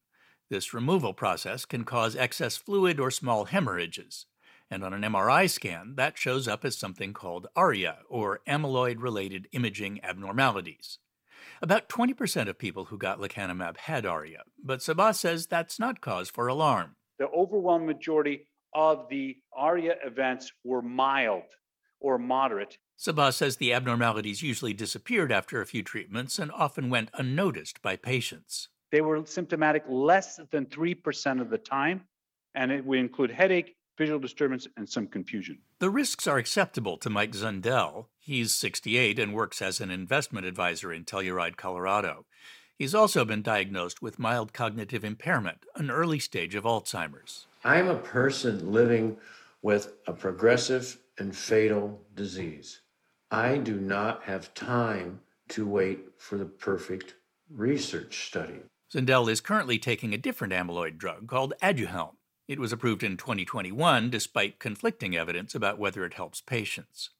This 0.49 0.73
removal 0.73 1.13
process 1.13 1.63
can 1.63 1.85
cause 1.85 2.17
excess 2.17 2.57
fluid 2.57 2.99
or 2.99 3.09
small 3.09 3.45
hemorrhages. 3.45 4.25
And 4.69 4.83
on 4.83 4.93
an 4.93 5.01
MRI 5.01 5.49
scan, 5.49 5.95
that 5.95 6.17
shows 6.17 6.47
up 6.47 6.65
as 6.65 6.77
something 6.77 7.13
called 7.13 7.47
ARIA, 7.55 7.99
or 8.09 8.41
amyloid 8.47 9.01
related 9.01 9.47
imaging 9.53 10.03
abnormalities. 10.03 10.99
About 11.61 11.89
20% 11.89 12.47
of 12.47 12.57
people 12.57 12.85
who 12.85 12.97
got 12.97 13.19
lecanemab 13.19 13.77
had 13.77 14.05
ARIA, 14.05 14.43
but 14.63 14.79
Sabbagh 14.79 15.15
says 15.15 15.47
that's 15.47 15.79
not 15.79 16.01
cause 16.01 16.29
for 16.29 16.47
alarm. 16.47 16.95
The 17.19 17.27
overwhelming 17.29 17.87
majority 17.87 18.47
of 18.73 19.07
the 19.09 19.37
ARIA 19.55 19.95
events 20.03 20.51
were 20.63 20.81
mild 20.81 21.43
or 21.99 22.17
moderate. 22.17 22.77
Sabbagh 22.97 23.33
says 23.33 23.57
the 23.57 23.73
abnormalities 23.73 24.41
usually 24.41 24.73
disappeared 24.73 25.31
after 25.31 25.61
a 25.61 25.65
few 25.65 25.83
treatments 25.83 26.39
and 26.39 26.51
often 26.51 26.89
went 26.89 27.09
unnoticed 27.13 27.81
by 27.81 27.95
patients. 27.95 28.69
They 28.91 29.01
were 29.01 29.25
symptomatic 29.25 29.83
less 29.87 30.39
than 30.51 30.65
3% 30.65 31.41
of 31.41 31.49
the 31.49 31.57
time, 31.57 32.03
and 32.53 32.71
it 32.71 32.85
would 32.85 32.99
include 32.99 33.31
headache, 33.31 33.75
visual 33.97 34.19
disturbance, 34.19 34.67
and 34.77 34.87
some 34.87 35.07
confusion. 35.07 35.59
The 35.79 35.89
risks 35.89 36.27
are 36.27 36.37
acceptable 36.37 36.97
to 36.97 37.09
Mike 37.09 37.33
Zundel. 37.33 38.07
He's 38.19 38.53
68 38.53 39.19
and 39.19 39.33
works 39.33 39.61
as 39.61 39.79
an 39.79 39.91
investment 39.91 40.45
advisor 40.45 40.91
in 40.91 41.05
Telluride, 41.05 41.57
Colorado. 41.57 42.25
He's 42.77 42.95
also 42.95 43.25
been 43.25 43.43
diagnosed 43.43 44.01
with 44.01 44.17
mild 44.17 44.53
cognitive 44.53 45.03
impairment, 45.03 45.65
an 45.75 45.91
early 45.91 46.17
stage 46.17 46.55
of 46.55 46.63
Alzheimer's. 46.63 47.45
I'm 47.63 47.87
a 47.87 47.95
person 47.95 48.71
living 48.71 49.17
with 49.61 49.93
a 50.07 50.13
progressive 50.13 50.97
and 51.19 51.35
fatal 51.35 52.01
disease. 52.15 52.81
I 53.29 53.57
do 53.57 53.79
not 53.79 54.23
have 54.23 54.53
time 54.55 55.19
to 55.49 55.67
wait 55.67 55.99
for 56.17 56.37
the 56.37 56.45
perfect 56.45 57.15
research 57.49 58.25
study. 58.27 58.61
Zundel 58.91 59.31
is 59.31 59.41
currently 59.41 59.77
taking 59.77 60.13
a 60.13 60.17
different 60.17 60.53
amyloid 60.53 60.97
drug 60.97 61.27
called 61.27 61.53
Aduhelm. 61.61 62.15
It 62.51 62.59
was 62.59 62.73
approved 62.73 63.01
in 63.01 63.15
2021 63.15 64.09
despite 64.09 64.59
conflicting 64.59 65.15
evidence 65.15 65.55
about 65.55 65.79
whether 65.79 66.03
it 66.03 66.15
helps 66.15 66.41
patients. 66.41 67.11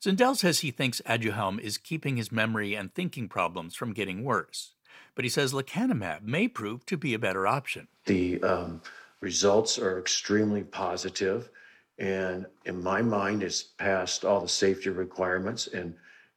Zundel 0.00 0.36
says 0.36 0.60
he 0.60 0.70
thinks 0.70 1.02
Aduhelm 1.06 1.58
is 1.58 1.76
keeping 1.76 2.16
his 2.16 2.30
memory 2.30 2.76
and 2.76 2.94
thinking 2.94 3.28
problems 3.28 3.74
from 3.74 3.92
getting 3.92 4.22
worse, 4.22 4.74
but 5.16 5.24
he 5.24 5.28
says 5.28 5.52
lecanemab 5.52 6.22
may 6.22 6.46
prove 6.46 6.86
to 6.86 6.96
be 6.96 7.14
a 7.14 7.18
better 7.18 7.48
option. 7.48 7.88
The 8.06 8.40
um, 8.44 8.80
results 9.20 9.76
are 9.76 9.98
extremely 9.98 10.62
positive, 10.62 11.50
and 11.98 12.46
in 12.64 12.80
my 12.80 13.02
mind, 13.02 13.42
it's 13.42 13.64
passed 13.64 14.24
all 14.24 14.40
the 14.40 14.48
safety 14.48 14.90
requirements, 14.90 15.66
and 15.66 15.96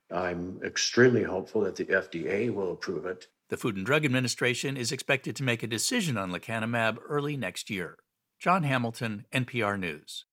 I'm 0.09 0.59
extremely 0.65 1.21
hopeful 1.21 1.61
that 1.61 1.75
the 1.75 1.85
FDA 1.85 2.51
will 2.51 2.71
approve 2.71 3.05
it. 3.05 3.27
The 3.49 3.57
Food 3.57 3.77
and 3.77 3.85
Drug 3.85 4.03
Administration 4.05 4.75
is 4.75 4.91
expected 4.91 5.35
to 5.35 5.43
make 5.43 5.61
a 5.61 5.67
decision 5.67 6.17
on 6.17 6.31
lecanemab 6.31 6.97
early 7.07 7.37
next 7.37 7.69
year. 7.69 7.99
Jon 8.43 8.63
Hamilton, 8.63 9.25
NPR 9.31 9.79
News. 9.79 10.25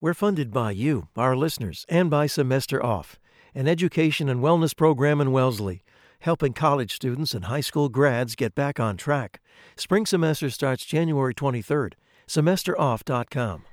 We're 0.00 0.14
funded 0.14 0.50
by 0.50 0.70
you, 0.70 1.08
our 1.18 1.36
listeners, 1.36 1.84
and 1.90 2.08
by 2.08 2.26
Semester 2.28 2.82
Off, 2.82 3.18
an 3.54 3.68
education 3.68 4.30
and 4.30 4.40
wellness 4.40 4.74
program 4.74 5.20
in 5.20 5.32
Wellesley, 5.32 5.82
helping 6.20 6.54
college 6.54 6.94
students 6.94 7.34
and 7.34 7.44
high 7.44 7.60
school 7.60 7.90
grads 7.90 8.34
get 8.34 8.54
back 8.54 8.80
on 8.80 8.96
track. 8.96 9.42
Spring 9.76 10.06
semester 10.06 10.48
starts 10.48 10.86
January 10.86 11.34
23rd. 11.34 11.92
SemesterOff.com. 12.26 13.64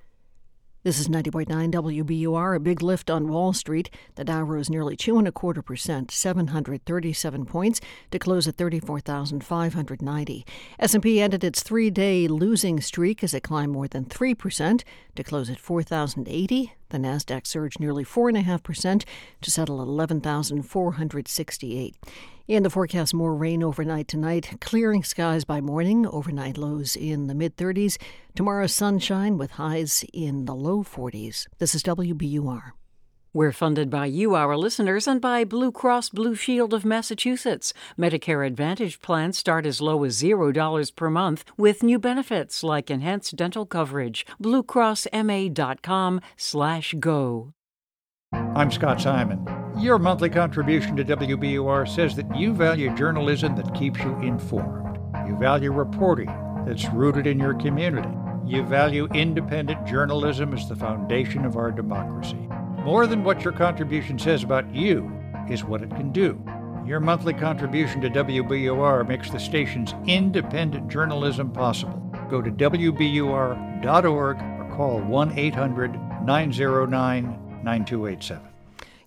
This 0.86 1.00
is 1.00 1.08
90.9 1.08 1.72
WBUR, 1.72 2.56
a 2.56 2.60
big 2.60 2.84
lift 2.84 3.10
on 3.10 3.28
Wall 3.28 3.54
Street. 3.54 3.90
The 4.14 4.24
Dow 4.24 4.44
rose 4.44 4.70
nearly 4.70 4.96
two 4.96 5.18
and 5.18 5.28
a 5.28 5.32
quarter 5.32 5.64
percent, 5.64 6.12
737 6.12 7.46
points, 7.48 7.82
to 8.12 8.20
close 8.20 8.48
at 8.48 8.58
34,590. 8.58 10.46
S&P 10.78 11.20
ended 11.20 11.44
its 11.44 11.64
three-day 11.64 12.28
losing 12.28 12.80
streak 12.82 13.24
as 13.24 13.34
it 13.34 13.42
climbed 13.42 13.72
more 13.72 13.88
than 13.88 14.06
3% 14.06 14.84
to 15.16 15.24
close 15.24 15.50
at 15.50 15.58
4,080. 15.58 16.74
The 16.90 16.98
Nasdaq 16.98 17.48
surged 17.48 17.80
nearly 17.80 18.04
4.5% 18.04 19.06
to 19.42 19.52
settle 19.52 19.82
at 19.82 19.88
11,468. 19.88 21.96
In 22.48 22.64
the 22.64 22.70
forecast, 22.70 23.14
more 23.14 23.36
rain 23.36 23.64
overnight 23.64 24.08
tonight, 24.08 24.58
clearing 24.62 25.04
skies 25.04 25.46
by 25.46 25.62
morning, 25.62 26.06
overnight 26.06 26.58
lows 26.58 26.96
in 26.96 27.28
the 27.28 27.34
mid 27.34 27.58
30s. 27.58 27.98
Tomorrow, 28.36 28.68
sunshine 28.68 29.38
with 29.38 29.52
highs 29.52 30.06
in 30.14 30.46
the 30.46 30.54
low 30.54 30.84
40s. 30.84 31.48
This 31.58 31.74
is 31.74 31.82
WBUR. 31.84 32.74
We're 33.36 33.52
funded 33.52 33.90
by 33.90 34.06
you, 34.06 34.34
our 34.34 34.56
listeners, 34.56 35.10
and 35.10 35.20
by 35.20 35.44
Blue 35.44 35.70
Cross 35.70 36.12
Blue 36.12 36.36
Shield 36.36 36.74
of 36.74 36.86
Massachusetts. 36.86 37.74
Medicare 38.00 38.48
Advantage 38.48 39.02
plans 39.02 39.38
start 39.38 39.66
as 39.66 39.82
low 39.82 40.06
as 40.06 40.24
$0 40.24 40.96
per 40.96 41.10
month 41.10 41.44
with 41.58 41.84
new 41.84 42.00
benefits 42.00 42.64
like 42.64 42.90
enhanced 42.90 43.36
dental 43.36 43.66
coverage. 43.66 44.26
BlueCrossMA.com 44.42 46.22
slash 46.38 46.96
go. 46.98 47.52
I'm 48.32 48.72
Scott 48.72 49.02
Simon. 49.02 49.46
Your 49.78 50.00
monthly 50.00 50.30
contribution 50.30 50.96
to 50.96 51.04
WBUR 51.04 51.94
says 51.94 52.16
that 52.16 52.34
you 52.38 52.54
value 52.54 52.96
journalism 52.96 53.54
that 53.58 53.76
keeps 53.76 54.00
you 54.00 54.18
informed. 54.22 54.98
You 55.28 55.36
value 55.38 55.74
reporting 55.74 56.34
that's 56.66 56.88
rooted 56.92 57.28
in 57.28 57.40
your 57.42 57.56
community. 57.56 58.16
You 58.46 58.64
value 58.64 59.10
independent 59.14 59.86
journalism 59.86 60.54
as 60.54 60.70
the 60.70 60.76
foundation 60.78 61.44
of 61.44 61.58
our 61.58 61.72
democracy. 61.74 62.48
More 62.86 63.08
than 63.08 63.24
what 63.24 63.44
your 63.44 63.52
contribution 63.52 64.20
says 64.20 64.44
about 64.44 64.72
you 64.72 65.12
is 65.50 65.64
what 65.64 65.82
it 65.82 65.90
can 65.90 66.12
do. 66.12 66.40
Your 66.86 67.00
monthly 67.00 67.34
contribution 67.34 68.00
to 68.02 68.12
WBUR 68.12 69.08
makes 69.08 69.32
the 69.32 69.40
station's 69.40 69.96
independent 70.06 70.88
journalism 70.88 71.50
possible. 71.50 71.98
Go 72.30 72.44
to 72.44 72.52
WBUR.org 72.52 74.38
or 74.38 74.70
call 74.76 75.00
1 75.00 75.40
800 75.40 75.94
909 76.24 77.24
9287. 77.64 78.55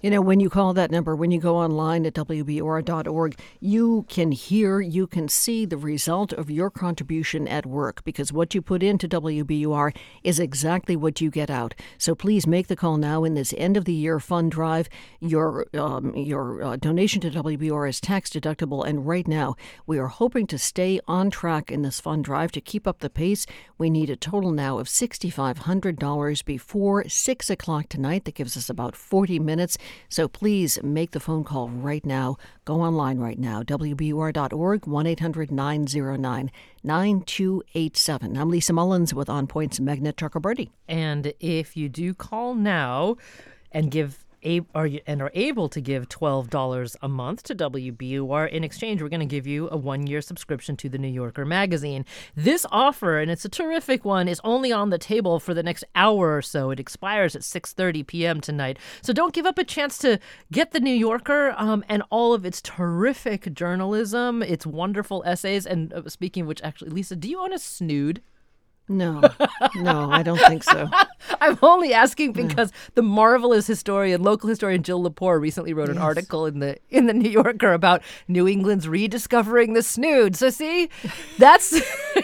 You 0.01 0.11
know, 0.11 0.21
when 0.21 0.39
you 0.39 0.49
call 0.49 0.75
that 0.75 0.93
number, 0.93 1.17
when 1.17 1.33
you 1.33 1.41
go 1.41 1.57
online 1.57 2.07
at 2.07 2.15
WBUR.org, 2.15 3.37
you 3.59 4.07
can 4.09 4.31
hear, 4.31 4.81
you 4.81 5.09
can 5.09 5.27
see 5.27 5.67
the 5.67 5.77
result 5.77 6.33
of 6.33 6.49
your 6.49 6.71
contribution 6.71 7.49
at 7.49 7.67
work 7.67 8.05
because 8.05 8.33
what 8.33 8.55
you 8.55 8.63
put 8.63 8.85
into 8.85 9.09
WBUR 9.09 9.93
is 10.23 10.39
exactly 10.39 10.95
what 10.95 11.21
you 11.21 11.33
get 11.33 11.51
out. 11.51 11.75
So 11.99 12.15
please 12.15 12.47
make 12.47 12.69
the 12.69 12.77
call 12.77 12.97
now 12.97 13.25
in 13.25 13.35
this 13.35 13.53
end 13.59 13.77
of 13.77 13.87
the 13.87 13.93
year 13.93 14.21
fund 14.21 14.53
drive. 14.53 14.89
Your, 15.19 15.67
um, 15.75 16.15
your 16.15 16.63
uh, 16.63 16.77
donation 16.77 17.21
to 17.23 17.31
WBUR 17.33 17.89
is 17.89 18.01
tax 18.01 18.31
deductible, 18.31 18.87
and 18.87 19.05
right 19.05 19.27
now 19.27 19.57
we 19.85 19.99
are 19.99 20.07
hoping 20.07 20.47
to 20.47 20.59
stay 20.59 21.01
on 21.09 21.29
track 21.29 21.73
in 21.73 21.83
this 21.83 22.01
fund 22.01 22.25
drive 22.25 22.53
to 22.53 22.61
keep 22.61 22.87
up 22.87 23.01
the 23.01 23.11
pace. 23.11 23.47
We 23.79 23.91
need 23.91 24.11
a 24.11 24.17
total 24.17 24.53
now 24.53 24.79
of 24.79 24.87
$6,500 24.87 26.45
before 26.45 27.09
6 27.09 27.51
o'clock 27.51 27.89
tonight. 27.89 28.27
That 28.27 28.37
gives 28.37 28.57
us 28.57 28.71
about 28.71 28.95
40 28.95 29.41
minutes. 29.41 29.77
So 30.09 30.29
please 30.29 30.79
make 30.83 31.11
the 31.13 31.21
phone 31.21 31.45
call 31.45 31.69
right 31.69 32.05
now. 32.05 32.37
Go 32.65 32.81
online 32.81 33.19
right 33.19 33.39
now, 33.39 33.63
WBUR.org, 33.63 34.87
1 34.87 35.07
800 35.07 35.51
909 35.51 36.51
9287. 36.83 38.37
I'm 38.37 38.49
Lisa 38.51 38.73
Mullins 38.73 39.15
with 39.15 39.29
On 39.29 39.47
Point's 39.47 39.79
Meghna 39.81 40.13
Chakrabarti. 40.13 40.71
And 40.89 41.33
if 41.41 41.77
you 41.77 41.89
do 41.89 42.15
call 42.15 42.55
now 42.55 43.17
and 43.73 43.91
give 43.91 44.25
are 44.75 44.89
and 45.07 45.23
are 45.23 45.31
able 45.35 45.69
to 45.69 45.81
give 45.81 46.09
$12 46.09 46.97
a 47.03 47.09
month 47.09 47.43
to 47.45 47.55
WBUR. 47.55 48.51
In 48.51 48.65
exchange, 48.65 49.03
we're 49.03 49.09
going 49.09 49.21
to 49.21 49.27
give 49.27 49.47
you 49.47 49.69
a 49.71 49.77
one 49.77 50.07
year 50.07 50.21
subscription 50.21 50.77
to 50.79 50.89
the 50.89 50.99
New 50.99 51.09
Yorker 51.09 51.45
magazine. 51.45 52.05
This 52.35 52.67
offer, 52.71 53.19
and 53.19 53.31
it's 53.31 53.45
a 53.45 53.49
terrific 53.49 54.05
one, 54.05 54.29
is 54.29 54.41
only 54.45 54.73
on 54.73 54.91
the 54.91 54.99
table 54.99 55.41
for 55.41 55.55
the 55.55 55.63
next 55.63 55.85
hour 55.95 56.37
or 56.37 56.43
so. 56.43 56.71
It 56.71 56.81
expires 56.81 57.37
at 57.37 57.43
6.30 57.43 58.07
p.m. 58.07 58.41
tonight. 58.41 58.79
So 59.03 59.13
don't 59.13 59.35
give 59.35 59.47
up 59.47 59.59
a 59.59 59.65
chance 59.65 59.99
to 59.99 60.19
get 60.53 60.73
the 60.73 60.81
New 60.81 60.95
Yorker 60.95 61.55
um, 61.57 61.85
and 61.89 62.03
all 62.11 62.35
of 62.35 62.45
its 62.45 62.61
terrific 62.63 63.53
journalism, 63.55 64.43
its 64.43 64.67
wonderful 64.67 65.23
essays. 65.27 65.67
And 65.67 65.93
uh, 65.93 66.09
speaking 66.09 66.43
of 66.43 66.49
which, 66.49 66.63
actually, 66.63 66.91
Lisa, 66.91 67.17
do 67.17 67.29
you 67.29 67.41
own 67.41 67.53
a 67.53 67.59
snood? 67.59 68.23
No, 68.89 69.21
no, 69.77 70.11
I 70.11 70.23
don't 70.23 70.39
think 70.39 70.65
so. 70.65 70.89
I'm 71.41 71.59
only 71.61 71.93
asking 71.93 72.33
because 72.33 72.73
no. 72.73 72.79
the 72.95 73.03
marvelous 73.03 73.67
historian, 73.67 74.23
local 74.23 74.49
historian 74.49 74.83
Jill 74.83 75.03
Lepore, 75.03 75.41
recently 75.41 75.75
wrote 75.75 75.89
yes. 75.89 75.97
an 75.97 76.03
article 76.03 76.47
in 76.47 76.61
the 76.61 76.79
in 76.89 77.07
the 77.07 77.13
New 77.19 77.29
Yorker 77.29 77.73
about 77.73 78.03
New 78.29 78.49
England's 78.49 78.89
rediscovering 78.89 79.75
the 79.75 79.83
snood. 79.83 80.37
So 80.37 80.49
see, 80.49 80.89
that's 81.37 81.81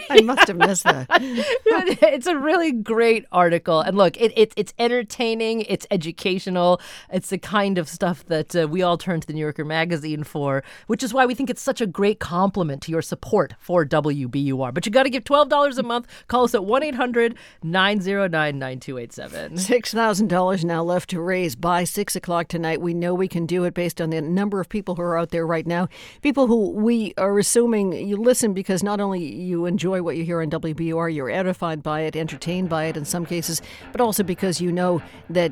I 0.09 0.21
must 0.21 0.47
have 0.47 0.57
missed 0.57 0.83
that. 0.85 1.07
it's 1.11 2.27
a 2.27 2.37
really 2.37 2.71
great 2.71 3.25
article, 3.31 3.81
and 3.81 3.95
look, 3.95 4.19
it, 4.19 4.33
it 4.35 4.53
it's 4.55 4.73
entertaining, 4.79 5.61
it's 5.61 5.85
educational, 5.91 6.81
it's 7.11 7.29
the 7.29 7.37
kind 7.37 7.77
of 7.77 7.87
stuff 7.87 8.25
that 8.25 8.55
uh, 8.55 8.67
we 8.67 8.81
all 8.81 8.97
turn 8.97 9.21
to 9.21 9.27
the 9.27 9.33
New 9.33 9.41
Yorker 9.41 9.65
magazine 9.65 10.23
for, 10.23 10.63
which 10.87 11.03
is 11.03 11.13
why 11.13 11.25
we 11.25 11.35
think 11.35 11.49
it's 11.49 11.61
such 11.61 11.81
a 11.81 11.87
great 11.87 12.19
compliment 12.19 12.81
to 12.83 12.91
your 12.91 13.03
support 13.03 13.53
for 13.59 13.85
WBUR. 13.85 14.73
But 14.73 14.85
you 14.85 14.91
got 14.91 15.03
to 15.03 15.09
give 15.11 15.23
twelve 15.23 15.49
dollars 15.49 15.77
a 15.77 15.83
month. 15.83 16.07
Call 16.27 16.43
us 16.45 16.54
at 16.55 16.65
1 16.65 16.83
800 16.83 17.35
909 17.63 18.59
9287. 18.59 19.53
$6,000 19.53 20.63
now 20.63 20.83
left 20.83 21.09
to 21.11 21.21
raise 21.21 21.55
by 21.55 21.83
6 21.83 22.15
o'clock 22.15 22.47
tonight. 22.47 22.81
We 22.81 22.93
know 22.93 23.13
we 23.13 23.27
can 23.27 23.45
do 23.45 23.63
it 23.65 23.73
based 23.73 24.01
on 24.01 24.09
the 24.09 24.21
number 24.21 24.59
of 24.59 24.69
people 24.69 24.95
who 24.95 25.01
are 25.01 25.17
out 25.17 25.29
there 25.29 25.45
right 25.45 25.67
now. 25.67 25.87
People 26.21 26.47
who 26.47 26.71
we 26.71 27.13
are 27.17 27.37
assuming 27.37 27.93
you 27.93 28.17
listen 28.17 28.53
because 28.53 28.81
not 28.81 28.99
only 28.99 29.23
you 29.23 29.65
enjoy 29.65 30.01
what 30.01 30.17
you 30.17 30.23
hear 30.23 30.41
on 30.41 30.49
WBUR, 30.49 31.13
you're 31.13 31.29
edified 31.29 31.83
by 31.83 32.01
it, 32.01 32.15
entertained 32.15 32.69
by 32.69 32.85
it 32.85 32.97
in 32.97 33.05
some 33.05 33.25
cases, 33.25 33.61
but 33.91 34.01
also 34.01 34.23
because 34.23 34.61
you 34.61 34.71
know 34.71 35.01
that 35.29 35.51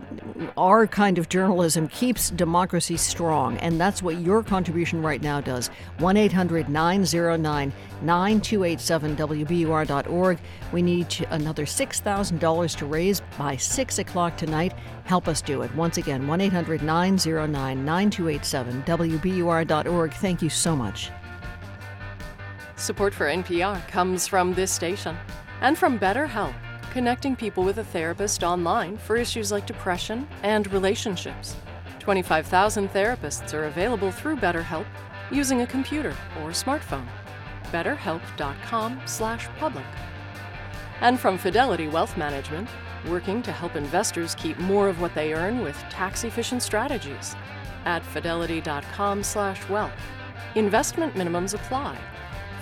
our 0.58 0.88
kind 0.88 1.18
of 1.18 1.30
journalism 1.30 1.88
keeps 1.88 2.30
democracy 2.30 2.98
strong. 2.98 3.58
And 3.58 3.80
that's 3.80 4.02
what 4.02 4.20
your 4.20 4.44
contribution 4.44 5.02
right 5.02 5.22
now 5.22 5.42
does. 5.42 5.68
1 6.00 6.18
800 6.18 6.70
909 6.70 7.74
9287 8.04 9.16
WBUR.org. 9.16 10.40
We 10.72 10.82
need 10.82 11.28
another 11.32 11.66
$6,000 11.66 12.78
to 12.78 12.86
raise 12.86 13.22
by 13.38 13.56
6 13.56 14.00
o'clock 14.00 14.38
tonight. 14.38 14.74
Help 15.06 15.28
us 15.28 15.42
do 15.42 15.62
it. 15.62 15.74
Once 15.76 15.98
again, 15.98 16.28
1 16.28 16.42
800 16.42 16.84
909 16.84 17.86
9287, 17.86 18.84
WBUR.org. 18.84 20.14
Thank 20.14 20.42
you 20.42 20.50
so 20.50 20.76
much. 20.76 21.12
Support 22.76 23.14
for 23.14 23.28
NPR 23.28 23.88
comes 23.88 24.28
from 24.28 24.54
this 24.54 24.72
station 24.72 25.16
and 25.62 25.78
from 25.78 25.98
BetterHelp, 25.98 26.54
connecting 26.92 27.36
people 27.36 27.64
with 27.64 27.78
a 27.78 27.84
therapist 27.84 28.44
online 28.44 28.98
for 28.98 29.16
issues 29.16 29.52
like 29.52 29.66
depression 29.66 30.28
and 30.44 30.72
relationships. 30.74 31.56
25,000 32.00 32.90
therapists 32.90 33.54
are 33.54 33.66
available 33.66 34.12
through 34.12 34.36
BetterHelp 34.36 34.86
using 35.32 35.62
a 35.62 35.68
computer 35.68 36.14
or 36.42 36.50
smartphone. 36.50 37.08
BetterHelp.com/public 37.74 39.86
and 41.02 41.20
from 41.20 41.38
Fidelity 41.38 41.88
Wealth 41.88 42.16
Management, 42.16 42.70
working 43.10 43.42
to 43.42 43.52
help 43.52 43.76
investors 43.76 44.36
keep 44.36 44.58
more 44.60 44.88
of 44.88 45.02
what 45.02 45.14
they 45.14 45.34
earn 45.34 45.62
with 45.62 45.76
tax-efficient 45.90 46.64
strategies. 46.64 47.36
At 47.86 48.06
fidelity.com/wealth. 48.06 49.92
Investment 50.56 51.14
minimums 51.16 51.54
apply. 51.54 51.98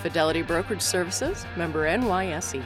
Fidelity 0.00 0.42
Brokerage 0.42 0.82
Services, 0.82 1.46
member 1.56 1.86
NYSE. 1.86 2.60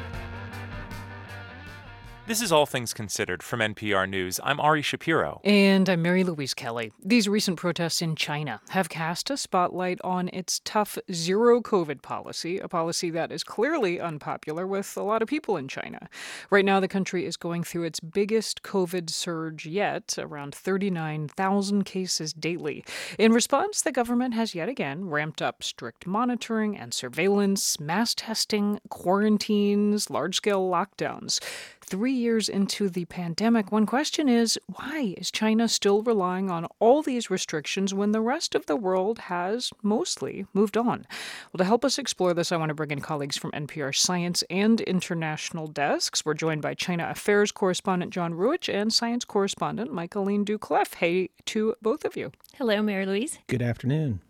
This 2.27 2.43
is 2.43 2.51
All 2.51 2.67
Things 2.67 2.93
Considered 2.93 3.41
from 3.41 3.61
NPR 3.61 4.09
News. 4.09 4.41
I'm 4.43 4.59
Ari 4.59 4.83
Shapiro. 4.83 5.41
And 5.45 5.89
I'm 5.89 6.03
Mary 6.03 6.25
Louise 6.25 6.55
Kelly. 6.55 6.91
These 7.01 7.29
recent 7.29 7.57
protests 7.57 8.03
in 8.03 8.17
China 8.17 8.61
have 8.71 8.89
cast 8.89 9.31
a 9.31 9.37
spotlight 9.37 10.01
on 10.03 10.29
its 10.33 10.61
tough 10.65 10.99
zero 11.13 11.61
COVID 11.61 12.03
policy, 12.03 12.59
a 12.59 12.67
policy 12.67 13.11
that 13.11 13.31
is 13.31 13.45
clearly 13.45 14.01
unpopular 14.01 14.67
with 14.67 14.97
a 14.97 15.05
lot 15.05 15.23
of 15.23 15.29
people 15.29 15.57
in 15.57 15.69
China. 15.69 16.09
Right 16.51 16.65
now, 16.65 16.81
the 16.81 16.89
country 16.89 17.25
is 17.25 17.37
going 17.37 17.63
through 17.63 17.85
its 17.85 18.01
biggest 18.01 18.65
COVID 18.65 19.09
surge 19.09 19.65
yet, 19.65 20.17
around 20.19 20.53
39,000 20.53 21.85
cases 21.85 22.33
daily. 22.33 22.85
In 23.21 23.33
response, 23.33 23.83
the 23.83 23.93
government 23.93 24.35
has 24.35 24.53
yet 24.53 24.69
again 24.69 25.09
ramped 25.11 25.41
up 25.41 25.63
strict 25.63 26.09
monitoring 26.09 26.77
and 26.77 26.93
surveillance, 26.93 27.79
mass 27.79 28.17
testing, 28.17 28.81
quarantines, 28.89 30.11
large 30.11 30.35
scale 30.35 30.69
lockdowns 30.69 31.39
three 31.89 32.13
years 32.13 32.49
into 32.49 32.89
the 32.89 33.05
pandemic, 33.05 33.71
one 33.71 33.87
question 33.87 34.29
is 34.29 34.59
why 34.67 35.15
is 35.17 35.31
China 35.31 35.69
still 35.69 36.03
relying 36.03 36.51
on 36.51 36.67
all 36.81 37.03
these 37.03 37.31
restrictions 37.31 37.95
when 37.95 38.13
the 38.13 38.21
rest 38.21 38.55
of 38.55 38.67
the 38.67 38.77
world 38.77 39.19
has 39.21 39.73
mostly 39.83 40.47
moved 40.53 40.77
on? 40.77 41.07
Well, 41.53 41.59
to 41.59 41.65
help 41.65 41.85
us 41.85 41.99
explore 41.99 42.35
this, 42.35 42.51
I 42.51 42.57
want 42.57 42.71
to 42.71 42.75
bring 42.75 42.91
in 42.91 43.01
colleagues 43.01 43.37
from 43.37 43.53
NPR 43.53 43.95
Science 43.95 44.43
and 44.51 44.81
International 44.83 45.67
desks. 45.69 46.25
We're 46.25 46.35
joined 46.35 46.63
by 46.63 46.75
China 46.75 47.09
Affairs 47.09 47.53
correspondent 47.53 48.13
John 48.13 48.35
Ruwitch 48.35 48.73
and 48.73 48.93
science 48.93 49.25
correspondent 49.25 49.93
Michaeleen 49.93 50.45
Doucleff. 50.45 50.95
Hey 50.95 51.31
to 51.47 51.75
both 51.81 52.05
of 52.05 52.17
you. 52.17 52.33
Hello, 52.59 52.81
Mary 52.81 53.05
Louise. 53.05 53.39
Good 53.49 53.61
afternoon. 53.61 54.21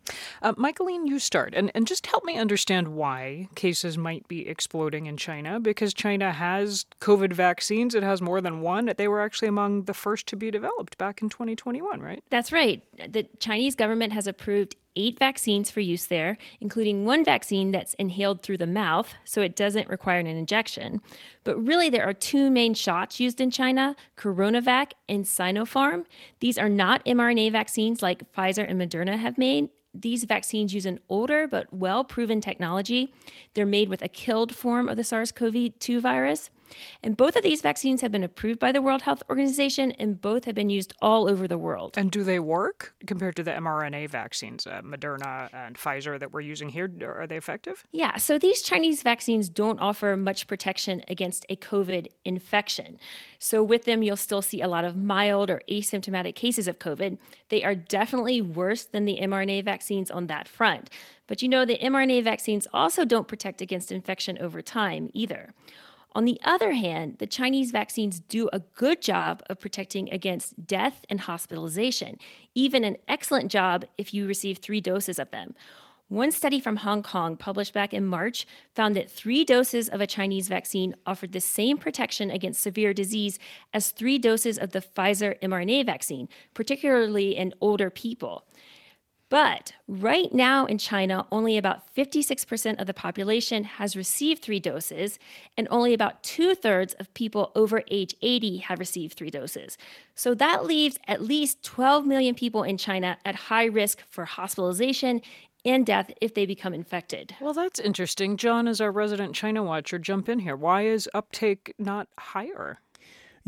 Uh, 0.43 0.53
Michaeleen, 0.57 1.07
you 1.07 1.21
start. 1.21 1.55
And, 1.55 1.71
and 1.77 1.87
just 1.87 2.09
help 2.09 2.25
me 2.25 2.37
understand 2.37 2.89
why 2.89 3.49
cases 3.55 3.97
might 3.97 4.27
be 4.27 4.49
exploding 4.49 5.07
in 5.07 5.17
China, 5.17 5.61
because 5.61 5.95
China 5.95 6.33
has 6.33 6.87
COVID 7.01 7.33
vaccines. 7.33 7.95
It 7.95 8.03
has 8.03 8.21
more 8.21 8.41
than 8.41 8.63
one. 8.63 8.93
They 8.97 9.07
were 9.07 9.21
actually 9.21 9.47
among 9.47 9.85
the 9.85 9.95
first 9.95 10.27
to 10.27 10.37
be 10.37 10.51
developed 10.51 10.99
back 10.99 11.23
in 11.23 11.29
2021, 11.29 12.01
right? 12.01 12.21
That's 12.29 12.51
right. 12.51 12.83
The 12.97 13.29
Chinese 13.39 13.77
government 13.77 14.13
has 14.13 14.27
approved 14.27 14.75
eight 14.97 15.19
vaccines 15.19 15.71
for 15.71 15.81
use 15.81 16.07
there, 16.07 16.39
including 16.61 17.05
one 17.05 17.25
vaccine 17.25 17.71
that's 17.71 17.95
inhaled 17.95 18.43
through 18.43 18.59
the 18.59 18.67
mouth, 18.67 19.15
so 19.25 19.43
it 19.43 19.55
doesn't 19.55 19.89
require 19.89 20.19
an 20.19 20.27
injection. 20.27 21.01
But 21.45 21.57
really, 21.65 21.91
there 21.91 22.09
are 22.09 22.13
two 22.13 22.51
main 22.51 22.75
shots 22.75 23.21
used 23.21 23.41
in 23.41 23.51
China 23.51 23.95
Coronavac 24.17 24.93
and 25.09 25.25
Sinopharm. 25.25 26.07
These 26.41 26.59
are 26.59 26.69
not 26.69 27.05
mRNA 27.05 27.53
vaccines 27.53 28.03
like 28.03 28.33
Pfizer 28.33 28.69
and 28.69 28.81
Moderna 28.81 29.19
have 29.19 29.39
made. 29.39 29.69
These 29.95 30.25
vaccines 30.25 30.75
use 30.75 30.87
an 30.87 31.01
older 31.09 31.47
but 31.47 31.73
well 31.73 32.05
proven 32.05 32.41
technology. 32.41 33.15
They're 33.55 33.65
made 33.67 33.89
with 33.89 34.03
a 34.03 34.09
killed 34.09 34.55
form 34.55 34.89
of 34.89 34.97
the 34.97 35.05
SARS 35.05 35.33
CoV 35.33 35.79
2 35.79 36.01
virus. 36.01 36.51
And 37.03 37.17
both 37.17 37.37
of 37.37 37.43
these 37.43 37.61
vaccines 37.61 38.01
have 38.01 38.13
been 38.13 38.25
approved 38.25 38.59
by 38.59 38.73
the 38.73 38.83
World 38.83 39.03
Health 39.03 39.23
Organization 39.29 39.93
and 39.93 40.21
both 40.21 40.45
have 40.45 40.55
been 40.55 40.71
used 40.71 40.93
all 41.01 41.29
over 41.29 41.47
the 41.47 41.59
world. 41.59 41.95
And 41.97 42.11
do 42.11 42.25
they 42.25 42.39
work 42.39 42.95
compared 43.07 43.37
to 43.37 43.43
the 43.43 43.53
mRNA 43.53 44.11
vaccines, 44.11 44.67
uh, 44.67 44.83
Moderna 44.83 45.49
and 45.53 45.77
Pfizer 45.77 46.19
that 46.19 46.33
we're 46.33 46.41
using 46.41 46.69
here? 46.69 46.91
Are 47.03 47.27
they 47.27 47.37
effective? 47.37 47.85
Yeah, 47.93 48.17
so 48.17 48.39
these 48.39 48.63
Chinese 48.63 49.03
vaccines 49.03 49.49
don't 49.49 49.79
offer 49.81 50.17
much 50.17 50.47
protection 50.47 51.03
against 51.09 51.47
a 51.49 51.57
COVID 51.57 52.09
infection. 52.25 52.99
So, 53.39 53.63
with 53.63 53.85
them, 53.85 54.03
you'll 54.03 54.17
still 54.17 54.43
see 54.43 54.61
a 54.63 54.69
lot 54.69 54.85
of 54.85 54.97
mild 54.97 55.51
or 55.51 55.63
asymptomatic 55.71 56.35
cases 56.35 56.69
of 56.69 56.79
COVID. 56.79 57.19
They 57.49 57.63
are 57.65 57.75
definitely 57.75 58.41
worse 58.41 58.85
than 58.85 59.05
the 59.05 59.19
mRNA 59.21 59.65
vaccines 59.65 60.11
on 60.11 60.27
that 60.27 60.49
front. 60.49 60.91
But 61.27 61.43
you 61.43 61.49
know, 61.49 61.65
the 61.65 61.79
mRNA 61.79 62.25
vaccines 62.25 62.67
also 62.73 63.05
don't 63.05 63.29
protect 63.29 63.61
against 63.61 63.93
infection 63.93 64.39
over 64.39 64.63
time 64.63 65.11
either. 65.13 65.53
On 66.17 66.25
the 66.25 66.41
other 66.47 66.73
hand, 66.73 67.19
the 67.19 67.27
Chinese 67.27 67.73
vaccines 67.73 68.21
do 68.21 68.49
a 68.51 68.61
good 68.61 69.03
job 69.03 69.43
of 69.51 69.61
protecting 69.61 70.11
against 70.11 70.67
death 70.67 71.05
and 71.11 71.21
hospitalization, 71.21 72.17
even 72.55 72.85
an 72.85 72.97
excellent 73.07 73.51
job 73.53 73.85
if 73.99 74.15
you 74.15 74.27
receive 74.27 74.57
three 74.57 74.81
doses 74.81 75.19
of 75.19 75.31
them. 75.31 75.55
One 76.09 76.33
study 76.33 76.59
from 76.59 76.77
Hong 76.77 77.03
Kong, 77.03 77.37
published 77.37 77.75
back 77.75 77.93
in 77.93 78.07
March, 78.07 78.47
found 78.75 78.97
that 78.97 79.11
three 79.11 79.45
doses 79.45 79.91
of 79.91 80.01
a 80.01 80.07
Chinese 80.07 80.49
vaccine 80.49 80.95
offered 81.05 81.33
the 81.33 81.41
same 81.41 81.77
protection 81.77 82.31
against 82.31 82.63
severe 82.63 82.95
disease 82.95 83.39
as 83.75 83.91
three 83.91 84.17
doses 84.17 84.57
of 84.57 84.71
the 84.71 84.81
Pfizer 84.81 85.39
mRNA 85.41 85.85
vaccine, 85.85 86.31
particularly 86.55 87.37
in 87.37 87.53
older 87.61 87.91
people. 87.91 88.47
But 89.29 89.73
right 89.89 90.33
now 90.33 90.67
in 90.67 90.79
China, 90.79 91.27
only 91.33 91.59
about 91.59 91.93
56% 91.95 92.81
of 92.81 92.87
the 92.87 92.95
population 92.95 93.65
has 93.65 93.97
received 93.97 94.43
three 94.43 94.61
doses, 94.61 95.19
and 95.57 95.67
only 95.71 95.93
about 95.93 96.23
two 96.23 96.55
thirds 96.55 96.95
of 96.95 97.13
people 97.15 97.51
over 97.57 97.83
age 97.91 98.15
80 98.23 98.59
have 98.59 98.79
received 98.79 99.17
three 99.17 99.31
doses. 99.31 99.77
So 100.15 100.35
that 100.35 100.65
leaves 100.65 100.99
at 101.09 101.23
least 101.23 101.65
12 101.65 102.07
million 102.07 102.35
people 102.37 102.63
in 102.63 102.79
China 102.79 103.19
at 103.25 103.35
high 103.35 103.65
risk 103.65 104.03
for 104.09 104.25
hospitalization 104.25 105.23
and 105.65 105.85
death 105.85 106.13
if 106.21 106.35
they 106.35 106.47
become 106.47 106.73
infected. 106.73 107.35
Well, 107.41 107.53
that's 107.53 107.81
interesting. 107.81 108.37
John, 108.37 108.69
as 108.69 108.81
our 108.81 108.93
resident 108.93 109.35
China 109.35 109.65
watcher, 109.65 109.99
jump 109.99 110.29
in 110.29 110.39
here. 110.39 110.55
Why 110.55 110.87
is 110.87 111.09
uptake 111.13 111.75
not 111.79 112.09
higher? 112.19 112.79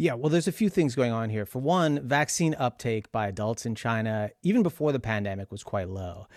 Yeah, 0.01 0.15
well, 0.15 0.31
there's 0.31 0.47
a 0.47 0.53
few 0.53 0.70
things 0.70 0.95
going 0.95 1.11
on 1.11 1.29
here. 1.29 1.45
For 1.45 1.59
one, 1.59 2.07
vaccine 2.07 2.55
uptake 2.57 3.11
by 3.11 3.27
adults 3.27 3.66
in 3.66 3.75
China, 3.75 4.31
even 4.43 4.62
before 4.62 4.93
the 4.93 5.01
pandemic, 5.01 5.51
was 5.51 5.65
quite 5.65 5.89
low. 5.89 6.29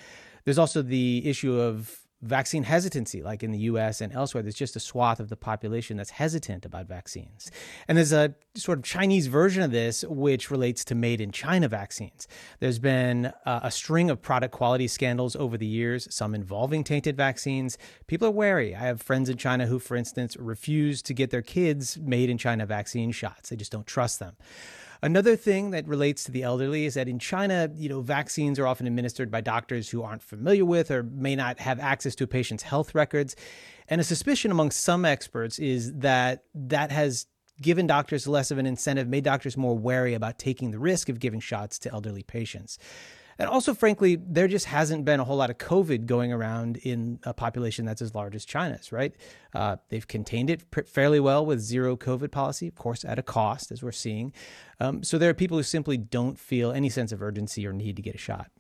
There's 0.46 0.58
also 0.58 0.82
the 0.82 1.22
issue 1.24 1.60
of 1.60 2.00
vaccine 2.22 2.64
hesitancy, 2.64 3.24
like 3.24 3.44
in 3.44 3.52
the 3.52 3.60
US 3.60 4.02
and 4.02 4.14
elsewhere. 4.14 4.44
There's 4.44 4.56
just 4.56 4.76
a 4.76 4.80
swath 4.80 5.20
of 5.20 5.30
the 5.30 5.36
population 5.36 5.98
that's 5.98 6.12
hesitant 6.12 6.66
about 6.66 6.88
vaccines. 6.88 7.52
And 7.88 7.98
there's 7.98 8.14
a 8.14 8.36
sort 8.56 8.80
of 8.80 8.84
Chinese 8.84 9.28
version 9.28 9.64
of 9.64 9.72
this, 9.72 10.04
which 10.08 10.52
relates 10.52 10.86
to 10.86 10.96
made 10.96 11.22
in 11.22 11.32
China 11.32 11.68
vaccines. 11.68 12.28
There's 12.60 12.80
been 12.80 13.34
uh, 13.46 13.62
a 13.64 13.72
string 13.72 14.10
of 14.10 14.22
product 14.22 14.54
quality 14.54 14.88
scandals 14.88 15.36
over 15.36 15.58
the 15.58 15.66
years, 15.66 16.08
some 16.14 16.36
involving 16.36 16.84
tainted 16.84 17.18
vaccines. 17.18 17.78
People 18.08 18.28
are 18.28 18.32
wary. 18.32 18.76
I 18.76 18.80
have 18.80 19.02
friends 19.02 19.30
in 19.30 19.38
China 19.38 19.66
who, 19.66 19.80
for 19.80 19.96
instance, 19.96 20.38
refuse 20.38 21.02
to 21.04 21.14
get 21.14 21.32
their 21.32 21.42
kids 21.42 21.98
made 21.98 22.30
in 22.30 22.38
China 22.38 22.66
vaccine 22.66 23.12
shots, 23.12 23.50
they 23.50 23.56
just 23.56 23.72
don't 23.72 23.88
trust 23.88 24.20
them. 24.20 24.36
Another 25.04 25.36
thing 25.36 25.72
that 25.72 25.88
relates 25.88 26.24
to 26.26 26.32
the 26.32 26.44
elderly 26.44 26.86
is 26.86 26.94
that 26.94 27.08
in 27.08 27.18
China, 27.18 27.72
you 27.76 27.90
know, 27.90 28.02
vaccines 28.02 28.60
are 28.60 28.68
often 28.68 28.86
administered 28.86 29.32
by 29.32 29.42
doctors 29.42 29.90
who 29.90 30.04
aren't 30.04 30.22
familiar 30.22 30.64
with 30.64 30.92
or 30.92 31.02
may 31.02 31.36
not 31.36 31.60
have 31.60 31.80
access 31.80 32.14
to 32.16 32.26
a 32.26 32.28
patient's 32.28 32.62
health 32.62 32.94
records. 32.94 33.36
And 33.88 34.00
a 34.00 34.04
suspicion 34.04 34.52
among 34.52 34.70
some 34.70 35.04
experts 35.04 35.58
is 35.58 35.92
that 35.94 36.44
that 36.54 36.92
has 36.92 37.26
given 37.60 37.88
doctors 37.88 38.28
less 38.28 38.52
of 38.52 38.60
an 38.60 38.68
incentive, 38.68 39.08
made 39.08 39.24
doctors 39.24 39.58
more 39.58 39.78
wary 39.78 40.14
about 40.14 40.38
taking 40.38 40.70
the 40.70 40.80
risk 40.80 41.10
of 41.10 41.20
giving 41.20 41.40
shots 41.40 41.80
to 41.80 41.92
elderly 41.92 42.24
patients. 42.24 42.78
And 43.42 43.50
also, 43.50 43.74
frankly, 43.74 44.20
there 44.24 44.48
just 44.48 44.68
hasn't 44.68 45.04
been 45.04 45.20
a 45.20 45.24
whole 45.24 45.38
lot 45.38 45.50
of 45.50 45.58
COVID 45.58 46.06
going 46.06 46.32
around 46.32 46.78
in 46.78 47.18
a 47.24 47.34
population 47.34 47.86
that's 47.86 48.00
as 48.00 48.14
large 48.14 48.36
as 48.36 48.46
China's, 48.46 48.92
right? 48.92 49.16
Uh, 49.56 49.78
they've 49.90 50.08
contained 50.08 50.52
it 50.52 50.62
fairly 50.88 51.20
well 51.20 51.44
with 51.44 51.60
zero 51.60 51.98
COVID 51.98 52.30
policy, 52.30 52.68
of 52.68 52.76
course, 52.76 53.04
at 53.04 53.18
a 53.18 53.24
cost, 53.24 53.72
as 53.72 53.82
we're 53.82 53.92
seeing. 53.92 54.32
Um, 54.80 55.02
so 55.02 55.18
there 55.18 55.32
are 55.32 55.34
people 55.34 55.58
who 55.58 55.64
simply 55.64 55.98
don't 55.98 56.38
feel 56.38 56.72
any 56.72 56.88
sense 56.88 57.12
of 57.12 57.20
urgency 57.20 57.66
or 57.66 57.74
need 57.74 57.96
to 57.96 58.04
get 58.04 58.14
a 58.14 58.20
shot. 58.20 58.52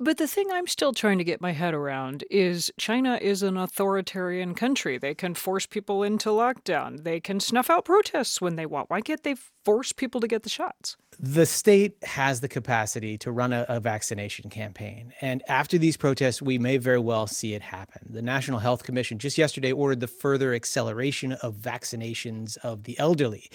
But 0.00 0.16
the 0.16 0.28
thing 0.28 0.48
I'm 0.52 0.68
still 0.68 0.92
trying 0.92 1.18
to 1.18 1.24
get 1.24 1.40
my 1.40 1.50
head 1.52 1.74
around 1.74 2.22
is 2.30 2.70
China 2.78 3.18
is 3.20 3.42
an 3.42 3.56
authoritarian 3.56 4.54
country. 4.54 4.96
They 4.96 5.14
can 5.14 5.34
force 5.34 5.66
people 5.66 6.04
into 6.04 6.28
lockdown. 6.28 7.02
They 7.02 7.18
can 7.18 7.40
snuff 7.40 7.68
out 7.68 7.84
protests 7.84 8.40
when 8.40 8.54
they 8.54 8.64
want. 8.64 8.90
Why 8.90 9.00
can't 9.00 9.22
they 9.24 9.34
force 9.64 9.92
people 9.92 10.20
to 10.20 10.28
get 10.28 10.44
the 10.44 10.48
shots? 10.48 10.96
The 11.18 11.46
state 11.46 11.96
has 12.04 12.40
the 12.40 12.48
capacity 12.48 13.18
to 13.18 13.32
run 13.32 13.52
a, 13.52 13.66
a, 13.68 13.80
vaccination 13.80 14.50
campaign. 14.50 15.12
And 15.20 15.42
after 15.48 15.76
these 15.76 15.96
protests, 15.96 16.40
we 16.40 16.58
may 16.58 16.76
very 16.76 17.00
well 17.00 17.26
see 17.26 17.54
it 17.54 17.62
happen. 17.62 18.06
The 18.08 18.22
National 18.22 18.60
Health 18.60 18.84
Commission 18.84 19.18
just 19.18 19.36
yesterday 19.36 19.72
ordered 19.72 19.98
the 19.98 20.06
further 20.06 20.54
acceleration 20.54 21.32
of 21.32 21.56
vaccinations 21.56 22.56
of 22.58 22.84
the 22.84 22.96
elderly. 23.00 23.50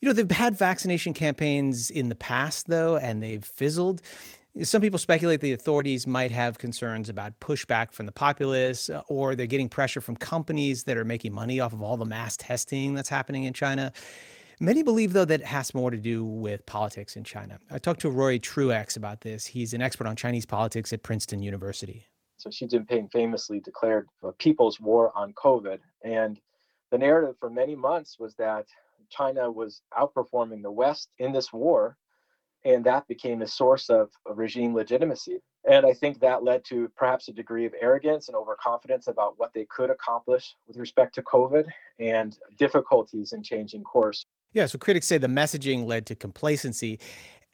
You 0.00 0.08
know, 0.08 0.12
they've 0.12 0.30
had 0.30 0.56
vaccination 0.56 1.12
campaigns 1.12 1.90
in 1.90 2.08
the 2.08 2.14
past, 2.14 2.68
though, 2.68 2.96
and 2.96 3.20
they've 3.20 3.44
fizzled. 3.44 4.00
Some 4.62 4.80
people 4.80 4.98
speculate 4.98 5.42
the 5.42 5.52
authorities 5.52 6.06
might 6.06 6.30
have 6.30 6.56
concerns 6.56 7.10
about 7.10 7.38
pushback 7.40 7.92
from 7.92 8.06
the 8.06 8.12
populace, 8.12 8.88
uh, 8.88 9.02
or 9.06 9.34
they're 9.34 9.46
getting 9.46 9.68
pressure 9.68 10.00
from 10.00 10.16
companies 10.16 10.84
that 10.84 10.96
are 10.96 11.04
making 11.04 11.34
money 11.34 11.60
off 11.60 11.74
of 11.74 11.82
all 11.82 11.98
the 11.98 12.06
mass 12.06 12.38
testing 12.38 12.94
that's 12.94 13.10
happening 13.10 13.44
in 13.44 13.52
China. 13.52 13.92
Many 14.58 14.82
believe, 14.82 15.12
though, 15.12 15.26
that 15.26 15.40
it 15.40 15.46
has 15.46 15.74
more 15.74 15.90
to 15.90 15.98
do 15.98 16.24
with 16.24 16.64
politics 16.64 17.16
in 17.16 17.24
China. 17.24 17.58
I 17.70 17.76
talked 17.76 18.00
to 18.00 18.10
Rory 18.10 18.40
Truex 18.40 18.96
about 18.96 19.20
this. 19.20 19.44
He's 19.44 19.74
an 19.74 19.82
expert 19.82 20.06
on 20.06 20.16
Chinese 20.16 20.46
politics 20.46 20.90
at 20.94 21.02
Princeton 21.02 21.42
University. 21.42 22.06
So 22.38 22.48
Xi 22.50 22.66
Jinping 22.66 23.12
famously 23.12 23.60
declared 23.60 24.06
a 24.22 24.32
people's 24.32 24.80
war 24.80 25.12
on 25.14 25.34
COVID. 25.34 25.80
And 26.02 26.40
the 26.90 26.96
narrative 26.96 27.36
for 27.38 27.50
many 27.50 27.74
months 27.74 28.16
was 28.18 28.34
that 28.36 28.64
China 29.10 29.50
was 29.50 29.82
outperforming 29.92 30.62
the 30.62 30.72
West 30.72 31.10
in 31.18 31.32
this 31.32 31.52
war 31.52 31.98
and 32.66 32.84
that 32.84 33.06
became 33.06 33.42
a 33.42 33.46
source 33.46 33.88
of, 33.88 34.10
regime 34.34 34.74
legitimacy. 34.74 35.38
And 35.70 35.86
I 35.86 35.92
think 35.92 36.20
that 36.20 36.42
led 36.42 36.64
to 36.66 36.90
perhaps 36.96 37.28
a 37.28 37.32
degree 37.32 37.64
of 37.64 37.72
arrogance 37.80 38.28
and 38.28 38.36
overconfidence 38.36 39.06
about 39.06 39.34
what 39.38 39.52
they 39.54 39.66
could 39.66 39.88
accomplish 39.88 40.54
with 40.66 40.76
respect 40.76 41.14
to 41.14 41.22
COVID 41.22 41.64
and 42.00 42.36
difficulties 42.58 43.32
in 43.32 43.42
changing 43.42 43.84
course. 43.84 44.24
Yeah, 44.52 44.66
so 44.66 44.78
critics 44.78 45.06
say 45.06 45.18
the 45.18 45.26
messaging 45.26 45.86
led 45.86 46.06
to 46.06 46.14
complacency 46.14 46.98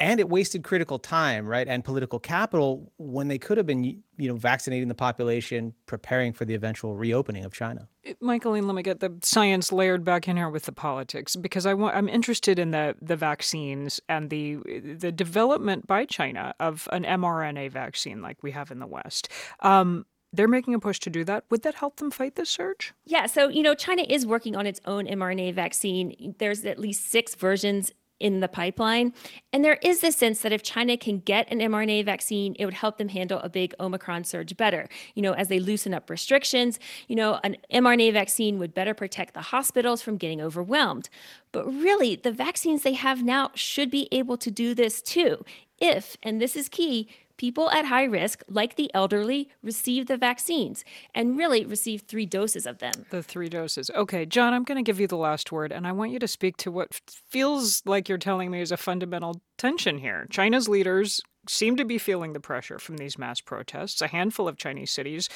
and 0.02 0.18
it 0.18 0.28
wasted 0.28 0.64
critical 0.64 0.98
time, 0.98 1.46
right, 1.46 1.68
and 1.68 1.84
political 1.84 2.18
capital 2.18 2.92
when 2.98 3.28
they 3.28 3.38
could 3.38 3.56
have 3.56 3.66
been, 3.66 3.84
you 3.84 4.02
know, 4.18 4.34
vaccinating 4.34 4.88
the 4.88 4.96
population, 4.96 5.72
preparing 5.86 6.32
for 6.32 6.44
the 6.44 6.54
eventual 6.54 6.96
reopening 6.96 7.44
of 7.44 7.52
China. 7.52 7.86
Michaeleen, 8.20 8.66
let 8.66 8.74
me 8.74 8.82
get 8.82 8.98
the 8.98 9.16
science 9.22 9.70
layered 9.70 10.04
back 10.04 10.26
in 10.26 10.36
here 10.36 10.50
with 10.50 10.64
the 10.64 10.72
politics 10.72 11.36
because 11.36 11.66
I 11.66 11.74
want, 11.74 11.94
I'm 11.96 12.08
interested 12.08 12.58
in 12.58 12.72
the 12.72 12.96
the 13.00 13.14
vaccines 13.14 14.00
and 14.08 14.28
the 14.28 14.56
the 14.98 15.12
development 15.12 15.86
by 15.86 16.04
China 16.04 16.52
of 16.58 16.88
an 16.90 17.04
mRNA 17.04 17.70
vaccine 17.70 18.20
like 18.20 18.42
we 18.42 18.50
have 18.50 18.72
in 18.72 18.80
the 18.80 18.88
West. 18.88 19.28
Um, 19.60 20.04
they're 20.32 20.48
making 20.48 20.74
a 20.74 20.80
push 20.80 20.98
to 21.00 21.10
do 21.10 21.24
that. 21.24 21.44
Would 21.50 21.62
that 21.62 21.74
help 21.76 21.96
them 21.96 22.10
fight 22.10 22.34
this 22.34 22.48
surge? 22.48 22.92
Yeah. 23.04 23.26
So, 23.26 23.48
you 23.48 23.62
know, 23.62 23.74
China 23.74 24.02
is 24.08 24.26
working 24.26 24.56
on 24.56 24.66
its 24.66 24.80
own 24.86 25.06
mRNA 25.06 25.54
vaccine. 25.54 26.34
There's 26.38 26.64
at 26.64 26.78
least 26.78 27.10
six 27.10 27.34
versions 27.34 27.92
in 28.22 28.38
the 28.38 28.48
pipeline. 28.48 29.12
And 29.52 29.64
there 29.64 29.78
is 29.82 30.00
this 30.00 30.16
sense 30.16 30.40
that 30.42 30.52
if 30.52 30.62
China 30.62 30.96
can 30.96 31.18
get 31.18 31.50
an 31.52 31.58
mRNA 31.58 32.04
vaccine, 32.04 32.54
it 32.58 32.64
would 32.64 32.74
help 32.74 32.96
them 32.96 33.08
handle 33.08 33.40
a 33.40 33.48
big 33.48 33.74
Omicron 33.80 34.24
surge 34.24 34.56
better. 34.56 34.88
You 35.14 35.22
know, 35.22 35.32
as 35.32 35.48
they 35.48 35.58
loosen 35.58 35.92
up 35.92 36.08
restrictions, 36.08 36.78
you 37.08 37.16
know, 37.16 37.40
an 37.42 37.56
mRNA 37.72 38.12
vaccine 38.12 38.58
would 38.60 38.74
better 38.74 38.94
protect 38.94 39.34
the 39.34 39.40
hospitals 39.40 40.02
from 40.02 40.16
getting 40.16 40.40
overwhelmed. 40.40 41.10
But 41.50 41.66
really, 41.66 42.14
the 42.14 42.32
vaccines 42.32 42.82
they 42.82 42.94
have 42.94 43.24
now 43.24 43.50
should 43.54 43.90
be 43.90 44.08
able 44.12 44.36
to 44.38 44.50
do 44.50 44.72
this 44.72 45.02
too. 45.02 45.44
If, 45.80 46.16
and 46.22 46.40
this 46.40 46.54
is 46.54 46.68
key, 46.68 47.08
people 47.42 47.68
at 47.72 47.86
high 47.86 48.04
risk, 48.04 48.44
like 48.48 48.76
the 48.76 48.88
elderly, 48.94 49.48
receive 49.64 50.06
the 50.06 50.16
vaccines 50.16 50.84
and 51.12 51.36
really 51.36 51.66
receive 51.66 52.02
three 52.02 52.24
doses 52.24 52.66
of 52.66 52.78
them. 52.78 52.92
The 53.10 53.20
three 53.20 53.48
doses. 53.48 53.90
Okay, 53.96 54.24
John, 54.24 54.54
I'm 54.54 54.62
going 54.62 54.76
to 54.76 54.88
give 54.88 55.00
you 55.00 55.08
the 55.08 55.16
last 55.16 55.50
word, 55.50 55.72
and 55.72 55.84
I 55.84 55.90
want 55.90 56.12
you 56.12 56.20
to 56.20 56.28
speak 56.28 56.56
to 56.58 56.70
what 56.70 57.00
feels 57.30 57.82
like 57.84 58.08
you're 58.08 58.16
telling 58.16 58.52
me 58.52 58.60
is 58.60 58.70
a 58.70 58.76
fundamental 58.76 59.40
tension 59.58 59.98
here. 59.98 60.28
China's 60.30 60.68
leaders 60.68 61.20
seem 61.48 61.76
to 61.78 61.84
be 61.84 61.98
feeling 61.98 62.32
the 62.32 62.38
pressure 62.38 62.78
from 62.78 62.96
these 62.96 63.18
mass 63.18 63.40
protests. 63.40 64.00
A 64.00 64.06
handful 64.06 64.46
of 64.46 64.56
Chinese 64.56 64.92
cities 64.92 65.28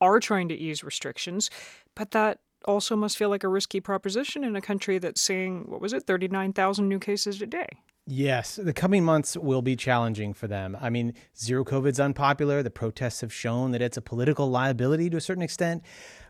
are 0.00 0.20
trying 0.20 0.46
to 0.50 0.54
ease 0.54 0.84
restrictions, 0.84 1.50
but 1.96 2.12
that 2.12 2.38
also 2.66 2.94
must 2.94 3.18
feel 3.18 3.30
like 3.30 3.42
a 3.42 3.48
risky 3.48 3.80
proposition 3.80 4.44
in 4.44 4.54
a 4.54 4.60
country 4.60 4.98
that's 4.98 5.20
seeing, 5.20 5.64
what 5.68 5.80
was 5.80 5.92
it, 5.92 6.06
39,000 6.06 6.88
new 6.88 7.00
cases 7.00 7.42
a 7.42 7.46
day. 7.46 7.66
Yes, 8.10 8.56
the 8.56 8.72
coming 8.72 9.04
months 9.04 9.36
will 9.36 9.60
be 9.60 9.76
challenging 9.76 10.32
for 10.32 10.48
them. 10.48 10.74
I 10.80 10.88
mean, 10.88 11.12
zero 11.38 11.62
COVID's 11.62 12.00
unpopular. 12.00 12.62
The 12.62 12.70
protests 12.70 13.20
have 13.20 13.34
shown 13.34 13.72
that 13.72 13.82
it's 13.82 13.98
a 13.98 14.02
political 14.02 14.48
liability 14.48 15.10
to 15.10 15.18
a 15.18 15.20
certain 15.20 15.42
extent. 15.42 15.82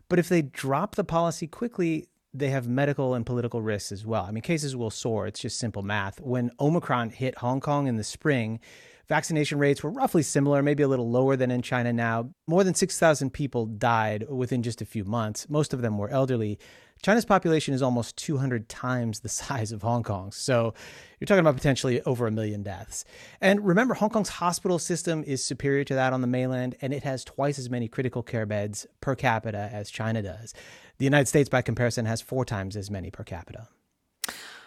But 0.08 0.18
if 0.18 0.28
they 0.28 0.42
drop 0.42 0.96
the 0.96 1.04
policy 1.04 1.46
quickly, 1.46 2.08
they 2.34 2.50
have 2.50 2.66
medical 2.66 3.14
and 3.14 3.24
political 3.24 3.62
risks 3.62 3.92
as 3.92 4.04
well. 4.04 4.24
I 4.24 4.32
mean, 4.32 4.42
cases 4.42 4.74
will 4.74 4.90
soar. 4.90 5.28
It's 5.28 5.38
just 5.38 5.60
simple 5.60 5.82
math. 5.82 6.20
When 6.20 6.50
Omicron 6.58 7.10
hit 7.10 7.38
Hong 7.38 7.60
Kong 7.60 7.86
in 7.86 7.94
the 7.94 8.02
spring, 8.02 8.58
vaccination 9.06 9.60
rates 9.60 9.80
were 9.80 9.90
roughly 9.90 10.24
similar, 10.24 10.64
maybe 10.64 10.82
a 10.82 10.88
little 10.88 11.08
lower 11.08 11.36
than 11.36 11.52
in 11.52 11.62
China 11.62 11.92
now. 11.92 12.30
More 12.48 12.64
than 12.64 12.74
6,000 12.74 13.30
people 13.30 13.66
died 13.66 14.28
within 14.28 14.64
just 14.64 14.82
a 14.82 14.84
few 14.84 15.04
months. 15.04 15.48
Most 15.48 15.72
of 15.72 15.82
them 15.82 15.96
were 15.96 16.10
elderly. 16.10 16.58
China's 17.02 17.24
population 17.24 17.74
is 17.74 17.82
almost 17.82 18.16
200 18.16 18.68
times 18.68 19.20
the 19.20 19.28
size 19.40 19.72
of 19.72 19.82
Hong 19.82 20.02
Kong's. 20.02 20.36
So 20.36 20.74
you're 21.18 21.26
talking 21.26 21.40
about 21.40 21.56
potentially 21.56 22.00
over 22.02 22.26
a 22.26 22.30
million 22.30 22.62
deaths. 22.62 23.04
And 23.40 23.64
remember, 23.66 23.94
Hong 23.94 24.10
Kong's 24.10 24.28
hospital 24.28 24.78
system 24.78 25.24
is 25.24 25.44
superior 25.44 25.84
to 25.84 25.94
that 25.94 26.12
on 26.12 26.20
the 26.20 26.26
mainland, 26.26 26.76
and 26.80 26.92
it 26.92 27.02
has 27.02 27.24
twice 27.24 27.58
as 27.58 27.70
many 27.70 27.88
critical 27.88 28.22
care 28.22 28.46
beds 28.46 28.86
per 29.00 29.14
capita 29.14 29.70
as 29.72 29.90
China 29.90 30.22
does. 30.22 30.54
The 30.98 31.04
United 31.04 31.26
States, 31.26 31.48
by 31.48 31.62
comparison, 31.62 32.06
has 32.06 32.20
four 32.20 32.44
times 32.44 32.76
as 32.76 32.90
many 32.90 33.10
per 33.10 33.24
capita. 33.24 33.68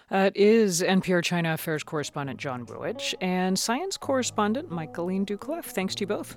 That 0.10 0.36
is 0.36 0.82
NPR 0.82 1.24
China 1.24 1.54
Affairs 1.54 1.84
correspondent 1.84 2.38
John 2.38 2.66
Ruwitch 2.66 3.14
and 3.22 3.58
science 3.58 3.96
correspondent 3.96 4.70
Michaeleen 4.70 5.26
Doucleff. 5.26 5.64
Thanks 5.64 5.96
to 5.96 6.02
you 6.02 6.08
both. 6.08 6.36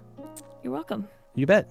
You're 0.62 0.72
welcome. 0.72 1.08
You 1.34 1.46
bet. 1.46 1.68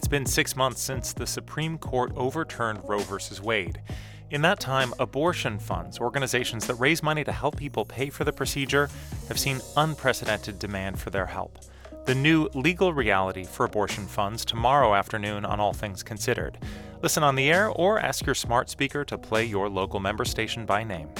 It's 0.00 0.08
been 0.08 0.24
six 0.24 0.56
months 0.56 0.80
since 0.80 1.12
the 1.12 1.26
Supreme 1.26 1.76
Court 1.76 2.10
overturned 2.16 2.80
Roe 2.88 3.00
v. 3.00 3.18
Wade. 3.42 3.82
In 4.30 4.40
that 4.40 4.58
time, 4.58 4.94
abortion 4.98 5.58
funds, 5.58 6.00
organizations 6.00 6.66
that 6.68 6.76
raise 6.76 7.02
money 7.02 7.22
to 7.22 7.32
help 7.32 7.58
people 7.58 7.84
pay 7.84 8.08
for 8.08 8.24
the 8.24 8.32
procedure, 8.32 8.88
have 9.28 9.38
seen 9.38 9.60
unprecedented 9.76 10.58
demand 10.58 10.98
for 10.98 11.10
their 11.10 11.26
help. 11.26 11.58
The 12.06 12.14
new 12.14 12.48
legal 12.54 12.94
reality 12.94 13.44
for 13.44 13.66
abortion 13.66 14.06
funds 14.06 14.46
tomorrow 14.46 14.94
afternoon 14.94 15.44
on 15.44 15.60
All 15.60 15.74
Things 15.74 16.02
Considered. 16.02 16.56
Listen 17.02 17.22
on 17.22 17.34
the 17.34 17.50
air 17.50 17.68
or 17.68 18.00
ask 18.00 18.24
your 18.24 18.34
smart 18.34 18.70
speaker 18.70 19.04
to 19.04 19.18
play 19.18 19.44
your 19.44 19.68
local 19.68 20.00
member 20.00 20.24
station 20.24 20.64
by 20.64 20.82
name. 20.82 21.10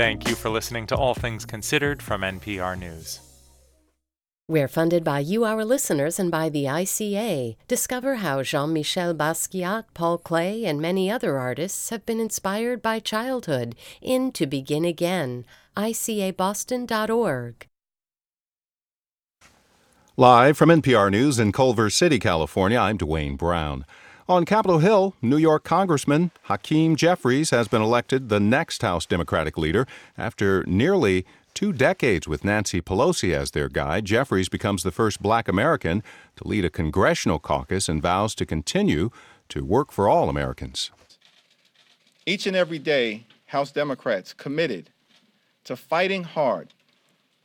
Thank 0.00 0.26
you 0.30 0.34
for 0.34 0.48
listening 0.48 0.86
to 0.86 0.96
All 0.96 1.12
Things 1.14 1.44
Considered 1.44 2.02
from 2.02 2.22
NPR 2.22 2.74
News. 2.78 3.20
We're 4.48 4.66
funded 4.66 5.04
by 5.04 5.18
you, 5.18 5.44
our 5.44 5.62
listeners, 5.62 6.18
and 6.18 6.30
by 6.30 6.48
the 6.48 6.64
ICA. 6.64 7.58
Discover 7.68 8.14
how 8.14 8.42
Jean 8.42 8.72
Michel 8.72 9.12
Basquiat, 9.12 9.84
Paul 9.92 10.18
Klee, 10.18 10.64
and 10.64 10.80
many 10.80 11.10
other 11.10 11.36
artists 11.36 11.90
have 11.90 12.06
been 12.06 12.18
inspired 12.18 12.80
by 12.80 12.98
childhood 12.98 13.74
in 14.00 14.32
To 14.32 14.46
Begin 14.46 14.86
Again. 14.86 15.44
ICABoston.org. 15.76 17.66
Live 20.16 20.56
from 20.56 20.70
NPR 20.70 21.10
News 21.10 21.38
in 21.38 21.52
Culver 21.52 21.90
City, 21.90 22.18
California, 22.18 22.78
I'm 22.78 22.96
Dwane 22.96 23.36
Brown. 23.36 23.84
On 24.30 24.44
Capitol 24.44 24.78
Hill, 24.78 25.16
New 25.20 25.38
York 25.38 25.64
Congressman 25.64 26.30
Hakeem 26.42 26.94
Jeffries 26.94 27.50
has 27.50 27.66
been 27.66 27.82
elected 27.82 28.28
the 28.28 28.38
next 28.38 28.80
House 28.80 29.04
Democratic 29.04 29.58
leader. 29.58 29.88
After 30.16 30.62
nearly 30.68 31.26
two 31.52 31.72
decades 31.72 32.28
with 32.28 32.44
Nancy 32.44 32.80
Pelosi 32.80 33.34
as 33.34 33.50
their 33.50 33.68
guide, 33.68 34.04
Jeffries 34.04 34.48
becomes 34.48 34.84
the 34.84 34.92
first 34.92 35.20
black 35.20 35.48
American 35.48 36.04
to 36.36 36.46
lead 36.46 36.64
a 36.64 36.70
congressional 36.70 37.40
caucus 37.40 37.88
and 37.88 38.00
vows 38.00 38.36
to 38.36 38.46
continue 38.46 39.10
to 39.48 39.64
work 39.64 39.90
for 39.90 40.08
all 40.08 40.28
Americans. 40.28 40.92
Each 42.24 42.46
and 42.46 42.54
every 42.54 42.78
day, 42.78 43.26
House 43.46 43.72
Democrats 43.72 44.32
committed 44.32 44.90
to 45.64 45.74
fighting 45.74 46.22
hard 46.22 46.68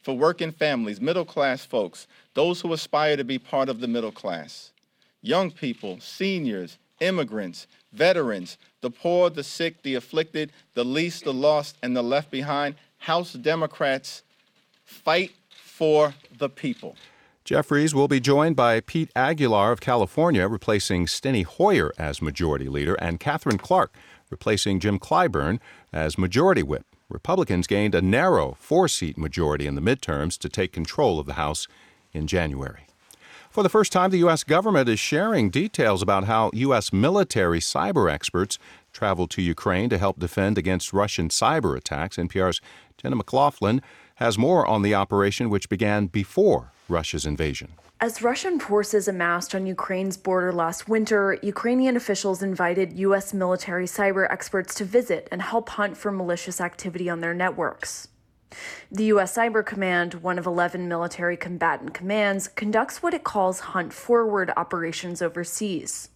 for 0.04 0.16
working 0.16 0.52
families, 0.52 1.02
middle 1.02 1.26
class 1.26 1.66
folks, 1.66 2.06
those 2.36 2.62
who 2.62 2.72
aspire 2.74 3.18
to 3.18 3.24
be 3.24 3.40
part 3.40 3.70
of 3.70 3.80
the 3.80 3.88
middle 3.88 4.12
class 4.12 4.72
young 5.26 5.52
people, 5.52 6.00
seniors, 6.00 6.78
immigrants, 7.00 7.68
veterans, 7.92 8.58
the 8.82 8.90
poor, 8.90 9.30
the 9.30 9.44
sick, 9.44 9.82
the 9.82 9.96
afflicted, 9.96 10.52
the 10.74 10.86
least, 10.86 11.24
the 11.24 11.34
lost, 11.34 11.78
and 11.82 11.96
the 11.96 12.04
left 12.04 12.32
behind. 12.32 12.76
House 13.00 13.34
Democrats 13.34 14.24
fight 14.84 15.32
for 15.50 16.14
the 16.38 16.50
people. 16.50 16.96
Jeffries 17.44 17.94
will 17.94 18.08
be 18.08 18.20
joined 18.20 18.56
by 18.56 18.80
Pete 18.80 19.12
Aguilar 19.16 19.72
of 19.72 19.80
California, 19.80 20.48
replacing 20.48 21.06
Steny 21.06 21.46
Hoyer 21.46 21.94
as 21.98 22.22
Majority 22.22 22.68
Leader, 22.68 22.96
and 22.96 23.20
Katherine 23.20 23.60
Clark, 23.60 23.94
replacing 24.32 24.80
Jim 24.80 24.98
Clyburn 24.98 25.60
as 25.94 26.18
Majority 26.18 26.64
Whip. 26.64 26.86
Republicans 27.08 27.68
gained 27.68 27.94
a 27.94 28.02
narrow 28.02 28.58
four 28.60 28.88
seat 28.88 29.16
majority 29.16 29.68
in 29.68 29.76
the 29.76 29.82
midterms 29.82 30.40
to 30.40 30.50
take 30.50 30.74
control 30.74 31.20
of 31.20 31.28
the 31.28 31.34
House 31.34 31.68
in 32.14 32.26
January. 32.26 32.85
For 33.56 33.64
the 33.64 33.70
first 33.70 33.94
time, 33.94 34.12
the 34.12 34.18
U.S. 34.18 34.44
government 34.44 34.90
is 34.90 35.00
sharing 35.00 35.50
details 35.50 36.02
about 36.02 36.26
how 36.26 36.52
U.S. 36.54 36.92
military 36.92 37.62
cyber 37.62 38.12
experts 38.12 38.60
traveled 38.92 39.30
to 39.32 39.42
Ukraine 39.42 39.90
to 39.92 39.98
help 39.98 40.20
defend 40.20 40.58
against 40.58 40.92
Russian 40.92 41.30
cyber 41.30 41.78
attacks. 41.78 42.18
NPR's 42.18 42.60
Jenna 42.98 43.16
McLaughlin 43.16 43.82
has 44.16 44.38
more 44.38 44.68
on 44.68 44.82
the 44.82 44.94
operation, 44.94 45.50
which 45.50 45.70
began 45.70 46.08
before 46.08 46.74
Russia's 46.90 47.26
invasion. 47.26 47.72
As 48.02 48.22
Russian 48.22 48.60
forces 48.60 49.08
amassed 49.08 49.56
on 49.56 49.66
Ukraine's 49.66 50.18
border 50.18 50.52
last 50.52 50.90
winter, 50.90 51.40
Ukrainian 51.42 51.96
officials 51.96 52.44
invited 52.44 52.92
U.S. 53.08 53.34
military 53.34 53.86
cyber 53.86 54.30
experts 54.30 54.76
to 54.76 54.84
visit 54.84 55.30
and 55.32 55.42
help 55.42 55.70
hunt 55.70 55.96
for 55.96 56.12
malicious 56.12 56.60
activity 56.60 57.10
on 57.10 57.22
their 57.22 57.34
networks. 57.34 58.10
The 58.92 59.06
U.S. 59.06 59.36
Cyber 59.36 59.66
Command, 59.66 60.16
one 60.16 60.38
of 60.38 60.46
11 60.46 60.88
military 60.88 61.38
combatant 61.38 61.94
commands, 61.94 62.48
conducts 62.48 63.02
what 63.02 63.14
it 63.14 63.24
calls 63.24 63.60
hunt 63.60 63.92
forward 63.92 64.52
operations 64.56 65.22
overseas. 65.22 66.10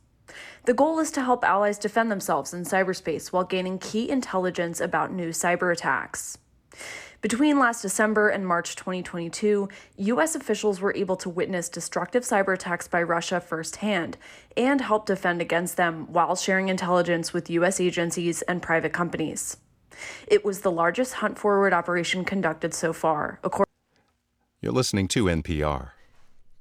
The 0.66 0.74
goal 0.74 1.00
is 1.00 1.12
to 1.12 1.24
help 1.24 1.44
allies 1.44 1.80
defend 1.80 2.12
themselves 2.12 2.54
in 2.54 2.64
cyberspace 2.64 3.32
while 3.32 3.44
gaining 3.44 3.80
key 3.80 4.10
intelligence 4.10 4.80
about 4.80 5.12
new 5.12 5.30
cyber 5.30 5.74
attacks. 5.74 6.38
Between 7.22 7.60
last 7.60 7.82
December 7.82 8.30
and 8.30 8.48
March 8.48 8.78
2022, 8.78 9.68
U.S. 9.98 10.36
officials 10.36 10.80
were 10.80 10.96
able 10.96 11.18
to 11.18 11.30
witness 11.30 11.68
destructive 11.68 12.24
cyber 12.24 12.54
attacks 12.54 12.88
by 12.88 13.04
Russia 13.04 13.42
firsthand 13.42 14.18
and 14.56 14.80
help 14.80 15.06
defend 15.06 15.42
against 15.42 15.76
them 15.76 16.08
while 16.14 16.38
sharing 16.38 16.70
intelligence 16.70 17.34
with 17.34 17.50
U.S. 17.50 17.82
agencies 17.82 18.42
and 18.44 18.62
private 18.62 18.94
companies. 18.94 19.58
It 20.28 20.46
was 20.46 20.62
the 20.62 20.72
largest 20.72 21.16
hunt 21.16 21.38
forward 21.38 21.74
operation 21.74 22.26
conducted 22.26 22.74
so 22.74 22.94
far. 22.94 23.40
According 23.44 23.74
You're 24.62 24.74
listening 24.74 25.08
to 25.10 25.26
NPR. 25.26 25.92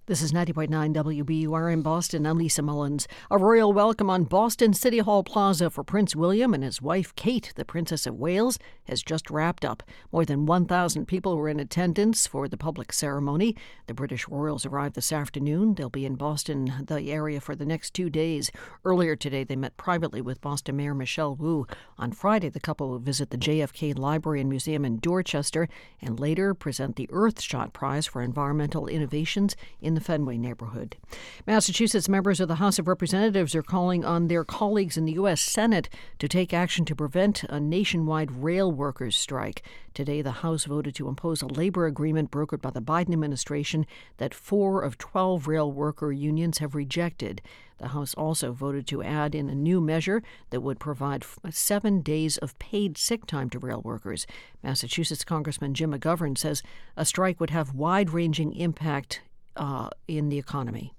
This 0.09 0.23
is 0.23 0.33
90.9 0.33 0.95
WBUR 0.95 1.71
in 1.71 1.83
Boston. 1.83 2.25
I'm 2.25 2.39
Lisa 2.39 2.63
Mullins. 2.63 3.07
A 3.31 3.37
royal 3.37 3.75
welcome 3.75 4.09
on 4.09 4.25
Boston 4.25 4.73
City 4.73 5.01
Hall 5.01 5.23
Plaza 5.23 5.69
for 5.69 5.85
Prince 5.85 6.17
William 6.17 6.55
and 6.55 6.65
his 6.65 6.81
wife 6.81 7.15
Kate, 7.15 7.53
the 7.57 7.65
Princess 7.67 8.07
of 8.07 8.15
Wales, 8.15 8.59
has 8.85 9.03
just 9.03 9.29
wrapped 9.29 9.67
up. 9.67 9.83
More 10.11 10.25
than 10.25 10.47
1,000 10.47 11.05
people 11.05 11.37
were 11.37 11.51
in 11.51 11.61
attendance 11.61 12.27
for 12.27 12.49
the 12.49 12.57
public 12.57 12.91
ceremony. 12.91 13.55
The 13.87 13.93
British 13.93 14.27
royals 14.29 14.65
arrived 14.65 14.95
this 14.95 15.13
afternoon. 15.13 15.75
They'll 15.75 15.91
be 15.91 16.07
in 16.07 16.15
Boston, 16.15 16.73
the 16.87 17.13
area, 17.13 17.39
for 17.39 17.55
the 17.55 17.67
next 17.67 17.93
two 17.93 18.09
days. 18.09 18.51
Earlier 18.87 19.15
today, 19.15 19.45
they 19.45 19.57
met 19.57 19.77
privately 19.77 20.23
with 20.23 20.41
Boston 20.41 20.79
Mayor 20.79 20.95
Michelle 20.95 21.35
Wu. 21.35 21.67
On 21.99 22.13
Friday, 22.13 22.49
the 22.49 22.61
couple 22.61 22.89
will 22.89 22.99
visit 22.99 23.29
the 23.29 23.37
JFK 23.37 23.99
Library 23.99 24.41
and 24.41 24.49
Museum 24.49 24.87
in 24.87 25.01
Dorchester 25.01 25.69
and 26.01 26.19
later 26.19 26.55
present 26.55 26.97
the 26.97 27.09
Earthshot 27.09 27.75
Prize 27.75 28.07
for 28.07 28.23
Environmental 28.23 28.87
Innovations 28.87 29.55
in 29.83 29.98
the 29.99 30.05
Fenway 30.05 30.39
neighborhood. 30.39 30.97
Massachusetts 31.45 32.09
members 32.09 32.39
of 32.39 32.47
the 32.47 32.55
House 32.55 32.79
of 32.79 32.87
Representatives 32.87 33.57
are 33.57 33.65
calling 33.65 34.05
on 34.05 34.29
their 34.29 34.45
colleagues 34.45 34.97
in 34.97 35.07
the 35.07 35.15
U.S. 35.15 35.41
Senate 35.41 35.89
to 36.21 36.29
take 36.29 36.55
action 36.55 36.85
to 36.85 36.95
prevent 36.95 37.43
a 37.45 37.59
nationwide 37.59 38.31
rail 38.31 38.71
workers' 38.71 39.17
strike. 39.17 39.65
Today, 39.95 40.23
the 40.23 40.31
House 40.31 40.67
voted 40.67 40.95
to 40.95 41.09
impose 41.09 41.43
a 41.43 41.49
labor 41.49 41.87
agreement 41.87 42.31
brokered 42.31 42.63
by 42.63 42.71
the 42.71 42.81
Biden 42.81 43.13
administration 43.13 43.87
that 44.19 44.33
four 44.33 44.83
of 44.83 44.99
12 44.99 45.49
rail 45.49 45.73
worker 45.73 46.13
unions 46.13 46.59
have 46.59 46.77
rejected. 46.77 47.43
The 47.79 47.89
House 47.89 48.15
also 48.15 48.53
voted 48.53 48.87
to 48.89 49.03
add 49.03 49.35
in 49.35 49.49
a 49.49 49.55
new 49.55 49.81
measure 49.81 50.23
that 50.51 50.61
would 50.61 50.79
provide 50.79 51.25
seven 51.51 52.03
days 52.03 52.37
of 52.37 52.57
paid 52.61 52.97
sick 52.97 53.27
time 53.27 53.51
to 53.51 53.59
rail 53.59 53.81
workers. 53.85 54.29
Massachusetts 54.63 55.25
Congressman 55.25 55.75
Jim 55.75 55.93
McGovern 55.93 56.39
says 56.39 56.63
a 56.97 57.05
strike 57.05 57.41
would 57.41 57.51
have 57.51 57.75
wide 57.75 58.11
ranging 58.11 58.55
impact 58.55 59.23
uh, 59.59 59.91
in 60.07 60.29
the 60.29 60.39
economy. 60.39 60.95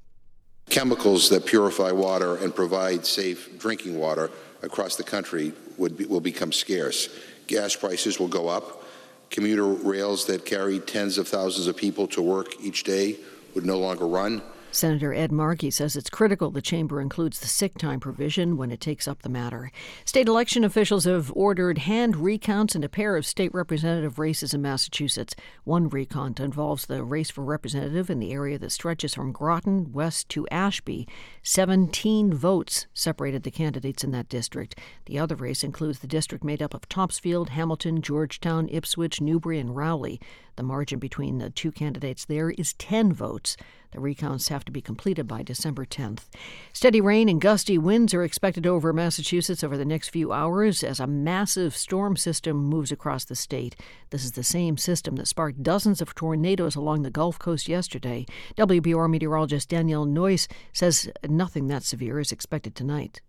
Chemicals 0.70 1.30
that 1.30 1.46
purify 1.46 1.92
water 1.92 2.36
and 2.38 2.54
provide 2.54 3.06
safe 3.06 3.58
drinking 3.58 3.98
water 3.98 4.30
across 4.62 4.96
the 4.96 5.04
country 5.04 5.54
would 5.78 5.98
be, 5.98 6.06
will 6.06 6.20
become 6.20 6.52
scarce. 6.52 7.10
Gas 7.48 7.76
prices 7.76 8.20
will 8.20 8.28
go 8.28 8.48
up. 8.48 8.84
Commuter 9.32 9.66
rails 9.66 10.26
that 10.26 10.46
carry 10.46 10.80
tens 10.80 11.18
of 11.18 11.28
thousands 11.28 11.68
of 11.68 11.76
people 11.76 12.08
to 12.08 12.22
work 12.22 12.62
each 12.62 12.84
day 12.84 13.18
would 13.56 13.66
no 13.66 13.80
longer 13.80 14.06
run. 14.06 14.42
Senator 14.72 15.14
Ed 15.14 15.32
Markey 15.32 15.72
says 15.72 15.96
it's 15.96 16.10
critical 16.10 16.52
the 16.52 16.62
chamber 16.62 17.02
includes 17.02 17.40
the 17.40 17.48
sick 17.48 17.78
time 17.78 18.00
provision 18.00 18.56
when 18.56 18.72
it 18.72 18.80
takes 18.80 19.08
up 19.08 19.24
the 19.24 19.30
matter. 19.30 19.72
State 20.06 20.28
election 20.28 20.64
officials 20.64 21.06
have 21.06 21.32
ordered 21.36 21.80
hand 21.80 22.16
recounts 22.16 22.76
in 22.76 22.84
a 22.84 22.90
pair 22.90 23.16
of 23.18 23.26
state 23.26 23.54
representative 23.54 24.20
races 24.20 24.54
in 24.54 24.62
Massachusetts. 24.62 25.36
One 25.64 25.90
recount 25.90 26.40
involves 26.40 26.86
the 26.86 27.04
race 27.04 27.32
for 27.32 27.44
representative 27.44 28.10
in 28.10 28.20
the 28.20 28.32
area 28.32 28.60
that 28.60 28.72
stretches 28.72 29.16
from 29.16 29.32
Groton 29.32 29.92
west 29.92 30.30
to 30.30 30.48
Ashby. 30.50 31.08
Seventeen 31.42 32.34
votes 32.34 32.86
separated 32.94 33.44
the 33.44 33.52
candidates 33.52 34.04
in 34.04 34.12
that 34.12 34.30
district. 34.30 34.80
The 35.06 35.18
other 35.18 35.36
race 35.36 35.64
includes 35.64 36.00
the 36.00 36.08
district 36.08 36.44
made 36.44 36.62
up 36.62 36.74
of 36.76 36.88
Topsfield, 36.88 37.50
Hamilton, 37.50 38.02
Georgetown, 38.02 38.70
Ipswich, 38.70 39.20
Newbury, 39.20 39.60
and 39.60 39.76
Rowley. 39.76 40.22
The 40.60 40.64
margin 40.64 41.00
between 41.00 41.38
the 41.38 41.50
two 41.50 41.72
candidates 41.72 42.26
there 42.26 42.50
is 42.50 42.74
10 42.74 43.14
votes. 43.14 43.56
The 43.92 44.02
recounts 44.02 44.50
have 44.50 44.66
to 44.66 44.74
be 44.74 44.82
completed 44.82 45.26
by 45.26 45.42
December 45.42 45.86
10th. 45.86 46.26
Steady 46.74 47.00
rain 47.00 47.30
and 47.30 47.40
gusty 47.40 47.78
winds 47.78 48.14
are 48.14 48.26
expected 48.26 48.68
over 48.68 48.92
Massachusetts 48.92 49.64
over 49.64 49.78
the 49.78 49.86
next 49.86 50.10
few 50.10 50.34
hours 50.34 50.84
as 50.84 51.00
a 51.00 51.08
massive 51.08 51.78
storm 51.78 52.18
system 52.18 52.58
moves 52.58 52.92
across 52.92 53.24
the 53.24 53.36
state. 53.36 53.78
This 54.10 54.26
is 54.26 54.34
the 54.34 54.44
same 54.44 54.76
system 54.76 55.16
that 55.16 55.30
sparked 55.30 55.64
dozens 55.64 56.02
of 56.02 56.14
tornadoes 56.14 56.76
along 56.76 57.04
the 57.04 57.10
Gulf 57.10 57.40
Coast 57.40 57.70
yesterday. 57.70 58.26
WBUR 58.58 59.10
meteorologist 59.10 59.70
Danielle 59.70 60.04
Noyes 60.04 60.50
says 60.74 61.10
nothing 61.26 61.68
that 61.68 61.84
severe 61.84 62.20
is 62.20 62.34
expected 62.34 62.76
tonight. 62.76 63.22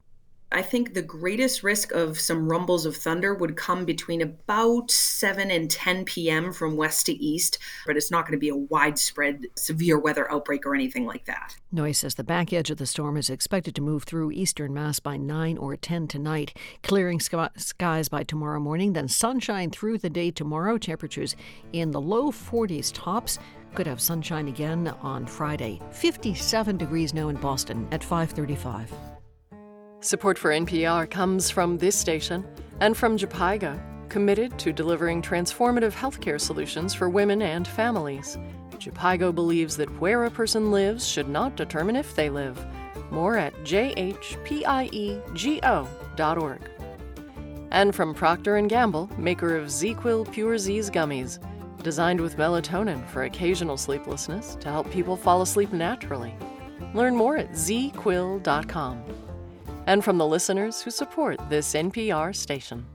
I 0.52 0.62
think 0.62 0.94
the 0.94 1.02
greatest 1.02 1.62
risk 1.62 1.92
of 1.92 2.18
some 2.18 2.50
rumbles 2.50 2.84
of 2.84 2.96
thunder 2.96 3.34
would 3.34 3.56
come 3.56 3.84
between 3.84 4.20
about 4.20 4.90
7 4.90 5.48
and 5.48 5.70
10 5.70 6.04
p.m. 6.04 6.52
from 6.52 6.76
west 6.76 7.06
to 7.06 7.12
east, 7.12 7.58
but 7.86 7.96
it's 7.96 8.10
not 8.10 8.24
going 8.24 8.32
to 8.32 8.40
be 8.40 8.48
a 8.48 8.56
widespread 8.56 9.46
severe 9.54 9.96
weather 9.96 10.30
outbreak 10.30 10.66
or 10.66 10.74
anything 10.74 11.06
like 11.06 11.24
that. 11.26 11.54
Noyes 11.70 11.98
says 11.98 12.16
the 12.16 12.24
back 12.24 12.52
edge 12.52 12.68
of 12.68 12.78
the 12.78 12.86
storm 12.86 13.16
is 13.16 13.30
expected 13.30 13.76
to 13.76 13.80
move 13.80 14.02
through 14.02 14.32
eastern 14.32 14.74
Mass 14.74 14.98
by 14.98 15.16
9 15.16 15.56
or 15.56 15.76
10 15.76 16.08
tonight, 16.08 16.56
clearing 16.82 17.20
skies 17.20 18.08
by 18.08 18.24
tomorrow 18.24 18.58
morning, 18.58 18.92
then 18.92 19.06
sunshine 19.06 19.70
through 19.70 19.98
the 19.98 20.10
day 20.10 20.32
tomorrow. 20.32 20.78
Temperatures 20.78 21.36
in 21.72 21.92
the 21.92 22.00
low 22.00 22.32
40s 22.32 22.90
tops. 22.92 23.38
Could 23.76 23.86
have 23.86 24.00
sunshine 24.00 24.48
again 24.48 24.88
on 25.00 25.26
Friday. 25.26 25.80
57 25.92 26.76
degrees 26.76 27.14
now 27.14 27.28
in 27.28 27.36
Boston 27.36 27.86
at 27.92 28.02
535. 28.02 28.90
Support 30.02 30.38
for 30.38 30.50
NPR 30.50 31.10
comes 31.10 31.50
from 31.50 31.76
this 31.76 31.94
station 31.94 32.46
and 32.80 32.96
from 32.96 33.18
Jhpiego, 33.18 33.78
committed 34.08 34.58
to 34.58 34.72
delivering 34.72 35.20
transformative 35.20 35.92
healthcare 35.92 36.40
solutions 36.40 36.94
for 36.94 37.10
women 37.10 37.42
and 37.42 37.68
families. 37.68 38.38
Jhpiego 38.78 39.34
believes 39.34 39.76
that 39.76 40.00
where 40.00 40.24
a 40.24 40.30
person 40.30 40.70
lives 40.70 41.06
should 41.06 41.28
not 41.28 41.54
determine 41.54 41.96
if 41.96 42.16
they 42.16 42.30
live. 42.30 42.64
More 43.10 43.36
at 43.36 43.52
jhpiego.org. 43.62 44.30
And 47.70 47.94
from 47.94 48.14
Procter 48.14 48.60
& 48.62 48.68
Gamble, 48.68 49.10
maker 49.18 49.54
of 49.54 49.66
ZzzQuil 49.68 50.32
Pure 50.32 50.58
Z's 50.58 50.88
gummies, 50.88 51.38
designed 51.82 52.22
with 52.22 52.38
melatonin 52.38 53.06
for 53.08 53.24
occasional 53.24 53.76
sleeplessness 53.76 54.54
to 54.60 54.70
help 54.70 54.90
people 54.90 55.14
fall 55.16 55.42
asleep 55.42 55.74
naturally. 55.74 56.34
Learn 56.94 57.14
more 57.14 57.36
at 57.36 57.50
zzzquil.com 57.50 59.04
and 59.86 60.04
from 60.04 60.18
the 60.18 60.26
listeners 60.26 60.82
who 60.82 60.90
support 60.90 61.40
this 61.48 61.74
NPR 61.74 62.34
station. 62.34 62.86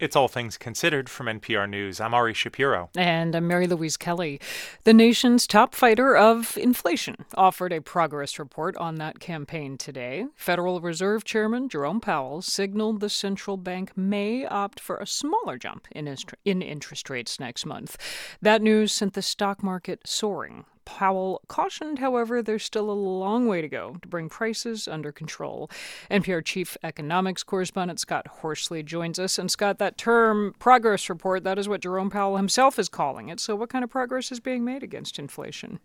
It's 0.00 0.16
All 0.16 0.28
Things 0.28 0.56
Considered 0.56 1.10
from 1.10 1.26
NPR 1.26 1.68
News. 1.68 2.00
I'm 2.00 2.14
Ari 2.14 2.32
Shapiro. 2.32 2.88
And 2.96 3.34
I'm 3.34 3.46
Mary 3.46 3.66
Louise 3.66 3.98
Kelly. 3.98 4.40
The 4.84 4.94
nation's 4.94 5.46
top 5.46 5.74
fighter 5.74 6.16
of 6.16 6.56
inflation 6.56 7.16
offered 7.34 7.70
a 7.70 7.82
progress 7.82 8.38
report 8.38 8.78
on 8.78 8.94
that 8.94 9.20
campaign 9.20 9.76
today. 9.76 10.24
Federal 10.34 10.80
Reserve 10.80 11.24
Chairman 11.24 11.68
Jerome 11.68 12.00
Powell 12.00 12.40
signaled 12.40 13.00
the 13.00 13.10
central 13.10 13.58
bank 13.58 13.94
may 13.94 14.46
opt 14.46 14.80
for 14.80 14.96
a 14.96 15.06
smaller 15.06 15.58
jump 15.58 15.86
in, 15.90 16.16
in 16.46 16.62
interest 16.62 17.10
rates 17.10 17.38
next 17.38 17.66
month. 17.66 17.98
That 18.40 18.62
news 18.62 18.94
sent 18.94 19.12
the 19.12 19.20
stock 19.20 19.62
market 19.62 20.00
soaring. 20.06 20.64
Powell 20.84 21.42
cautioned, 21.48 21.98
however, 21.98 22.42
there's 22.42 22.64
still 22.64 22.90
a 22.90 22.92
long 22.92 23.46
way 23.46 23.60
to 23.60 23.68
go 23.68 23.96
to 24.02 24.08
bring 24.08 24.28
prices 24.28 24.88
under 24.88 25.12
control. 25.12 25.70
NPR 26.10 26.44
chief 26.44 26.76
economics 26.82 27.42
correspondent 27.42 28.00
Scott 28.00 28.26
Horsley 28.26 28.82
joins 28.82 29.18
us. 29.18 29.38
And 29.38 29.50
Scott, 29.50 29.78
that 29.78 29.98
term 29.98 30.54
progress 30.58 31.08
report, 31.08 31.44
that 31.44 31.58
is 31.58 31.68
what 31.68 31.82
Jerome 31.82 32.10
Powell 32.10 32.36
himself 32.36 32.78
is 32.78 32.88
calling 32.88 33.28
it. 33.28 33.40
So, 33.40 33.54
what 33.56 33.70
kind 33.70 33.84
of 33.84 33.90
progress 33.90 34.32
is 34.32 34.40
being 34.40 34.64
made 34.64 34.82
against 34.82 35.18
inflation? 35.18 35.80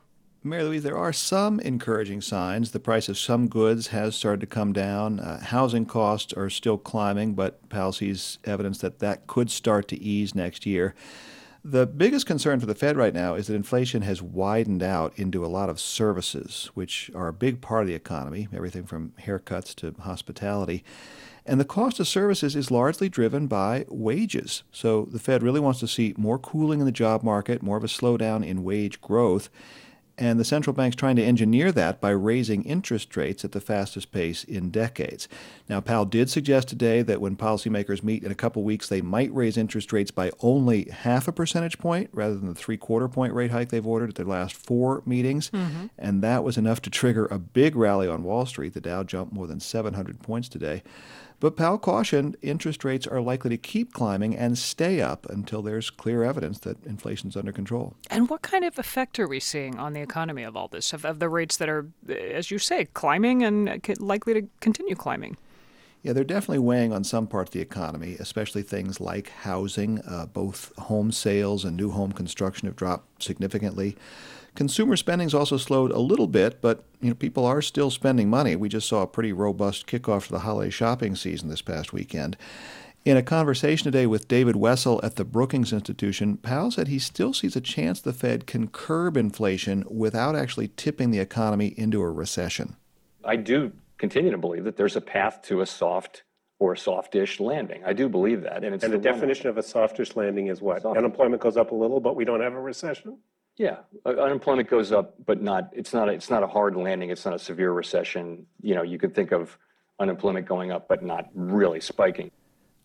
Mary 0.45 0.63
Louise, 0.63 0.83
there 0.83 0.97
are 0.97 1.11
some 1.11 1.59
encouraging 1.59 2.21
signs. 2.21 2.69
The 2.69 2.79
price 2.79 3.09
of 3.09 3.17
some 3.17 3.47
goods 3.47 3.87
has 3.87 4.15
started 4.15 4.41
to 4.41 4.45
come 4.45 4.73
down. 4.73 5.19
Uh, 5.19 5.41
housing 5.43 5.87
costs 5.87 6.33
are 6.33 6.51
still 6.51 6.77
climbing, 6.77 7.33
but 7.33 7.67
Powell 7.69 7.91
sees 7.91 8.37
evidence 8.45 8.77
that 8.79 8.99
that 8.99 9.25
could 9.25 9.49
start 9.49 9.87
to 9.87 9.99
ease 9.99 10.35
next 10.35 10.67
year. 10.67 10.93
The 11.67 11.87
biggest 11.87 12.27
concern 12.27 12.59
for 12.59 12.67
the 12.67 12.75
Fed 12.75 12.95
right 12.95 13.11
now 13.11 13.33
is 13.33 13.47
that 13.47 13.55
inflation 13.55 14.03
has 14.03 14.21
widened 14.21 14.83
out 14.83 15.17
into 15.17 15.43
a 15.43 15.47
lot 15.47 15.67
of 15.67 15.79
services, 15.79 16.69
which 16.75 17.09
are 17.15 17.27
a 17.27 17.33
big 17.33 17.59
part 17.59 17.81
of 17.81 17.87
the 17.87 17.95
economy, 17.95 18.47
everything 18.53 18.85
from 18.85 19.13
haircuts 19.19 19.73
to 19.77 19.95
hospitality. 19.99 20.83
And 21.43 21.59
the 21.59 21.65
cost 21.65 21.99
of 21.99 22.07
services 22.07 22.55
is 22.55 22.69
largely 22.69 23.09
driven 23.09 23.47
by 23.47 23.85
wages. 23.89 24.61
So 24.71 25.05
the 25.11 25.17
Fed 25.17 25.41
really 25.41 25.59
wants 25.59 25.79
to 25.79 25.87
see 25.87 26.13
more 26.17 26.37
cooling 26.37 26.81
in 26.81 26.85
the 26.85 26.91
job 26.91 27.23
market, 27.23 27.63
more 27.63 27.77
of 27.77 27.83
a 27.83 27.87
slowdown 27.87 28.45
in 28.45 28.63
wage 28.63 29.01
growth. 29.01 29.49
And 30.17 30.39
the 30.39 30.45
central 30.45 30.73
bank's 30.73 30.95
trying 30.95 31.17
to 31.17 31.23
engineer 31.23 31.71
that 31.73 31.99
by 31.99 32.11
raising 32.11 32.63
interest 32.63 33.15
rates 33.17 33.43
at 33.43 33.51
the 33.51 33.59
fastest 33.59 34.11
pace 34.11 34.43
in 34.45 34.69
decades. 34.69 35.27
Now, 35.67 35.81
Powell 35.81 36.05
did 36.05 36.29
suggest 36.29 36.69
today 36.69 37.01
that 37.01 37.19
when 37.19 37.35
policymakers 37.35 38.03
meet 38.03 38.23
in 38.23 38.31
a 38.31 38.35
couple 38.35 38.63
weeks, 38.63 38.87
they 38.87 39.01
might 39.01 39.33
raise 39.33 39.57
interest 39.57 39.91
rates 39.91 40.11
by 40.11 40.31
only 40.39 40.89
half 40.89 41.27
a 41.27 41.33
percentage 41.33 41.79
point 41.79 42.09
rather 42.13 42.35
than 42.35 42.47
the 42.47 42.55
three 42.55 42.77
quarter 42.77 43.09
point 43.09 43.33
rate 43.33 43.51
hike 43.51 43.69
they've 43.69 43.85
ordered 43.85 44.09
at 44.09 44.15
their 44.15 44.25
last 44.25 44.55
four 44.55 45.03
meetings. 45.05 45.49
Mm-hmm. 45.49 45.87
And 45.97 46.21
that 46.21 46.43
was 46.43 46.57
enough 46.57 46.81
to 46.83 46.89
trigger 46.89 47.25
a 47.25 47.37
big 47.37 47.75
rally 47.75 48.07
on 48.07 48.23
Wall 48.23 48.45
Street. 48.45 48.73
The 48.73 48.81
Dow 48.81 49.03
jumped 49.03 49.33
more 49.33 49.47
than 49.47 49.59
700 49.59 50.21
points 50.21 50.47
today. 50.47 50.81
But 51.39 51.57
Powell 51.57 51.77
cautioned 51.77 52.37
interest 52.41 52.83
rates 52.83 53.05
are 53.05 53.21
likely 53.21 53.49
to 53.49 53.57
keep 53.57 53.93
climbing 53.93 54.35
and 54.35 54.57
stay 54.57 55.01
up 55.01 55.25
until 55.29 55.61
there's 55.61 55.89
clear 55.89 56.23
evidence 56.23 56.59
that 56.59 56.83
inflation's 56.85 57.35
under 57.35 57.51
control. 57.51 57.95
And 58.09 58.29
what 58.29 58.41
kind 58.41 58.63
of 58.63 58.79
effect 58.79 59.19
are 59.19 59.27
we 59.27 59.39
seeing 59.39 59.77
on 59.77 59.93
the 59.93 60.01
economy 60.01 60.43
of 60.43 60.55
all 60.55 60.67
this, 60.67 60.93
of, 60.93 61.05
of 61.05 61.19
the 61.19 61.29
rates 61.29 61.57
that 61.57 61.69
are, 61.69 61.87
as 62.09 62.51
you 62.51 62.59
say, 62.59 62.85
climbing 62.93 63.43
and 63.43 63.81
likely 63.99 64.33
to 64.33 64.47
continue 64.61 64.95
climbing? 64.95 65.37
Yeah, 66.05 66.13
they're 66.13 66.23
definitely 66.23 66.59
weighing 66.59 66.93
on 66.93 67.03
some 67.03 67.25
parts 67.25 67.49
of 67.49 67.53
the 67.53 67.61
economy, 67.61 68.15
especially 68.19 68.61
things 68.61 69.01
like 69.01 69.29
housing. 69.29 70.01
Uh, 70.07 70.27
both 70.27 70.71
home 70.77 71.11
sales 71.11 71.65
and 71.65 71.75
new 71.75 71.89
home 71.89 72.11
construction 72.11 72.67
have 72.67 72.75
dropped 72.75 73.23
significantly. 73.23 73.97
Consumer 74.55 74.95
spending's 74.95 75.33
also 75.33 75.57
slowed 75.57 75.91
a 75.91 75.99
little 75.99 76.27
bit, 76.27 76.61
but 76.61 76.85
you 77.01 77.09
know 77.09 77.15
people 77.15 77.45
are 77.45 77.61
still 77.61 77.91
spending 77.91 78.29
money. 78.29 78.55
We 78.55 78.69
just 78.69 78.87
saw 78.87 79.01
a 79.01 79.07
pretty 79.07 79.33
robust 79.33 79.85
kickoff 79.85 80.27
to 80.27 80.31
the 80.31 80.39
holiday 80.39 80.69
shopping 80.69 81.15
season 81.15 81.49
this 81.49 81.61
past 81.61 81.91
weekend. 81.91 82.37
In 83.03 83.17
a 83.17 83.21
conversation 83.21 83.83
today 83.83 84.07
with 84.07 84.27
David 84.27 84.55
Wessel 84.55 84.99
at 85.03 85.15
the 85.15 85.25
Brookings 85.25 85.71
Institution, 85.71 86.37
Powell 86.37 86.71
said 86.71 86.87
he 86.87 86.97
still 86.97 87.33
sees 87.33 87.55
a 87.55 87.61
chance 87.61 88.01
the 88.01 88.13
Fed 88.13 88.47
can 88.47 88.67
curb 88.67 89.15
inflation 89.15 89.83
without 89.87 90.35
actually 90.35 90.69
tipping 90.69 91.11
the 91.11 91.19
economy 91.19 91.75
into 91.77 92.01
a 92.01 92.09
recession. 92.09 92.77
I 93.23 93.35
do 93.35 93.73
continue 93.97 94.31
to 94.31 94.37
believe 94.37 94.63
that 94.63 94.77
there's 94.77 94.95
a 94.95 95.01
path 95.01 95.41
to 95.43 95.61
a 95.61 95.65
soft 95.65 96.23
or 96.57 96.73
a 96.73 96.77
softish 96.77 97.39
landing. 97.39 97.83
I 97.85 97.93
do 97.93 98.09
believe 98.09 98.41
that. 98.41 98.63
And, 98.63 98.73
and 98.73 98.81
the, 98.81 98.89
the 98.89 98.97
definition 98.97 99.49
of 99.49 99.57
a 99.57 99.63
softish 99.63 100.15
landing 100.15 100.47
is 100.47 100.61
what? 100.61 100.81
Soft. 100.81 100.97
Unemployment 100.97 101.41
goes 101.41 101.57
up 101.57 101.71
a 101.71 101.75
little, 101.75 101.99
but 101.99 102.15
we 102.15 102.25
don't 102.25 102.41
have 102.41 102.53
a 102.53 102.61
recession? 102.61 103.19
Yeah, 103.57 103.77
unemployment 104.05 104.69
goes 104.69 104.91
up, 104.91 105.15
but 105.25 105.41
not. 105.41 105.69
It's 105.71 105.93
not. 105.93 106.09
A, 106.09 106.11
it's 106.11 106.29
not 106.29 106.43
a 106.43 106.47
hard 106.47 106.75
landing. 106.75 107.09
It's 107.09 107.23
not 107.23 107.33
a 107.33 107.39
severe 107.39 107.71
recession. 107.71 108.45
You 108.61 108.75
know, 108.75 108.83
you 108.83 108.97
could 108.97 109.15
think 109.15 109.31
of 109.31 109.57
unemployment 109.99 110.45
going 110.45 110.71
up, 110.71 110.87
but 110.89 111.03
not 111.03 111.29
really 111.33 111.79
spiking. 111.79 112.31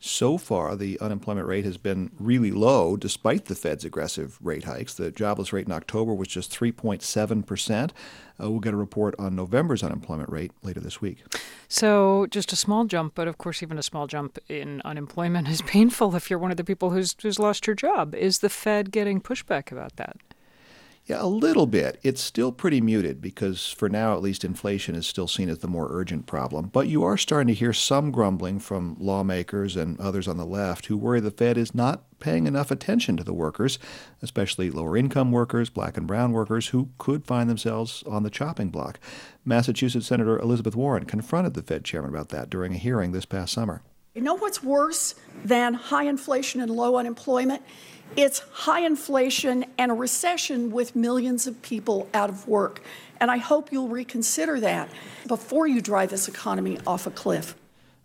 So 0.03 0.39
far, 0.39 0.77
the 0.77 0.99
unemployment 0.99 1.47
rate 1.47 1.67
has 1.67 1.77
been 1.77 2.11
really 2.19 2.51
low 2.51 2.97
despite 2.97 3.45
the 3.45 3.55
Fed's 3.55 3.85
aggressive 3.85 4.39
rate 4.41 4.65
hikes. 4.65 4.95
The 4.95 5.11
jobless 5.11 5.53
rate 5.53 5.67
in 5.67 5.73
October 5.73 6.15
was 6.15 6.29
just 6.29 6.51
3.7%. 6.51 7.91
Uh, 8.43 8.51
we'll 8.51 8.61
get 8.61 8.73
a 8.73 8.79
report 8.79 9.15
on 9.19 9.37
November's 9.37 9.83
unemployment 9.83 10.31
rate 10.31 10.53
later 10.63 10.81
this 10.81 11.03
week. 11.03 11.23
So, 11.69 12.27
just 12.31 12.51
a 12.51 12.57
small 12.57 12.87
jump, 12.87 13.15
but 13.15 13.29
of 13.29 13.37
course, 13.37 13.63
even 13.63 13.77
a 13.77 13.83
small 13.83 14.07
jump 14.07 14.39
in 14.49 14.81
unemployment 14.87 15.49
is 15.51 15.61
painful 15.63 16.17
if 16.17 16.31
you're 16.31 16.39
one 16.39 16.51
of 16.51 16.57
the 16.57 16.65
people 16.65 16.91
who's, 16.91 17.15
who's 17.21 17.39
lost 17.39 17.67
your 17.67 17.77
job. 17.77 18.15
Is 18.15 18.39
the 18.39 18.49
Fed 18.49 18.93
getting 18.93 19.21
pushback 19.21 19.71
about 19.71 19.97
that? 19.97 20.17
Yeah, 21.11 21.23
a 21.23 21.27
little 21.27 21.67
bit. 21.67 21.99
It's 22.05 22.21
still 22.21 22.53
pretty 22.53 22.81
muted 22.81 23.21
because, 23.21 23.67
for 23.67 23.89
now 23.89 24.15
at 24.15 24.23
least, 24.23 24.45
inflation 24.45 24.95
is 24.95 25.09
still 25.09 25.27
seen 25.27 25.49
as 25.49 25.59
the 25.59 25.67
more 25.67 25.89
urgent 25.91 26.27
problem. 26.27 26.69
But 26.69 26.87
you 26.87 27.03
are 27.03 27.17
starting 27.17 27.49
to 27.49 27.59
hear 27.59 27.73
some 27.73 28.13
grumbling 28.13 28.61
from 28.61 28.95
lawmakers 28.97 29.75
and 29.75 29.99
others 29.99 30.29
on 30.29 30.37
the 30.37 30.47
left 30.47 30.87
who 30.87 30.97
worry 30.97 31.19
the 31.19 31.33
Fed 31.33 31.59
is 31.59 31.75
not 31.75 32.05
paying 32.21 32.47
enough 32.47 32.71
attention 32.71 33.17
to 33.17 33.25
the 33.25 33.35
workers, 33.35 33.81
especially 34.23 34.71
lower 34.71 34.97
income 34.97 35.33
workers, 35.33 35.69
black 35.69 35.97
and 35.97 36.07
brown 36.07 36.31
workers, 36.31 36.69
who 36.69 36.91
could 36.99 37.27
find 37.27 37.51
themselves 37.51 38.05
on 38.07 38.23
the 38.23 38.31
chopping 38.31 38.69
block. 38.69 39.01
Massachusetts 39.45 40.07
Senator 40.07 40.39
Elizabeth 40.39 40.77
Warren 40.77 41.07
confronted 41.07 41.55
the 41.55 41.63
Fed 41.63 41.85
chairman 41.85 42.11
about 42.11 42.29
that 42.29 42.51
during 42.51 42.75
a 42.75 42.79
hearing 42.79 43.11
this 43.11 43.27
past 43.27 43.53
summer. 43.53 43.83
You 44.15 44.23
know 44.23 44.35
what's 44.35 44.63
worse 44.63 45.17
than 45.45 45.75
high 45.75 46.05
inflation 46.05 46.61
and 46.61 46.71
low 46.71 46.97
unemployment? 46.97 47.63
It's 48.17 48.41
high 48.53 48.81
inflation 48.81 49.65
and 49.79 49.93
a 49.93 49.95
recession 49.95 50.73
with 50.73 50.97
millions 50.97 51.47
of 51.47 51.63
people 51.63 52.09
out 52.13 52.29
of 52.29 52.49
work. 52.49 52.83
And 53.21 53.31
I 53.31 53.37
hope 53.37 53.71
you'll 53.71 53.89
reconsider 53.89 54.59
that 54.61 54.89
before 55.29 55.67
you 55.67 55.81
drive 55.81 56.11
this 56.11 56.27
economy 56.27 56.79
off 56.87 57.07
a 57.07 57.11
cliff. 57.11 57.55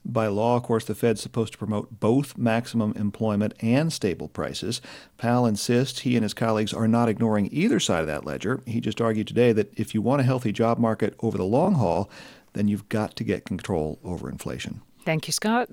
By 0.07 0.27
law, 0.27 0.55
of 0.55 0.61
course, 0.61 0.85
the 0.85 0.93
Fed's 0.93 1.21
supposed 1.21 1.53
to 1.53 1.57
promote 1.57 1.99
both 1.99 2.37
maximum 2.37 2.93
employment 2.95 3.55
and 3.61 3.91
stable 3.91 4.27
prices. 4.27 4.79
Powell 5.17 5.47
insists 5.47 6.01
he 6.01 6.15
and 6.15 6.21
his 6.21 6.35
colleagues 6.35 6.73
are 6.73 6.87
not 6.87 7.09
ignoring 7.09 7.49
either 7.51 7.79
side 7.79 8.01
of 8.01 8.07
that 8.07 8.23
ledger. 8.23 8.61
He 8.67 8.79
just 8.79 9.01
argued 9.01 9.27
today 9.27 9.51
that 9.53 9.73
if 9.79 9.95
you 9.95 10.03
want 10.03 10.21
a 10.21 10.25
healthy 10.25 10.51
job 10.51 10.77
market 10.77 11.15
over 11.21 11.39
the 11.39 11.43
long 11.43 11.73
haul, 11.73 12.11
then 12.53 12.67
you've 12.67 12.87
got 12.89 13.15
to 13.15 13.23
get 13.23 13.45
control 13.45 13.97
over 14.03 14.29
inflation. 14.29 14.81
Thank 15.03 15.27
you, 15.27 15.33
Scott. 15.33 15.69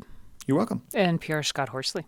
You're 0.47 0.57
welcome. 0.57 0.83
And 0.95 1.21
PR 1.21 1.43
Scott 1.43 1.69
Horsley. 1.69 2.07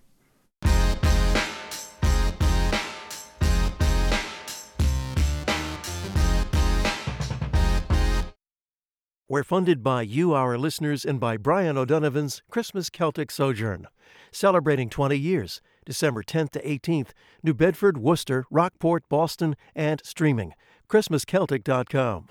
We're 9.35 9.43
funded 9.43 9.83
by 9.83 10.03
you, 10.03 10.33
our 10.33 10.57
listeners, 10.57 11.05
and 11.05 11.19
by 11.19 11.39
Brian 11.39 11.77
O'Donovan's 11.77 12.41
Christmas 12.53 12.89
Celtic 12.89 13.33
Sojourn. 13.33 13.89
Celebrating 14.31 14.89
20 14.89 15.17
years, 15.17 15.61
December 15.85 16.23
10th 16.23 16.51
to 16.51 16.63
18th, 16.63 17.09
New 17.43 17.53
Bedford, 17.53 17.99
Worcester, 17.99 18.45
Rockport, 18.49 19.03
Boston, 19.09 19.57
and 19.75 20.01
streaming. 20.05 20.53
ChristmasCeltic.com. 20.89 22.29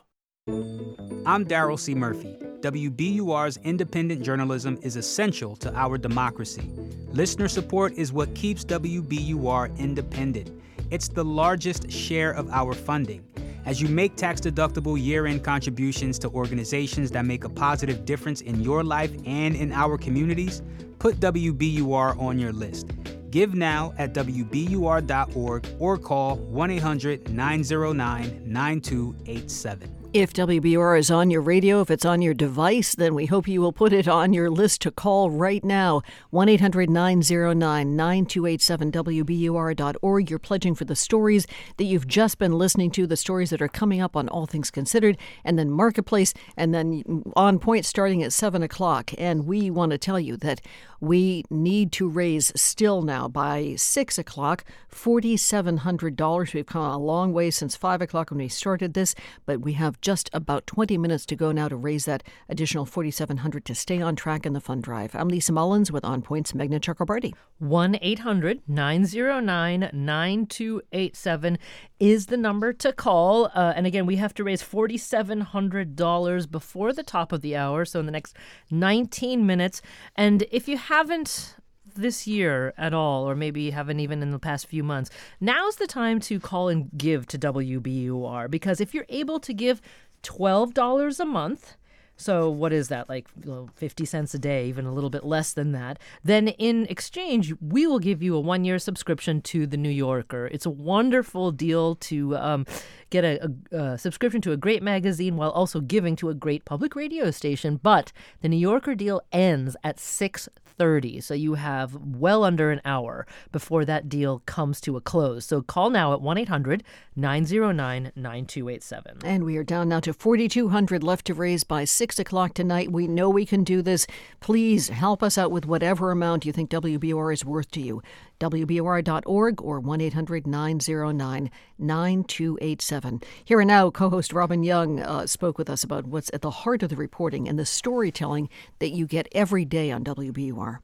I'm 1.25 1.45
Darryl 1.45 1.77
C. 1.77 1.93
Murphy. 1.93 2.37
WBUR's 2.61 3.57
independent 3.65 4.21
journalism 4.21 4.79
is 4.81 4.95
essential 4.95 5.57
to 5.57 5.75
our 5.75 5.97
democracy. 5.97 6.71
Listener 7.11 7.49
support 7.49 7.91
is 7.95 8.13
what 8.13 8.33
keeps 8.33 8.63
WBUR 8.63 9.77
independent. 9.77 10.57
It's 10.89 11.09
the 11.09 11.25
largest 11.25 11.91
share 11.91 12.31
of 12.31 12.49
our 12.51 12.73
funding. 12.73 13.27
As 13.65 13.81
you 13.81 13.87
make 13.87 14.15
tax 14.17 14.41
deductible 14.41 15.01
year 15.01 15.25
end 15.25 15.43
contributions 15.43 16.19
to 16.19 16.29
organizations 16.29 17.11
that 17.11 17.25
make 17.25 17.45
a 17.45 17.49
positive 17.49 18.03
difference 18.03 18.41
in 18.41 18.61
your 18.61 18.83
life 18.83 19.11
and 19.25 19.55
in 19.55 19.71
our 19.71 19.97
communities, 19.97 20.61
put 20.99 21.19
WBUR 21.19 22.19
on 22.19 22.37
your 22.37 22.51
list. 22.51 22.87
Give 23.31 23.55
now 23.55 23.93
at 23.97 24.13
WBUR.org 24.13 25.67
or 25.79 25.97
call 25.97 26.35
1 26.37 26.71
800 26.71 27.29
909 27.29 28.41
9287. 28.45 30.02
If 30.13 30.31
WBUR 30.31 30.99
is 30.99 31.09
on 31.09 31.31
your 31.31 31.41
radio, 31.41 31.81
if 31.81 31.89
it's 31.89 32.05
on 32.05 32.21
your 32.21 32.35
device, 32.35 32.93
then 32.93 33.15
we 33.15 33.25
hope 33.25 33.47
you 33.47 33.61
will 33.61 33.73
put 33.73 33.91
it 33.91 34.07
on 34.07 34.31
your 34.31 34.47
list 34.47 34.81
to 34.81 34.91
call 34.91 35.31
right 35.31 35.63
now. 35.63 36.03
1 36.29 36.49
800 36.49 36.87
909 36.87 37.95
9287 37.95 38.91
WBUR.org. 38.91 40.29
You're 40.29 40.37
pledging 40.37 40.75
for 40.75 40.85
the 40.85 40.95
stories 40.95 41.47
that 41.77 41.85
you've 41.85 42.07
just 42.07 42.37
been 42.37 42.59
listening 42.59 42.91
to, 42.91 43.07
the 43.07 43.17
stories 43.17 43.49
that 43.49 43.61
are 43.63 43.67
coming 43.67 44.01
up 44.01 44.15
on 44.15 44.29
All 44.29 44.45
Things 44.45 44.69
Considered, 44.69 45.17
and 45.43 45.57
then 45.57 45.71
Marketplace, 45.71 46.35
and 46.55 46.75
then 46.75 47.23
on 47.35 47.57
point 47.57 47.83
starting 47.83 48.21
at 48.21 48.33
7 48.33 48.61
o'clock. 48.61 49.13
And 49.17 49.47
we 49.47 49.71
want 49.71 49.93
to 49.93 49.97
tell 49.97 50.19
you 50.19 50.37
that 50.37 50.61
we 51.03 51.43
need 51.49 51.91
to 51.91 52.07
raise 52.07 52.53
still 52.55 53.01
now 53.01 53.27
by 53.27 53.75
6 53.75 54.17
o'clock 54.17 54.63
$4,700. 54.89 56.53
We've 56.53 56.65
come 56.65 56.81
a 56.81 56.97
long 56.97 57.33
way 57.33 57.51
since 57.51 57.75
5 57.75 58.01
o'clock 58.01 58.31
when 58.31 58.37
we 58.37 58.47
started 58.47 58.93
this, 58.93 59.13
but 59.45 59.59
we 59.59 59.73
have 59.73 59.99
just 59.99 60.29
about 60.31 60.65
20 60.65 60.97
minutes 60.97 61.25
to 61.25 61.35
go 61.35 61.51
now 61.51 61.67
to 61.67 61.75
raise 61.75 62.05
that 62.05 62.23
additional 62.47 62.85
4700 62.85 63.65
to 63.65 63.75
stay 63.75 64.01
on 64.01 64.15
track 64.15 64.45
in 64.45 64.53
the 64.53 64.61
fund 64.61 64.81
drive. 64.83 65.13
I'm 65.13 65.27
Lisa 65.27 65.51
Mullins 65.51 65.91
with 65.91 66.05
On 66.05 66.21
Point's 66.21 66.53
Meghna 66.53 66.79
Chakrabarti. 66.79 67.33
1 67.59 67.97
800 68.01 68.61
909 68.67 69.89
9287 69.93 71.57
is 71.99 72.25
the 72.27 72.37
number 72.37 72.73
to 72.73 72.91
call. 72.91 73.45
Uh, 73.53 73.73
and 73.75 73.87
again, 73.87 74.05
we 74.05 74.17
have 74.17 74.33
to 74.33 74.43
raise 74.43 74.61
$4,700 74.61 76.51
before 76.51 76.93
the 76.93 77.03
top 77.03 77.31
of 77.31 77.41
the 77.41 77.55
hour, 77.55 77.85
so 77.85 77.99
in 77.99 78.05
the 78.05 78.11
next 78.11 78.35
19 78.71 79.45
minutes. 79.45 79.81
And 80.15 80.43
if 80.51 80.67
you 80.67 80.77
haven't 80.93 81.55
this 81.95 82.27
year 82.27 82.71
at 82.77 82.93
all, 82.93 83.27
or 83.27 83.35
maybe 83.35 83.71
haven't 83.71 83.99
even 83.99 84.21
in 84.21 84.29
the 84.29 84.37
past 84.37 84.67
few 84.67 84.83
months, 84.83 85.09
now's 85.41 85.77
the 85.77 85.87
time 85.87 86.19
to 86.19 86.39
call 86.39 86.69
and 86.69 86.89
give 86.95 87.25
to 87.27 87.37
WBUR 87.39 88.49
because 88.49 88.79
if 88.79 88.93
you're 88.93 89.07
able 89.09 89.39
to 89.39 89.53
give 89.55 89.81
$12 90.21 91.19
a 91.19 91.25
month, 91.25 91.77
so 92.15 92.49
what 92.49 92.71
is 92.71 92.89
that 92.89 93.09
like 93.09 93.27
you 93.43 93.49
know, 93.49 93.69
50 93.75 94.05
cents 94.05 94.35
a 94.35 94.39
day, 94.39 94.67
even 94.67 94.85
a 94.85 94.93
little 94.93 95.09
bit 95.09 95.25
less 95.25 95.53
than 95.53 95.71
that? 95.71 95.97
Then 96.23 96.49
in 96.49 96.85
exchange, 96.85 97.53
we 97.59 97.87
will 97.87 97.99
give 97.99 98.21
you 98.21 98.35
a 98.35 98.39
one-year 98.39 98.77
subscription 98.77 99.41
to 99.41 99.65
the 99.65 99.77
New 99.77 99.89
Yorker. 99.89 100.45
It's 100.45 100.67
a 100.67 100.69
wonderful 100.69 101.51
deal 101.51 101.95
to 101.95 102.37
um, 102.37 102.65
get 103.09 103.23
a, 103.23 103.51
a, 103.71 103.77
a, 103.77 103.97
subscription 103.97 104.41
to 104.41 104.51
a 104.51 104.57
great 104.57 104.83
magazine 104.83 105.37
while 105.37 105.51
also 105.51 105.81
giving 105.81 106.15
to 106.17 106.29
a 106.29 106.35
great 106.35 106.65
public 106.65 106.95
radio 106.95 107.31
station. 107.31 107.79
But 107.81 108.11
the 108.41 108.49
New 108.49 108.57
Yorker 108.57 108.93
deal 108.93 109.21
ends 109.31 109.75
at 109.83 109.99
6 109.99 110.47
30. 110.77 111.21
So 111.21 111.33
you 111.33 111.55
have 111.55 111.95
well 111.95 112.43
under 112.43 112.71
an 112.71 112.81
hour 112.85 113.25
before 113.51 113.85
that 113.85 114.09
deal 114.09 114.41
comes 114.45 114.81
to 114.81 114.97
a 114.97 115.01
close. 115.01 115.45
So 115.45 115.61
call 115.61 115.89
now 115.89 116.13
at 116.13 116.21
1 116.21 116.37
800 116.37 116.83
909 117.15 118.11
9287. 118.15 119.17
And 119.23 119.43
we 119.43 119.57
are 119.57 119.63
down 119.63 119.89
now 119.89 119.99
to 120.01 120.13
4,200 120.13 121.03
left 121.03 121.25
to 121.27 121.33
raise 121.33 121.63
by 121.63 121.85
6 121.85 122.19
o'clock 122.19 122.53
tonight. 122.53 122.91
We 122.91 123.07
know 123.07 123.29
we 123.29 123.45
can 123.45 123.63
do 123.63 123.81
this. 123.81 124.07
Please 124.39 124.89
help 124.89 125.23
us 125.23 125.37
out 125.37 125.51
with 125.51 125.65
whatever 125.65 126.11
amount 126.11 126.45
you 126.45 126.51
think 126.51 126.69
WBR 126.69 127.33
is 127.33 127.45
worth 127.45 127.71
to 127.71 127.81
you. 127.81 128.01
WBUR.org 128.39 129.61
or 129.61 129.79
1 129.79 130.01
800 130.01 130.47
909 130.47 131.51
9287. 131.77 133.21
Here 133.45 133.59
and 133.59 133.67
now, 133.67 133.89
co 133.89 134.09
host 134.09 134.33
Robin 134.33 134.63
Young 134.63 134.99
uh, 134.99 135.27
spoke 135.27 135.57
with 135.57 135.69
us 135.69 135.83
about 135.83 136.07
what's 136.07 136.31
at 136.33 136.41
the 136.41 136.51
heart 136.51 136.83
of 136.83 136.89
the 136.89 136.95
reporting 136.95 137.47
and 137.47 137.57
the 137.57 137.65
storytelling 137.65 138.49
that 138.79 138.89
you 138.89 139.07
get 139.07 139.27
every 139.33 139.65
day 139.65 139.91
on 139.91 140.03
WBUR. 140.03 140.79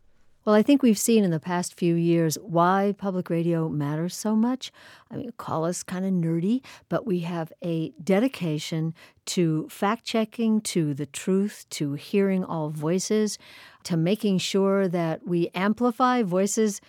Well, 0.46 0.56
I 0.56 0.64
think 0.64 0.82
we've 0.82 0.98
seen 0.98 1.24
in 1.26 1.32
the 1.32 1.40
past 1.40 1.76
few 1.76 1.96
years 1.96 2.36
why 2.42 2.96
public 2.98 3.30
radio 3.30 3.68
matters 3.68 4.16
so 4.16 4.36
much. 4.36 4.72
I 5.12 5.18
mean, 5.18 5.32
call 5.38 5.66
us 5.66 5.84
kind 5.84 6.06
of 6.06 6.12
nerdy, 6.12 6.64
but 6.88 7.06
we 7.06 7.20
have 7.20 7.54
a 7.62 7.92
dedication 8.04 8.96
to 9.28 9.68
fact 9.70 10.06
checking, 10.06 10.62
to 10.62 10.94
the 10.94 11.06
truth, 11.06 11.66
to 11.72 11.94
hearing 11.94 12.44
all 12.44 12.70
voices, 12.70 13.38
to 13.84 13.98
making 13.98 14.38
sure 14.38 14.88
that 14.88 15.28
we 15.28 15.50
amplify 15.54 16.24
voices 16.24 16.80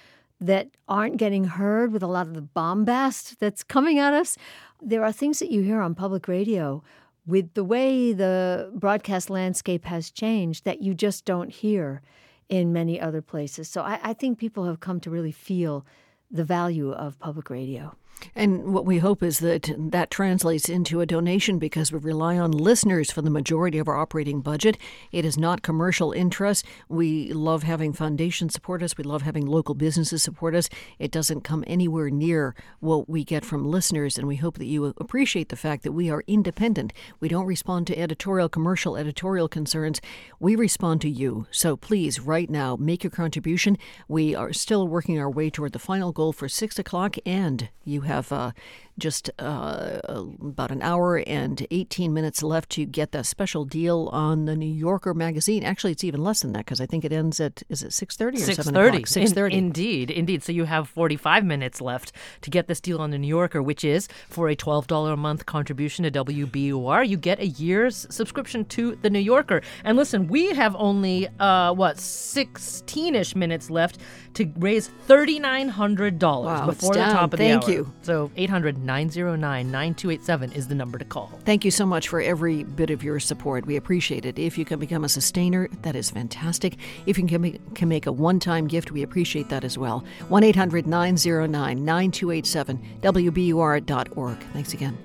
that 0.41 0.71
aren't 0.89 1.19
getting 1.19 1.45
heard 1.45 1.93
with 1.93 2.03
a 2.03 2.07
lot 2.07 2.27
of 2.27 2.35
the 2.35 2.43
bombast 2.43 3.39
that's 3.41 3.63
coming 3.63 3.99
at 3.99 4.15
us. 4.15 4.37
There 4.81 5.05
are 5.05 5.13
things 5.13 5.39
that 5.39 5.51
you 5.51 5.63
hear 5.63 5.81
on 5.81 5.95
public 5.95 6.29
radio 6.29 6.83
with 7.27 7.53
the 7.55 7.65
way 7.65 8.13
the 8.13 8.71
broadcast 8.75 9.29
landscape 9.31 9.85
has 9.85 10.11
changed 10.11 10.65
that 10.65 10.81
you 10.81 10.95
just 10.95 11.25
don't 11.25 11.51
hear 11.51 12.03
in 12.49 12.73
many 12.73 13.01
other 13.01 13.23
places. 13.23 13.69
So 13.69 13.83
I, 13.83 14.01
I 14.03 14.13
think 14.15 14.39
people 14.39 14.65
have 14.65 14.81
come 14.81 15.01
to 15.01 15.11
really 15.11 15.33
feel 15.33 15.87
the 16.31 16.45
value 16.45 16.91
of 16.91 17.19
public 17.19 17.51
radio. 17.51 17.95
And 18.35 18.73
what 18.73 18.87
we 18.87 18.99
hope 18.99 19.23
is 19.23 19.39
that 19.41 19.71
that 19.77 20.11
translates 20.11 20.69
into 20.69 21.01
a 21.01 21.07
donation 21.07 21.59
because 21.59 21.93
we 21.93 21.99
rely 21.99 22.39
on 22.39 22.51
listeners 22.51 23.11
for 23.11 23.23
the 23.23 23.31
majority 23.31 23.79
of 23.79 23.89
our 23.89 23.97
operating 23.97 24.41
budget. 24.41 24.77
It 25.13 25.25
is 25.25 25.39
not 25.39 25.63
commercial 25.63 26.13
interest. 26.13 26.65
We 26.89 27.33
love 27.33 27.63
having 27.63 27.93
foundations 27.93 28.53
support 28.53 28.83
us. 28.83 28.97
We 28.97 29.05
love 29.05 29.23
having 29.23 29.47
local 29.47 29.75
businesses 29.75 30.23
support 30.23 30.55
us. 30.55 30.69
It 30.99 31.11
doesn't 31.11 31.43
come 31.43 31.65
anywhere 31.67 32.11
near 32.11 32.55
what 32.81 33.09
we 33.09 33.25
get 33.25 33.45
from 33.45 33.71
listeners, 33.71 34.19
and 34.19 34.27
we 34.29 34.37
hope 34.37 34.59
that 34.59 34.67
you 34.67 34.87
appreciate 34.99 35.49
the 35.49 35.57
fact 35.57 35.83
that 35.83 35.93
we 35.93 36.11
are 36.11 36.25
independent. 36.27 36.93
We 37.21 37.29
don't 37.29 37.47
respond 37.47 37.87
to 37.89 37.99
editorial, 37.99 38.49
commercial 38.49 38.97
editorial 38.97 39.49
concerns. 39.49 40.01
We 40.39 40.57
respond 40.57 41.01
to 41.03 41.11
you. 41.11 41.47
So 41.51 41.77
please, 41.77 42.21
right 42.21 42.51
now, 42.51 42.77
make 42.77 43.05
your 43.05 43.11
contribution. 43.11 43.79
We 44.09 44.35
are 44.35 44.53
still 44.53 44.87
working 44.89 45.19
our 45.19 45.31
way 45.31 45.51
toward 45.51 45.73
the 45.73 45.79
final 45.79 46.13
goal 46.13 46.33
for 46.33 46.49
six 46.49 46.79
o'clock, 46.79 47.17
and 47.27 47.69
you 47.85 48.03
have 48.11 48.33
uh, 48.33 48.51
just 48.99 49.31
uh, 49.39 50.01
about 50.41 50.71
an 50.71 50.83
hour 50.83 51.23
and 51.27 51.67
18 51.71 52.13
minutes 52.13 52.43
left 52.43 52.71
to 52.71 52.85
get 52.85 53.13
that 53.13 53.27
special 53.27 53.65
deal 53.65 54.09
on 54.13 54.45
the 54.45 54.55
New 54.55 54.73
Yorker 54.73 55.15
magazine. 55.15 55.65
Actually, 55.65 55.93
it's 55.93 56.05
even 56.05 56.23
less 56.23 56.43
than 56.43 56.53
that 56.53 56.65
because 56.67 56.81
I 56.81 56.87
think 56.87 57.05
it 57.05 57.13
ends 57.13 57.41
at 57.41 57.63
is 57.69 57.83
it 57.83 57.93
6:30 57.93 58.35
or 58.35 58.55
7 58.55 58.77
o'clock? 58.77 59.07
6:30. 59.07 59.53
indeed, 59.53 60.11
indeed. 60.11 60.43
So 60.43 60.53
you 60.53 60.65
have 60.65 60.89
45 60.89 61.45
minutes 61.45 61.81
left 61.81 62.13
to 62.43 62.51
get 62.51 62.67
this 62.67 62.81
deal 62.81 62.99
on 62.99 63.11
the 63.11 63.19
New 63.19 63.27
Yorker, 63.27 63.63
which 63.63 63.85
is 63.85 64.09
for 64.29 64.49
a 64.49 64.57
$12 64.57 65.13
a 65.13 65.17
month 65.17 65.47
contribution 65.47 66.05
to 66.05 66.11
WBUR, 66.11 67.09
you 67.09 67.17
get 67.17 67.39
a 67.41 67.47
year's 67.47 68.07
subscription 68.11 68.65
to 68.67 68.97
the 68.97 69.11
New 69.11 69.19
Yorker. 69.19 69.63
And 69.85 69.97
listen, 69.97 70.29
we 70.29 70.51
have 70.55 70.77
only 70.77 71.29
uh, 71.39 71.73
what 71.73 71.97
16ish 71.97 73.35
minutes 73.35 73.71
left 73.71 73.99
to 74.35 74.53
raise 74.59 74.91
$3,900 75.09 76.45
wow, 76.45 76.67
before 76.67 76.95
the 76.95 77.01
top 77.01 77.33
of 77.33 77.39
Thank 77.39 77.65
the 77.65 77.79
hour. 77.79 77.85
Thank 77.85 77.89
you. 77.89 77.93
So 78.03 78.31
800 78.37 78.79
909 78.79 79.71
9287 79.71 80.53
is 80.53 80.69
the 80.69 80.75
number 80.75 80.99
to 80.99 81.05
call. 81.05 81.31
Thank 81.45 81.65
you 81.65 81.71
so 81.71 81.85
much 81.85 82.09
for 82.09 82.21
every 82.21 82.65
bit 82.65 82.91
of 82.91 83.03
your 83.03 83.21
support. 83.21 83.67
We 83.67 83.77
appreciate 83.77 84.25
it. 84.25 84.39
If 84.39 84.57
you 84.57 84.65
can 84.65 84.79
become 84.79 85.05
a 85.05 85.09
sustainer, 85.09 85.69
that 85.83 85.97
is 85.97 86.11
fantastic. 86.11 86.77
If 87.07 87.19
you 87.19 87.27
can, 87.27 87.59
can 87.75 87.89
make 87.89 88.07
a 88.07 88.13
one 88.13 88.41
time 88.41 88.67
gift, 88.67 88.91
we 88.91 89.03
appreciate 89.03 89.49
that 89.51 89.65
as 89.65 89.77
well. 89.77 90.05
1 90.29 90.45
800 90.45 90.87
909 90.87 91.85
9287, 91.85 92.81
WBUR.org. 93.03 94.39
Thanks 94.53 94.73
again. 94.73 94.97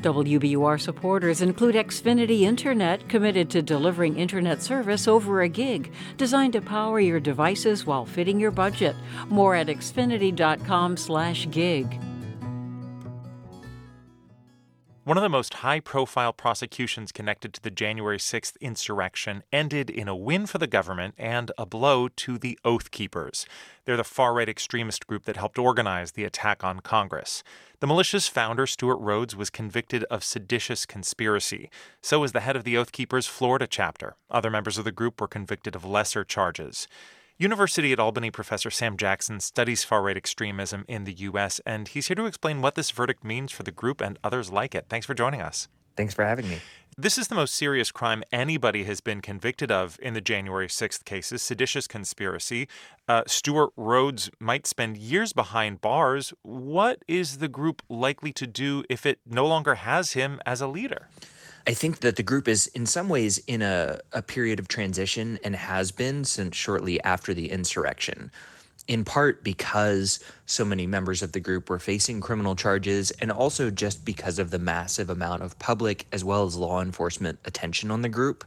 WBUR 0.00 0.80
supporters 0.80 1.42
include 1.42 1.74
Xfinity 1.74 2.42
Internet, 2.42 3.08
committed 3.08 3.50
to 3.50 3.62
delivering 3.62 4.16
internet 4.16 4.62
service 4.62 5.08
over 5.08 5.42
a 5.42 5.48
gig, 5.48 5.92
designed 6.16 6.52
to 6.52 6.60
power 6.60 7.00
your 7.00 7.18
devices 7.18 7.84
while 7.84 8.06
fitting 8.06 8.38
your 8.38 8.52
budget. 8.52 8.94
More 9.28 9.56
at 9.56 9.66
xfinity.com/gig. 9.66 12.00
One 15.08 15.16
of 15.16 15.22
the 15.22 15.30
most 15.30 15.54
high 15.64 15.80
profile 15.80 16.34
prosecutions 16.34 17.12
connected 17.12 17.54
to 17.54 17.62
the 17.62 17.70
January 17.70 18.18
6th 18.18 18.60
insurrection 18.60 19.42
ended 19.50 19.88
in 19.88 20.06
a 20.06 20.14
win 20.14 20.44
for 20.44 20.58
the 20.58 20.66
government 20.66 21.14
and 21.16 21.50
a 21.56 21.64
blow 21.64 22.08
to 22.08 22.36
the 22.36 22.58
Oath 22.62 22.90
Keepers. 22.90 23.46
They're 23.86 23.96
the 23.96 24.04
far 24.04 24.34
right 24.34 24.50
extremist 24.50 25.06
group 25.06 25.24
that 25.24 25.38
helped 25.38 25.58
organize 25.58 26.12
the 26.12 26.24
attack 26.24 26.62
on 26.62 26.80
Congress. 26.80 27.42
The 27.80 27.86
militia's 27.86 28.28
founder, 28.28 28.66
Stewart 28.66 29.00
Rhodes, 29.00 29.34
was 29.34 29.48
convicted 29.48 30.04
of 30.10 30.22
seditious 30.22 30.84
conspiracy. 30.84 31.70
So 32.02 32.20
was 32.20 32.32
the 32.32 32.40
head 32.40 32.54
of 32.54 32.64
the 32.64 32.76
Oath 32.76 32.92
Keepers 32.92 33.26
Florida 33.26 33.66
chapter. 33.66 34.14
Other 34.30 34.50
members 34.50 34.76
of 34.76 34.84
the 34.84 34.92
group 34.92 35.22
were 35.22 35.26
convicted 35.26 35.74
of 35.74 35.86
lesser 35.86 36.22
charges. 36.22 36.86
University 37.40 37.92
at 37.92 38.00
Albany 38.00 38.32
professor 38.32 38.68
Sam 38.68 38.96
Jackson 38.96 39.38
studies 39.38 39.84
far 39.84 40.02
right 40.02 40.16
extremism 40.16 40.84
in 40.88 41.04
the 41.04 41.12
U.S., 41.12 41.60
and 41.64 41.86
he's 41.86 42.08
here 42.08 42.16
to 42.16 42.26
explain 42.26 42.60
what 42.60 42.74
this 42.74 42.90
verdict 42.90 43.22
means 43.22 43.52
for 43.52 43.62
the 43.62 43.70
group 43.70 44.00
and 44.00 44.18
others 44.24 44.50
like 44.50 44.74
it. 44.74 44.86
Thanks 44.88 45.06
for 45.06 45.14
joining 45.14 45.40
us. 45.40 45.68
Thanks 45.96 46.14
for 46.14 46.24
having 46.24 46.48
me. 46.48 46.58
This 46.96 47.16
is 47.16 47.28
the 47.28 47.36
most 47.36 47.54
serious 47.54 47.92
crime 47.92 48.24
anybody 48.32 48.82
has 48.84 49.00
been 49.00 49.20
convicted 49.20 49.70
of 49.70 50.00
in 50.02 50.14
the 50.14 50.20
January 50.20 50.66
6th 50.66 51.04
cases 51.04 51.40
seditious 51.40 51.86
conspiracy. 51.86 52.66
Uh, 53.06 53.22
Stewart 53.28 53.70
Rhodes 53.76 54.30
might 54.40 54.66
spend 54.66 54.96
years 54.96 55.32
behind 55.32 55.80
bars. 55.80 56.34
What 56.42 57.04
is 57.06 57.38
the 57.38 57.46
group 57.46 57.82
likely 57.88 58.32
to 58.32 58.48
do 58.48 58.82
if 58.90 59.06
it 59.06 59.20
no 59.24 59.46
longer 59.46 59.76
has 59.76 60.14
him 60.14 60.40
as 60.44 60.60
a 60.60 60.66
leader? 60.66 61.06
I 61.68 61.74
think 61.74 62.00
that 62.00 62.16
the 62.16 62.22
group 62.22 62.48
is 62.48 62.66
in 62.68 62.86
some 62.86 63.10
ways 63.10 63.36
in 63.46 63.60
a, 63.60 64.00
a 64.14 64.22
period 64.22 64.58
of 64.58 64.68
transition 64.68 65.38
and 65.44 65.54
has 65.54 65.92
been 65.92 66.24
since 66.24 66.56
shortly 66.56 66.98
after 67.04 67.34
the 67.34 67.50
insurrection, 67.50 68.30
in 68.86 69.04
part 69.04 69.44
because 69.44 70.18
so 70.46 70.64
many 70.64 70.86
members 70.86 71.22
of 71.22 71.32
the 71.32 71.40
group 71.40 71.68
were 71.68 71.78
facing 71.78 72.22
criminal 72.22 72.56
charges, 72.56 73.10
and 73.20 73.30
also 73.30 73.68
just 73.68 74.02
because 74.06 74.38
of 74.38 74.50
the 74.50 74.58
massive 74.58 75.10
amount 75.10 75.42
of 75.42 75.58
public 75.58 76.06
as 76.10 76.24
well 76.24 76.46
as 76.46 76.56
law 76.56 76.80
enforcement 76.80 77.38
attention 77.44 77.90
on 77.90 78.00
the 78.00 78.08
group. 78.08 78.46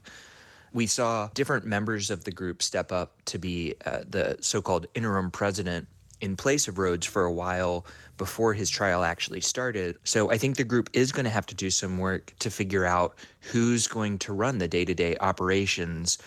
We 0.74 0.88
saw 0.88 1.30
different 1.36 1.64
members 1.64 2.10
of 2.10 2.24
the 2.24 2.32
group 2.32 2.64
step 2.64 2.92
up 2.92 3.24
to 3.26 3.38
be 3.38 3.76
uh, 3.86 4.00
the 4.10 4.38
so 4.42 4.64
called 4.64 4.88
interim 4.96 5.30
president 5.30 5.88
in 6.22 6.36
place 6.36 6.68
of 6.68 6.80
Rhodes 6.80 7.06
for 7.06 7.26
a 7.26 7.32
while 7.32 7.86
before 8.22 8.54
his 8.54 8.70
trial 8.70 9.04
actually 9.04 9.42
started. 9.42 9.98
So 10.04 10.30
I 10.30 10.38
think 10.38 10.56
the 10.56 10.64
group 10.64 10.92
is 10.94 11.12
going 11.12 11.24
to 11.24 11.32
have 11.32 11.48
to 11.48 11.56
do 11.56 11.72
some 11.72 11.98
work 11.98 12.34
to 12.38 12.52
figure 12.52 12.86
out 12.86 13.16
who's 13.40 13.88
going 13.88 14.20
to 14.20 14.32
run 14.32 14.60
the 14.60 14.68
day 14.68 14.86
to 14.86 14.94
day 14.94 15.18
operations. 15.22 16.20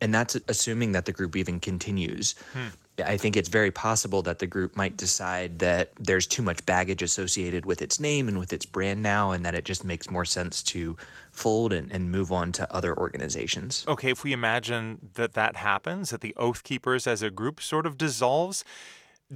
And 0.00 0.14
that's 0.14 0.36
assuming 0.46 0.92
that 0.92 1.04
the 1.04 1.10
group 1.10 1.34
even 1.34 1.58
continues. 1.58 2.36
Hmm. 2.52 2.68
I 3.04 3.16
think 3.16 3.36
it's 3.36 3.48
very 3.48 3.72
possible 3.72 4.22
that 4.22 4.38
the 4.38 4.46
group 4.46 4.76
might 4.76 4.96
decide 4.96 5.58
that 5.58 5.90
there's 5.98 6.28
too 6.28 6.42
much 6.42 6.64
baggage 6.64 7.02
associated 7.02 7.66
with 7.66 7.82
its 7.82 7.98
name 7.98 8.28
and 8.28 8.38
with 8.38 8.52
its 8.52 8.64
brand 8.64 9.02
now, 9.02 9.32
and 9.32 9.44
that 9.44 9.56
it 9.56 9.64
just 9.64 9.84
makes 9.84 10.08
more 10.08 10.24
sense 10.24 10.62
to 10.74 10.96
fold 11.32 11.72
and, 11.72 11.90
and 11.90 12.12
move 12.12 12.30
on 12.30 12.52
to 12.52 12.72
other 12.72 12.96
organizations. 12.96 13.84
Okay, 13.88 14.10
if 14.10 14.22
we 14.22 14.32
imagine 14.32 15.10
that 15.14 15.32
that 15.32 15.56
happens, 15.56 16.10
that 16.10 16.20
the 16.20 16.36
Oath 16.36 16.62
Keepers 16.62 17.08
as 17.08 17.20
a 17.20 17.30
group 17.30 17.60
sort 17.60 17.84
of 17.84 17.98
dissolves, 17.98 18.64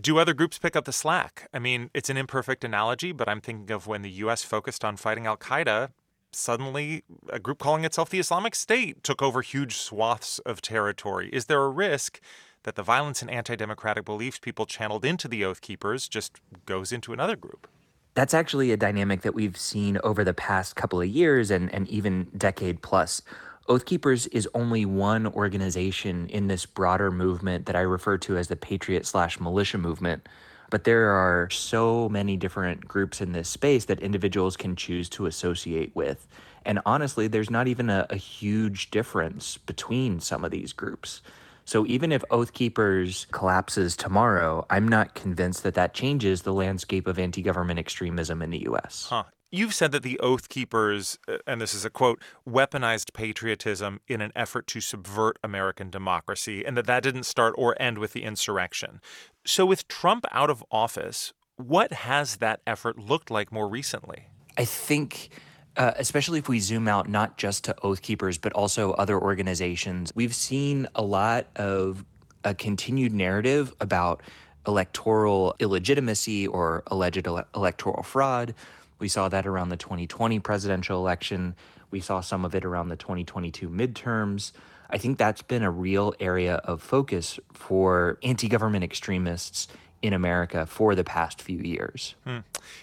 do 0.00 0.18
other 0.18 0.34
groups 0.34 0.58
pick 0.58 0.76
up 0.76 0.84
the 0.84 0.92
slack? 0.92 1.48
I 1.52 1.58
mean, 1.58 1.90
it's 1.94 2.10
an 2.10 2.16
imperfect 2.16 2.64
analogy, 2.64 3.12
but 3.12 3.28
I'm 3.28 3.40
thinking 3.40 3.74
of 3.74 3.86
when 3.86 4.02
the 4.02 4.10
U.S. 4.10 4.42
focused 4.42 4.84
on 4.84 4.96
fighting 4.96 5.26
Al 5.26 5.36
Qaeda. 5.36 5.90
Suddenly, 6.32 7.02
a 7.30 7.38
group 7.38 7.58
calling 7.58 7.84
itself 7.84 8.10
the 8.10 8.18
Islamic 8.18 8.54
State 8.54 9.02
took 9.02 9.22
over 9.22 9.40
huge 9.40 9.76
swaths 9.76 10.38
of 10.40 10.60
territory. 10.60 11.30
Is 11.32 11.46
there 11.46 11.62
a 11.62 11.70
risk 11.70 12.20
that 12.64 12.74
the 12.74 12.82
violence 12.82 13.22
and 13.22 13.30
anti 13.30 13.56
democratic 13.56 14.04
beliefs 14.04 14.38
people 14.38 14.66
channeled 14.66 15.04
into 15.04 15.28
the 15.28 15.44
Oath 15.44 15.60
Keepers 15.60 16.08
just 16.08 16.40
goes 16.66 16.92
into 16.92 17.12
another 17.12 17.36
group? 17.36 17.66
That's 18.14 18.34
actually 18.34 18.72
a 18.72 18.76
dynamic 18.76 19.22
that 19.22 19.34
we've 19.34 19.56
seen 19.56 19.98
over 20.02 20.24
the 20.24 20.34
past 20.34 20.74
couple 20.74 21.00
of 21.00 21.08
years 21.08 21.50
and, 21.50 21.72
and 21.72 21.86
even 21.88 22.28
decade 22.36 22.82
plus 22.82 23.22
Oath 23.68 23.84
Keepers 23.84 24.28
is 24.28 24.48
only 24.54 24.84
one 24.84 25.26
organization 25.26 26.28
in 26.28 26.46
this 26.46 26.66
broader 26.66 27.10
movement 27.10 27.66
that 27.66 27.74
I 27.74 27.80
refer 27.80 28.16
to 28.18 28.36
as 28.36 28.46
the 28.46 28.54
patriot 28.54 29.06
slash 29.06 29.40
militia 29.40 29.78
movement. 29.78 30.28
But 30.70 30.84
there 30.84 31.10
are 31.10 31.50
so 31.50 32.08
many 32.08 32.36
different 32.36 32.86
groups 32.86 33.20
in 33.20 33.32
this 33.32 33.48
space 33.48 33.84
that 33.86 34.00
individuals 34.00 34.56
can 34.56 34.76
choose 34.76 35.08
to 35.10 35.26
associate 35.26 35.94
with. 35.94 36.26
And 36.64 36.80
honestly, 36.86 37.28
there's 37.28 37.50
not 37.50 37.68
even 37.68 37.90
a, 37.90 38.06
a 38.10 38.16
huge 38.16 38.90
difference 38.90 39.58
between 39.58 40.20
some 40.20 40.44
of 40.44 40.50
these 40.50 40.72
groups. 40.72 41.22
So 41.64 41.84
even 41.86 42.12
if 42.12 42.22
Oath 42.30 42.52
Keepers 42.52 43.26
collapses 43.32 43.96
tomorrow, 43.96 44.64
I'm 44.70 44.86
not 44.86 45.14
convinced 45.14 45.64
that 45.64 45.74
that 45.74 45.94
changes 45.94 46.42
the 46.42 46.52
landscape 46.52 47.08
of 47.08 47.18
anti 47.18 47.42
government 47.42 47.80
extremism 47.80 48.42
in 48.42 48.50
the 48.50 48.66
US. 48.68 49.06
Huh. 49.10 49.24
You've 49.52 49.74
said 49.74 49.92
that 49.92 50.02
the 50.02 50.18
Oath 50.18 50.48
Keepers, 50.48 51.18
uh, 51.28 51.38
and 51.46 51.60
this 51.60 51.72
is 51.72 51.84
a 51.84 51.90
quote, 51.90 52.20
weaponized 52.48 53.12
patriotism 53.12 54.00
in 54.08 54.20
an 54.20 54.32
effort 54.34 54.66
to 54.68 54.80
subvert 54.80 55.38
American 55.44 55.88
democracy, 55.88 56.64
and 56.64 56.76
that 56.76 56.86
that 56.86 57.02
didn't 57.02 57.24
start 57.24 57.54
or 57.56 57.80
end 57.80 57.98
with 57.98 58.12
the 58.12 58.24
insurrection. 58.24 59.00
So, 59.44 59.64
with 59.64 59.86
Trump 59.86 60.26
out 60.32 60.50
of 60.50 60.64
office, 60.70 61.32
what 61.56 61.92
has 61.92 62.36
that 62.36 62.60
effort 62.66 62.98
looked 62.98 63.30
like 63.30 63.52
more 63.52 63.68
recently? 63.68 64.28
I 64.56 64.64
think. 64.64 65.30
Uh, 65.78 65.92
especially 65.98 66.38
if 66.38 66.48
we 66.48 66.58
zoom 66.58 66.88
out 66.88 67.06
not 67.06 67.36
just 67.36 67.62
to 67.64 67.74
Oath 67.82 68.00
Keepers, 68.00 68.38
but 68.38 68.50
also 68.54 68.92
other 68.92 69.20
organizations, 69.20 70.10
we've 70.14 70.34
seen 70.34 70.88
a 70.94 71.02
lot 71.02 71.48
of 71.54 72.02
a 72.44 72.54
continued 72.54 73.12
narrative 73.12 73.74
about 73.78 74.22
electoral 74.66 75.54
illegitimacy 75.60 76.46
or 76.46 76.82
alleged 76.86 77.26
ele- 77.26 77.44
electoral 77.54 78.02
fraud, 78.02 78.54
we 78.98 79.08
saw 79.08 79.28
that 79.28 79.46
around 79.46 79.68
the 79.68 79.76
2020 79.76 80.38
presidential 80.40 80.98
election. 80.98 81.54
We 81.90 82.00
saw 82.00 82.20
some 82.20 82.44
of 82.44 82.54
it 82.54 82.64
around 82.64 82.88
the 82.88 82.96
2022 82.96 83.68
midterms. 83.68 84.52
I 84.88 84.98
think 84.98 85.18
that's 85.18 85.42
been 85.42 85.62
a 85.62 85.70
real 85.70 86.14
area 86.20 86.56
of 86.56 86.82
focus 86.82 87.38
for 87.52 88.18
anti 88.22 88.48
government 88.48 88.84
extremists 88.84 89.68
in 90.02 90.12
America 90.12 90.66
for 90.66 90.94
the 90.94 91.04
past 91.04 91.42
few 91.42 91.58
years. 91.58 92.14
Hmm. 92.24 92.38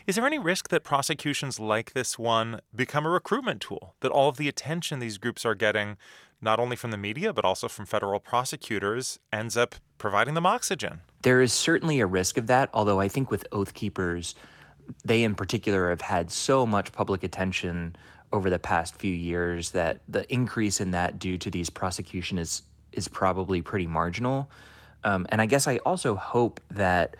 Is 0.07 0.15
there 0.15 0.25
any 0.25 0.39
risk 0.39 0.69
that 0.69 0.83
prosecutions 0.83 1.59
like 1.59 1.93
this 1.93 2.17
one 2.19 2.59
become 2.75 3.05
a 3.05 3.09
recruitment 3.09 3.61
tool? 3.61 3.95
That 4.01 4.11
all 4.11 4.29
of 4.29 4.37
the 4.37 4.49
attention 4.49 4.99
these 4.99 5.17
groups 5.17 5.45
are 5.45 5.55
getting, 5.55 5.97
not 6.41 6.59
only 6.59 6.75
from 6.75 6.91
the 6.91 6.97
media, 6.97 7.31
but 7.31 7.45
also 7.45 7.67
from 7.67 7.85
federal 7.85 8.19
prosecutors, 8.19 9.19
ends 9.31 9.55
up 9.55 9.75
providing 9.97 10.33
them 10.33 10.45
oxygen? 10.45 11.01
There 11.21 11.41
is 11.41 11.53
certainly 11.53 11.99
a 11.99 12.07
risk 12.07 12.37
of 12.37 12.47
that, 12.47 12.69
although 12.73 12.99
I 12.99 13.07
think 13.07 13.31
with 13.31 13.45
Oath 13.51 13.73
Keepers, 13.73 14.35
they, 15.05 15.23
in 15.23 15.35
particular, 15.35 15.89
have 15.89 16.01
had 16.01 16.31
so 16.31 16.65
much 16.65 16.91
public 16.91 17.23
attention 17.23 17.95
over 18.31 18.49
the 18.49 18.59
past 18.59 18.95
few 18.95 19.13
years 19.13 19.71
that 19.71 20.01
the 20.07 20.31
increase 20.33 20.81
in 20.81 20.91
that 20.91 21.19
due 21.19 21.37
to 21.37 21.51
these 21.51 21.69
prosecution 21.69 22.37
is 22.37 22.63
is 22.91 23.07
probably 23.07 23.61
pretty 23.61 23.87
marginal. 23.87 24.49
Um, 25.03 25.25
and 25.29 25.41
I 25.41 25.45
guess 25.47 25.67
I 25.67 25.77
also 25.77 26.15
hope 26.15 26.61
that 26.69 27.15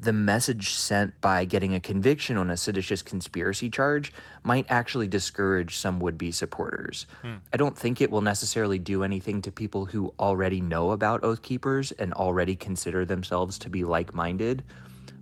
the 0.00 0.12
message 0.12 0.70
sent 0.70 1.20
by 1.20 1.44
getting 1.44 1.74
a 1.74 1.80
conviction 1.80 2.36
on 2.36 2.50
a 2.50 2.56
seditious 2.56 3.02
conspiracy 3.02 3.68
charge 3.68 4.12
might 4.44 4.64
actually 4.68 5.08
discourage 5.08 5.76
some 5.76 5.98
would 5.98 6.16
be 6.16 6.30
supporters. 6.30 7.06
Hmm. 7.22 7.36
I 7.52 7.56
don't 7.56 7.76
think 7.76 8.00
it 8.00 8.10
will 8.10 8.20
necessarily 8.20 8.78
do 8.78 9.02
anything 9.02 9.42
to 9.42 9.50
people 9.50 9.86
who 9.86 10.14
already 10.18 10.60
know 10.60 10.92
about 10.92 11.24
Oath 11.24 11.42
Keepers 11.42 11.90
and 11.92 12.12
already 12.12 12.54
consider 12.54 13.04
themselves 13.04 13.58
to 13.58 13.70
be 13.70 13.84
like 13.84 14.14
minded. 14.14 14.62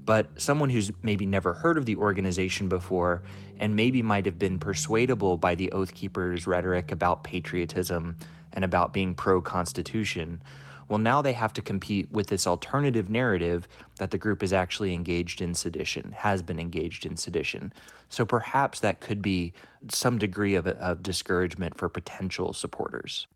But 0.07 0.41
someone 0.41 0.71
who's 0.71 0.91
maybe 1.03 1.27
never 1.27 1.53
heard 1.53 1.77
of 1.77 1.85
the 1.85 1.97
organization 1.97 2.69
before 2.69 3.23
and 3.59 3.77
maybe 3.77 4.03
might 4.03 4.25
have 4.25 4.39
been 4.39 4.59
persuadable 4.59 5.37
by 5.37 5.55
the 5.55 5.71
Oath 5.73 5.93
Keepers' 5.95 6.47
rhetoric 6.47 6.91
about 6.93 7.25
patriotism 7.25 8.17
and 8.53 8.65
about 8.65 8.95
being 8.95 9.15
pro 9.15 9.43
Constitution 9.43 10.41
well, 10.89 10.99
now 10.99 11.21
they 11.21 11.33
have 11.33 11.53
to 11.55 11.63
compete 11.63 12.11
with 12.13 12.29
this 12.29 12.47
alternative 12.47 13.11
narrative 13.11 13.67
that 13.99 14.13
the 14.13 14.19
group 14.19 14.43
is 14.43 14.53
actually 14.53 14.95
engaged 14.95 15.41
in 15.41 15.55
sedition, 15.55 16.15
has 16.17 16.43
been 16.43 16.61
engaged 16.61 17.05
in 17.05 17.17
sedition. 17.17 17.73
So 18.09 18.25
perhaps 18.25 18.81
that 18.81 19.01
could 19.01 19.21
be 19.21 19.53
some 19.91 20.19
degree 20.19 20.55
of, 20.55 20.67
of 20.67 21.03
discouragement 21.03 21.77
for 21.77 21.89
potential 21.89 22.53
supporters. 22.53 23.27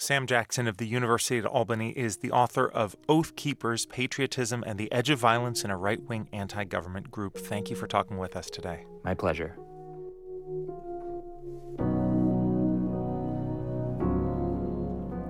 Sam 0.00 0.26
Jackson 0.26 0.66
of 0.66 0.78
the 0.78 0.86
University 0.86 1.36
of 1.36 1.44
Albany 1.44 1.90
is 1.90 2.16
the 2.16 2.30
author 2.30 2.66
of 2.66 2.96
Oath 3.06 3.36
Keepers 3.36 3.84
Patriotism 3.84 4.64
and 4.66 4.78
the 4.78 4.90
Edge 4.90 5.10
of 5.10 5.18
Violence 5.18 5.62
in 5.62 5.70
a 5.70 5.76
Right 5.76 6.02
Wing 6.02 6.26
Anti 6.32 6.64
Government 6.64 7.10
Group. 7.10 7.36
Thank 7.36 7.68
you 7.68 7.76
for 7.76 7.86
talking 7.86 8.16
with 8.16 8.34
us 8.34 8.48
today. 8.48 8.86
My 9.04 9.12
pleasure. 9.12 9.58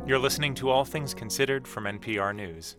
You're 0.07 0.21
listening 0.21 0.55
to 0.55 0.71
All 0.71 0.85
Things 0.85 1.15
Considered 1.15 1.67
from 1.67 1.83
NPR 1.87 2.33
News. 2.33 2.77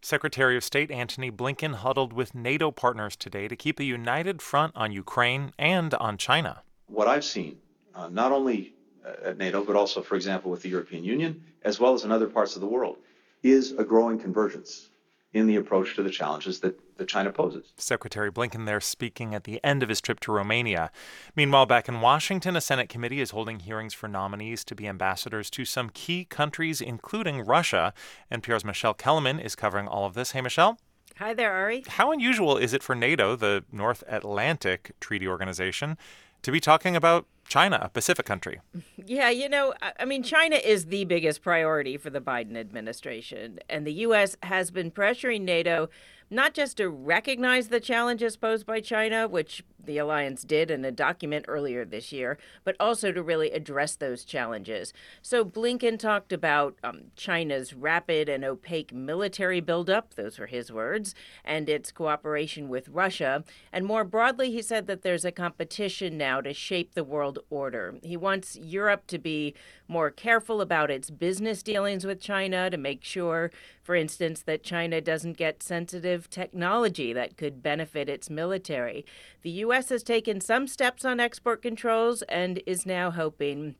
Secretary 0.00 0.56
of 0.56 0.64
State 0.64 0.90
Antony 0.90 1.30
Blinken 1.30 1.74
huddled 1.74 2.14
with 2.14 2.34
NATO 2.34 2.70
partners 2.70 3.14
today 3.14 3.46
to 3.46 3.54
keep 3.54 3.78
a 3.78 3.84
united 3.84 4.40
front 4.40 4.72
on 4.74 4.90
Ukraine 4.90 5.52
and 5.58 5.92
on 5.92 6.16
China. 6.16 6.62
What 6.86 7.08
I've 7.08 7.24
seen, 7.26 7.58
uh, 7.94 8.08
not 8.08 8.32
only 8.32 8.72
Uh, 9.06 9.28
at 9.28 9.38
NATO, 9.38 9.64
but 9.64 9.76
also, 9.76 10.02
for 10.02 10.16
example, 10.16 10.50
with 10.50 10.62
the 10.62 10.68
European 10.68 11.04
Union, 11.04 11.40
as 11.62 11.78
well 11.78 11.94
as 11.94 12.04
in 12.04 12.10
other 12.10 12.26
parts 12.26 12.56
of 12.56 12.60
the 12.60 12.66
world, 12.66 12.96
is 13.42 13.72
a 13.72 13.84
growing 13.84 14.18
convergence 14.18 14.88
in 15.32 15.46
the 15.46 15.56
approach 15.56 15.94
to 15.94 16.02
the 16.02 16.10
challenges 16.10 16.60
that, 16.60 16.80
that 16.96 17.06
China 17.06 17.30
poses. 17.30 17.72
Secretary 17.76 18.32
Blinken 18.32 18.66
there 18.66 18.80
speaking 18.80 19.34
at 19.34 19.44
the 19.44 19.62
end 19.62 19.82
of 19.82 19.88
his 19.88 20.00
trip 20.00 20.18
to 20.20 20.32
Romania. 20.32 20.90
Meanwhile, 21.36 21.66
back 21.66 21.88
in 21.88 22.00
Washington, 22.00 22.56
a 22.56 22.60
Senate 22.60 22.88
committee 22.88 23.20
is 23.20 23.30
holding 23.30 23.60
hearings 23.60 23.94
for 23.94 24.08
nominees 24.08 24.64
to 24.64 24.74
be 24.74 24.88
ambassadors 24.88 25.50
to 25.50 25.64
some 25.64 25.90
key 25.90 26.24
countries, 26.24 26.80
including 26.80 27.44
Russia. 27.44 27.92
NPR's 28.32 28.64
Michele 28.64 28.94
Kelemen 28.94 29.40
is 29.40 29.54
covering 29.54 29.86
all 29.86 30.06
of 30.06 30.14
this. 30.14 30.32
Hey, 30.32 30.40
Michelle. 30.40 30.78
Hi 31.18 31.32
there, 31.32 31.52
Ari. 31.52 31.84
How 31.86 32.10
unusual 32.10 32.56
is 32.56 32.72
it 32.72 32.82
for 32.82 32.94
NATO, 32.94 33.36
the 33.36 33.64
North 33.70 34.02
Atlantic 34.08 34.92
Treaty 35.00 35.28
Organization, 35.28 35.96
to 36.42 36.50
be 36.50 36.60
talking 36.60 36.96
about 36.96 37.26
China, 37.48 37.78
a 37.82 37.88
Pacific 37.88 38.26
country. 38.26 38.60
Yeah, 38.96 39.30
you 39.30 39.48
know, 39.48 39.74
I 39.98 40.04
mean, 40.04 40.22
China 40.22 40.56
is 40.56 40.86
the 40.86 41.04
biggest 41.04 41.42
priority 41.42 41.96
for 41.96 42.10
the 42.10 42.20
Biden 42.20 42.56
administration, 42.56 43.60
and 43.68 43.86
the 43.86 43.92
U.S. 43.92 44.36
has 44.42 44.70
been 44.70 44.90
pressuring 44.90 45.42
NATO 45.42 45.88
not 46.30 46.54
just 46.54 46.76
to 46.76 46.88
recognize 46.88 47.68
the 47.68 47.80
challenges 47.80 48.36
posed 48.36 48.66
by 48.66 48.80
China, 48.80 49.28
which 49.28 49.62
the 49.86 49.98
alliance 49.98 50.42
did 50.42 50.70
in 50.70 50.84
a 50.84 50.90
document 50.90 51.44
earlier 51.48 51.84
this 51.84 52.12
year, 52.12 52.38
but 52.64 52.76
also 52.80 53.12
to 53.12 53.22
really 53.22 53.50
address 53.52 53.96
those 53.96 54.24
challenges. 54.24 54.92
So 55.22 55.44
Blinken 55.44 55.98
talked 55.98 56.32
about 56.32 56.76
um, 56.82 57.12
China's 57.14 57.72
rapid 57.72 58.28
and 58.28 58.44
opaque 58.44 58.92
military 58.92 59.60
buildup, 59.60 60.14
those 60.14 60.38
were 60.38 60.46
his 60.46 60.72
words, 60.72 61.14
and 61.44 61.68
its 61.68 61.92
cooperation 61.92 62.68
with 62.68 62.88
Russia. 62.88 63.44
And 63.72 63.86
more 63.86 64.04
broadly, 64.04 64.50
he 64.50 64.62
said 64.62 64.88
that 64.88 65.02
there's 65.02 65.24
a 65.24 65.32
competition 65.32 66.18
now 66.18 66.40
to 66.40 66.52
shape 66.52 66.94
the 66.94 67.04
world 67.04 67.38
order. 67.48 67.94
He 68.02 68.16
wants 68.16 68.56
Europe 68.56 69.06
to 69.06 69.18
be 69.18 69.54
more 69.88 70.10
careful 70.10 70.60
about 70.60 70.90
its 70.90 71.10
business 71.10 71.62
dealings 71.62 72.04
with 72.04 72.20
China 72.20 72.70
to 72.70 72.76
make 72.76 73.04
sure, 73.04 73.52
for 73.86 73.94
instance, 73.94 74.42
that 74.42 74.64
China 74.64 75.00
doesn't 75.00 75.36
get 75.36 75.62
sensitive 75.62 76.28
technology 76.28 77.12
that 77.12 77.36
could 77.36 77.62
benefit 77.62 78.08
its 78.08 78.28
military. 78.28 79.06
The 79.42 79.50
U.S. 79.50 79.90
has 79.90 80.02
taken 80.02 80.40
some 80.40 80.66
steps 80.66 81.04
on 81.04 81.20
export 81.20 81.62
controls 81.62 82.22
and 82.22 82.60
is 82.66 82.84
now 82.84 83.12
hoping 83.12 83.76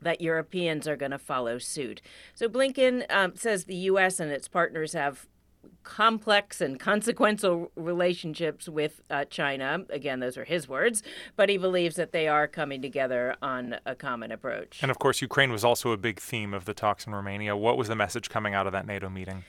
that 0.00 0.22
Europeans 0.22 0.88
are 0.88 0.96
going 0.96 1.10
to 1.10 1.18
follow 1.18 1.58
suit. 1.58 2.00
So 2.34 2.48
Blinken 2.48 3.04
um, 3.10 3.36
says 3.36 3.64
the 3.64 3.76
U.S. 3.92 4.18
and 4.18 4.32
its 4.32 4.48
partners 4.48 4.94
have 4.94 5.26
complex 5.82 6.60
and 6.60 6.78
consequential 6.78 7.70
relationships 7.76 8.68
with 8.68 9.02
uh, 9.10 9.24
China. 9.26 9.84
Again, 9.90 10.20
those 10.20 10.36
are 10.36 10.44
his 10.44 10.68
words, 10.68 11.02
but 11.36 11.48
he 11.48 11.56
believes 11.56 11.96
that 11.96 12.12
they 12.12 12.28
are 12.28 12.46
coming 12.46 12.82
together 12.82 13.36
on 13.42 13.76
a 13.86 13.94
common 13.94 14.32
approach. 14.32 14.78
And 14.82 14.90
of 14.90 14.98
course, 14.98 15.20
Ukraine 15.20 15.52
was 15.52 15.64
also 15.64 15.90
a 15.90 15.96
big 15.96 16.20
theme 16.20 16.54
of 16.54 16.64
the 16.64 16.74
talks 16.74 17.06
in 17.06 17.14
Romania. 17.14 17.56
What 17.56 17.76
was 17.76 17.88
the 17.88 17.96
message 17.96 18.28
coming 18.30 18.54
out 18.54 18.66
of 18.66 18.72
that 18.72 18.86
NATO 18.86 19.08
meeting? 19.08 19.44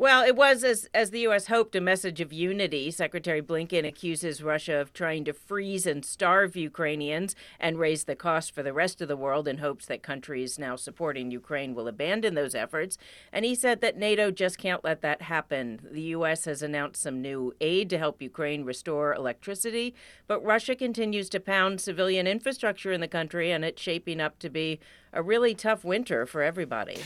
Well, 0.00 0.24
it 0.24 0.36
was, 0.36 0.62
as, 0.62 0.88
as 0.94 1.10
the 1.10 1.18
U.S. 1.22 1.48
hoped, 1.48 1.74
a 1.74 1.80
message 1.80 2.20
of 2.20 2.32
unity. 2.32 2.88
Secretary 2.92 3.42
Blinken 3.42 3.84
accuses 3.84 4.44
Russia 4.44 4.76
of 4.76 4.92
trying 4.92 5.24
to 5.24 5.32
freeze 5.32 5.88
and 5.88 6.04
starve 6.04 6.54
Ukrainians 6.54 7.34
and 7.58 7.80
raise 7.80 8.04
the 8.04 8.14
cost 8.14 8.54
for 8.54 8.62
the 8.62 8.72
rest 8.72 9.00
of 9.00 9.08
the 9.08 9.16
world 9.16 9.48
in 9.48 9.58
hopes 9.58 9.86
that 9.86 10.04
countries 10.04 10.56
now 10.56 10.76
supporting 10.76 11.32
Ukraine 11.32 11.74
will 11.74 11.88
abandon 11.88 12.36
those 12.36 12.54
efforts. 12.54 12.96
And 13.32 13.44
he 13.44 13.56
said 13.56 13.80
that 13.80 13.96
NATO 13.96 14.30
just 14.30 14.56
can't 14.56 14.84
let 14.84 15.00
that 15.02 15.22
happen. 15.22 15.80
The 15.90 16.02
U.S. 16.02 16.44
has 16.44 16.62
announced 16.62 17.02
some 17.02 17.20
new 17.20 17.52
aid 17.60 17.90
to 17.90 17.98
help 17.98 18.22
Ukraine 18.22 18.64
restore 18.64 19.12
electricity, 19.12 19.96
but 20.28 20.44
Russia 20.44 20.76
continues 20.76 21.28
to 21.30 21.40
pound 21.40 21.80
civilian 21.80 22.28
infrastructure 22.28 22.92
in 22.92 23.00
the 23.00 23.08
country, 23.08 23.50
and 23.50 23.64
it's 23.64 23.82
shaping 23.82 24.20
up 24.20 24.38
to 24.38 24.48
be 24.48 24.78
a 25.12 25.24
really 25.24 25.56
tough 25.56 25.84
winter 25.84 26.24
for 26.24 26.42
everybody. 26.42 26.98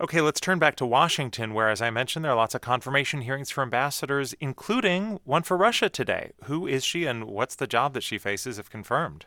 Okay, 0.00 0.20
let's 0.20 0.38
turn 0.38 0.60
back 0.60 0.76
to 0.76 0.86
Washington, 0.86 1.54
where, 1.54 1.68
as 1.68 1.82
I 1.82 1.90
mentioned, 1.90 2.24
there 2.24 2.30
are 2.30 2.36
lots 2.36 2.54
of 2.54 2.60
confirmation 2.60 3.22
hearings 3.22 3.50
for 3.50 3.62
ambassadors, 3.62 4.32
including 4.38 5.18
one 5.24 5.42
for 5.42 5.56
Russia 5.56 5.88
today. 5.88 6.30
Who 6.44 6.68
is 6.68 6.84
she 6.84 7.04
and 7.04 7.24
what's 7.24 7.56
the 7.56 7.66
job 7.66 7.94
that 7.94 8.04
she 8.04 8.16
faces 8.16 8.60
if 8.60 8.70
confirmed? 8.70 9.26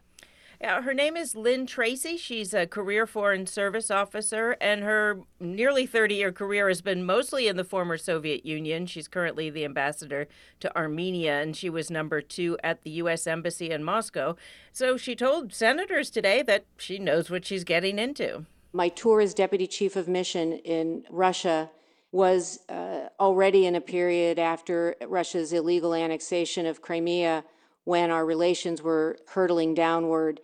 Her 0.61 0.93
name 0.93 1.18
is 1.18 1.35
Lynn 1.35 1.65
Tracy. 1.65 2.15
She's 2.15 2.53
a 2.53 2.68
career 2.68 3.06
Foreign 3.06 3.48
Service 3.48 3.91
officer, 3.91 4.56
and 4.61 4.81
her 4.84 5.19
nearly 5.41 5.85
30 5.85 6.15
year 6.15 6.31
career 6.31 6.69
has 6.69 6.81
been 6.81 7.03
mostly 7.03 7.49
in 7.49 7.57
the 7.57 7.65
former 7.65 7.98
Soviet 7.98 8.45
Union. 8.45 8.85
She's 8.85 9.10
currently 9.10 9.49
the 9.49 9.65
ambassador 9.65 10.30
to 10.61 10.77
Armenia, 10.77 11.41
and 11.41 11.53
she 11.53 11.69
was 11.69 11.91
number 11.91 12.22
two 12.22 12.57
at 12.64 12.84
the 12.84 12.91
U.S. 12.91 13.27
Embassy 13.27 13.72
in 13.72 13.84
Moscow. 13.84 14.38
So 14.72 14.95
she 14.95 15.15
told 15.15 15.53
senators 15.53 16.10
today 16.10 16.43
that 16.43 16.64
she 16.77 16.98
knows 16.98 17.30
what 17.30 17.43
she's 17.43 17.65
getting 17.65 17.99
into. 17.99 18.45
My 18.73 18.89
tour 18.89 19.22
as 19.22 19.34
deputy 19.34 19.68
chief 19.68 19.95
of 19.95 20.07
mission 20.07 20.53
in 20.53 21.03
Russia 21.10 21.69
was 22.11 22.60
uh, 22.69 23.07
already 23.19 23.65
in 23.65 23.76
a 23.76 23.81
period 23.81 24.39
after 24.39 24.95
Russia's 25.07 25.53
illegal 25.53 25.93
annexation 25.93 26.65
of 26.65 26.81
Crimea 26.81 27.43
when 27.84 28.11
our 28.11 28.26
relations 28.26 28.81
were 28.81 29.18
hurtling 29.27 29.73
downward 29.73 30.39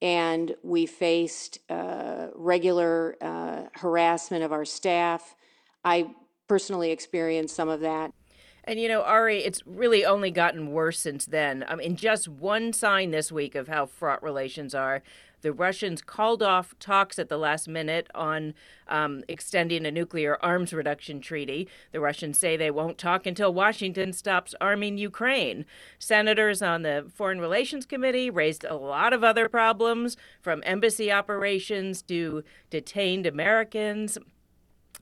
and 0.00 0.54
we 0.62 0.84
faced 0.84 1.60
uh, 1.70 2.28
regular 2.34 3.16
uh, 3.20 3.64
harassment 3.74 4.42
of 4.42 4.52
our 4.52 4.64
staff. 4.64 5.36
I 5.84 6.10
personally 6.48 6.90
experienced 6.90 7.54
some 7.54 7.68
of 7.68 7.80
that. 7.80 8.12
And 8.64 8.80
you 8.80 8.88
know, 8.88 9.02
Ari, 9.02 9.44
it's 9.44 9.66
really 9.66 10.04
only 10.04 10.30
gotten 10.30 10.72
worse 10.72 10.98
since 10.98 11.26
then. 11.26 11.64
I 11.68 11.76
mean, 11.76 11.96
just 11.96 12.28
one 12.28 12.72
sign 12.72 13.10
this 13.10 13.32
week 13.32 13.54
of 13.54 13.68
how 13.68 13.86
fraught 13.86 14.22
relations 14.22 14.74
are. 14.74 15.02
The 15.42 15.52
Russians 15.52 16.02
called 16.02 16.42
off 16.42 16.74
talks 16.78 17.18
at 17.18 17.28
the 17.28 17.36
last 17.36 17.68
minute 17.68 18.08
on 18.14 18.54
um, 18.88 19.22
extending 19.28 19.84
a 19.84 19.90
nuclear 19.90 20.38
arms 20.40 20.72
reduction 20.72 21.20
treaty. 21.20 21.68
The 21.92 22.00
Russians 22.00 22.38
say 22.38 22.56
they 22.56 22.70
won't 22.70 22.96
talk 22.96 23.26
until 23.26 23.52
Washington 23.52 24.12
stops 24.12 24.54
arming 24.60 24.98
Ukraine. 24.98 25.66
Senators 25.98 26.62
on 26.62 26.82
the 26.82 27.06
Foreign 27.14 27.40
Relations 27.40 27.84
Committee 27.84 28.30
raised 28.30 28.64
a 28.64 28.76
lot 28.76 29.12
of 29.12 29.22
other 29.22 29.48
problems, 29.48 30.16
from 30.40 30.62
embassy 30.64 31.12
operations 31.12 32.02
to 32.02 32.44
detained 32.70 33.26
Americans 33.26 34.18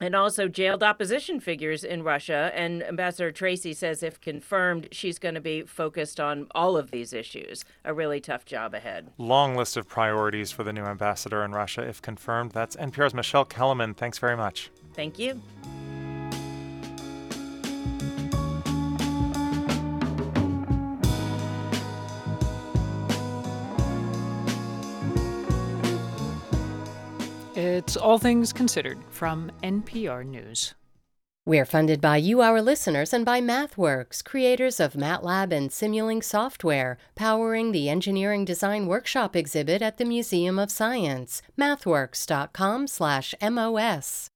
and 0.00 0.16
also 0.16 0.48
jailed 0.48 0.82
opposition 0.82 1.40
figures 1.40 1.84
in 1.84 2.02
Russia. 2.02 2.50
And 2.54 2.82
Ambassador 2.82 3.30
Tracy 3.30 3.72
says, 3.72 4.02
if 4.02 4.20
confirmed, 4.20 4.88
she's 4.92 5.18
going 5.18 5.34
to 5.34 5.40
be 5.40 5.62
focused 5.62 6.18
on 6.18 6.46
all 6.54 6.76
of 6.76 6.90
these 6.90 7.12
issues. 7.12 7.64
A 7.84 7.94
really 7.94 8.20
tough 8.20 8.44
job 8.44 8.74
ahead. 8.74 9.10
Long 9.18 9.54
list 9.54 9.76
of 9.76 9.86
priorities 9.88 10.50
for 10.50 10.64
the 10.64 10.72
new 10.72 10.84
ambassador 10.84 11.44
in 11.44 11.52
Russia, 11.52 11.82
if 11.82 12.00
confirmed. 12.00 12.52
That's 12.52 12.76
NPR's 12.76 13.14
Michele 13.14 13.44
Kelemen. 13.44 13.96
Thanks 13.96 14.18
very 14.18 14.36
much. 14.36 14.70
Thank 14.94 15.18
you. 15.18 15.40
It's 27.60 27.94
All 27.94 28.16
Things 28.16 28.54
Considered 28.54 28.96
from 29.10 29.52
NPR 29.62 30.24
News. 30.24 30.74
We're 31.44 31.66
funded 31.66 32.00
by 32.00 32.16
you, 32.16 32.40
our 32.40 32.62
listeners, 32.62 33.12
and 33.12 33.22
by 33.22 33.42
MathWorks, 33.42 34.24
creators 34.24 34.80
of 34.80 34.94
MATLAB 34.94 35.52
and 35.52 35.68
Simulink 35.68 36.24
software, 36.24 36.96
powering 37.14 37.72
the 37.72 37.90
Engineering 37.90 38.46
Design 38.46 38.86
Workshop 38.86 39.36
exhibit 39.36 39.82
at 39.82 39.98
the 39.98 40.06
Museum 40.06 40.58
of 40.58 40.70
Science. 40.70 41.42
MathWorks.com/mos. 41.58 44.30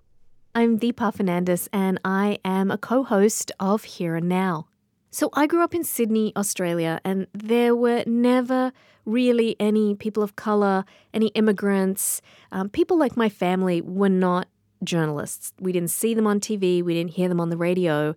I'm 0.56 0.78
Deepa 0.78 1.16
Fernandes, 1.16 1.66
and 1.72 1.98
I 2.04 2.38
am 2.44 2.70
a 2.70 2.78
co 2.78 3.02
host 3.02 3.50
of 3.58 3.82
Here 3.84 4.14
and 4.14 4.28
Now. 4.28 4.68
So, 5.14 5.30
I 5.34 5.46
grew 5.46 5.62
up 5.62 5.76
in 5.76 5.84
Sydney, 5.84 6.32
Australia, 6.34 7.00
and 7.04 7.28
there 7.32 7.76
were 7.76 8.02
never 8.04 8.72
really 9.04 9.54
any 9.60 9.94
people 9.94 10.24
of 10.24 10.34
color, 10.34 10.84
any 11.12 11.28
immigrants. 11.36 12.20
Um, 12.50 12.68
people 12.68 12.98
like 12.98 13.16
my 13.16 13.28
family 13.28 13.80
were 13.80 14.08
not 14.08 14.48
journalists. 14.82 15.52
We 15.60 15.70
didn't 15.70 15.90
see 15.92 16.14
them 16.14 16.26
on 16.26 16.40
TV, 16.40 16.82
we 16.82 16.94
didn't 16.94 17.12
hear 17.12 17.28
them 17.28 17.40
on 17.40 17.50
the 17.50 17.56
radio. 17.56 18.16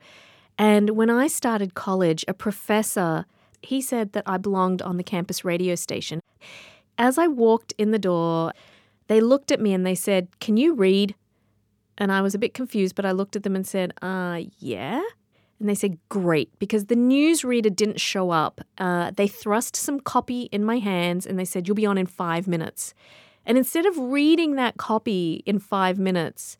And 0.58 0.90
when 0.98 1.12
I 1.12 1.28
started 1.28 1.76
college, 1.76 2.26
a 2.28 2.34
professor 2.34 3.28
he 3.62 3.80
said 3.80 4.14
that 4.14 4.24
I 4.26 4.38
belonged 4.38 4.82
on 4.82 4.98
the 4.98 5.04
campus 5.04 5.46
radio 5.46 5.76
station. 5.76 6.20
As 6.98 7.20
I 7.20 7.28
walked 7.28 7.76
in 7.78 7.92
the 7.92 8.00
door, 8.00 8.54
they 9.06 9.22
looked 9.22 9.52
at 9.52 9.62
me 9.62 9.72
and 9.72 9.86
they 9.86 9.94
said, 9.94 10.30
"Can 10.40 10.58
you 10.58 10.74
read?" 10.74 11.14
And 12.00 12.12
I 12.12 12.22
was 12.22 12.34
a 12.34 12.40
bit 12.40 12.56
confused, 12.56 12.96
but 12.96 13.06
I 13.06 13.12
looked 13.12 13.36
at 13.36 13.44
them 13.44 13.56
and 13.56 13.68
said, 13.68 13.94
uh, 14.02 14.42
yeah. 14.58 15.04
And 15.60 15.68
they 15.68 15.76
said, 15.76 15.98
great, 16.10 16.52
because 16.60 16.86
the 16.86 16.96
newsreader 16.96 17.76
didn't 17.76 18.00
show 18.00 18.30
up. 18.30 18.62
Uh, 18.78 19.12
they 19.16 19.28
thrust 19.28 19.76
some 19.76 20.00
copy 20.00 20.44
in 20.52 20.64
my 20.64 20.78
hands 20.78 21.26
and 21.26 21.40
they 21.40 21.46
said, 21.46 21.68
you'll 21.68 21.76
be 21.76 21.86
on 21.86 21.98
in 21.98 22.06
five 22.06 22.48
minutes. 22.48 22.94
And 23.46 23.58
instead 23.58 23.86
of 23.86 23.98
reading 23.98 24.56
that 24.56 24.78
copy 24.78 25.42
in 25.46 25.58
five 25.58 25.98
minutes, 25.98 26.58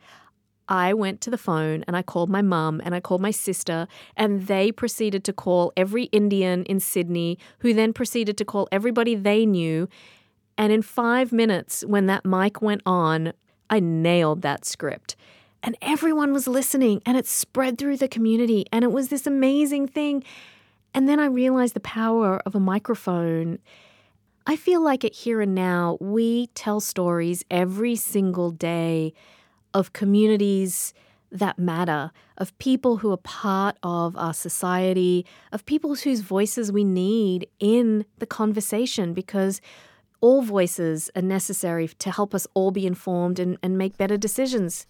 I 0.70 0.94
went 0.94 1.22
to 1.22 1.30
the 1.30 1.38
phone 1.38 1.84
and 1.88 1.96
I 1.96 2.02
called 2.02 2.30
my 2.30 2.42
mum 2.42 2.82
and 2.84 2.96
I 2.96 3.00
called 3.00 3.22
my 3.22 3.32
sister, 3.32 3.88
and 4.16 4.48
they 4.48 4.72
proceeded 4.72 5.24
to 5.26 5.34
call 5.34 5.72
every 5.78 6.06
Indian 6.06 6.64
in 6.66 6.80
Sydney, 6.80 7.38
who 7.60 7.74
then 7.74 7.94
proceeded 7.94 8.38
to 8.38 8.46
call 8.46 8.68
everybody 8.72 9.16
they 9.16 9.46
knew. 9.46 9.88
And 10.58 10.74
in 10.74 10.82
five 10.82 11.32
minutes, 11.32 11.86
when 11.86 12.08
that 12.08 12.26
mic 12.26 12.62
went 12.62 12.82
on, 12.86 13.34
I 13.70 13.80
nailed 13.80 14.42
that 14.42 14.66
script. 14.66 15.16
And 15.64 15.76
everyone 15.82 16.34
was 16.34 16.48
listening, 16.48 17.02
and 17.06 17.18
it 17.18 17.26
spread 17.26 17.78
through 17.78 17.98
the 17.98 18.08
community, 18.08 18.66
and 18.72 18.84
it 18.84 18.92
was 18.92 19.10
this 19.10 19.28
amazing 19.28 19.88
thing. 19.88 20.24
And 20.94 21.10
then 21.10 21.20
I 21.20 21.26
realized 21.26 21.74
the 21.74 21.80
power 21.80 22.42
of 22.46 22.56
a 22.56 22.60
microphone. 22.60 23.60
I 24.46 24.56
feel 24.56 24.82
like 24.82 25.04
at 25.04 25.14
Here 25.14 25.42
and 25.42 25.54
Now, 25.54 25.98
we 26.00 26.48
tell 26.48 26.80
stories 26.80 27.44
every 27.52 27.96
single 27.96 28.52
day 28.52 29.14
of 29.74 29.94
communities 29.94 30.94
that 31.32 31.60
matter, 31.60 32.12
of 32.38 32.58
people 32.58 32.98
who 32.98 33.12
are 33.12 33.18
part 33.18 33.78
of 33.84 34.16
our 34.16 34.34
society, 34.34 35.26
of 35.52 35.66
people 35.66 35.96
whose 35.96 36.22
voices 36.22 36.72
we 36.72 36.84
need 36.84 37.48
in 37.60 38.06
the 38.20 38.26
conversation 38.26 39.14
because 39.14 39.60
all 40.22 40.42
voices 40.42 41.12
are 41.16 41.22
necessary 41.22 41.88
to 41.88 42.12
help 42.12 42.34
us 42.34 42.48
all 42.54 42.72
be 42.72 42.88
informed 42.88 43.40
and, 43.40 43.58
and 43.62 43.78
make 43.78 43.98
better 43.98 44.18
decisions. 44.18 44.88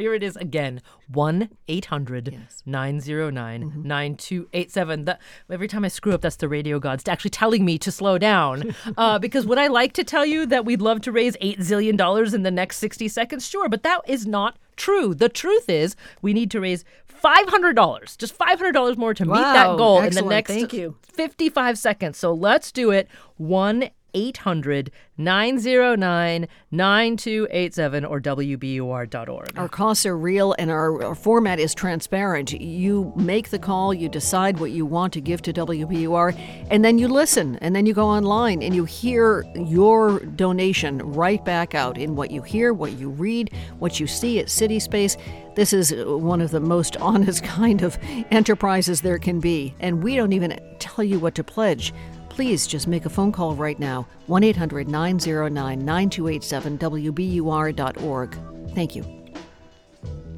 Here 0.00 0.14
it 0.14 0.22
is 0.22 0.34
again 0.36 0.80
1 1.08 1.50
800 1.68 2.38
909 2.64 3.82
9287. 3.84 5.04
That- 5.04 5.20
Every 5.50 5.68
time 5.68 5.84
I 5.84 5.88
screw 5.88 6.14
up, 6.14 6.22
that's 6.22 6.36
the 6.36 6.48
radio 6.48 6.78
gods 6.78 7.06
actually 7.06 7.30
telling 7.32 7.66
me 7.66 7.76
to 7.76 7.92
slow 7.92 8.16
down. 8.16 8.74
uh, 8.96 9.18
because 9.18 9.46
would 9.46 9.58
I 9.58 9.66
like 9.66 9.92
to 9.94 10.04
tell 10.04 10.24
you 10.24 10.46
that 10.46 10.64
we'd 10.64 10.80
love 10.80 11.02
to 11.02 11.12
raise 11.12 11.36
$8 11.36 11.58
zillion 11.58 12.34
in 12.34 12.42
the 12.44 12.50
next 12.50 12.78
60 12.78 13.08
seconds? 13.08 13.46
Sure, 13.46 13.68
but 13.68 13.82
that 13.82 14.00
is 14.06 14.26
not 14.26 14.56
true. 14.76 15.12
The 15.14 15.28
truth 15.28 15.68
is, 15.68 15.96
we 16.22 16.32
need 16.32 16.50
to 16.52 16.60
raise 16.60 16.82
$500, 17.22 18.16
just 18.16 18.38
$500 18.38 18.96
more 18.96 19.12
to 19.12 19.26
meet 19.26 19.34
that 19.34 19.76
goal 19.76 20.00
in 20.00 20.14
the 20.14 20.22
next 20.22 20.50
Thank 20.50 20.72
you. 20.72 20.96
55 21.12 21.76
seconds. 21.76 22.16
So 22.16 22.32
let's 22.32 22.72
do 22.72 22.90
it. 22.90 23.06
1 23.36 23.90
800 24.14 24.90
909 25.16 26.48
9287 26.70 28.04
or 28.04 28.20
WBUR.org. 28.20 29.58
Our 29.58 29.68
costs 29.68 30.06
are 30.06 30.16
real 30.16 30.54
and 30.58 30.70
our, 30.70 31.02
our 31.04 31.14
format 31.14 31.58
is 31.58 31.74
transparent. 31.74 32.52
You 32.52 33.12
make 33.16 33.50
the 33.50 33.58
call, 33.58 33.92
you 33.92 34.08
decide 34.08 34.60
what 34.60 34.70
you 34.70 34.86
want 34.86 35.12
to 35.14 35.20
give 35.20 35.42
to 35.42 35.52
WBUR, 35.52 36.38
and 36.70 36.84
then 36.84 36.98
you 36.98 37.08
listen, 37.08 37.56
and 37.56 37.76
then 37.76 37.86
you 37.86 37.94
go 37.94 38.06
online 38.06 38.62
and 38.62 38.74
you 38.74 38.84
hear 38.84 39.44
your 39.54 40.20
donation 40.20 40.98
right 40.98 41.44
back 41.44 41.74
out 41.74 41.98
in 41.98 42.16
what 42.16 42.30
you 42.30 42.42
hear, 42.42 42.72
what 42.72 42.92
you 42.92 43.10
read, 43.10 43.52
what 43.78 44.00
you 44.00 44.06
see 44.06 44.38
at 44.38 44.48
City 44.48 44.78
Space. 44.78 45.16
This 45.54 45.72
is 45.72 45.92
one 46.06 46.40
of 46.40 46.50
the 46.50 46.60
most 46.60 46.96
honest 47.00 47.44
kind 47.44 47.82
of 47.82 47.98
enterprises 48.30 49.00
there 49.02 49.18
can 49.18 49.40
be, 49.40 49.74
and 49.80 50.02
we 50.02 50.16
don't 50.16 50.32
even 50.32 50.58
tell 50.78 51.04
you 51.04 51.18
what 51.18 51.34
to 51.34 51.44
pledge. 51.44 51.92
Please 52.30 52.66
just 52.66 52.86
make 52.86 53.04
a 53.04 53.10
phone 53.10 53.32
call 53.32 53.54
right 53.54 53.78
now 53.78 54.06
1 54.26 54.42
800 54.42 54.88
909 54.88 55.84
9287 55.84 56.78
WBUR.org. 56.78 58.38
Thank 58.74 58.96
you. 58.96 59.04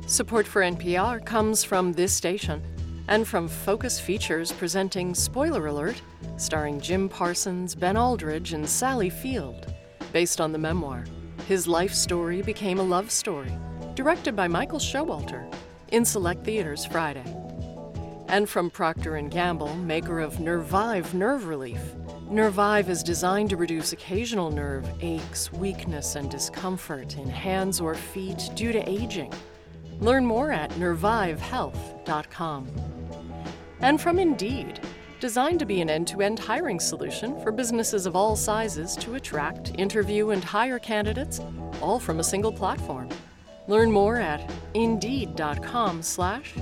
Support 0.08 0.46
for 0.46 0.62
NPR 0.62 1.24
comes 1.24 1.62
from 1.62 1.92
this 1.92 2.12
station 2.12 2.60
and 3.08 3.26
from 3.26 3.46
Focus 3.46 4.00
Features 4.00 4.52
presenting 4.52 5.14
Spoiler 5.14 5.66
Alert, 5.66 6.00
starring 6.36 6.80
Jim 6.80 7.08
Parsons, 7.08 7.74
Ben 7.74 7.96
Aldridge, 7.96 8.52
and 8.52 8.68
Sally 8.68 9.10
Field, 9.10 9.72
based 10.12 10.40
on 10.40 10.52
the 10.52 10.58
memoir 10.58 11.04
His 11.46 11.68
Life 11.68 11.94
Story 11.94 12.42
Became 12.42 12.78
a 12.78 12.82
Love 12.82 13.10
Story, 13.10 13.52
directed 13.94 14.34
by 14.34 14.48
Michael 14.48 14.78
Showalter, 14.78 15.52
in 15.92 16.04
select 16.04 16.44
theaters 16.44 16.84
Friday. 16.84 17.24
And 18.28 18.48
from 18.48 18.70
Procter 18.70 19.20
& 19.20 19.28
Gamble, 19.28 19.74
maker 19.76 20.20
of 20.20 20.40
Nervive 20.40 21.12
Nerve 21.14 21.46
Relief. 21.46 21.82
Nervive 22.30 22.88
is 22.88 23.02
designed 23.02 23.50
to 23.50 23.56
reduce 23.56 23.92
occasional 23.92 24.50
nerve 24.50 24.88
aches, 25.00 25.52
weakness, 25.52 26.16
and 26.16 26.30
discomfort 26.30 27.18
in 27.18 27.28
hands 27.28 27.80
or 27.80 27.94
feet 27.94 28.48
due 28.54 28.72
to 28.72 28.88
aging. 28.88 29.32
Learn 30.00 30.24
more 30.24 30.50
at 30.50 30.70
nervivehealth.com. 30.72 32.68
And 33.80 34.00
from 34.00 34.18
Indeed, 34.18 34.80
designed 35.20 35.58
to 35.60 35.66
be 35.66 35.80
an 35.80 35.90
end 35.90 36.08
to 36.08 36.22
end 36.22 36.38
hiring 36.38 36.80
solution 36.80 37.40
for 37.42 37.52
businesses 37.52 38.06
of 38.06 38.16
all 38.16 38.34
sizes 38.34 38.96
to 38.96 39.14
attract, 39.14 39.78
interview, 39.78 40.30
and 40.30 40.42
hire 40.42 40.78
candidates, 40.78 41.40
all 41.80 42.00
from 42.00 42.18
a 42.18 42.24
single 42.24 42.52
platform. 42.52 43.08
Learn 43.68 43.92
more 43.92 44.16
at 44.16 44.50
indeed.com/slash 44.74 46.54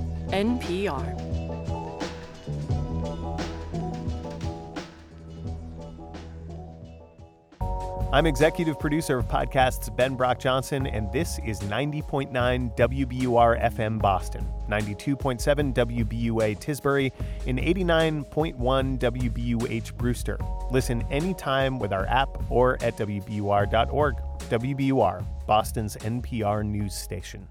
I'm 8.13 8.27
executive 8.27 8.77
producer 8.77 9.19
of 9.19 9.29
podcasts 9.29 9.95
Ben 9.95 10.17
Brock 10.17 10.41
Johnson, 10.41 10.89
and 10.89 11.13
this 11.13 11.39
is 11.47 11.61
90.9 11.61 12.77
WBUR 12.77 13.63
FM 13.63 14.01
Boston, 14.01 14.45
92.7 14.69 15.73
WBUA 15.73 16.59
Tisbury, 16.59 17.13
and 17.47 17.61
89.1 17.61 18.99
WBUH 18.99 19.97
Brewster. 19.97 20.41
Listen 20.73 21.03
anytime 21.09 21.79
with 21.79 21.93
our 21.93 22.07
app 22.07 22.51
or 22.51 22.83
at 22.83 22.97
WBUR.org. 22.97 24.17
WBUR, 24.41 25.47
Boston's 25.47 25.97
NPR 25.99 26.67
news 26.67 26.97
station. 26.97 27.47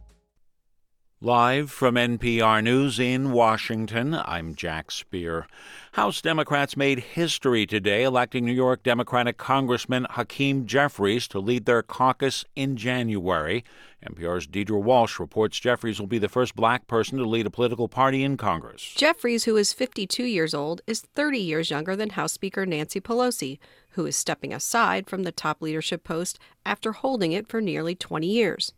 Live 1.22 1.70
from 1.70 1.96
NPR 1.96 2.64
News 2.64 2.98
in 2.98 3.32
Washington, 3.32 4.14
I'm 4.14 4.56
Jack 4.56 4.90
Speer. 4.90 5.48
House 5.94 6.22
Democrats 6.22 6.78
made 6.78 7.00
history 7.00 7.66
today, 7.66 8.04
electing 8.04 8.46
New 8.46 8.54
York 8.54 8.84
Democratic 8.84 9.38
Congressman 9.38 10.06
Hakeem 10.12 10.68
Jeffries 10.68 11.28
to 11.30 11.40
lead 11.40 11.66
their 11.66 11.82
caucus 11.82 12.46
in 12.56 12.78
January. 12.78 13.64
NPR's 14.08 14.46
Deirdre 14.46 14.78
Walsh 14.78 15.20
reports 15.20 15.60
Jeffries 15.60 16.00
will 16.00 16.06
be 16.06 16.20
the 16.20 16.30
first 16.30 16.56
black 16.56 16.86
person 16.86 17.18
to 17.18 17.26
lead 17.26 17.48
a 17.48 17.50
political 17.50 17.88
party 17.88 18.24
in 18.24 18.38
Congress. 18.38 18.94
Jeffries, 18.96 19.46
who 19.46 19.58
is 19.58 19.74
52 19.74 20.26
years 20.26 20.54
old, 20.54 20.82
is 20.86 21.02
30 21.16 21.40
years 21.40 21.72
younger 21.72 21.96
than 21.96 22.12
House 22.12 22.34
Speaker 22.34 22.68
Nancy 22.68 23.02
Pelosi, 23.02 23.58
who 23.92 24.06
is 24.06 24.16
stepping 24.16 24.54
aside 24.54 25.10
from 25.10 25.24
the 25.24 25.32
top 25.32 25.60
leadership 25.60 26.04
post 26.04 26.38
after 26.68 26.92
holding 26.92 27.32
it 27.32 27.48
for 27.48 27.62
nearly 27.62 27.96
20 27.96 28.28
years. 28.28 28.74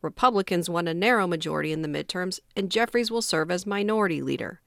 Republicans 0.00 0.70
won 0.70 0.88
a 0.88 0.94
narrow 0.94 1.26
majority 1.26 1.70
in 1.70 1.82
the 1.82 1.88
midterms, 1.88 2.40
and 2.56 2.70
Jeffries 2.70 3.10
will 3.10 3.20
serve 3.20 3.50
as 3.50 3.66
minority 3.66 4.22
leader. 4.22 4.62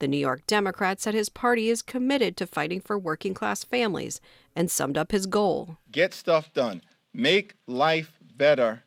The 0.00 0.08
New 0.08 0.18
York 0.18 0.46
Democrat 0.46 1.00
said 1.00 1.14
his 1.14 1.28
party 1.28 1.68
is 1.68 1.82
committed 1.82 2.36
to 2.36 2.46
fighting 2.46 2.80
for 2.80 2.98
working 2.98 3.34
class 3.34 3.64
families 3.64 4.20
and 4.54 4.70
summed 4.70 4.96
up 4.96 5.10
his 5.10 5.26
goal. 5.26 5.78
Get 5.90 6.14
stuff 6.14 6.52
done. 6.52 6.82
Make 7.12 7.54
life 7.66 8.12
better 8.20 8.84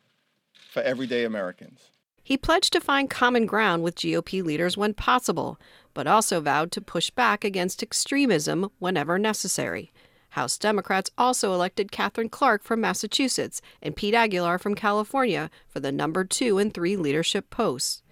for 0.70 0.82
everyday 0.82 1.24
Americans. 1.24 1.90
He 2.24 2.36
pledged 2.38 2.72
to 2.72 2.80
find 2.80 3.10
common 3.10 3.46
ground 3.46 3.82
with 3.82 3.96
GOP 3.96 4.42
leaders 4.42 4.76
when 4.76 4.94
possible, 4.94 5.58
but 5.92 6.06
also 6.06 6.40
vowed 6.40 6.72
to 6.72 6.80
push 6.80 7.10
back 7.10 7.44
against 7.44 7.82
extremism 7.82 8.70
whenever 8.78 9.18
necessary. 9.18 9.92
House 10.30 10.56
Democrats 10.56 11.10
also 11.18 11.52
elected 11.52 11.92
Katherine 11.92 12.30
Clark 12.30 12.62
from 12.62 12.80
Massachusetts 12.80 13.60
and 13.82 13.94
Pete 13.94 14.14
Aguilar 14.14 14.56
from 14.58 14.74
California 14.74 15.50
for 15.68 15.80
the 15.80 15.92
number 15.92 16.24
two 16.24 16.56
and 16.56 16.72
three 16.72 16.96
leadership 16.96 17.50
posts. 17.50 18.02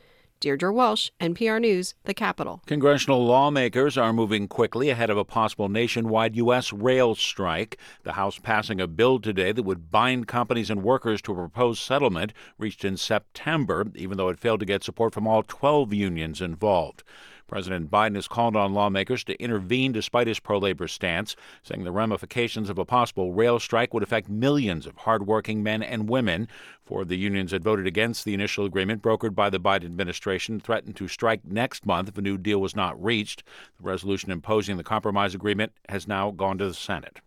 Deirdre 0.41 0.73
Walsh, 0.73 1.11
NPR 1.21 1.61
News, 1.61 1.93
The 2.05 2.15
Capitol. 2.15 2.63
Congressional 2.65 3.23
lawmakers 3.23 3.99
are 3.99 4.11
moving 4.11 4.49
quickly 4.49 4.89
ahead 4.89 5.11
of 5.11 5.19
a 5.19 5.25
possible 5.25 5.69
nationwide 5.69 6.35
U.S. 6.37 6.73
rail 6.73 7.15
strike. 7.15 7.79
The 8.05 8.13
House 8.13 8.39
passing 8.39 8.81
a 8.81 8.87
bill 8.87 9.21
today 9.21 9.53
that 9.53 9.65
would 9.65 9.91
bind 9.91 10.29
companies 10.29 10.71
and 10.71 10.83
workers 10.83 11.21
to 11.23 11.33
a 11.33 11.35
proposed 11.35 11.83
settlement 11.83 12.33
reached 12.57 12.87
in 12.87 12.97
September, 12.97 13.85
even 13.95 14.17
though 14.17 14.31
it 14.31 14.39
failed 14.39 14.61
to 14.61 14.67
get 14.67 14.83
support 14.83 15.13
from 15.13 15.27
all 15.27 15.43
12 15.43 15.93
unions 15.93 16.41
involved. 16.41 17.03
President 17.51 17.91
Biden 17.91 18.15
has 18.15 18.29
called 18.29 18.55
on 18.55 18.75
lawmakers 18.75 19.25
to 19.25 19.43
intervene 19.43 19.91
despite 19.91 20.29
his 20.29 20.39
pro 20.39 20.57
labor 20.57 20.87
stance, 20.87 21.35
saying 21.65 21.83
the 21.83 21.91
ramifications 21.91 22.71
of 22.71 22.79
a 22.79 22.85
possible 22.85 23.33
rail 23.33 23.59
strike 23.59 23.93
would 23.93 24.05
affect 24.05 24.29
millions 24.29 24.87
of 24.87 24.97
hardworking 24.99 25.61
men 25.61 25.83
and 25.83 26.09
women. 26.09 26.47
Four 26.85 27.03
of 27.03 27.09
the 27.09 27.19
unions 27.19 27.51
had 27.51 27.65
voted 27.65 27.89
against 27.89 28.25
the 28.25 28.35
initial 28.35 28.65
agreement 28.65 29.03
brokered 29.03 29.35
by 29.35 29.51
the 29.51 29.59
Biden 29.59 29.87
administration, 29.87 30.61
threatened 30.61 30.95
to 30.95 31.09
strike 31.09 31.45
next 31.45 31.85
month 31.85 32.09
if 32.09 32.17
a 32.17 32.23
new 32.23 32.39
deal 32.39 32.61
was 32.61 32.77
not 32.77 33.03
reached. 33.03 33.43
The 33.79 33.89
resolution 33.89 34.31
imposing 34.31 34.77
the 34.77 34.85
compromise 34.85 35.35
agreement 35.35 35.73
has 35.89 36.07
now 36.07 36.31
gone 36.31 36.57
to 36.59 36.69
the 36.69 36.75
Senate. 36.75 37.21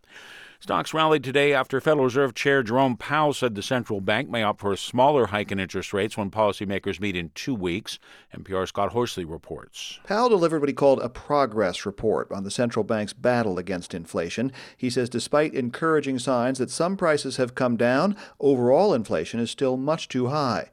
Stocks 0.60 0.94
rallied 0.94 1.22
today 1.24 1.52
after 1.52 1.80
Federal 1.80 2.04
Reserve 2.04 2.34
Chair 2.34 2.62
Jerome 2.62 2.96
Powell 2.96 3.34
said 3.34 3.54
the 3.54 3.62
central 3.62 4.00
bank 4.00 4.30
may 4.30 4.42
opt 4.42 4.60
for 4.60 4.72
a 4.72 4.76
smaller 4.76 5.26
hike 5.26 5.52
in 5.52 5.60
interest 5.60 5.92
rates 5.92 6.16
when 6.16 6.30
policymakers 6.30 7.00
meet 7.00 7.16
in 7.16 7.30
two 7.34 7.54
weeks. 7.54 7.98
NPR's 8.34 8.70
Scott 8.70 8.92
Horsley 8.92 9.24
reports. 9.24 10.00
Powell 10.04 10.28
delivered 10.28 10.60
what 10.60 10.68
he 10.68 10.74
called 10.74 11.00
a 11.00 11.08
progress 11.08 11.84
report 11.84 12.30
on 12.32 12.44
the 12.44 12.50
central 12.50 12.84
bank's 12.84 13.12
battle 13.12 13.58
against 13.58 13.94
inflation. 13.94 14.52
He 14.76 14.88
says 14.88 15.10
despite 15.10 15.54
encouraging 15.54 16.18
signs 16.18 16.58
that 16.58 16.70
some 16.70 16.96
prices 16.96 17.36
have 17.36 17.54
come 17.54 17.76
down, 17.76 18.16
overall 18.40 18.94
inflation 18.94 19.40
is 19.40 19.50
still 19.50 19.76
much 19.76 20.08
too 20.08 20.28
high. 20.28 20.70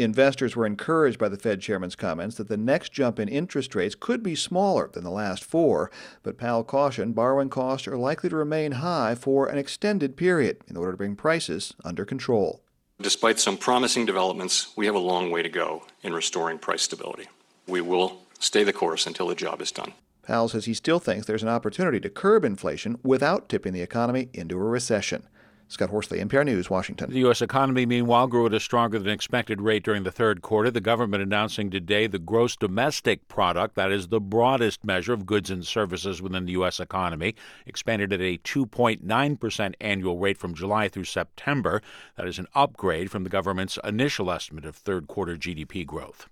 Investors 0.00 0.56
were 0.56 0.64
encouraged 0.64 1.18
by 1.18 1.28
the 1.28 1.36
Fed 1.36 1.60
chairman's 1.60 1.94
comments 1.94 2.36
that 2.36 2.48
the 2.48 2.56
next 2.56 2.90
jump 2.90 3.20
in 3.20 3.28
interest 3.28 3.74
rates 3.74 3.94
could 3.94 4.22
be 4.22 4.34
smaller 4.34 4.88
than 4.90 5.04
the 5.04 5.10
last 5.10 5.44
four, 5.44 5.90
but 6.22 6.38
Powell 6.38 6.64
cautioned 6.64 7.14
borrowing 7.14 7.50
costs 7.50 7.86
are 7.86 7.98
likely 7.98 8.30
to 8.30 8.36
remain 8.36 8.72
high 8.72 9.14
for 9.14 9.46
an 9.46 9.58
extended 9.58 10.16
period 10.16 10.56
in 10.68 10.78
order 10.78 10.92
to 10.92 10.96
bring 10.96 11.16
prices 11.16 11.74
under 11.84 12.06
control. 12.06 12.62
Despite 12.98 13.38
some 13.38 13.58
promising 13.58 14.06
developments, 14.06 14.72
we 14.74 14.86
have 14.86 14.94
a 14.94 14.98
long 14.98 15.30
way 15.30 15.42
to 15.42 15.50
go 15.50 15.84
in 16.02 16.14
restoring 16.14 16.56
price 16.56 16.80
stability. 16.80 17.28
We 17.66 17.82
will 17.82 18.22
stay 18.38 18.64
the 18.64 18.72
course 18.72 19.06
until 19.06 19.28
the 19.28 19.34
job 19.34 19.60
is 19.60 19.70
done. 19.70 19.92
Powell 20.22 20.48
says 20.48 20.64
he 20.64 20.72
still 20.72 20.98
thinks 20.98 21.26
there's 21.26 21.42
an 21.42 21.50
opportunity 21.50 22.00
to 22.00 22.08
curb 22.08 22.46
inflation 22.46 22.98
without 23.02 23.50
tipping 23.50 23.74
the 23.74 23.82
economy 23.82 24.30
into 24.32 24.56
a 24.56 24.64
recession. 24.64 25.26
Scott 25.70 25.90
Horsley, 25.90 26.18
NPR 26.18 26.44
News, 26.44 26.68
Washington. 26.68 27.10
The 27.10 27.20
U.S. 27.20 27.40
economy, 27.40 27.86
meanwhile, 27.86 28.26
grew 28.26 28.44
at 28.46 28.52
a 28.52 28.58
stronger 28.58 28.98
than 28.98 29.12
expected 29.12 29.60
rate 29.60 29.84
during 29.84 30.02
the 30.02 30.10
third 30.10 30.42
quarter. 30.42 30.68
The 30.68 30.80
government 30.80 31.22
announcing 31.22 31.70
today 31.70 32.08
the 32.08 32.18
gross 32.18 32.56
domestic 32.56 33.28
product, 33.28 33.76
that 33.76 33.92
is 33.92 34.08
the 34.08 34.20
broadest 34.20 34.84
measure 34.84 35.12
of 35.12 35.26
goods 35.26 35.48
and 35.48 35.64
services 35.64 36.20
within 36.20 36.46
the 36.46 36.52
U.S. 36.52 36.80
economy, 36.80 37.36
expanded 37.66 38.12
at 38.12 38.20
a 38.20 38.38
2.9% 38.38 39.74
annual 39.80 40.18
rate 40.18 40.38
from 40.38 40.54
July 40.54 40.88
through 40.88 41.04
September. 41.04 41.80
That 42.16 42.26
is 42.26 42.40
an 42.40 42.48
upgrade 42.52 43.12
from 43.12 43.22
the 43.22 43.30
government's 43.30 43.78
initial 43.84 44.32
estimate 44.32 44.64
of 44.64 44.74
third 44.74 45.06
quarter 45.06 45.36
GDP 45.36 45.86
growth. 45.86 46.28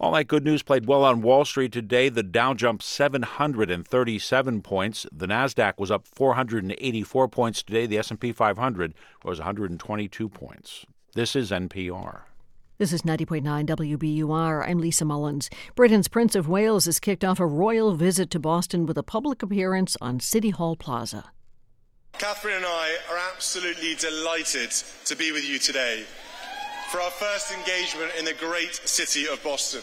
All 0.00 0.12
that 0.12 0.28
good 0.28 0.46
news 0.46 0.62
played 0.62 0.86
well 0.86 1.04
on 1.04 1.20
Wall 1.20 1.44
Street 1.44 1.72
today. 1.72 2.08
The 2.08 2.22
Dow 2.22 2.54
jumped 2.54 2.82
737 2.84 4.62
points. 4.62 5.06
The 5.12 5.26
Nasdaq 5.26 5.74
was 5.76 5.90
up 5.90 6.06
484 6.06 7.28
points 7.28 7.62
today. 7.62 7.84
The 7.84 7.98
S&P 7.98 8.32
500 8.32 8.94
rose 9.22 9.38
122 9.38 10.28
points. 10.30 10.86
This 11.12 11.36
is 11.36 11.50
NPR. 11.50 12.22
This 12.78 12.94
is 12.94 13.02
90.9 13.02 13.66
WBUR. 13.66 14.66
I'm 14.66 14.78
Lisa 14.78 15.04
Mullins. 15.04 15.50
Britain's 15.74 16.08
Prince 16.08 16.34
of 16.34 16.48
Wales 16.48 16.86
has 16.86 16.98
kicked 16.98 17.22
off 17.22 17.38
a 17.38 17.46
royal 17.46 17.94
visit 17.94 18.30
to 18.30 18.38
Boston 18.38 18.86
with 18.86 18.96
a 18.96 19.02
public 19.02 19.42
appearance 19.42 19.98
on 20.00 20.18
City 20.18 20.48
Hall 20.48 20.76
Plaza. 20.76 21.30
Catherine 22.14 22.56
and 22.56 22.64
I 22.64 22.96
are 23.10 23.18
absolutely 23.34 23.96
delighted 23.96 24.70
to 25.04 25.14
be 25.14 25.30
with 25.30 25.46
you 25.46 25.58
today 25.58 26.06
for 26.90 27.00
our 27.00 27.10
first 27.10 27.52
engagement 27.52 28.10
in 28.18 28.24
the 28.24 28.34
great 28.34 28.74
city 28.74 29.28
of 29.28 29.40
Boston. 29.44 29.82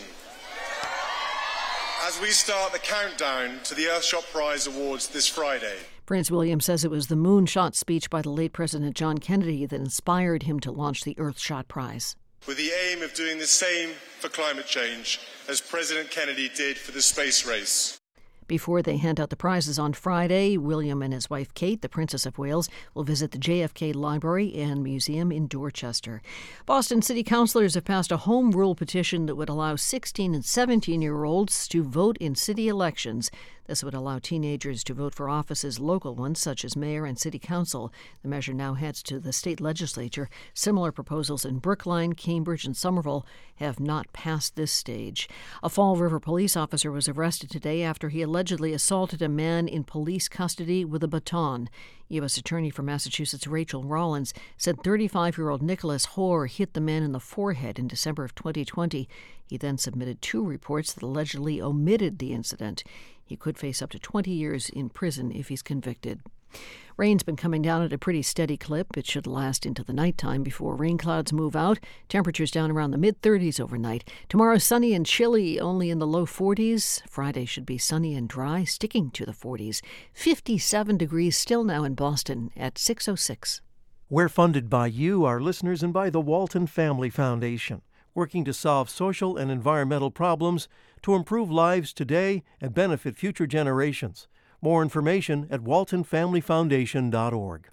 As 2.06 2.20
we 2.20 2.32
start 2.32 2.74
the 2.74 2.80
countdown 2.80 3.62
to 3.64 3.74
the 3.74 3.86
Earthshot 3.86 4.30
Prize 4.34 4.68
Awards 4.68 5.08
this 5.08 5.26
Friday. 5.26 5.78
Prince 6.06 6.30
William 6.30 6.60
says 6.60 6.84
it 6.84 6.92
was 6.92 7.08
the 7.08 7.16
moonshot 7.16 7.76
speech 7.76 8.10
by 8.10 8.22
the 8.22 8.30
late 8.30 8.52
President 8.52 8.94
John 8.94 9.20
Kennedy 9.20 9.66
that 9.66 9.80
inspired 9.80 10.44
him 10.44 10.60
to 10.60 10.70
launch 10.70 11.06
the 11.06 11.16
Earthshot 11.16 11.70
Prize. 11.70 12.18
With 12.46 12.58
the 12.58 12.72
aim 12.90 13.02
of 13.02 13.14
doing 13.14 13.38
the 13.38 13.48
same 13.48 13.92
for 14.20 14.28
climate 14.28 14.68
change 14.68 15.22
as 15.48 15.62
President 15.62 16.12
Kennedy 16.12 16.50
did 16.54 16.78
for 16.78 16.92
the 16.92 17.02
space 17.02 17.48
race. 17.48 17.97
Before 18.48 18.82
they 18.82 18.95
hand 18.95 19.19
out 19.19 19.30
the 19.30 19.36
prizes 19.36 19.78
on 19.78 19.91
Friday, 19.91 20.56
William 20.56 21.02
and 21.02 21.14
his 21.14 21.30
wife 21.30 21.53
Kate, 21.53 21.82
the 21.82 21.90
Princess 21.90 22.26
of 22.26 22.38
Wales, 22.38 22.69
will 22.94 23.03
visit 23.03 23.32
the 23.32 23.38
JFK 23.38 23.94
Library 23.94 24.53
and 24.56 24.82
Museum 24.82 25.34
in 25.34 25.48
Dorchester. 25.48 26.22
Boston 26.65 27.02
City 27.02 27.24
Councilors 27.24 27.76
have 27.76 27.84
passed 27.84 28.11
a 28.11 28.18
home 28.18 28.52
rule 28.52 28.74
petition 28.74 29.26
that 29.26 29.36
would 29.36 29.49
allow 29.49 29.76
16 29.76 30.34
and 30.34 30.45
17 30.45 31.02
year 31.02 31.26
olds 31.26 31.68
to 31.68 31.84
vote 31.84 32.18
in 32.19 32.36
city 32.36 32.69
elections. 32.69 33.30
This 33.68 33.84
would 33.84 33.94
allow 33.94 34.19
teenagers 34.19 34.81
to 34.85 34.94
vote 34.94 35.14
for 35.14 35.30
offices, 35.30 35.80
local 35.80 36.15
ones 36.15 36.39
such 36.39 36.64
as 36.64 36.77
mayor 36.77 37.06
and 37.06 37.19
city 37.19 37.38
council. 37.38 37.91
The 38.22 38.30
measure 38.30 38.53
now 38.53 38.76
heads 38.76 39.03
to 39.03 39.19
the 39.19 39.34
state 39.34 39.60
legislature. 39.60 40.30
Similar 40.53 40.94
proposals 40.94 41.44
in 41.44 41.60
Brookline, 41.60 42.14
Cambridge, 42.14 42.64
and 42.64 42.77
Somerville 42.77 43.26
have 43.56 43.80
not 43.80 44.14
passed 44.14 44.56
this 44.56 44.72
stage. 44.72 45.27
A 45.61 45.69
Fall 45.69 45.98
River 45.98 46.19
police 46.19 46.56
officer 46.56 46.91
was 46.91 47.10
arrested 47.10 47.49
today 47.49 47.84
after 47.84 48.07
he 48.07 48.22
allegedly 48.22 48.72
assaulted 48.72 49.22
a 49.22 49.27
man 49.27 49.68
in 49.68 49.84
police 49.84 50.30
custody 50.30 50.85
with 50.85 51.03
a 51.03 51.07
baton. 51.07 51.69
U.S. 52.10 52.38
Attorney 52.38 52.69
for 52.69 52.84
Massachusetts 52.84 53.48
Rachael 53.48 53.84
Rollins 53.84 54.34
said 54.56 54.81
35 54.81 55.38
year 55.38 55.49
old 55.49 55.61
Nicholas 55.61 56.06
Hoare 56.06 56.45
hit 56.45 56.73
the 56.73 56.80
man 56.80 57.03
in 57.03 57.11
the 57.11 57.19
forehead 57.19 57.77
in 57.77 57.88
December 57.88 58.23
of 58.23 58.34
2020. 58.34 59.10
He 59.45 59.57
then 59.57 59.77
submitted 59.77 60.22
two 60.22 60.44
reports 60.45 60.94
that 60.94 61.03
allegedly 61.03 61.61
omitted 61.61 62.19
the 62.19 62.34
incident. 62.34 62.84
He 63.28 63.36
could 63.36 63.58
face 63.58 63.82
up 63.82 63.91
to 63.91 63.99
20 63.99 64.32
years 64.32 64.70
in 64.70 64.90
prison 64.90 65.32
if 65.32 65.49
he's 65.49 65.62
convicted. 65.62 66.22
Rain's 66.95 67.24
been 67.24 67.36
coming 67.36 67.62
down 67.62 67.84
at 67.84 67.94
a 67.94 67.98
pretty 67.98 68.24
steady 68.24 68.58
clip. 68.58 68.98
It 68.98 69.06
should 69.06 69.28
last 69.28 69.66
into 69.66 69.84
the 69.84 69.94
nighttime 69.94 70.41
before 70.41 70.76
rain 70.76 70.98
clouds 70.98 71.32
move 71.32 71.56
out. 71.56 71.78
Temperatures 72.10 72.49
down 72.49 72.72
around 72.72 72.91
the 72.91 72.98
mid 72.98 73.22
30s 73.22 73.60
overnight. 73.60 74.10
Tomorrow, 74.30 74.58
sunny 74.58 74.94
and 74.94 75.06
chilly, 75.06 75.60
only 75.60 75.91
in 75.91 75.99
the 75.99 76.08
low 76.08 76.26
40s. 76.26 77.02
Friday 77.08 77.45
should 77.45 77.66
be 77.66 77.78
sunny 77.78 78.16
and 78.16 78.28
dry, 78.28 78.64
sticking 78.64 79.12
to 79.12 79.26
the 79.26 79.34
40s. 79.34 79.82
57 80.14 80.98
degrees 80.98 81.38
still 81.38 81.64
now 81.64 81.84
in 81.84 81.94
Boston 81.94 82.49
at 82.56 82.80
606. 82.80 83.62
We're 84.10 84.30
funded 84.30 84.70
by 84.70 84.88
you, 84.88 85.26
our 85.26 85.41
listeners, 85.41 85.84
and 85.84 85.94
by 85.94 86.10
the 86.10 86.22
Walton 86.22 86.66
Family 86.66 87.10
Foundation, 87.10 87.82
working 88.16 88.45
to 88.45 88.54
solve 88.54 88.90
social 88.90 89.38
and 89.38 89.52
environmental 89.52 90.10
problems 90.10 90.68
to 91.02 91.15
improve 91.15 91.52
lives 91.52 91.94
today 91.94 92.44
and 92.61 92.74
benefit 92.74 93.15
future 93.15 93.48
generations. 93.48 94.28
More 94.61 94.82
information 94.82 95.48
at 95.49 95.61
waltonfamilyfoundation.org. 95.61 97.69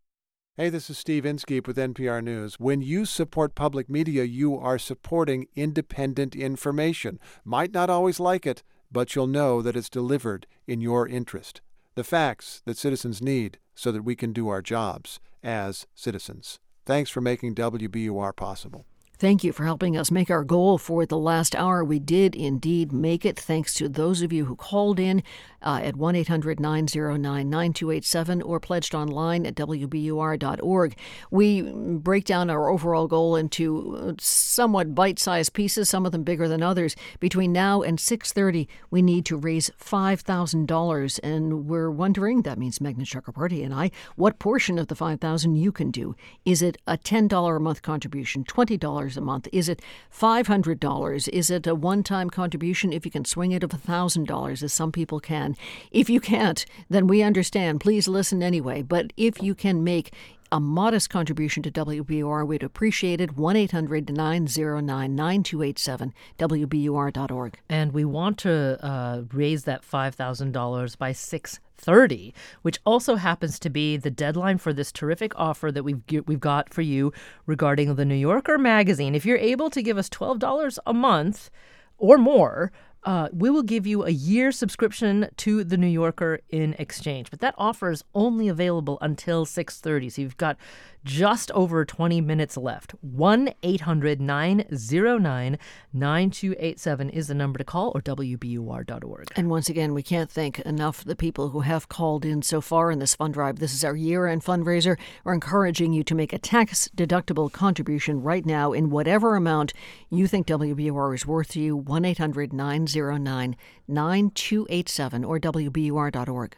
Hey, 0.56 0.68
this 0.68 0.88
is 0.88 0.98
Steve 0.98 1.26
Inskeep 1.26 1.66
with 1.66 1.76
NPR 1.76 2.22
News. 2.22 2.60
When 2.60 2.80
you 2.80 3.06
support 3.06 3.56
public 3.56 3.90
media, 3.90 4.22
you 4.22 4.56
are 4.56 4.78
supporting 4.78 5.48
independent 5.56 6.36
information. 6.36 7.18
Might 7.44 7.72
not 7.72 7.90
always 7.90 8.20
like 8.20 8.46
it, 8.46 8.62
but 8.92 9.14
you'll 9.14 9.26
know 9.26 9.62
that 9.62 9.74
it's 9.74 9.90
delivered 9.90 10.46
in 10.68 10.80
your 10.80 11.08
interest. 11.08 11.60
The 11.96 12.04
facts 12.04 12.62
that 12.66 12.76
citizens 12.76 13.20
need 13.20 13.58
so 13.74 13.90
that 13.90 14.04
we 14.04 14.14
can 14.14 14.32
do 14.32 14.48
our 14.48 14.62
jobs 14.62 15.18
as 15.42 15.86
citizens. 15.94 16.60
Thanks 16.86 17.10
for 17.10 17.20
making 17.20 17.56
WBUR 17.56 18.36
possible. 18.36 18.86
Thank 19.16 19.44
you 19.44 19.52
for 19.52 19.64
helping 19.64 19.96
us 19.96 20.10
make 20.10 20.28
our 20.28 20.42
goal 20.42 20.76
for 20.76 21.06
the 21.06 21.16
last 21.16 21.54
hour. 21.54 21.84
We 21.84 22.00
did 22.00 22.34
indeed 22.34 22.92
make 22.92 23.24
it, 23.24 23.38
thanks 23.38 23.72
to 23.74 23.88
those 23.88 24.22
of 24.22 24.32
you 24.32 24.46
who 24.46 24.56
called 24.56 24.98
in 24.98 25.22
uh, 25.62 25.80
at 25.82 25.96
1 25.96 26.16
800 26.16 26.58
909 26.58 27.48
9287 27.48 28.42
or 28.42 28.58
pledged 28.58 28.94
online 28.94 29.46
at 29.46 29.54
WBUR.org. 29.54 30.96
We 31.30 31.62
break 31.62 32.24
down 32.24 32.50
our 32.50 32.68
overall 32.68 33.06
goal 33.06 33.36
into 33.36 33.96
uh, 33.96 34.12
somewhat 34.18 34.94
bite 34.96 35.18
sized 35.18 35.52
pieces, 35.52 35.88
some 35.88 36.04
of 36.04 36.12
them 36.12 36.24
bigger 36.24 36.48
than 36.48 36.62
others. 36.62 36.96
Between 37.20 37.52
now 37.52 37.82
and 37.82 37.98
6.30, 37.98 38.66
we 38.90 39.00
need 39.00 39.24
to 39.26 39.36
raise 39.36 39.70
$5,000. 39.80 41.20
And 41.22 41.66
we're 41.68 41.90
wondering, 41.90 42.42
that 42.42 42.58
means 42.58 42.80
Meghna 42.80 43.04
Chakrabarti 43.04 43.64
and 43.64 43.72
I, 43.72 43.90
what 44.16 44.38
portion 44.38 44.78
of 44.78 44.88
the 44.88 44.96
5000 44.96 45.56
you 45.56 45.72
can 45.72 45.90
do. 45.90 46.14
Is 46.44 46.62
it 46.62 46.78
a 46.86 46.98
$10 46.98 47.56
a 47.56 47.60
month 47.60 47.82
contribution, 47.82 48.44
$20? 48.44 49.13
A 49.16 49.20
month? 49.20 49.48
Is 49.52 49.68
it 49.68 49.80
$500? 50.12 51.28
Is 51.28 51.50
it 51.50 51.66
a 51.66 51.74
one 51.74 52.02
time 52.02 52.30
contribution 52.30 52.92
if 52.92 53.04
you 53.04 53.10
can 53.10 53.24
swing 53.24 53.52
it 53.52 53.62
of 53.62 53.70
$1,000, 53.70 54.62
as 54.62 54.72
some 54.72 54.92
people 54.92 55.20
can? 55.20 55.56
If 55.90 56.08
you 56.10 56.20
can't, 56.20 56.64
then 56.88 57.06
we 57.06 57.22
understand. 57.22 57.80
Please 57.80 58.08
listen 58.08 58.42
anyway. 58.42 58.82
But 58.82 59.12
if 59.16 59.42
you 59.42 59.54
can 59.54 59.84
make 59.84 60.12
a 60.54 60.60
modest 60.60 61.10
contribution 61.10 61.64
to 61.64 61.70
WBUR, 61.72 62.46
we'd 62.46 62.62
appreciate 62.62 63.20
it. 63.20 63.36
1 63.36 63.56
800 63.56 64.16
909 64.16 65.16
9287, 65.16 66.14
WBUR.org. 66.38 67.58
And 67.68 67.90
we 67.90 68.04
want 68.04 68.38
to 68.38 68.78
uh, 68.80 69.22
raise 69.32 69.64
that 69.64 69.82
$5,000 69.82 70.96
by 70.98 71.10
6 71.10 71.60
30, 71.76 72.32
which 72.62 72.78
also 72.86 73.16
happens 73.16 73.58
to 73.58 73.68
be 73.68 73.96
the 73.96 74.12
deadline 74.12 74.58
for 74.58 74.72
this 74.72 74.92
terrific 74.92 75.32
offer 75.34 75.72
that 75.72 75.82
we've 75.82 76.00
we've 76.24 76.38
got 76.38 76.72
for 76.72 76.82
you 76.82 77.12
regarding 77.46 77.96
the 77.96 78.04
New 78.04 78.14
Yorker 78.14 78.56
magazine. 78.56 79.16
If 79.16 79.26
you're 79.26 79.36
able 79.36 79.70
to 79.70 79.82
give 79.82 79.98
us 79.98 80.08
$12 80.08 80.78
a 80.86 80.94
month 80.94 81.50
or 81.98 82.16
more, 82.16 82.70
uh, 83.04 83.28
we 83.32 83.50
will 83.50 83.62
give 83.62 83.86
you 83.86 84.04
a 84.04 84.10
year 84.10 84.50
subscription 84.50 85.28
to 85.36 85.64
the 85.64 85.76
New 85.76 85.86
Yorker 85.86 86.40
in 86.48 86.74
exchange. 86.78 87.30
But 87.30 87.40
that 87.40 87.54
offer 87.58 87.90
is 87.90 88.02
only 88.14 88.48
available 88.48 88.98
until 89.00 89.44
6:30. 89.44 90.10
So 90.10 90.22
you've 90.22 90.36
got 90.36 90.56
Just 91.04 91.50
over 91.50 91.84
20 91.84 92.22
minutes 92.22 92.56
left. 92.56 92.92
1 93.02 93.50
800 93.62 94.22
909 94.22 95.58
9287 95.92 97.10
is 97.10 97.26
the 97.26 97.34
number 97.34 97.58
to 97.58 97.64
call 97.64 97.92
or 97.94 98.00
WBUR.org. 98.00 99.28
And 99.36 99.50
once 99.50 99.68
again, 99.68 99.92
we 99.92 100.02
can't 100.02 100.30
thank 100.30 100.60
enough 100.60 101.04
the 101.04 101.14
people 101.14 101.50
who 101.50 101.60
have 101.60 101.90
called 101.90 102.24
in 102.24 102.40
so 102.40 102.62
far 102.62 102.90
in 102.90 103.00
this 103.00 103.14
fund 103.14 103.34
drive. 103.34 103.58
This 103.58 103.74
is 103.74 103.84
our 103.84 103.94
year 103.94 104.26
end 104.26 104.44
fundraiser. 104.44 104.98
We're 105.24 105.34
encouraging 105.34 105.92
you 105.92 106.04
to 106.04 106.14
make 106.14 106.32
a 106.32 106.38
tax 106.38 106.88
deductible 106.96 107.52
contribution 107.52 108.22
right 108.22 108.46
now 108.46 108.72
in 108.72 108.88
whatever 108.88 109.36
amount 109.36 109.74
you 110.08 110.26
think 110.26 110.46
WBUR 110.46 111.14
is 111.14 111.26
worth 111.26 111.48
to 111.48 111.60
you. 111.60 111.76
1 111.76 112.06
800 112.06 112.54
909 112.54 113.56
9287 113.86 115.24
or 115.24 115.38
WBUR.org. 115.38 116.56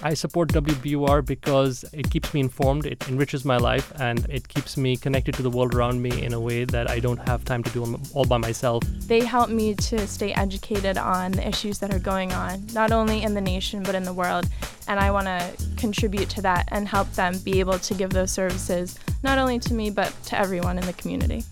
I 0.00 0.14
support 0.14 0.50
WBUR 0.50 1.26
because 1.26 1.84
it 1.92 2.08
keeps 2.08 2.32
me 2.32 2.40
informed, 2.40 2.86
it 2.86 3.08
enriches 3.08 3.44
my 3.44 3.56
life, 3.56 3.92
and 3.98 4.24
it 4.30 4.46
keeps 4.46 4.76
me 4.76 4.96
connected 4.96 5.34
to 5.34 5.42
the 5.42 5.50
world 5.50 5.74
around 5.74 6.00
me 6.00 6.22
in 6.22 6.32
a 6.32 6.40
way 6.40 6.64
that 6.64 6.88
I 6.88 7.00
don't 7.00 7.18
have 7.28 7.44
time 7.44 7.64
to 7.64 7.70
do 7.70 8.00
all 8.14 8.24
by 8.24 8.38
myself. 8.38 8.84
They 9.08 9.24
help 9.24 9.50
me 9.50 9.74
to 9.74 10.06
stay 10.06 10.32
educated 10.34 10.98
on 10.98 11.32
the 11.32 11.46
issues 11.46 11.80
that 11.80 11.92
are 11.92 11.98
going 11.98 12.32
on, 12.32 12.64
not 12.72 12.92
only 12.92 13.22
in 13.24 13.34
the 13.34 13.40
nation 13.40 13.82
but 13.82 13.96
in 13.96 14.04
the 14.04 14.12
world. 14.12 14.48
And 14.86 15.00
I 15.00 15.10
want 15.10 15.26
to 15.26 15.52
contribute 15.76 16.30
to 16.30 16.42
that 16.42 16.68
and 16.70 16.86
help 16.86 17.12
them 17.14 17.36
be 17.38 17.58
able 17.58 17.78
to 17.80 17.94
give 17.94 18.10
those 18.10 18.30
services 18.30 18.98
not 19.22 19.36
only 19.38 19.58
to 19.58 19.74
me 19.74 19.90
but 19.90 20.14
to 20.26 20.38
everyone 20.38 20.78
in 20.78 20.86
the 20.86 20.92
community. 20.92 21.44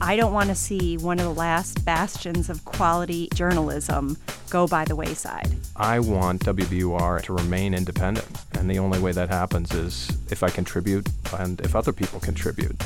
I 0.00 0.16
don't 0.16 0.32
want 0.32 0.48
to 0.48 0.54
see 0.54 0.96
one 0.96 1.18
of 1.18 1.24
the 1.24 1.34
last 1.34 1.84
bastions 1.84 2.48
of 2.48 2.64
quality 2.64 3.28
journalism 3.34 4.16
go 4.50 4.66
by 4.66 4.84
the 4.84 4.96
wayside. 4.96 5.54
I 5.76 6.00
want 6.00 6.44
WBUR 6.44 7.22
to 7.22 7.32
remain 7.32 7.74
independent, 7.74 8.26
and 8.54 8.70
the 8.70 8.78
only 8.78 8.98
way 8.98 9.12
that 9.12 9.28
happens 9.28 9.72
is 9.72 10.10
if 10.30 10.42
I 10.42 10.50
contribute 10.50 11.08
and 11.38 11.60
if 11.60 11.76
other 11.76 11.92
people 11.92 12.20
contribute. 12.20 12.76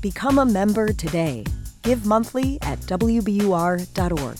Become 0.00 0.38
a 0.38 0.44
member 0.44 0.92
today. 0.92 1.44
Give 1.82 2.04
monthly 2.04 2.58
at 2.62 2.78
WBUR.org. 2.80 4.38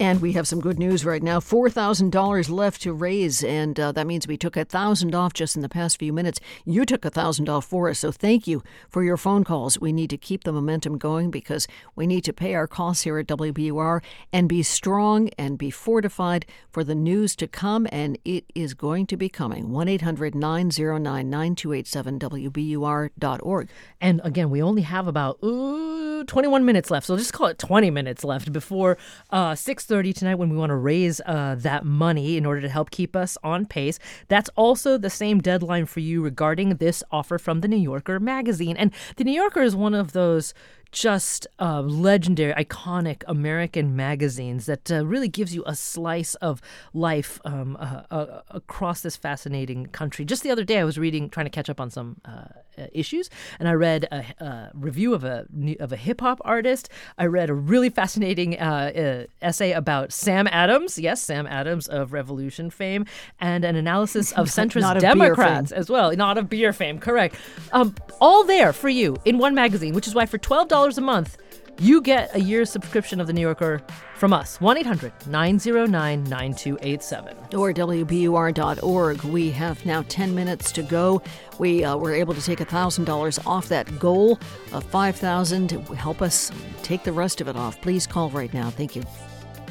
And 0.00 0.20
we 0.20 0.32
have 0.34 0.46
some 0.46 0.60
good 0.60 0.78
news 0.78 1.04
right 1.04 1.22
now. 1.24 1.40
$4,000 1.40 2.50
left 2.50 2.82
to 2.82 2.92
raise, 2.92 3.42
and 3.42 3.80
uh, 3.80 3.90
that 3.90 4.06
means 4.06 4.28
we 4.28 4.36
took 4.36 4.56
a 4.56 4.60
1000 4.60 5.12
off 5.12 5.32
just 5.32 5.56
in 5.56 5.62
the 5.62 5.68
past 5.68 5.98
few 5.98 6.12
minutes. 6.12 6.38
You 6.64 6.84
took 6.84 7.04
a 7.04 7.08
1000 7.08 7.48
off 7.48 7.64
for 7.64 7.88
us, 7.88 7.98
so 7.98 8.12
thank 8.12 8.46
you 8.46 8.62
for 8.88 9.02
your 9.02 9.16
phone 9.16 9.42
calls. 9.42 9.80
We 9.80 9.92
need 9.92 10.10
to 10.10 10.16
keep 10.16 10.44
the 10.44 10.52
momentum 10.52 10.98
going 10.98 11.32
because 11.32 11.66
we 11.96 12.06
need 12.06 12.22
to 12.24 12.32
pay 12.32 12.54
our 12.54 12.68
costs 12.68 13.02
here 13.02 13.18
at 13.18 13.26
WBUR 13.26 14.00
and 14.32 14.48
be 14.48 14.62
strong 14.62 15.30
and 15.36 15.58
be 15.58 15.70
fortified 15.70 16.46
for 16.70 16.84
the 16.84 16.94
news 16.94 17.34
to 17.34 17.48
come, 17.48 17.88
and 17.90 18.18
it 18.24 18.44
is 18.54 18.74
going 18.74 19.04
to 19.06 19.16
be 19.16 19.28
coming. 19.28 19.70
1 19.70 19.88
800 19.88 20.32
909 20.32 21.28
9287 21.28 22.18
WBUR.org. 22.20 23.68
And 24.00 24.20
again, 24.22 24.50
we 24.50 24.62
only 24.62 24.82
have 24.82 25.08
about 25.08 25.42
ooh, 25.42 26.22
21 26.22 26.64
minutes 26.64 26.88
left, 26.88 27.06
so 27.06 27.16
just 27.16 27.32
call 27.32 27.48
it 27.48 27.58
20 27.58 27.90
minutes 27.90 28.22
left 28.22 28.52
before 28.52 28.96
uh, 29.30 29.56
6 29.56 29.87
6.30 29.88 30.14
tonight 30.14 30.34
when 30.34 30.50
we 30.50 30.56
want 30.56 30.70
to 30.70 30.76
raise 30.76 31.20
uh, 31.24 31.56
that 31.58 31.84
money 31.84 32.36
in 32.36 32.44
order 32.44 32.60
to 32.60 32.68
help 32.68 32.90
keep 32.90 33.16
us 33.16 33.38
on 33.42 33.64
pace. 33.64 33.98
That's 34.28 34.50
also 34.54 34.98
the 34.98 35.10
same 35.10 35.40
deadline 35.40 35.86
for 35.86 36.00
you 36.00 36.22
regarding 36.22 36.76
this 36.76 37.02
offer 37.10 37.38
from 37.38 37.60
the 37.60 37.68
New 37.68 37.76
Yorker 37.76 38.20
magazine. 38.20 38.76
And 38.76 38.92
the 39.16 39.24
New 39.24 39.32
Yorker 39.32 39.62
is 39.62 39.74
one 39.74 39.94
of 39.94 40.12
those 40.12 40.52
just 40.90 41.46
uh, 41.58 41.82
legendary, 41.82 42.52
iconic 42.54 43.22
American 43.26 43.94
magazines 43.94 44.66
that 44.66 44.90
uh, 44.90 45.04
really 45.04 45.28
gives 45.28 45.54
you 45.54 45.62
a 45.66 45.74
slice 45.74 46.34
of 46.36 46.60
life 46.94 47.40
um, 47.44 47.76
uh, 47.78 48.02
uh 48.10 48.40
across 48.50 49.02
this 49.02 49.16
fascinating 49.16 49.86
country. 49.86 50.24
Just 50.24 50.42
the 50.42 50.50
other 50.50 50.64
day, 50.64 50.78
I 50.78 50.84
was 50.84 50.98
reading, 50.98 51.28
trying 51.28 51.46
to 51.46 51.50
catch 51.50 51.68
up 51.68 51.80
on 51.80 51.90
some 51.90 52.16
uh, 52.24 52.44
issues, 52.92 53.28
and 53.58 53.68
I 53.68 53.72
read 53.72 54.04
a, 54.10 54.24
a 54.42 54.70
review 54.74 55.14
of 55.14 55.24
a 55.24 55.46
of 55.78 55.92
a 55.92 55.96
hip 55.96 56.20
hop 56.20 56.40
artist. 56.44 56.88
I 57.18 57.26
read 57.26 57.50
a 57.50 57.54
really 57.54 57.90
fascinating 57.90 58.58
uh, 58.58 59.26
essay 59.42 59.72
about 59.72 60.12
Sam 60.12 60.46
Adams, 60.46 60.98
yes, 60.98 61.20
Sam 61.20 61.46
Adams 61.46 61.86
of 61.88 62.12
Revolution 62.12 62.70
fame, 62.70 63.04
and 63.40 63.64
an 63.64 63.76
analysis 63.76 64.32
of 64.32 64.46
centrist 64.48 65.00
Democrats 65.00 65.70
as 65.72 65.90
well, 65.90 66.14
not 66.16 66.38
of 66.38 66.48
beer 66.48 66.72
fame, 66.72 66.98
correct. 66.98 67.34
Um, 67.72 67.94
all 68.20 68.44
there 68.44 68.72
for 68.72 68.88
you 68.88 69.16
in 69.24 69.38
one 69.38 69.54
magazine, 69.54 69.94
which 69.94 70.06
is 70.06 70.14
why 70.14 70.24
for 70.24 70.38
twelve 70.38 70.68
dollars 70.68 70.77
$12 70.78 70.98
a 70.98 71.00
month, 71.00 71.38
you 71.80 72.00
get 72.00 72.34
a 72.34 72.40
year's 72.40 72.70
subscription 72.70 73.20
of 73.20 73.26
The 73.26 73.32
New 73.32 73.40
Yorker 73.40 73.82
from 74.14 74.32
us. 74.32 74.60
1 74.60 74.78
800 74.78 75.12
909 75.26 76.24
9287. 76.24 77.36
Or 77.54 77.72
WBUR.org. 77.72 79.22
We 79.24 79.50
have 79.50 79.84
now 79.84 80.04
10 80.08 80.34
minutes 80.34 80.70
to 80.72 80.82
go. 80.82 81.22
We 81.58 81.84
uh, 81.84 81.96
were 81.96 82.14
able 82.14 82.34
to 82.34 82.42
take 82.42 82.60
$1,000 82.60 83.46
off 83.46 83.68
that 83.68 83.98
goal 83.98 84.38
of 84.72 84.84
5000 84.84 85.70
Help 85.70 86.22
us 86.22 86.52
take 86.82 87.02
the 87.02 87.12
rest 87.12 87.40
of 87.40 87.48
it 87.48 87.56
off. 87.56 87.80
Please 87.80 88.06
call 88.06 88.30
right 88.30 88.52
now. 88.54 88.70
Thank 88.70 88.94
you. 88.94 89.02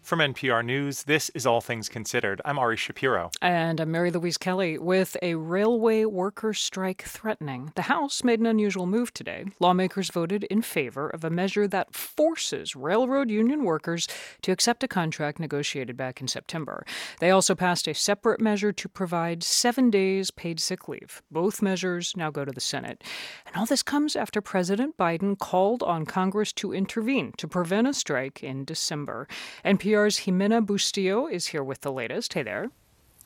From 0.10 0.22
NPR 0.22 0.66
News, 0.66 1.04
this 1.04 1.30
is 1.36 1.46
All 1.46 1.62
Things 1.62 1.88
Considered. 1.88 2.42
I'm 2.44 2.58
Ari 2.58 2.78
Shapiro. 2.78 3.30
And 3.44 3.80
I'm 3.80 3.92
Mary 3.92 4.10
Louise 4.10 4.40
Kelly. 4.40 4.80
With 4.80 5.16
a 5.22 5.36
railway 5.36 6.04
worker 6.04 6.52
strike 6.56 7.04
threatening, 7.04 7.72
the 7.76 7.84
House 7.84 8.24
made 8.24 8.40
an 8.40 8.48
unusual 8.48 8.88
move 8.88 9.14
today. 9.14 9.46
Lawmakers 9.60 10.10
voted 10.10 10.46
in 10.46 10.64
favor 10.64 11.10
of 11.10 11.24
a 11.24 11.30
measure 11.30 11.68
that 11.68 11.94
forces 11.94 12.76
railroad 12.76 13.30
union 13.30 13.64
workers 13.64 14.08
to 14.42 14.52
accept 14.52 14.84
a 14.84 14.88
contract 14.88 15.40
negotiated 15.40 15.96
back 15.96 16.20
in 16.22 16.28
September. 16.28 16.84
They 17.20 17.30
also 17.30 17.54
passed 17.54 17.88
a 17.88 17.94
separate 17.94 18.42
measure 18.42 18.72
to 18.72 18.90
provide 18.90 19.44
seven 19.44 19.92
days 19.92 20.32
paid 20.32 20.60
sick 20.60 20.88
leave. 20.88 21.22
Both 21.30 21.62
measures 21.62 22.18
now 22.18 22.32
go 22.32 22.46
to 22.46 22.52
the 22.52 22.60
Senate. 22.60 23.04
And 23.46 23.56
all 23.58 23.68
this 23.68 23.84
comes 23.84 24.16
after 24.16 24.42
President 24.42 24.98
Biden 24.98 25.38
called 25.38 25.84
on 25.84 26.08
Congress 26.08 26.52
to 26.54 26.74
intervene 26.74 27.32
to 27.38 27.48
prevent 27.48 27.86
a 27.86 27.94
strike 27.94 28.42
in 28.42 28.66
December. 28.66 29.28
NPR 29.64 29.99
NPR's 30.00 30.20
Ximena 30.22 30.66
Bustillo 30.66 31.30
is 31.30 31.48
here 31.48 31.64
with 31.64 31.82
the 31.82 31.92
latest. 31.92 32.34
Hey 32.34 32.44
there. 32.44 32.72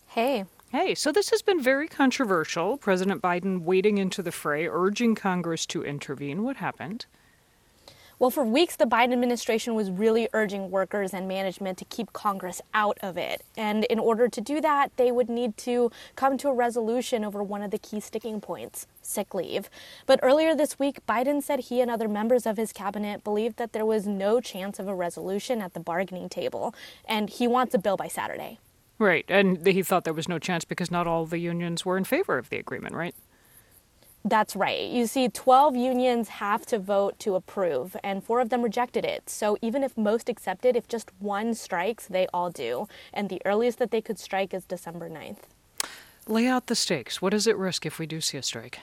Hey. 0.07 0.45
Hey, 0.71 0.95
so 0.95 1.11
this 1.11 1.29
has 1.29 1.43
been 1.43 1.61
very 1.61 1.87
controversial. 1.87 2.77
President 2.77 3.21
Biden 3.21 3.61
wading 3.61 3.99
into 3.99 4.23
the 4.23 4.31
fray, 4.31 4.67
urging 4.67 5.13
Congress 5.13 5.67
to 5.67 5.83
intervene. 5.83 6.41
What 6.41 6.55
happened? 6.57 7.05
Well, 8.19 8.30
for 8.30 8.44
weeks, 8.44 8.76
the 8.76 8.85
Biden 8.85 9.11
administration 9.11 9.76
was 9.76 9.90
really 9.91 10.30
urging 10.34 10.69
workers 10.69 11.14
and 11.14 11.27
management 11.27 11.77
to 11.80 11.85
keep 11.85 12.14
Congress 12.14 12.61
out 12.73 12.98
of 13.02 13.18
it. 13.18 13.44
And 13.57 13.85
in 13.85 13.99
order 13.99 14.30
to 14.30 14.41
do 14.41 14.61
that, 14.61 14.95
they 14.98 15.11
would 15.11 15.30
need 15.30 15.57
to 15.57 15.91
come 16.15 16.38
to 16.38 16.49
a 16.49 16.53
resolution 16.53 17.26
over 17.26 17.44
one 17.44 17.61
of 17.61 17.72
the 17.72 17.80
key 17.80 17.99
sticking 17.99 18.40
points 18.40 18.88
sick 19.02 19.34
leave. 19.34 19.69
But 20.06 20.19
earlier 20.23 20.56
this 20.56 20.80
week, 20.80 21.06
Biden 21.07 21.44
said 21.44 21.60
he 21.60 21.81
and 21.81 21.91
other 21.91 22.07
members 22.07 22.45
of 22.45 22.57
his 22.57 22.72
cabinet 22.72 23.23
believed 23.23 23.57
that 23.57 23.73
there 23.73 23.85
was 23.85 24.07
no 24.07 24.40
chance 24.40 24.80
of 24.80 24.88
a 24.88 24.95
resolution 24.95 25.61
at 25.61 25.73
the 25.73 25.80
bargaining 25.80 26.30
table, 26.30 26.73
and 27.06 27.30
he 27.30 27.48
wants 27.48 27.73
a 27.73 27.77
bill 27.77 27.98
by 27.98 28.07
Saturday. 28.07 28.60
Right. 28.99 29.26
And 29.27 29.65
he 29.65 29.84
thought 29.84 30.03
there 30.06 30.14
was 30.14 30.30
no 30.30 30.40
chance 30.40 30.64
because 30.64 30.91
not 30.91 31.07
all 31.07 31.26
the 31.26 31.40
unions 31.40 31.85
were 31.85 31.98
in 31.98 32.03
favor 32.03 32.38
of 32.38 32.49
the 32.49 32.57
agreement, 32.57 32.95
right? 32.95 33.15
That's 34.25 34.55
right. 34.55 34.89
You 34.89 35.05
see, 35.05 35.27
12 35.27 35.75
unions 35.75 36.29
have 36.29 36.65
to 36.67 36.79
vote 36.79 37.19
to 37.19 37.35
approve, 37.35 37.97
and 38.03 38.23
four 38.23 38.39
of 38.39 38.49
them 38.49 38.61
rejected 38.61 39.03
it. 39.03 39.29
So 39.29 39.57
even 39.61 39.83
if 39.83 39.97
most 39.97 40.29
accepted, 40.29 40.77
if 40.77 40.87
just 40.87 41.11
one 41.19 41.53
strikes, 41.53 42.07
they 42.07 42.27
all 42.33 42.49
do. 42.49 42.87
And 43.13 43.27
the 43.27 43.41
earliest 43.43 43.79
that 43.79 43.91
they 43.91 44.01
could 44.01 44.17
strike 44.17 44.53
is 44.53 44.63
December 44.63 45.09
9th. 45.09 45.39
Lay 46.25 46.47
out 46.47 46.67
the 46.67 46.75
stakes. 46.75 47.21
What 47.21 47.33
is 47.33 47.47
at 47.47 47.57
risk 47.57 47.85
if 47.85 47.99
we 47.99 48.05
do 48.05 48.21
see 48.21 48.37
a 48.37 48.43
strike? 48.43 48.79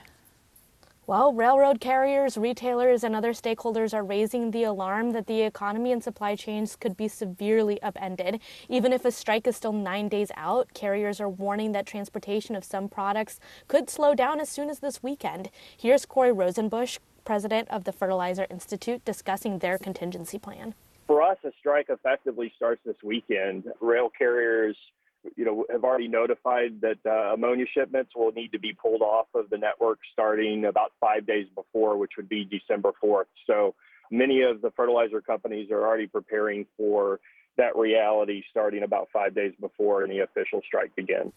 Well, 1.10 1.32
railroad 1.32 1.80
carriers, 1.80 2.38
retailers, 2.38 3.02
and 3.02 3.16
other 3.16 3.32
stakeholders 3.32 3.92
are 3.92 4.04
raising 4.04 4.52
the 4.52 4.62
alarm 4.62 5.10
that 5.10 5.26
the 5.26 5.42
economy 5.42 5.90
and 5.90 6.04
supply 6.04 6.36
chains 6.36 6.76
could 6.76 6.96
be 6.96 7.08
severely 7.08 7.82
upended. 7.82 8.38
Even 8.68 8.92
if 8.92 9.04
a 9.04 9.10
strike 9.10 9.48
is 9.48 9.56
still 9.56 9.72
nine 9.72 10.08
days 10.08 10.30
out, 10.36 10.72
carriers 10.72 11.20
are 11.20 11.28
warning 11.28 11.72
that 11.72 11.84
transportation 11.84 12.54
of 12.54 12.62
some 12.62 12.88
products 12.88 13.40
could 13.66 13.90
slow 13.90 14.14
down 14.14 14.38
as 14.38 14.48
soon 14.48 14.70
as 14.70 14.78
this 14.78 15.02
weekend. 15.02 15.50
Here's 15.76 16.06
Corey 16.06 16.30
Rosenbusch, 16.30 16.98
president 17.24 17.68
of 17.70 17.82
the 17.82 17.92
Fertilizer 17.92 18.46
Institute, 18.48 19.04
discussing 19.04 19.58
their 19.58 19.78
contingency 19.78 20.38
plan. 20.38 20.76
For 21.08 21.22
us, 21.22 21.38
a 21.42 21.50
strike 21.58 21.86
effectively 21.88 22.52
starts 22.54 22.82
this 22.86 23.02
weekend. 23.02 23.64
Rail 23.80 24.12
carriers 24.16 24.76
you 25.36 25.44
know, 25.44 25.64
have 25.70 25.84
already 25.84 26.08
notified 26.08 26.80
that 26.80 26.98
uh, 27.06 27.34
ammonia 27.34 27.66
shipments 27.72 28.12
will 28.16 28.32
need 28.32 28.52
to 28.52 28.58
be 28.58 28.72
pulled 28.72 29.02
off 29.02 29.26
of 29.34 29.50
the 29.50 29.58
network 29.58 29.98
starting 30.12 30.64
about 30.64 30.92
five 31.00 31.26
days 31.26 31.46
before, 31.54 31.96
which 31.96 32.12
would 32.16 32.28
be 32.28 32.44
December 32.44 32.92
4th. 33.02 33.26
So 33.46 33.74
many 34.10 34.42
of 34.42 34.62
the 34.62 34.70
fertilizer 34.72 35.20
companies 35.20 35.70
are 35.70 35.86
already 35.86 36.06
preparing 36.06 36.66
for 36.76 37.20
that 37.56 37.76
reality 37.76 38.42
starting 38.50 38.82
about 38.82 39.08
five 39.12 39.34
days 39.34 39.52
before 39.60 40.04
any 40.04 40.20
official 40.20 40.62
strike 40.66 40.94
begins. 40.96 41.32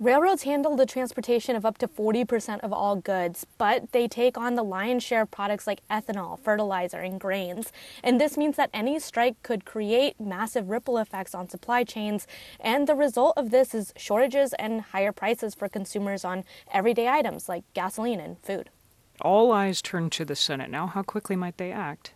Railroads 0.00 0.42
handle 0.42 0.74
the 0.74 0.86
transportation 0.86 1.54
of 1.54 1.64
up 1.64 1.78
to 1.78 1.86
40% 1.86 2.58
of 2.64 2.72
all 2.72 2.96
goods, 2.96 3.46
but 3.58 3.92
they 3.92 4.08
take 4.08 4.36
on 4.36 4.56
the 4.56 4.64
lion's 4.64 5.04
share 5.04 5.22
of 5.22 5.30
products 5.30 5.68
like 5.68 5.86
ethanol, 5.88 6.36
fertilizer, 6.40 6.98
and 6.98 7.20
grains. 7.20 7.70
And 8.02 8.20
this 8.20 8.36
means 8.36 8.56
that 8.56 8.70
any 8.74 8.98
strike 8.98 9.40
could 9.44 9.64
create 9.64 10.18
massive 10.18 10.68
ripple 10.68 10.98
effects 10.98 11.32
on 11.32 11.48
supply 11.48 11.84
chains. 11.84 12.26
And 12.58 12.88
the 12.88 12.96
result 12.96 13.34
of 13.36 13.52
this 13.52 13.72
is 13.72 13.92
shortages 13.96 14.52
and 14.54 14.80
higher 14.80 15.12
prices 15.12 15.54
for 15.54 15.68
consumers 15.68 16.24
on 16.24 16.42
everyday 16.72 17.06
items 17.06 17.48
like 17.48 17.62
gasoline 17.72 18.18
and 18.18 18.36
food. 18.40 18.70
All 19.20 19.52
eyes 19.52 19.80
turn 19.80 20.10
to 20.10 20.24
the 20.24 20.34
Senate 20.34 20.70
now. 20.70 20.88
How 20.88 21.04
quickly 21.04 21.36
might 21.36 21.56
they 21.56 21.70
act? 21.70 22.13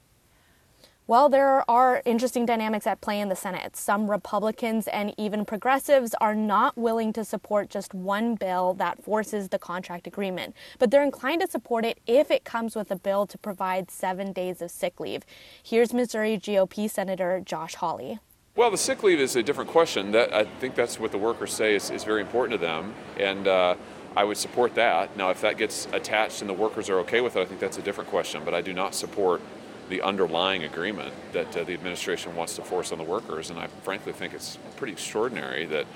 Well, 1.09 1.31
there 1.31 1.65
are 1.71 2.03
interesting 2.05 2.45
dynamics 2.45 2.87
at 2.87 3.01
play 3.01 3.19
in 3.19 3.31
the 3.31 3.35
Senate. 3.35 3.77
Some 3.79 4.11
Republicans 4.11 4.89
and 4.89 5.15
even 5.17 5.47
progressives 5.47 6.15
are 6.21 6.35
not 6.35 6.77
willing 6.77 7.15
to 7.15 7.25
support 7.25 7.71
just 7.71 7.95
one 7.95 8.35
bill 8.35 8.75
that 8.75 9.03
forces 9.03 9.49
the 9.49 9.59
contract 9.59 10.07
agreement, 10.07 10.55
but 10.79 10.91
they're 10.91 11.03
inclined 11.03 11.41
to 11.41 11.49
support 11.49 11.87
it 11.87 11.99
if 12.07 12.31
it 12.31 12.45
comes 12.45 12.77
with 12.77 12.91
a 12.91 12.97
bill 12.97 13.27
to 13.27 13.39
provide 13.39 13.91
seven 13.91 14.35
days 14.35 14.61
of 14.61 14.71
sick 14.71 15.01
leave. 15.01 15.23
Here's 15.63 15.95
Missouri 15.95 16.37
GOP 16.37 16.91
Senator 16.91 17.41
Josh 17.43 17.77
Hawley. 17.77 18.19
Well, 18.55 18.71
the 18.71 18.77
sick 18.77 19.03
leave 19.03 19.19
is 19.19 19.35
a 19.35 19.43
different 19.43 19.71
question. 19.71 20.13
That 20.13 20.35
I 20.35 20.45
think 20.45 20.75
that's 20.75 21.01
what 21.01 21.11
the 21.11 21.17
workers 21.17 21.55
say 21.55 21.75
is, 21.75 21.91
is 21.91 22.05
very 22.05 22.21
important 22.21 22.61
to 22.61 22.67
them, 22.67 22.93
and 23.19 23.49
uh, 23.49 23.77
I 24.15 24.25
would 24.25 24.37
support 24.37 24.75
that. 24.75 25.17
Now, 25.17 25.31
if 25.31 25.41
that 25.41 25.57
gets 25.57 25.89
attached 25.95 26.43
and 26.43 26.51
the 26.51 26.55
workers 26.55 26.91
are 26.91 26.99
okay 26.99 27.23
with 27.23 27.37
it, 27.37 27.41
I 27.41 27.45
think 27.47 27.61
that's 27.61 27.79
a 27.79 27.83
different 27.83 28.11
question. 28.11 28.43
But 28.45 28.53
I 28.53 28.61
do 28.61 28.75
not 28.75 28.95
support 28.95 29.41
the 29.89 30.03
underlying 30.03 30.65
agreement 30.65 31.13
that 31.33 31.57
uh, 31.57 31.65
the 31.65 31.73
administration 31.73 32.35
wants 32.37 32.57
to 32.57 32.63
force 32.63 32.93
on 32.93 32.99
the 32.99 33.05
workers. 33.05 33.51
And 33.51 33.59
I 33.59 33.67
frankly 33.83 34.13
think 34.13 34.35
it's 34.35 34.59
pretty 34.77 34.93
extraordinary 34.93 35.67
that 35.67 35.87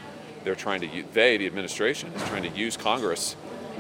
they're 0.45 0.55
trying 0.55 0.81
to, 0.81 1.05
they, 1.13 1.37
the 1.37 1.47
administration, 1.47 2.13
is 2.13 2.23
trying 2.29 2.43
to 2.43 2.49
use 2.51 2.77
Congress 2.77 3.37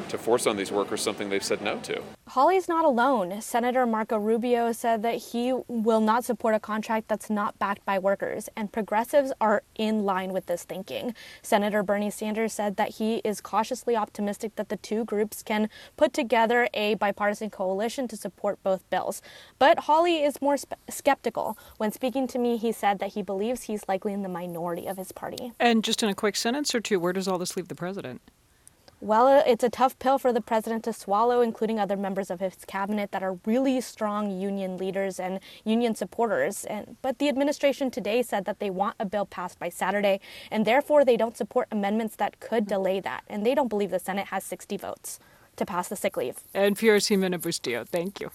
to 0.08 0.18
force 0.18 0.46
on 0.46 0.56
these 0.56 0.72
workers 0.72 1.00
something 1.00 1.28
they've 1.30 1.42
said 1.42 1.62
no 1.62 1.78
to. 1.80 2.02
Hawley's 2.28 2.68
not 2.68 2.84
alone. 2.84 3.40
Senator 3.42 3.86
Marco 3.86 4.16
Rubio 4.16 4.72
said 4.72 5.02
that 5.02 5.16
he 5.16 5.52
will 5.68 6.00
not 6.00 6.24
support 6.24 6.54
a 6.54 6.60
contract 6.60 7.08
that's 7.08 7.28
not 7.28 7.58
backed 7.58 7.84
by 7.84 7.98
workers, 7.98 8.48
and 8.56 8.72
progressives 8.72 9.32
are 9.40 9.62
in 9.74 10.04
line 10.04 10.32
with 10.32 10.46
this 10.46 10.64
thinking. 10.64 11.14
Senator 11.42 11.82
Bernie 11.82 12.10
Sanders 12.10 12.52
said 12.52 12.76
that 12.76 12.90
he 12.96 13.16
is 13.24 13.40
cautiously 13.40 13.96
optimistic 13.96 14.56
that 14.56 14.68
the 14.68 14.76
two 14.76 15.04
groups 15.04 15.42
can 15.42 15.68
put 15.96 16.12
together 16.12 16.68
a 16.72 16.94
bipartisan 16.94 17.50
coalition 17.50 18.08
to 18.08 18.16
support 18.16 18.62
both 18.62 18.88
bills. 18.88 19.20
But 19.58 19.80
Hawley 19.80 20.22
is 20.22 20.40
more 20.40 20.56
spe- 20.56 20.74
skeptical. 20.88 21.58
When 21.76 21.92
speaking 21.92 22.26
to 22.28 22.38
me, 22.38 22.56
he 22.56 22.72
said 22.72 22.98
that 23.00 23.12
he 23.14 23.22
believes 23.22 23.64
he's 23.64 23.86
likely 23.88 24.12
in 24.12 24.22
the 24.22 24.28
minority 24.28 24.86
of 24.86 24.96
his 24.96 25.12
party. 25.12 25.52
And 25.60 25.84
just 25.84 26.02
in 26.02 26.08
a 26.08 26.14
quick 26.14 26.36
sentence 26.36 26.74
or 26.74 26.80
two, 26.80 26.98
where 26.98 27.12
does 27.12 27.28
all 27.28 27.38
this 27.38 27.56
leave 27.56 27.68
the 27.68 27.74
president? 27.74 28.22
Well, 29.02 29.26
uh, 29.26 29.42
it's 29.48 29.64
a 29.64 29.68
tough 29.68 29.98
pill 29.98 30.16
for 30.16 30.32
the 30.32 30.40
president 30.40 30.84
to 30.84 30.92
swallow, 30.92 31.40
including 31.40 31.80
other 31.80 31.96
members 31.96 32.30
of 32.30 32.38
his 32.38 32.54
cabinet 32.68 33.10
that 33.10 33.20
are 33.20 33.36
really 33.44 33.80
strong 33.80 34.30
union 34.30 34.76
leaders 34.76 35.18
and 35.18 35.40
union 35.64 35.96
supporters. 35.96 36.64
And, 36.64 36.96
but 37.02 37.18
the 37.18 37.28
administration 37.28 37.90
today 37.90 38.22
said 38.22 38.44
that 38.44 38.60
they 38.60 38.70
want 38.70 38.94
a 39.00 39.04
bill 39.04 39.26
passed 39.26 39.58
by 39.58 39.70
Saturday, 39.70 40.20
and 40.52 40.64
therefore 40.64 41.04
they 41.04 41.16
don't 41.16 41.36
support 41.36 41.66
amendments 41.72 42.14
that 42.14 42.38
could 42.38 42.68
delay 42.68 43.00
that. 43.00 43.24
And 43.28 43.44
they 43.44 43.56
don't 43.56 43.66
believe 43.66 43.90
the 43.90 43.98
Senate 43.98 44.28
has 44.28 44.44
60 44.44 44.76
votes 44.76 45.18
to 45.56 45.66
pass 45.66 45.88
the 45.88 45.96
sick 45.96 46.16
leave. 46.16 46.38
And 46.54 46.78
Ximena 46.78 47.40
Bustillo, 47.40 47.84
thank 47.84 48.20
you. 48.20 48.30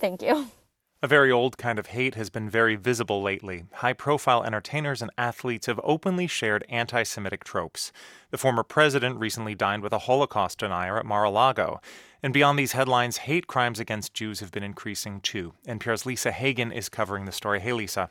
Thank 0.00 0.22
you. 0.22 0.50
A 1.00 1.06
very 1.06 1.30
old 1.30 1.56
kind 1.56 1.78
of 1.78 1.86
hate 1.86 2.16
has 2.16 2.28
been 2.28 2.50
very 2.50 2.74
visible 2.74 3.22
lately. 3.22 3.66
High 3.74 3.92
profile 3.92 4.42
entertainers 4.42 5.00
and 5.00 5.12
athletes 5.16 5.66
have 5.66 5.78
openly 5.84 6.26
shared 6.26 6.66
anti 6.68 7.04
Semitic 7.04 7.44
tropes. 7.44 7.92
The 8.32 8.38
former 8.38 8.64
president 8.64 9.20
recently 9.20 9.54
dined 9.54 9.84
with 9.84 9.92
a 9.92 10.00
Holocaust 10.00 10.58
denier 10.58 10.98
at 10.98 11.06
Mar 11.06 11.22
a 11.22 11.30
Lago. 11.30 11.80
And 12.20 12.34
beyond 12.34 12.58
these 12.58 12.72
headlines, 12.72 13.18
hate 13.18 13.46
crimes 13.46 13.78
against 13.78 14.12
Jews 14.12 14.40
have 14.40 14.50
been 14.50 14.64
increasing 14.64 15.20
too. 15.20 15.54
NPR's 15.68 16.04
Lisa 16.04 16.32
Hagen 16.32 16.72
is 16.72 16.88
covering 16.88 17.26
the 17.26 17.32
story. 17.32 17.60
Hey, 17.60 17.72
Lisa. 17.72 18.10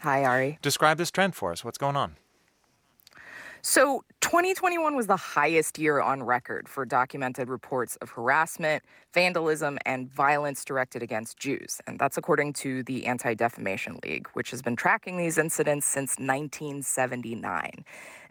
Hi, 0.00 0.24
Ari. 0.24 0.58
Describe 0.60 0.98
this 0.98 1.10
trend 1.10 1.36
for 1.36 1.52
us. 1.52 1.64
What's 1.64 1.78
going 1.78 1.96
on? 1.96 2.16
So, 3.62 4.04
2021 4.20 4.96
was 4.96 5.06
the 5.06 5.16
highest 5.16 5.78
year 5.78 6.00
on 6.00 6.24
record 6.24 6.68
for 6.68 6.84
documented 6.84 7.48
reports 7.48 7.94
of 7.96 8.10
harassment, 8.10 8.82
vandalism, 9.14 9.78
and 9.86 10.12
violence 10.12 10.64
directed 10.64 11.04
against 11.04 11.38
Jews. 11.38 11.80
And 11.86 12.00
that's 12.00 12.16
according 12.18 12.54
to 12.54 12.82
the 12.82 13.06
Anti 13.06 13.34
Defamation 13.34 14.00
League, 14.02 14.26
which 14.32 14.50
has 14.50 14.60
been 14.60 14.74
tracking 14.74 15.18
these 15.18 15.38
incidents 15.38 15.86
since 15.86 16.18
1979. 16.18 17.84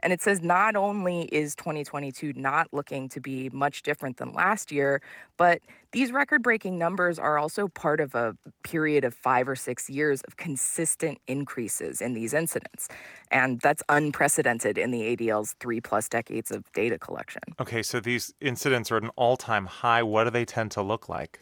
And 0.04 0.14
it 0.14 0.22
says 0.22 0.42
not 0.42 0.76
only 0.76 1.24
is 1.24 1.56
2022 1.56 2.34
not 2.36 2.68
looking 2.72 3.10
to 3.10 3.20
be 3.20 3.50
much 3.50 3.82
different 3.82 4.18
than 4.18 4.34
last 4.34 4.72
year, 4.72 5.02
but 5.38 5.62
these 5.92 6.12
record 6.12 6.44
breaking 6.44 6.78
numbers 6.78 7.18
are 7.18 7.38
also 7.38 7.68
part 7.70 8.00
of 8.00 8.14
a 8.14 8.36
period 8.64 9.04
of 9.04 9.14
five 9.14 9.48
or 9.48 9.56
six 9.56 9.90
years 9.90 10.22
of 10.28 10.38
consistent 10.38 11.20
increases 11.28 12.02
in 12.02 12.14
these 12.14 12.34
incidents. 12.34 12.90
And 13.32 13.60
that's 13.62 13.82
unprecedented 13.90 14.78
in 14.78 14.92
the 14.92 15.16
ADL's 15.16 15.56
three 15.60 15.77
plus 15.82 16.10
decades 16.10 16.52
of 16.52 16.72
data 16.74 16.98
collection. 16.98 17.42
Okay, 17.60 17.84
so 17.84 18.00
these 18.00 18.34
incidents 18.42 18.92
are 18.92 18.98
at 18.98 19.04
an 19.04 19.12
all 19.16 19.38
time 19.38 19.66
high. 19.66 20.04
What 20.04 20.26
do 20.26 20.30
they 20.30 20.46
tend 20.46 20.72
to 20.72 20.82
look 20.82 21.10
like? 21.10 21.42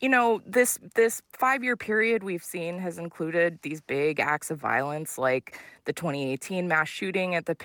you 0.00 0.08
know 0.08 0.40
this 0.46 0.78
this 0.94 1.22
five 1.32 1.64
year 1.64 1.76
period 1.76 2.22
we've 2.22 2.44
seen 2.44 2.78
has 2.78 2.98
included 2.98 3.58
these 3.62 3.80
big 3.80 4.20
acts 4.20 4.50
of 4.50 4.58
violence 4.58 5.18
like 5.18 5.58
the 5.84 5.92
2018 5.92 6.68
mass 6.68 6.88
shooting 6.88 7.34
at 7.34 7.46
the 7.46 7.56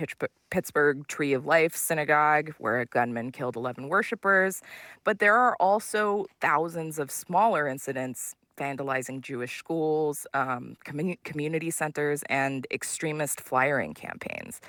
pittsburgh 0.50 1.08
tree 1.08 1.34
of 1.34 1.46
life 1.46 1.76
synagogue 1.76 2.54
where 2.58 2.80
a 2.80 2.86
gunman 2.88 3.32
killed 3.32 3.56
11 3.56 3.88
worshippers 3.88 4.62
but 5.04 5.20
there 5.20 5.36
are 5.36 5.56
also 5.60 6.26
thousands 6.42 6.98
of 6.98 7.12
smaller 7.12 7.68
incidents 7.68 8.36
vandalizing 8.58 9.22
jewish 9.22 9.58
schools 9.58 10.26
um, 10.34 10.76
community 11.24 11.70
centers 11.70 12.24
and 12.30 12.66
extremist 12.72 13.42
flyering 13.42 13.94
campaigns 13.94 14.60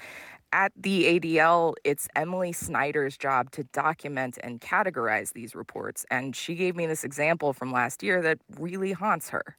at 0.54 0.72
the 0.76 1.18
ADL, 1.18 1.74
it's 1.82 2.08
Emily 2.14 2.52
Snyder's 2.52 3.18
job 3.18 3.50
to 3.50 3.64
document 3.64 4.38
and 4.42 4.60
categorize 4.60 5.32
these 5.32 5.56
reports. 5.56 6.06
And 6.12 6.34
she 6.34 6.54
gave 6.54 6.76
me 6.76 6.86
this 6.86 7.02
example 7.02 7.52
from 7.52 7.72
last 7.72 8.04
year 8.04 8.22
that 8.22 8.38
really 8.58 8.92
haunts 8.92 9.28
her. 9.30 9.58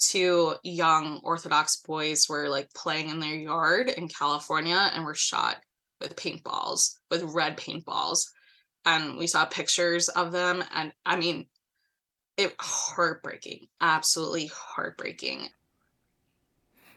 Two 0.00 0.54
young 0.64 1.20
Orthodox 1.22 1.76
boys 1.76 2.28
were 2.28 2.48
like 2.48 2.68
playing 2.74 3.10
in 3.10 3.20
their 3.20 3.36
yard 3.36 3.88
in 3.88 4.08
California 4.08 4.90
and 4.92 5.04
were 5.04 5.14
shot 5.14 5.58
with 6.00 6.16
paintballs, 6.16 6.96
with 7.12 7.22
red 7.22 7.56
paintballs. 7.56 8.26
And 8.84 9.16
we 9.16 9.28
saw 9.28 9.44
pictures 9.44 10.08
of 10.08 10.32
them. 10.32 10.64
And 10.74 10.92
I 11.06 11.14
mean, 11.14 11.46
it 12.36 12.54
heartbreaking, 12.58 13.68
absolutely 13.80 14.50
heartbreaking. 14.52 15.48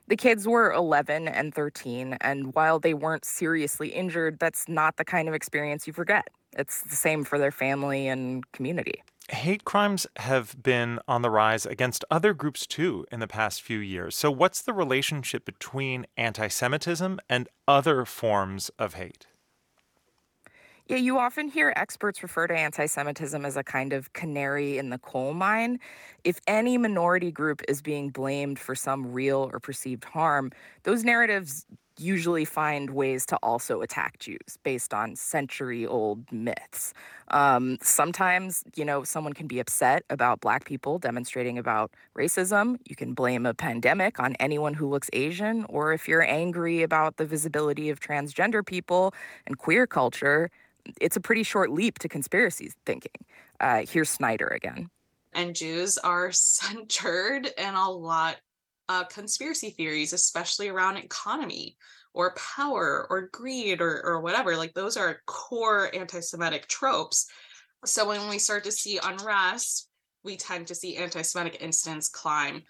The 0.09 0.15
kids 0.15 0.47
were 0.47 0.71
11 0.71 1.27
and 1.27 1.53
13, 1.53 2.17
and 2.21 2.55
while 2.55 2.79
they 2.79 2.93
weren't 2.93 3.25
seriously 3.25 3.89
injured, 3.89 4.39
that's 4.39 4.69
not 4.69 4.95
the 4.95 5.03
kind 5.03 5.27
of 5.27 5.33
experience 5.33 5.85
you 5.85 5.91
forget. 5.91 6.29
It's 6.57 6.81
the 6.83 6.95
same 6.95 7.25
for 7.25 7.37
their 7.37 7.51
family 7.51 8.07
and 8.07 8.49
community. 8.53 9.03
Hate 9.29 9.65
crimes 9.65 10.07
have 10.15 10.63
been 10.63 10.99
on 11.09 11.23
the 11.23 11.29
rise 11.29 11.65
against 11.65 12.05
other 12.09 12.33
groups 12.33 12.65
too 12.65 13.05
in 13.11 13.19
the 13.19 13.27
past 13.27 13.61
few 13.61 13.79
years. 13.79 14.15
So, 14.15 14.31
what's 14.31 14.61
the 14.61 14.71
relationship 14.71 15.43
between 15.43 16.07
anti 16.15 16.47
Semitism 16.47 17.19
and 17.27 17.49
other 17.67 18.05
forms 18.05 18.71
of 18.79 18.93
hate? 18.93 19.27
Yeah, 20.89 20.97
you 20.97 21.17
often 21.19 21.49
hear 21.49 21.73
experts 21.75 22.23
refer 22.23 22.47
to 22.47 22.53
anti 22.57 22.85
Semitism 22.85 23.45
as 23.45 23.57
a 23.57 23.63
kind 23.63 23.91
of 23.91 24.13
canary 24.13 24.77
in 24.77 24.89
the 24.89 24.97
coal 24.97 25.33
mine. 25.33 25.79
If 26.23 26.39
any 26.47 26.77
minority 26.77 27.31
group 27.31 27.61
is 27.67 27.81
being 27.81 28.09
blamed 28.09 28.57
for 28.57 28.73
some 28.73 29.11
real 29.11 29.49
or 29.51 29.59
perceived 29.59 30.05
harm, 30.05 30.51
those 30.83 31.03
narratives 31.03 31.65
usually 31.99 32.45
find 32.45 32.91
ways 32.91 33.25
to 33.25 33.35
also 33.41 33.81
attack 33.81 34.19
Jews 34.19 34.57
based 34.63 34.93
on 34.93 35.15
century 35.15 35.85
old 35.85 36.31
myths. 36.31 36.93
Um, 37.29 37.77
sometimes, 37.81 38.63
you 38.75 38.85
know, 38.85 39.03
someone 39.03 39.33
can 39.33 39.47
be 39.47 39.59
upset 39.59 40.03
about 40.09 40.39
Black 40.39 40.63
people 40.65 40.99
demonstrating 40.99 41.57
about 41.57 41.91
racism. 42.15 42.77
You 42.87 42.95
can 42.95 43.13
blame 43.13 43.45
a 43.47 43.53
pandemic 43.55 44.19
on 44.19 44.35
anyone 44.35 44.75
who 44.75 44.87
looks 44.87 45.09
Asian. 45.11 45.65
Or 45.69 45.91
if 45.91 46.07
you're 46.07 46.23
angry 46.23 46.83
about 46.83 47.17
the 47.17 47.25
visibility 47.25 47.89
of 47.89 47.99
transgender 47.99 48.65
people 48.65 49.13
and 49.47 49.57
queer 49.57 49.87
culture, 49.87 50.49
it's 51.01 51.15
a 51.15 51.21
pretty 51.21 51.43
short 51.43 51.71
leap 51.71 51.99
to 51.99 52.09
conspiracy 52.09 52.71
thinking. 52.85 53.25
Uh, 53.59 53.83
here's 53.87 54.09
Snyder 54.09 54.47
again. 54.47 54.89
And 55.33 55.55
Jews 55.55 55.97
are 55.97 56.31
centered 56.31 57.49
in 57.57 57.73
a 57.73 57.89
lot 57.89 58.37
of 58.89 59.09
conspiracy 59.09 59.71
theories, 59.71 60.13
especially 60.13 60.69
around 60.69 60.97
economy 60.97 61.77
or 62.13 62.33
power 62.35 63.05
or 63.09 63.29
greed 63.31 63.81
or, 63.81 64.03
or 64.05 64.21
whatever. 64.21 64.55
Like 64.55 64.73
those 64.73 64.97
are 64.97 65.21
core 65.27 65.93
anti 65.93 66.19
Semitic 66.19 66.67
tropes. 66.67 67.27
So 67.85 68.07
when 68.07 68.27
we 68.29 68.39
start 68.39 68.63
to 68.63 68.71
see 68.71 68.99
unrest, 69.03 69.89
we 70.23 70.35
tend 70.35 70.67
to 70.67 70.75
see 70.75 70.97
anti 70.97 71.21
Semitic 71.21 71.61
incidents 71.61 72.09
climb. 72.09 72.63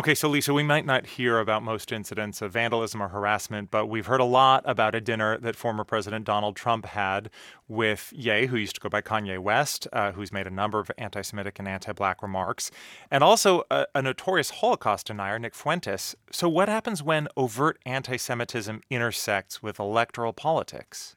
Okay, 0.00 0.14
so 0.14 0.30
Lisa, 0.30 0.54
we 0.54 0.62
might 0.62 0.86
not 0.86 1.04
hear 1.04 1.40
about 1.40 1.62
most 1.62 1.92
incidents 1.92 2.40
of 2.40 2.52
vandalism 2.52 3.02
or 3.02 3.08
harassment, 3.08 3.70
but 3.70 3.84
we've 3.84 4.06
heard 4.06 4.22
a 4.22 4.24
lot 4.24 4.62
about 4.64 4.94
a 4.94 5.00
dinner 5.02 5.36
that 5.36 5.56
former 5.56 5.84
President 5.84 6.24
Donald 6.24 6.56
Trump 6.56 6.86
had 6.86 7.28
with 7.68 8.10
Ye, 8.16 8.46
who 8.46 8.56
used 8.56 8.76
to 8.76 8.80
go 8.80 8.88
by 8.88 9.02
Kanye 9.02 9.38
West, 9.38 9.86
uh, 9.92 10.12
who's 10.12 10.32
made 10.32 10.46
a 10.46 10.50
number 10.50 10.80
of 10.80 10.90
anti 10.96 11.20
Semitic 11.20 11.58
and 11.58 11.68
anti 11.68 11.92
black 11.92 12.22
remarks, 12.22 12.70
and 13.10 13.22
also 13.22 13.64
a, 13.70 13.84
a 13.94 14.00
notorious 14.00 14.48
Holocaust 14.48 15.08
denier, 15.08 15.38
Nick 15.38 15.54
Fuentes. 15.54 16.16
So, 16.32 16.48
what 16.48 16.70
happens 16.70 17.02
when 17.02 17.28
overt 17.36 17.78
anti 17.84 18.16
Semitism 18.16 18.80
intersects 18.88 19.62
with 19.62 19.78
electoral 19.78 20.32
politics? 20.32 21.16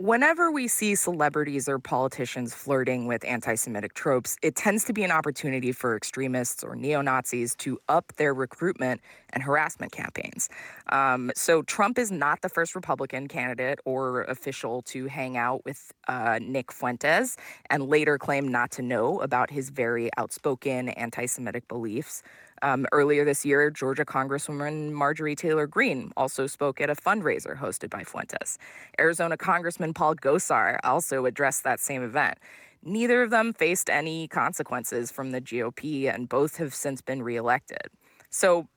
Whenever 0.00 0.50
we 0.50 0.66
see 0.66 0.94
celebrities 0.94 1.68
or 1.68 1.78
politicians 1.78 2.54
flirting 2.54 3.04
with 3.04 3.22
anti 3.22 3.54
Semitic 3.54 3.92
tropes, 3.92 4.38
it 4.40 4.56
tends 4.56 4.82
to 4.84 4.94
be 4.94 5.02
an 5.02 5.10
opportunity 5.10 5.72
for 5.72 5.94
extremists 5.94 6.64
or 6.64 6.74
neo 6.74 7.02
Nazis 7.02 7.54
to 7.56 7.78
up 7.86 8.10
their 8.16 8.32
recruitment 8.32 9.02
and 9.34 9.42
harassment 9.42 9.92
campaigns. 9.92 10.48
Um, 10.88 11.30
so, 11.36 11.60
Trump 11.60 11.98
is 11.98 12.10
not 12.10 12.40
the 12.40 12.48
first 12.48 12.74
Republican 12.74 13.28
candidate 13.28 13.78
or 13.84 14.22
official 14.22 14.80
to 14.86 15.06
hang 15.06 15.36
out 15.36 15.66
with 15.66 15.92
uh, 16.08 16.38
Nick 16.40 16.72
Fuentes 16.72 17.36
and 17.68 17.86
later 17.86 18.16
claim 18.16 18.48
not 18.48 18.70
to 18.70 18.80
know 18.80 19.20
about 19.20 19.50
his 19.50 19.68
very 19.68 20.08
outspoken 20.16 20.88
anti 20.88 21.26
Semitic 21.26 21.68
beliefs. 21.68 22.22
Um, 22.62 22.86
earlier 22.92 23.24
this 23.24 23.44
year, 23.44 23.70
Georgia 23.70 24.04
Congresswoman 24.04 24.92
Marjorie 24.92 25.34
Taylor 25.34 25.66
Greene 25.66 26.12
also 26.16 26.46
spoke 26.46 26.80
at 26.80 26.90
a 26.90 26.94
fundraiser 26.94 27.58
hosted 27.58 27.88
by 27.90 28.04
Fuentes. 28.04 28.58
Arizona 28.98 29.36
Congressman 29.36 29.94
Paul 29.94 30.14
Gosar 30.16 30.78
also 30.84 31.24
addressed 31.24 31.64
that 31.64 31.80
same 31.80 32.02
event. 32.02 32.38
Neither 32.82 33.22
of 33.22 33.30
them 33.30 33.52
faced 33.52 33.90
any 33.90 34.28
consequences 34.28 35.10
from 35.10 35.32
the 35.32 35.40
GOP, 35.40 36.12
and 36.12 36.28
both 36.28 36.56
have 36.56 36.74
since 36.74 37.02
been 37.02 37.22
reelected. 37.22 37.88
So, 38.30 38.68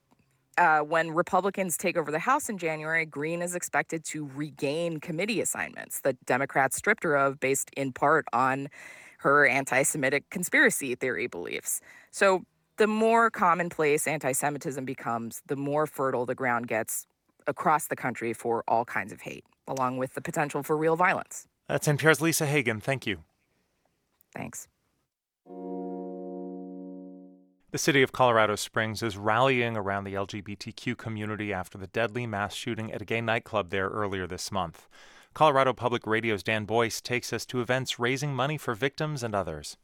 uh, 0.56 0.80
when 0.80 1.10
Republicans 1.10 1.76
take 1.76 1.96
over 1.96 2.10
the 2.10 2.20
House 2.20 2.48
in 2.48 2.58
January, 2.58 3.04
Greene 3.04 3.42
is 3.42 3.54
expected 3.54 4.04
to 4.04 4.30
regain 4.34 5.00
committee 5.00 5.40
assignments 5.40 6.00
that 6.00 6.24
Democrats 6.26 6.76
stripped 6.76 7.02
her 7.02 7.16
of 7.16 7.40
based 7.40 7.70
in 7.76 7.92
part 7.92 8.24
on 8.32 8.68
her 9.18 9.46
anti 9.46 9.82
Semitic 9.82 10.30
conspiracy 10.30 10.94
theory 10.94 11.26
beliefs. 11.26 11.80
So 12.10 12.44
the 12.76 12.86
more 12.86 13.30
commonplace 13.30 14.06
anti 14.06 14.32
Semitism 14.32 14.84
becomes, 14.84 15.42
the 15.46 15.56
more 15.56 15.86
fertile 15.86 16.26
the 16.26 16.34
ground 16.34 16.68
gets 16.68 17.06
across 17.46 17.86
the 17.86 17.96
country 17.96 18.32
for 18.32 18.64
all 18.66 18.84
kinds 18.84 19.12
of 19.12 19.20
hate, 19.20 19.44
along 19.68 19.98
with 19.98 20.14
the 20.14 20.20
potential 20.20 20.62
for 20.62 20.76
real 20.76 20.96
violence. 20.96 21.46
That's 21.68 21.86
NPR's 21.86 22.20
Lisa 22.20 22.46
Hagen. 22.46 22.80
Thank 22.80 23.06
you. 23.06 23.18
Thanks. 24.34 24.66
The 27.70 27.78
city 27.78 28.02
of 28.02 28.12
Colorado 28.12 28.54
Springs 28.56 29.02
is 29.02 29.16
rallying 29.16 29.76
around 29.76 30.04
the 30.04 30.14
LGBTQ 30.14 30.96
community 30.96 31.52
after 31.52 31.76
the 31.76 31.88
deadly 31.88 32.26
mass 32.26 32.54
shooting 32.54 32.92
at 32.92 33.02
a 33.02 33.04
gay 33.04 33.20
nightclub 33.20 33.70
there 33.70 33.88
earlier 33.88 34.26
this 34.26 34.52
month. 34.52 34.88
Colorado 35.34 35.72
Public 35.72 36.06
Radio's 36.06 36.44
Dan 36.44 36.64
Boyce 36.64 37.00
takes 37.00 37.32
us 37.32 37.44
to 37.46 37.60
events 37.60 37.98
raising 37.98 38.32
money 38.32 38.56
for 38.56 38.74
victims 38.74 39.24
and 39.24 39.34
others. 39.34 39.76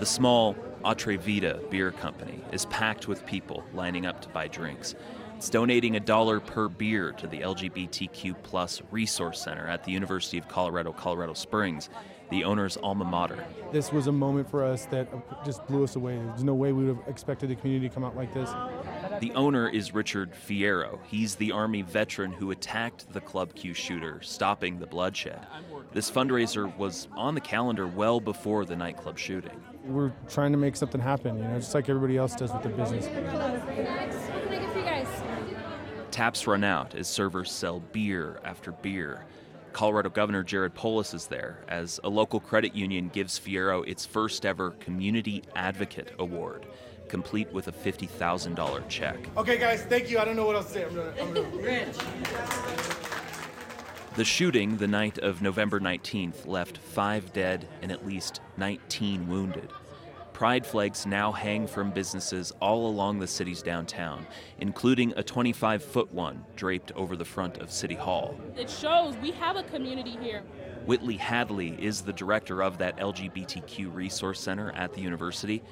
The 0.00 0.06
small 0.06 0.56
Atrevida 0.82 1.68
beer 1.68 1.92
company 1.92 2.42
is 2.52 2.64
packed 2.64 3.06
with 3.06 3.26
people 3.26 3.62
lining 3.74 4.06
up 4.06 4.22
to 4.22 4.30
buy 4.30 4.48
drinks. 4.48 4.94
It's 5.36 5.50
donating 5.50 5.96
a 5.96 6.00
dollar 6.00 6.40
per 6.40 6.70
beer 6.70 7.12
to 7.12 7.26
the 7.26 7.40
LGBTQ 7.40 8.42
plus 8.42 8.80
resource 8.90 9.42
center 9.42 9.66
at 9.66 9.84
the 9.84 9.92
University 9.92 10.38
of 10.38 10.48
Colorado, 10.48 10.94
Colorado 10.94 11.34
Springs, 11.34 11.90
the 12.30 12.44
owner's 12.44 12.78
alma 12.78 13.04
mater. 13.04 13.44
This 13.72 13.92
was 13.92 14.06
a 14.06 14.12
moment 14.12 14.50
for 14.50 14.64
us 14.64 14.86
that 14.86 15.06
just 15.44 15.66
blew 15.66 15.84
us 15.84 15.96
away. 15.96 16.16
There's 16.16 16.44
no 16.44 16.54
way 16.54 16.72
we 16.72 16.86
would 16.86 16.96
have 16.96 17.06
expected 17.06 17.50
the 17.50 17.56
community 17.56 17.90
to 17.90 17.94
come 17.94 18.04
out 18.04 18.16
like 18.16 18.32
this. 18.32 18.48
The 19.20 19.32
owner 19.32 19.68
is 19.68 19.92
Richard 19.92 20.32
Fierro. 20.32 20.98
He's 21.08 21.34
the 21.34 21.52
Army 21.52 21.82
veteran 21.82 22.32
who 22.32 22.52
attacked 22.52 23.12
the 23.12 23.20
Club 23.20 23.54
Q 23.54 23.74
shooter, 23.74 24.22
stopping 24.22 24.78
the 24.78 24.86
bloodshed. 24.86 25.46
This 25.92 26.10
fundraiser 26.10 26.74
was 26.78 27.06
on 27.16 27.34
the 27.34 27.40
calendar 27.42 27.86
well 27.86 28.18
before 28.18 28.64
the 28.64 28.76
nightclub 28.76 29.18
shooting. 29.18 29.60
We're 29.90 30.12
trying 30.28 30.52
to 30.52 30.58
make 30.58 30.76
something 30.76 31.00
happen, 31.00 31.38
you 31.38 31.44
know, 31.44 31.58
just 31.58 31.74
like 31.74 31.88
everybody 31.88 32.16
else 32.16 32.34
does 32.34 32.52
with 32.52 32.62
their 32.62 32.72
business. 32.72 33.08
Taps 36.10 36.46
run 36.46 36.64
out 36.64 36.94
as 36.94 37.08
servers 37.08 37.50
sell 37.50 37.80
beer 37.80 38.40
after 38.44 38.72
beer. 38.72 39.24
Colorado 39.72 40.10
Governor 40.10 40.42
Jared 40.42 40.74
Polis 40.74 41.14
is 41.14 41.26
there 41.26 41.58
as 41.68 42.00
a 42.02 42.08
local 42.08 42.40
credit 42.40 42.74
union 42.74 43.08
gives 43.12 43.38
Fierro 43.38 43.86
its 43.86 44.04
first 44.04 44.44
ever 44.44 44.72
Community 44.72 45.42
Advocate 45.54 46.12
Award 46.18 46.66
complete 47.10 47.52
with 47.52 47.68
a 47.68 47.72
$50,000 47.72 48.88
check. 48.88 49.18
Okay, 49.36 49.58
guys, 49.58 49.82
thank 49.82 50.10
you. 50.10 50.18
I 50.18 50.24
don't 50.24 50.36
know 50.36 50.46
what 50.46 50.56
else 50.56 50.66
to 50.66 50.72
say. 50.72 50.84
I'm 50.84 50.94
gonna, 50.94 51.12
I'm 51.20 51.34
gonna. 51.34 51.48
Rich. 51.56 51.96
The 54.16 54.24
shooting 54.24 54.76
the 54.76 54.88
night 54.88 55.18
of 55.18 55.42
November 55.42 55.80
19th 55.80 56.46
left 56.46 56.78
five 56.78 57.32
dead 57.32 57.66
and 57.82 57.92
at 57.92 58.06
least 58.06 58.40
19 58.56 59.28
wounded. 59.28 59.70
Pride 60.40 60.64
flags 60.64 61.04
now 61.04 61.32
hang 61.32 61.66
from 61.66 61.90
businesses 61.90 62.50
all 62.62 62.86
along 62.88 63.18
the 63.18 63.26
city's 63.26 63.60
downtown, 63.60 64.26
including 64.58 65.12
a 65.18 65.22
25 65.22 65.84
foot 65.84 66.10
one 66.14 66.42
draped 66.56 66.92
over 66.92 67.14
the 67.14 67.26
front 67.26 67.58
of 67.58 67.70
City 67.70 67.94
Hall. 67.94 68.34
It 68.56 68.70
shows 68.70 69.18
we 69.18 69.32
have 69.32 69.56
a 69.56 69.62
community 69.64 70.16
here. 70.18 70.40
Whitley 70.86 71.18
Hadley 71.18 71.76
is 71.78 72.00
the 72.00 72.14
director 72.14 72.62
of 72.62 72.78
that 72.78 72.96
LGBTQ 72.96 73.94
resource 73.94 74.40
center 74.40 74.72
at 74.72 74.94
the 74.94 75.02
university. 75.02 75.62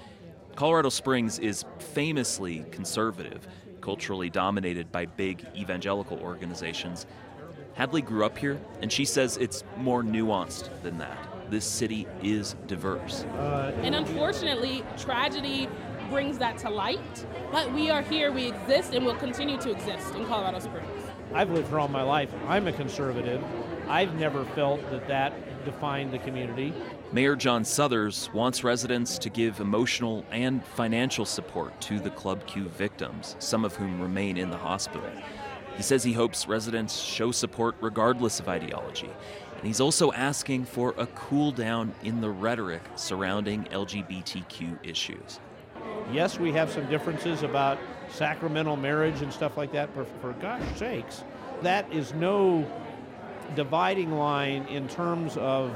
Colorado 0.54 0.90
Springs 0.90 1.38
is 1.38 1.64
famously 1.78 2.66
conservative, 2.70 3.48
culturally 3.80 4.28
dominated 4.28 4.92
by 4.92 5.06
big 5.06 5.46
evangelical 5.56 6.18
organizations. 6.18 7.06
Hadley 7.72 8.02
grew 8.02 8.22
up 8.22 8.36
here, 8.36 8.60
and 8.82 8.92
she 8.92 9.06
says 9.06 9.38
it's 9.38 9.64
more 9.78 10.02
nuanced 10.02 10.68
than 10.82 10.98
that. 10.98 11.37
This 11.50 11.64
city 11.64 12.06
is 12.22 12.56
diverse. 12.66 13.24
Uh, 13.24 13.74
and 13.82 13.94
unfortunately, 13.94 14.84
tragedy 14.98 15.68
brings 16.10 16.38
that 16.38 16.58
to 16.58 16.70
light. 16.70 17.26
But 17.50 17.72
we 17.72 17.90
are 17.90 18.02
here, 18.02 18.32
we 18.32 18.48
exist, 18.48 18.94
and 18.94 19.04
will 19.04 19.16
continue 19.16 19.58
to 19.58 19.70
exist 19.70 20.14
in 20.14 20.26
Colorado 20.26 20.58
Springs. 20.58 20.86
I've 21.34 21.50
lived 21.50 21.68
here 21.68 21.78
all 21.78 21.88
my 21.88 22.02
life. 22.02 22.32
I'm 22.46 22.66
a 22.66 22.72
conservative. 22.72 23.42
I've 23.88 24.14
never 24.14 24.44
felt 24.46 24.80
that 24.90 25.08
that 25.08 25.32
defined 25.64 26.12
the 26.12 26.18
community. 26.18 26.72
Mayor 27.12 27.36
John 27.36 27.64
Suthers 27.64 28.30
wants 28.32 28.64
residents 28.64 29.18
to 29.18 29.30
give 29.30 29.60
emotional 29.60 30.24
and 30.30 30.64
financial 30.64 31.24
support 31.24 31.78
to 31.82 31.98
the 31.98 32.10
Club 32.10 32.46
Q 32.46 32.68
victims, 32.68 33.36
some 33.38 33.64
of 33.64 33.74
whom 33.74 34.00
remain 34.00 34.36
in 34.36 34.50
the 34.50 34.56
hospital. 34.56 35.10
He 35.76 35.82
says 35.82 36.02
he 36.02 36.12
hopes 36.12 36.48
residents 36.48 36.98
show 36.98 37.30
support 37.30 37.76
regardless 37.80 38.40
of 38.40 38.48
ideology. 38.48 39.10
And 39.58 39.66
he's 39.66 39.80
also 39.80 40.12
asking 40.12 40.64
for 40.64 40.94
a 40.96 41.06
cool 41.08 41.50
down 41.52 41.94
in 42.02 42.20
the 42.20 42.30
rhetoric 42.30 42.82
surrounding 42.94 43.64
LGBTQ 43.64 44.78
issues. 44.86 45.40
Yes, 46.12 46.38
we 46.38 46.52
have 46.52 46.70
some 46.70 46.88
differences 46.88 47.42
about 47.42 47.78
sacramental 48.08 48.76
marriage 48.76 49.20
and 49.20 49.32
stuff 49.32 49.56
like 49.56 49.72
that, 49.72 49.94
but 49.94 50.06
for 50.20 50.32
gosh 50.34 50.62
sakes, 50.76 51.24
that 51.62 51.92
is 51.92 52.14
no 52.14 52.66
dividing 53.56 54.12
line 54.12 54.64
in 54.66 54.88
terms 54.88 55.36
of 55.36 55.72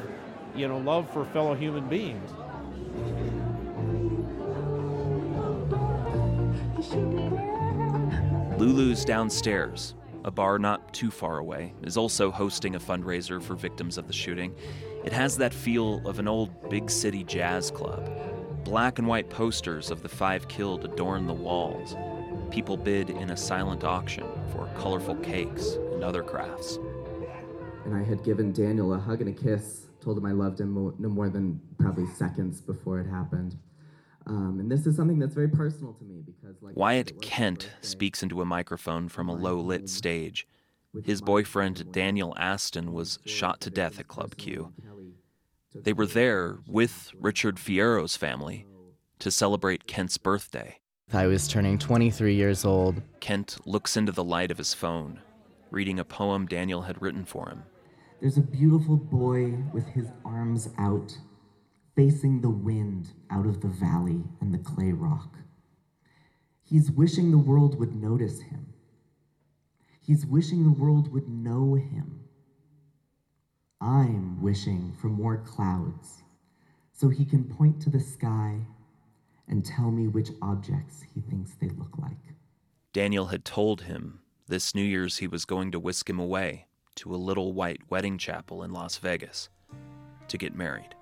you 0.54 0.68
know, 0.68 0.78
love 0.78 1.10
for 1.10 1.24
fellow 1.26 1.54
human 1.54 1.88
beings. 1.88 2.30
Lulu's 8.58 9.04
downstairs, 9.04 9.94
a 10.24 10.30
bar 10.30 10.58
not 10.58 10.92
too 10.94 11.10
far 11.10 11.38
away, 11.38 11.74
is 11.82 11.96
also 11.96 12.30
hosting 12.30 12.74
a 12.74 12.80
fundraiser 12.80 13.42
for 13.42 13.54
victims 13.54 13.98
of 13.98 14.06
the 14.06 14.12
shooting. 14.12 14.54
It 15.04 15.12
has 15.12 15.36
that 15.38 15.52
feel 15.52 16.06
of 16.06 16.18
an 16.18 16.28
old 16.28 16.68
big 16.70 16.90
city 16.90 17.24
jazz 17.24 17.70
club. 17.70 18.10
Black 18.64 18.98
and 18.98 19.08
white 19.08 19.28
posters 19.28 19.90
of 19.90 20.02
the 20.02 20.08
five 20.08 20.46
killed 20.48 20.84
adorn 20.84 21.26
the 21.26 21.32
walls. 21.32 21.96
People 22.50 22.76
bid 22.76 23.10
in 23.10 23.30
a 23.30 23.36
silent 23.36 23.82
auction 23.82 24.24
for 24.52 24.68
colorful 24.78 25.16
cakes 25.16 25.72
and 25.92 26.04
other 26.04 26.22
crafts. 26.22 26.78
And 27.84 27.94
I 27.94 28.04
had 28.04 28.22
given 28.22 28.52
Daniel 28.52 28.94
a 28.94 28.98
hug 28.98 29.20
and 29.20 29.30
a 29.30 29.32
kiss 29.32 29.86
told 30.02 30.18
him 30.18 30.26
I 30.26 30.32
loved 30.32 30.60
him 30.60 30.74
no 30.98 31.08
more 31.08 31.28
than 31.28 31.60
probably 31.78 32.06
seconds 32.06 32.60
before 32.60 33.00
it 33.00 33.06
happened. 33.06 33.56
Um, 34.26 34.58
and 34.60 34.70
this 34.70 34.86
is 34.86 34.96
something 34.96 35.18
that's 35.18 35.34
very 35.34 35.48
personal 35.48 35.94
to 35.94 36.04
me 36.04 36.22
because, 36.24 36.56
like, 36.62 36.76
Wyatt 36.76 37.20
Kent 37.20 37.70
speaks 37.80 38.22
into 38.22 38.40
a 38.40 38.44
microphone 38.44 39.08
from 39.08 39.28
a 39.28 39.34
low 39.34 39.58
lit 39.58 39.88
stage. 39.88 40.46
His 41.04 41.20
boyfriend, 41.20 41.90
Daniel 41.90 42.34
Aston, 42.38 42.92
was 42.92 43.18
shot 43.24 43.60
to 43.62 43.70
death 43.70 43.98
at 43.98 44.08
Club 44.08 44.36
Q. 44.36 44.72
They 45.74 45.92
were 45.92 46.06
there 46.06 46.58
with 46.66 47.10
Richard 47.18 47.58
Fierro's 47.58 48.16
family 48.16 48.66
to 49.18 49.30
celebrate 49.30 49.86
Kent's 49.86 50.18
birthday. 50.18 50.78
I 51.12 51.26
was 51.26 51.48
turning 51.48 51.78
23 51.78 52.34
years 52.34 52.64
old. 52.64 53.02
Kent 53.20 53.58
looks 53.66 53.96
into 53.96 54.12
the 54.12 54.24
light 54.24 54.50
of 54.50 54.58
his 54.58 54.74
phone, 54.74 55.20
reading 55.70 55.98
a 55.98 56.04
poem 56.04 56.46
Daniel 56.46 56.82
had 56.82 57.00
written 57.00 57.24
for 57.24 57.48
him. 57.48 57.64
There's 58.20 58.38
a 58.38 58.42
beautiful 58.42 58.96
boy 58.96 59.54
with 59.72 59.86
his 59.88 60.08
arms 60.24 60.68
out, 60.78 61.16
facing 61.94 62.40
the 62.40 62.50
wind 62.50 63.12
out 63.30 63.46
of 63.46 63.60
the 63.60 63.68
valley 63.68 64.22
and 64.40 64.52
the 64.52 64.58
clay 64.58 64.92
rock. 64.92 65.36
He's 66.62 66.90
wishing 66.90 67.30
the 67.30 67.38
world 67.38 67.78
would 67.78 67.94
notice 67.94 68.40
him. 68.40 68.72
He's 70.00 70.26
wishing 70.26 70.64
the 70.64 70.70
world 70.70 71.12
would 71.12 71.28
know 71.28 71.74
him. 71.74 72.20
I'm 73.80 74.40
wishing 74.40 74.94
for 75.00 75.08
more 75.08 75.38
clouds 75.38 76.22
so 76.92 77.08
he 77.08 77.24
can 77.24 77.44
point 77.44 77.80
to 77.82 77.90
the 77.90 78.00
sky 78.00 78.60
and 79.48 79.64
tell 79.64 79.90
me 79.90 80.08
which 80.08 80.30
objects 80.40 81.02
he 81.14 81.20
thinks 81.20 81.54
they 81.54 81.68
look 81.68 81.98
like. 81.98 82.16
Daniel 82.92 83.26
had 83.26 83.44
told 83.44 83.82
him 83.82 84.20
this 84.46 84.74
New 84.74 84.82
Year's 84.82 85.18
he 85.18 85.26
was 85.26 85.44
going 85.44 85.72
to 85.72 85.80
whisk 85.80 86.08
him 86.08 86.18
away 86.18 86.66
to 86.96 87.14
a 87.14 87.16
little 87.16 87.52
white 87.52 87.80
wedding 87.90 88.18
chapel 88.18 88.62
in 88.62 88.72
Las 88.72 88.98
Vegas 88.98 89.48
to 90.28 90.38
get 90.38 90.54
married. 90.54 90.94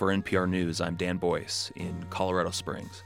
For 0.00 0.08
NPR 0.08 0.48
News, 0.48 0.80
I'm 0.80 0.94
Dan 0.94 1.18
Boyce 1.18 1.70
in 1.76 2.06
Colorado 2.08 2.48
Springs. 2.52 3.04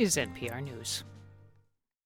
Is 0.00 0.16
NPR 0.16 0.62
News. 0.62 1.04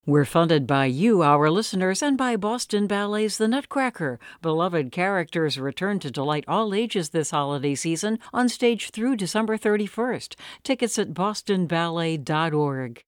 We're 0.04 0.24
funded 0.24 0.66
by 0.66 0.86
you, 0.86 1.22
our 1.22 1.48
listeners, 1.48 2.02
and 2.02 2.18
by 2.18 2.34
Boston 2.34 2.88
Ballet's 2.88 3.38
The 3.38 3.46
Nutcracker. 3.46 4.18
Beloved 4.42 4.90
characters 4.90 5.58
return 5.58 6.00
to 6.00 6.10
delight 6.10 6.44
all 6.48 6.74
ages 6.74 7.10
this 7.10 7.30
holiday 7.30 7.76
season 7.76 8.18
on 8.32 8.48
stage 8.48 8.90
through 8.90 9.14
December 9.14 9.56
31st. 9.56 10.34
Tickets 10.64 10.98
at 10.98 11.14
bostonballet.org. 11.14 13.04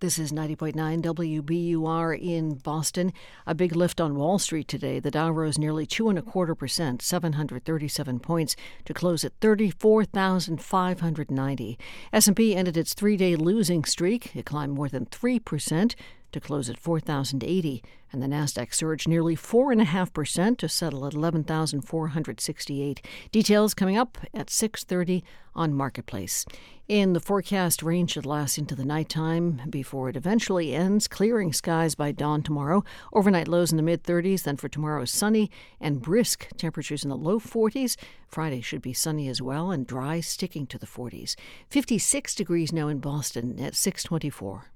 This 0.00 0.16
is 0.16 0.30
90.9 0.30 1.02
WBUR 1.02 2.22
in 2.22 2.54
Boston. 2.54 3.12
A 3.48 3.54
big 3.54 3.74
lift 3.74 4.00
on 4.00 4.14
Wall 4.14 4.38
Street 4.38 4.68
today. 4.68 5.00
The 5.00 5.10
Dow 5.10 5.32
rose 5.32 5.58
nearly 5.58 5.86
two 5.86 6.08
and 6.08 6.16
a 6.16 6.22
quarter 6.22 6.54
percent, 6.54 7.02
737 7.02 8.20
points, 8.20 8.54
to 8.84 8.94
close 8.94 9.24
at 9.24 9.32
34,590. 9.40 11.78
S&P 12.12 12.54
ended 12.54 12.76
its 12.76 12.94
three-day 12.94 13.34
losing 13.34 13.84
streak. 13.84 14.36
It 14.36 14.46
climbed 14.46 14.74
more 14.74 14.88
than 14.88 15.06
three 15.06 15.40
percent 15.40 15.96
to 16.32 16.40
close 16.40 16.68
at 16.68 16.78
4,080, 16.78 17.82
and 18.12 18.22
the 18.22 18.26
Nasdaq 18.26 18.74
surged 18.74 19.08
nearly 19.08 19.36
4.5% 19.36 20.58
to 20.58 20.68
settle 20.68 21.06
at 21.06 21.14
11,468. 21.14 23.06
Details 23.30 23.74
coming 23.74 23.96
up 23.96 24.18
at 24.34 24.48
6.30 24.48 25.22
on 25.54 25.74
Marketplace. 25.74 26.44
In 26.88 27.12
the 27.12 27.20
forecast, 27.20 27.82
rain 27.82 28.06
should 28.06 28.24
last 28.24 28.56
into 28.56 28.74
the 28.74 28.84
nighttime 28.84 29.60
before 29.68 30.08
it 30.08 30.16
eventually 30.16 30.74
ends, 30.74 31.06
clearing 31.06 31.52
skies 31.52 31.94
by 31.94 32.12
dawn 32.12 32.42
tomorrow. 32.42 32.82
Overnight 33.12 33.46
lows 33.46 33.70
in 33.70 33.76
the 33.76 33.82
mid 33.82 34.04
30s, 34.04 34.44
then 34.44 34.56
for 34.56 34.70
tomorrow, 34.70 35.04
sunny 35.04 35.50
and 35.80 36.00
brisk 36.00 36.48
temperatures 36.56 37.04
in 37.04 37.10
the 37.10 37.16
low 37.16 37.38
40s. 37.38 37.96
Friday 38.26 38.62
should 38.62 38.80
be 38.80 38.94
sunny 38.94 39.28
as 39.28 39.42
well 39.42 39.70
and 39.70 39.86
dry, 39.86 40.20
sticking 40.20 40.66
to 40.68 40.78
the 40.78 40.86
40s. 40.86 41.36
56 41.68 42.34
degrees 42.34 42.72
now 42.72 42.88
in 42.88 43.00
Boston 43.00 43.60
at 43.60 43.74
624. 43.74 44.70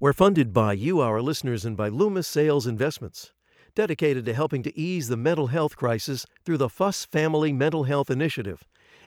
We're 0.00 0.12
funded 0.12 0.52
by 0.52 0.74
you, 0.74 1.00
our 1.00 1.20
listeners, 1.20 1.64
and 1.64 1.76
by 1.76 1.88
Loomis 1.88 2.28
Sayles 2.28 2.68
Investments, 2.68 3.32
dedicated 3.74 4.24
to 4.26 4.32
helping 4.32 4.62
to 4.62 4.78
ease 4.78 5.08
the 5.08 5.16
mental 5.16 5.48
health 5.48 5.74
crisis 5.74 6.24
through 6.44 6.58
the 6.58 6.68
Fuss 6.68 7.04
Family 7.04 7.52
Mental 7.52 7.82
Health 7.82 8.08
Initiative, 8.08 8.62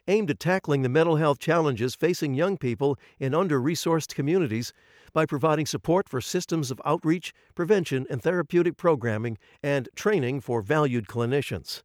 aimed 0.10 0.30
at 0.30 0.38
tackling 0.42 0.82
the 0.82 0.90
mental 0.90 1.16
health 1.16 1.40
challenges 1.40 1.96
facing 1.96 2.34
young 2.34 2.58
people 2.58 3.00
in 3.22 3.34
under 3.34 3.62
resourced 3.62 4.14
communities 4.14 4.74
by 5.14 5.26
providing 5.26 5.66
support 5.66 6.10
for 6.10 6.20
systems 6.20 6.70
of 6.72 6.82
outreach, 6.84 7.32
prevention, 7.56 8.06
and 8.10 8.22
therapeutic 8.22 8.76
programming 8.76 9.38
and 9.64 9.88
training 9.96 10.42
for 10.42 10.62
valued 10.62 11.08
clinicians. 11.08 11.84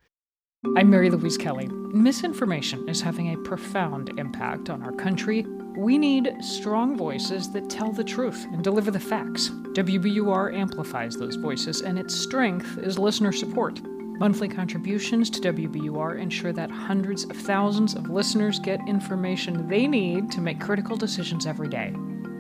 I'm 0.77 0.91
Mary 0.91 1.11
Louise 1.11 1.39
Kelly. 1.39 1.69
Misinformation 1.69 2.89
is 2.89 3.03
having 3.03 3.33
a 3.33 3.39
profound 3.39 4.19
impact 4.19 4.69
on 4.69 4.83
our 4.83 4.91
country. 4.91 5.47
We 5.77 5.99
need 5.99 6.37
strong 6.41 6.97
voices 6.97 7.51
that 7.53 7.69
tell 7.69 7.93
the 7.93 8.03
truth 8.03 8.47
and 8.51 8.65
deliver 8.65 8.91
the 8.91 8.99
facts. 8.99 9.51
WBUR 9.51 10.55
amplifies 10.55 11.17
those 11.17 11.37
voices, 11.37 11.83
and 11.83 11.99
its 11.99 12.15
strength 12.15 12.79
is 12.79 12.99
listener 12.99 13.31
support. 13.31 13.83
Monthly 14.19 14.49
contributions 14.49 15.29
to 15.29 15.53
WBUR 15.53 16.19
ensure 16.19 16.55
that 16.55 16.71
hundreds 16.71 17.25
of 17.25 17.37
thousands 17.37 17.95
of 17.95 18.09
listeners 18.09 18.59
get 18.59 18.81
information 18.89 19.69
they 19.69 19.87
need 19.87 20.31
to 20.33 20.41
make 20.41 20.61
critical 20.61 20.97
decisions 20.97 21.47
every 21.47 21.69
day. 21.69 21.93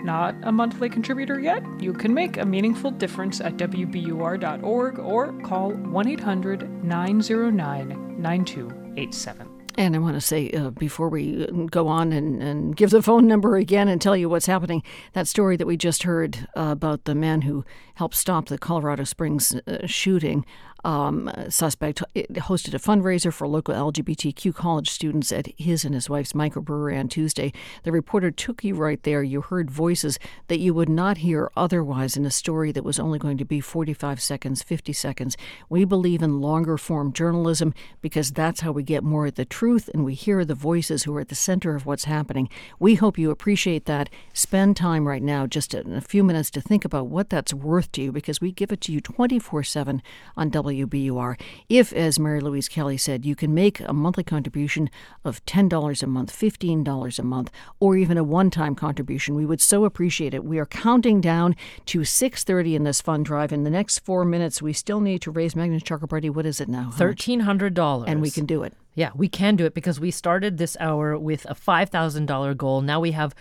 Not 0.02 0.34
a 0.44 0.52
monthly 0.52 0.89
contributor 0.89 1.39
yet? 1.39 1.62
You 1.78 1.92
can 1.92 2.15
make 2.15 2.39
a 2.39 2.47
meaningful 2.47 2.92
difference 2.92 3.42
at 3.42 3.58
WBUR.org 3.58 4.98
or 4.98 5.32
call 5.42 5.73
1 5.73 6.08
800 6.08 6.84
909 6.84 8.23
9287. 8.23 9.55
And 9.78 9.94
I 9.94 9.98
want 9.98 10.14
to 10.14 10.20
say 10.22 10.50
uh, 10.50 10.70
before 10.70 11.10
we 11.10 11.46
go 11.70 11.86
on 11.86 12.12
and, 12.12 12.42
and 12.42 12.74
give 12.74 12.90
the 12.90 13.02
phone 13.02 13.26
number 13.26 13.56
again 13.56 13.88
and 13.88 14.00
tell 14.00 14.16
you 14.16 14.28
what's 14.28 14.46
happening, 14.46 14.82
that 15.12 15.28
story 15.28 15.56
that 15.58 15.66
we 15.66 15.76
just 15.76 16.05
heard 16.05 16.48
uh, 16.56 16.68
about 16.70 17.05
the 17.05 17.14
man 17.14 17.42
who 17.42 17.64
helped 17.94 18.14
stop 18.14 18.46
the 18.46 18.56
Colorado 18.56 19.05
Springs 19.05 19.55
uh, 19.66 19.86
shooting 19.86 20.46
um, 20.84 21.30
suspect 21.48 22.02
hosted 22.14 22.74
a 22.74 22.78
fundraiser 22.78 23.32
for 23.32 23.48
local 23.48 23.74
LGBTQ 23.74 24.55
college 24.55 24.90
students 24.90 25.32
at 25.32 25.48
his 25.56 25.84
and 25.84 25.94
his 25.94 26.08
wife's 26.08 26.32
microbrewery 26.32 26.98
on 26.98 27.08
Tuesday. 27.08 27.52
The 27.82 27.92
reporter 27.92 28.30
took 28.30 28.62
you 28.62 28.74
right 28.74 29.02
there. 29.02 29.22
You 29.22 29.40
heard 29.40 29.70
voices 29.70 30.18
that 30.48 30.58
you 30.58 30.74
would 30.74 30.88
not 30.88 31.18
hear 31.18 31.50
otherwise 31.56 32.16
in 32.16 32.24
a 32.24 32.30
story 32.30 32.72
that 32.72 32.84
was 32.84 32.98
only 32.98 33.18
going 33.18 33.38
to 33.38 33.44
be 33.44 33.60
45 33.60 34.20
seconds, 34.20 34.62
50 34.62 34.92
seconds. 34.92 35.36
We 35.68 35.84
believe 35.84 36.22
in 36.22 36.40
longer 36.40 36.78
form 36.78 37.12
journalism 37.12 37.74
because 38.00 38.30
that's 38.30 38.60
how 38.60 38.72
we 38.72 38.82
get 38.82 39.02
more 39.02 39.26
of 39.26 39.34
the 39.34 39.44
truth 39.44 39.90
and 39.92 40.05
we 40.05 40.14
hear 40.14 40.44
the 40.44 40.55
voices 40.55 41.02
who 41.05 41.16
are 41.16 41.20
at 41.20 41.28
the 41.28 41.34
center 41.34 41.74
of 41.74 41.86
what's 41.86 42.05
happening. 42.05 42.48
We 42.78 42.96
hope 42.96 43.18
you 43.18 43.30
appreciate 43.30 43.86
that. 43.86 44.08
Spend 44.32 44.76
time 44.76 45.08
right 45.08 45.22
now, 45.22 45.46
just 45.46 45.74
in 45.74 45.94
a 45.94 46.00
few 46.00 46.22
minutes, 46.22 46.50
to 46.50 46.60
think 46.60 46.84
about 46.84 47.06
what 47.06 47.30
that's 47.30 47.55
worth 47.55 47.90
to 47.92 48.02
you 48.02 48.12
because 48.12 48.40
we 48.40 48.52
give 48.52 48.72
it 48.72 48.80
to 48.82 48.92
you 48.92 49.00
24 49.00 49.62
7 49.62 50.02
on 50.36 50.50
W. 50.50 50.75
WBUR. 50.84 51.40
If, 51.68 51.92
as 51.92 52.18
Mary 52.18 52.40
Louise 52.40 52.68
Kelly 52.68 52.96
said, 52.96 53.24
you 53.24 53.34
can 53.34 53.55
make 53.55 53.80
a 53.80 53.92
monthly 53.92 54.24
contribution 54.24 54.90
of 55.24 55.44
$10 55.46 56.02
a 56.02 56.06
month, 56.06 56.38
$15 56.38 57.18
a 57.18 57.22
month, 57.22 57.50
or 57.80 57.96
even 57.96 58.18
a 58.18 58.24
one-time 58.24 58.74
contribution, 58.74 59.34
we 59.34 59.46
would 59.46 59.60
so 59.60 59.84
appreciate 59.84 60.34
it. 60.34 60.44
We 60.44 60.58
are 60.58 60.66
counting 60.66 61.20
down 61.20 61.56
to 61.86 62.00
6.30 62.00 62.74
in 62.74 62.84
this 62.84 63.00
fund 63.00 63.24
drive. 63.24 63.52
In 63.52 63.64
the 63.64 63.70
next 63.70 64.00
four 64.00 64.24
minutes, 64.24 64.60
we 64.60 64.72
still 64.72 65.00
need 65.00 65.22
to 65.22 65.30
raise 65.30 65.55
Meghna 65.55 65.82
Chakrabarti. 65.82 66.30
What 66.30 66.46
is 66.46 66.60
it 66.60 66.68
now? 66.68 66.90
$1,300. 66.94 68.05
And 68.06 68.20
we 68.20 68.30
can 68.30 68.46
do 68.46 68.62
it. 68.62 68.74
Yeah, 68.96 69.10
we 69.14 69.28
can 69.28 69.56
do 69.56 69.66
it 69.66 69.74
because 69.74 70.00
we 70.00 70.10
started 70.10 70.56
this 70.56 70.74
hour 70.80 71.18
with 71.18 71.44
a 71.50 71.55
$5,000 71.55 72.56
goal. 72.56 72.80
Now 72.80 72.98
we 72.98 73.12
have 73.12 73.34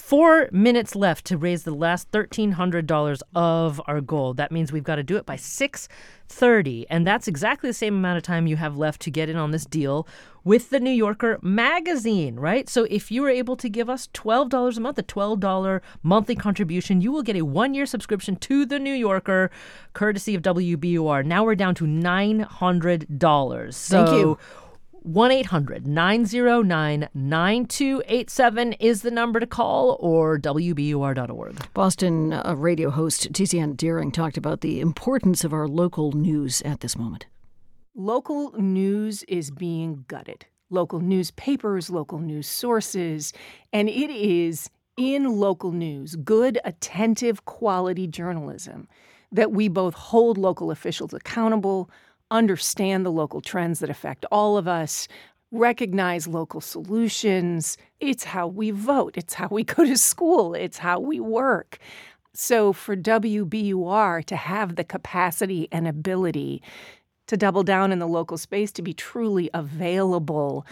Four 0.00 0.48
minutes 0.50 0.96
left 0.96 1.24
to 1.26 1.36
raise 1.36 1.62
the 1.62 1.74
last 1.74 2.10
$1,300 2.10 3.22
of 3.34 3.80
our 3.86 4.00
goal. 4.00 4.34
That 4.34 4.50
means 4.50 4.72
we've 4.72 4.82
got 4.82 4.96
to 4.96 5.04
do 5.04 5.16
it 5.16 5.24
by 5.24 5.36
6.30. 5.36 6.86
And 6.90 7.06
that's 7.06 7.28
exactly 7.28 7.70
the 7.70 7.74
same 7.74 7.94
amount 7.94 8.16
of 8.16 8.24
time 8.24 8.48
you 8.48 8.56
have 8.56 8.76
left 8.76 9.02
to 9.02 9.10
get 9.10 9.28
in 9.28 9.36
on 9.36 9.52
this 9.52 9.64
deal 9.64 10.08
with 10.42 10.70
the 10.70 10.80
New 10.80 10.90
Yorker 10.90 11.38
magazine, 11.42 12.40
right? 12.40 12.68
So 12.68 12.88
if 12.90 13.12
you 13.12 13.22
were 13.22 13.30
able 13.30 13.56
to 13.58 13.68
give 13.68 13.88
us 13.88 14.08
$12 14.14 14.76
a 14.76 14.80
month, 14.80 14.98
a 14.98 15.04
$12 15.04 15.80
monthly 16.02 16.34
contribution, 16.34 17.00
you 17.00 17.12
will 17.12 17.22
get 17.22 17.36
a 17.36 17.42
one-year 17.42 17.86
subscription 17.86 18.34
to 18.36 18.66
the 18.66 18.80
New 18.80 18.94
Yorker, 18.94 19.50
courtesy 19.92 20.34
of 20.34 20.42
WBUR. 20.42 21.24
Now 21.24 21.44
we're 21.44 21.54
down 21.54 21.76
to 21.76 21.84
$900. 21.84 23.74
So 23.74 24.04
Thank 24.04 24.18
you. 24.18 24.38
1 25.02 25.30
800 25.30 25.86
909 25.86 27.08
9287 27.14 28.72
is 28.74 29.00
the 29.00 29.10
number 29.10 29.40
to 29.40 29.46
call 29.46 29.96
or 29.98 30.38
WBUR.org. 30.38 31.72
Boston 31.72 32.34
uh, 32.34 32.54
radio 32.56 32.90
host 32.90 33.32
Tiziana 33.32 33.76
Dearing 33.76 34.12
talked 34.12 34.36
about 34.36 34.60
the 34.60 34.80
importance 34.80 35.42
of 35.42 35.54
our 35.54 35.66
local 35.66 36.12
news 36.12 36.60
at 36.62 36.80
this 36.80 36.98
moment. 36.98 37.26
Local 37.94 38.52
news 38.52 39.22
is 39.24 39.50
being 39.50 40.04
gutted. 40.06 40.44
Local 40.68 41.00
newspapers, 41.00 41.88
local 41.88 42.18
news 42.18 42.46
sources, 42.46 43.32
and 43.72 43.88
it 43.88 44.10
is 44.10 44.68
in 44.98 45.24
local 45.24 45.72
news, 45.72 46.14
good, 46.16 46.60
attentive, 46.64 47.46
quality 47.46 48.06
journalism 48.06 48.86
that 49.32 49.50
we 49.52 49.68
both 49.68 49.94
hold 49.94 50.36
local 50.36 50.70
officials 50.70 51.14
accountable 51.14 51.90
understand 52.30 53.04
the 53.04 53.12
local 53.12 53.40
trends 53.40 53.80
that 53.80 53.90
affect 53.90 54.24
all 54.30 54.56
of 54.56 54.68
us, 54.68 55.08
recognize 55.50 56.28
local 56.28 56.60
solutions. 56.60 57.76
It's 57.98 58.24
how 58.24 58.46
we 58.46 58.70
vote, 58.70 59.14
it's 59.16 59.34
how 59.34 59.48
we 59.50 59.64
go 59.76 59.84
to 59.84 59.96
school, 59.96 60.54
it's 60.54 60.78
how 60.78 61.00
we 61.00 61.20
work. 61.20 61.78
So, 62.32 62.72
for 62.72 62.96
WBUR 62.96 64.24
to 64.24 64.36
have 64.36 64.76
the 64.76 64.84
capacity 64.84 65.68
and 65.72 65.88
ability 65.88 66.62
to 67.26 67.36
double 67.36 67.64
down 67.64 67.92
in 67.92 67.98
the 67.98 68.06
local 68.08 68.38
space, 68.38 68.70
to 68.72 68.82
be 68.82 68.94
truly 68.94 69.50
available 69.52 70.64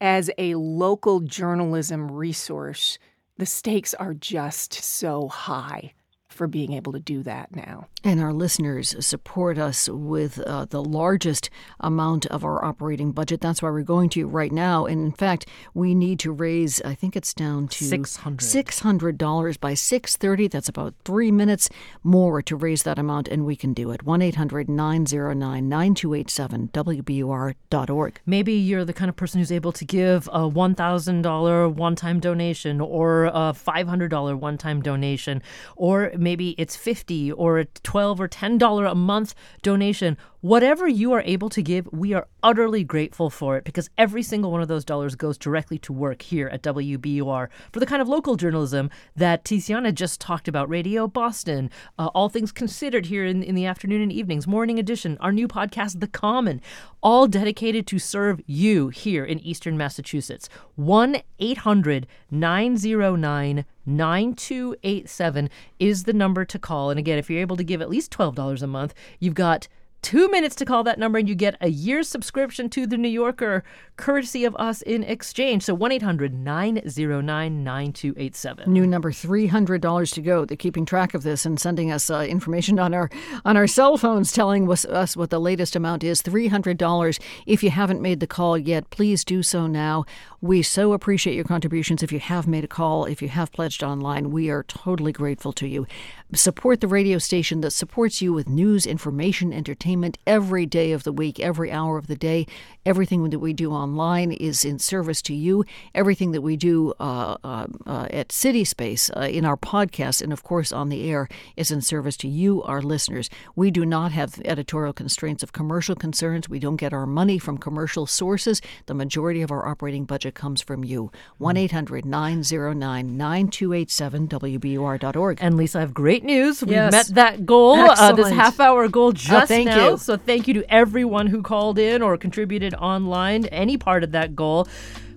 as 0.00 0.30
a 0.38 0.54
local 0.54 1.20
journalism 1.20 2.10
resource, 2.10 2.98
the 3.38 3.46
stakes 3.46 3.94
are 3.94 4.14
just 4.14 4.74
so 4.74 5.28
high 5.28 5.94
for 6.40 6.46
being 6.46 6.72
able 6.72 6.90
to 6.90 6.98
do 6.98 7.22
that 7.22 7.54
now. 7.54 7.86
And 8.02 8.18
our 8.18 8.32
listeners 8.32 8.96
support 9.04 9.58
us 9.58 9.90
with 9.90 10.38
uh, 10.38 10.64
the 10.64 10.82
largest 10.82 11.50
amount 11.80 12.24
of 12.28 12.46
our 12.46 12.64
operating 12.64 13.12
budget. 13.12 13.42
That's 13.42 13.60
why 13.60 13.68
we're 13.68 13.82
going 13.82 14.08
to 14.10 14.26
right 14.26 14.50
now. 14.50 14.86
And 14.86 15.04
in 15.04 15.12
fact, 15.12 15.44
we 15.74 15.94
need 15.94 16.18
to 16.20 16.32
raise, 16.32 16.80
I 16.80 16.94
think 16.94 17.14
it's 17.14 17.34
down 17.34 17.68
to 17.68 17.84
600. 17.84 18.38
$600 18.40 19.60
by 19.60 19.74
630. 19.74 20.48
That's 20.48 20.70
about 20.70 20.94
three 21.04 21.30
minutes 21.30 21.68
more 22.02 22.40
to 22.40 22.56
raise 22.56 22.84
that 22.84 22.98
amount, 22.98 23.28
and 23.28 23.44
we 23.44 23.54
can 23.54 23.74
do 23.74 23.90
it. 23.90 24.02
1 24.02 24.22
800 24.22 24.70
909 24.70 25.68
9287, 25.68 26.68
WBUR.org. 26.72 28.20
Maybe 28.24 28.54
you're 28.54 28.86
the 28.86 28.94
kind 28.94 29.10
of 29.10 29.16
person 29.16 29.40
who's 29.40 29.52
able 29.52 29.72
to 29.72 29.84
give 29.84 30.26
a 30.28 30.48
$1,000 30.48 31.74
one 31.74 31.96
time 31.96 32.18
donation 32.18 32.80
or 32.80 33.26
a 33.26 33.52
$500 33.52 34.38
one 34.38 34.56
time 34.56 34.80
donation, 34.80 35.42
or 35.76 36.12
maybe 36.16 36.29
it's 36.58 36.76
50 36.76 37.32
or 37.32 37.58
a 37.58 37.64
12 37.64 38.20
or 38.20 38.28
10 38.28 38.58
dollar 38.58 38.86
a 38.86 38.94
month 38.94 39.34
donation 39.62 40.16
whatever 40.40 40.88
you 40.88 41.12
are 41.12 41.22
able 41.22 41.48
to 41.50 41.62
give 41.62 41.88
we 41.92 42.14
are 42.14 42.26
utterly 42.42 42.82
grateful 42.82 43.28
for 43.28 43.56
it 43.56 43.64
because 43.64 43.90
every 43.98 44.22
single 44.22 44.50
one 44.50 44.62
of 44.62 44.68
those 44.68 44.84
dollars 44.84 45.14
goes 45.14 45.36
directly 45.36 45.78
to 45.78 45.92
work 45.92 46.22
here 46.22 46.48
at 46.48 46.62
WBUR 46.62 47.48
for 47.72 47.80
the 47.80 47.86
kind 47.86 48.00
of 48.00 48.08
local 48.08 48.36
journalism 48.36 48.90
that 49.14 49.44
Tiziana 49.44 49.94
just 49.94 50.20
talked 50.20 50.48
about 50.48 50.68
Radio 50.68 51.06
Boston 51.06 51.70
uh, 51.98 52.06
all 52.14 52.28
things 52.28 52.52
considered 52.52 53.06
here 53.06 53.24
in, 53.24 53.42
in 53.42 53.54
the 53.54 53.66
afternoon 53.66 54.00
and 54.00 54.12
evenings 54.12 54.46
morning 54.46 54.78
edition 54.78 55.18
our 55.20 55.32
new 55.32 55.46
podcast 55.46 56.00
The 56.00 56.08
Common 56.08 56.62
all 57.02 57.26
dedicated 57.26 57.86
to 57.88 57.98
serve 57.98 58.40
you 58.46 58.88
here 58.88 59.24
in 59.24 59.40
eastern 59.40 59.76
Massachusetts 59.76 60.48
1-800 60.78 62.04
909 62.30 63.64
9287 63.86 65.50
is 65.78 66.04
the 66.04 66.12
number 66.12 66.44
to 66.44 66.58
call. 66.58 66.90
And 66.90 66.98
again, 66.98 67.18
if 67.18 67.28
you're 67.28 67.40
able 67.40 67.56
to 67.56 67.64
give 67.64 67.82
at 67.82 67.90
least 67.90 68.12
$12 68.12 68.62
a 68.62 68.66
month, 68.66 68.94
you've 69.18 69.34
got 69.34 69.66
two 70.02 70.30
minutes 70.30 70.54
to 70.56 70.64
call 70.64 70.82
that 70.84 70.98
number 70.98 71.18
and 71.18 71.28
you 71.28 71.34
get 71.34 71.56
a 71.60 71.68
year's 71.68 72.08
subscription 72.08 72.68
to 72.70 72.86
the 72.86 72.96
New 72.96 73.08
Yorker 73.08 73.64
courtesy 73.96 74.44
of 74.44 74.56
us 74.56 74.82
in 74.82 75.02
exchange. 75.04 75.64
So 75.64 75.74
1 75.74 75.92
800 75.92 76.34
909 76.34 77.64
9287. 77.64 78.72
New 78.72 78.86
number 78.86 79.12
$300 79.12 80.12
to 80.14 80.22
go. 80.22 80.44
They're 80.44 80.56
keeping 80.56 80.86
track 80.86 81.14
of 81.14 81.22
this 81.22 81.44
and 81.44 81.60
sending 81.60 81.92
us 81.92 82.10
uh, 82.10 82.20
information 82.20 82.78
on 82.78 82.94
our 82.94 83.10
on 83.44 83.56
our 83.56 83.66
cell 83.66 83.96
phones 83.96 84.32
telling 84.32 84.70
us, 84.70 84.84
us 84.84 85.16
what 85.16 85.30
the 85.30 85.40
latest 85.40 85.76
amount 85.76 86.02
is 86.02 86.22
$300. 86.22 87.20
If 87.46 87.62
you 87.62 87.70
haven't 87.70 88.00
made 88.00 88.20
the 88.20 88.26
call 88.26 88.56
yet, 88.56 88.90
please 88.90 89.24
do 89.24 89.42
so 89.42 89.66
now. 89.66 90.04
We 90.40 90.62
so 90.62 90.94
appreciate 90.94 91.34
your 91.34 91.44
contributions. 91.44 92.02
If 92.02 92.12
you 92.12 92.20
have 92.20 92.46
made 92.46 92.64
a 92.64 92.68
call, 92.68 93.04
if 93.04 93.20
you 93.20 93.28
have 93.28 93.52
pledged 93.52 93.82
online, 93.82 94.30
we 94.30 94.48
are 94.48 94.62
totally 94.62 95.12
grateful 95.12 95.52
to 95.54 95.66
you. 95.66 95.86
Support 96.32 96.80
the 96.80 96.86
radio 96.86 97.18
station 97.18 97.60
that 97.62 97.72
supports 97.72 98.22
you 98.22 98.32
with 98.32 98.48
news, 98.48 98.86
information, 98.86 99.52
entertainment 99.52 100.16
every 100.28 100.64
day 100.64 100.92
of 100.92 101.02
the 101.02 101.10
week, 101.10 101.40
every 101.40 101.72
hour 101.72 101.98
of 101.98 102.06
the 102.06 102.14
day. 102.14 102.46
Everything 102.86 103.28
that 103.30 103.40
we 103.40 103.52
do 103.52 103.72
online 103.72 104.30
is 104.30 104.64
in 104.64 104.78
service 104.78 105.20
to 105.22 105.34
you. 105.34 105.64
Everything 105.92 106.30
that 106.30 106.42
we 106.42 106.56
do 106.56 106.94
uh, 107.00 107.36
uh, 107.42 107.66
uh, 107.84 108.06
at 108.10 108.30
City 108.30 108.64
Space, 108.64 109.10
uh, 109.16 109.22
in 109.22 109.44
our 109.44 109.56
podcast, 109.56 110.22
and 110.22 110.32
of 110.32 110.44
course 110.44 110.70
on 110.70 110.88
the 110.88 111.10
air, 111.10 111.28
is 111.56 111.72
in 111.72 111.80
service 111.80 112.16
to 112.18 112.28
you, 112.28 112.62
our 112.62 112.80
listeners. 112.80 113.28
We 113.56 113.72
do 113.72 113.84
not 113.84 114.12
have 114.12 114.40
editorial 114.44 114.92
constraints 114.92 115.42
of 115.42 115.52
commercial 115.52 115.96
concerns. 115.96 116.48
We 116.48 116.60
don't 116.60 116.76
get 116.76 116.92
our 116.92 117.06
money 117.06 117.40
from 117.40 117.58
commercial 117.58 118.06
sources. 118.06 118.62
The 118.86 118.94
majority 118.94 119.42
of 119.42 119.50
our 119.50 119.66
operating 119.66 120.04
budget 120.04 120.36
comes 120.36 120.62
from 120.62 120.84
you. 120.84 121.10
1 121.38 121.56
800 121.56 122.04
909 122.04 123.16
9287 123.16 124.28
WBUR.org. 124.28 125.38
And 125.40 125.56
Lisa, 125.56 125.78
I 125.78 125.80
have 125.80 125.92
great 125.92 126.19
news. 126.24 126.62
We 126.64 126.72
Yes. 126.72 126.92
met 126.92 127.06
that 127.14 127.46
goal, 127.46 127.76
uh, 127.78 128.12
this 128.12 128.30
half 128.30 128.60
hour 128.60 128.88
goal 128.88 129.12
just 129.12 129.48
thank 129.48 129.68
now. 129.68 129.90
you. 129.90 129.96
So 129.98 130.16
thank 130.16 130.46
you 130.48 130.54
to 130.54 130.64
everyone 130.72 131.26
who 131.26 131.42
called 131.42 131.78
in 131.78 132.02
or 132.02 132.16
contributed 132.16 132.74
online, 132.74 133.46
any 133.46 133.76
part 133.76 134.04
of 134.04 134.12
that 134.12 134.34
goal. 134.36 134.68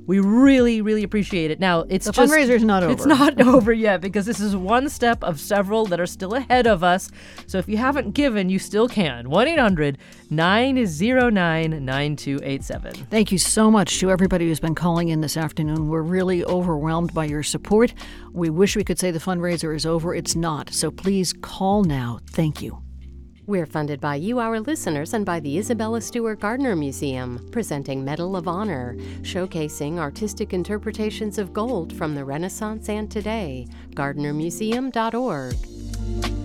We 0.06 0.20
really, 0.20 0.82
really 0.82 1.04
appreciate 1.04 1.50
it. 1.52 1.60
Now 1.60 1.82
it's 1.90 2.06
The 2.06 2.12
just, 2.12 2.32
fundraiser's 2.32 2.64
not 2.64 2.84
over. 2.84 2.92
It's 2.92 3.06
not 3.06 3.40
over 3.48 3.72
yet 3.72 4.02
because 4.02 4.26
this 4.26 4.40
is 4.40 4.56
one 4.56 4.90
step 4.90 5.24
of 5.24 5.40
several 5.40 5.86
that 5.86 6.00
are 6.00 6.06
still 6.06 6.34
ahead 6.36 6.68
of 6.68 6.84
us. 6.84 7.10
So 7.48 7.58
if 7.58 7.70
you 7.70 7.78
haven't 7.78 8.12
given, 8.12 8.50
you 8.50 8.60
still 8.60 8.88
can. 8.88 9.30
1 9.30 9.48
800 9.48 9.98
909 10.30 11.86
9287. 11.86 12.94
Thank 13.10 13.32
you 13.32 13.38
so 13.38 13.72
much 13.72 14.00
to 14.00 14.12
everybody 14.12 14.48
who's 14.48 14.60
been 14.60 14.76
calling 14.76 15.10
in 15.10 15.22
this 15.22 15.38
afternoon. 15.38 15.88
We're 15.88 16.02
really 16.02 16.44
overwhelmed 16.44 17.14
by 17.14 17.26
your 17.26 17.44
support. 17.44 17.94
We 18.34 18.50
wish 18.50 18.76
we 18.76 18.84
could 18.84 19.00
say 19.00 19.12
the 19.12 19.20
fundraiser 19.20 19.76
is 19.76 19.86
over. 19.86 20.14
It's 20.14 20.36
not. 20.36 20.74
So 20.74 20.92
please 20.92 21.34
call 21.34 21.84
now. 21.84 22.20
Thank 22.28 22.62
you. 22.62 22.83
We're 23.46 23.66
funded 23.66 24.00
by 24.00 24.16
you, 24.16 24.40
our 24.40 24.62
listeners, 24.62 25.14
and 25.14 25.26
by 25.26 25.42
the 25.42 25.58
Isabella 25.58 26.00
Stewart 26.00 26.40
Gardner 26.40 26.78
Museum, 26.78 27.46
presenting 27.52 28.06
Medal 28.06 28.38
of 28.38 28.48
Honor, 28.48 28.96
showcasing 29.22 29.98
artistic 29.98 30.54
interpretations 30.54 31.38
of 31.38 31.52
gold 31.52 31.92
from 31.92 32.16
the 32.16 32.24
Renaissance 32.24 32.88
and 32.88 33.12
today. 33.12 33.68
GardnerMuseum.org. 33.96 36.43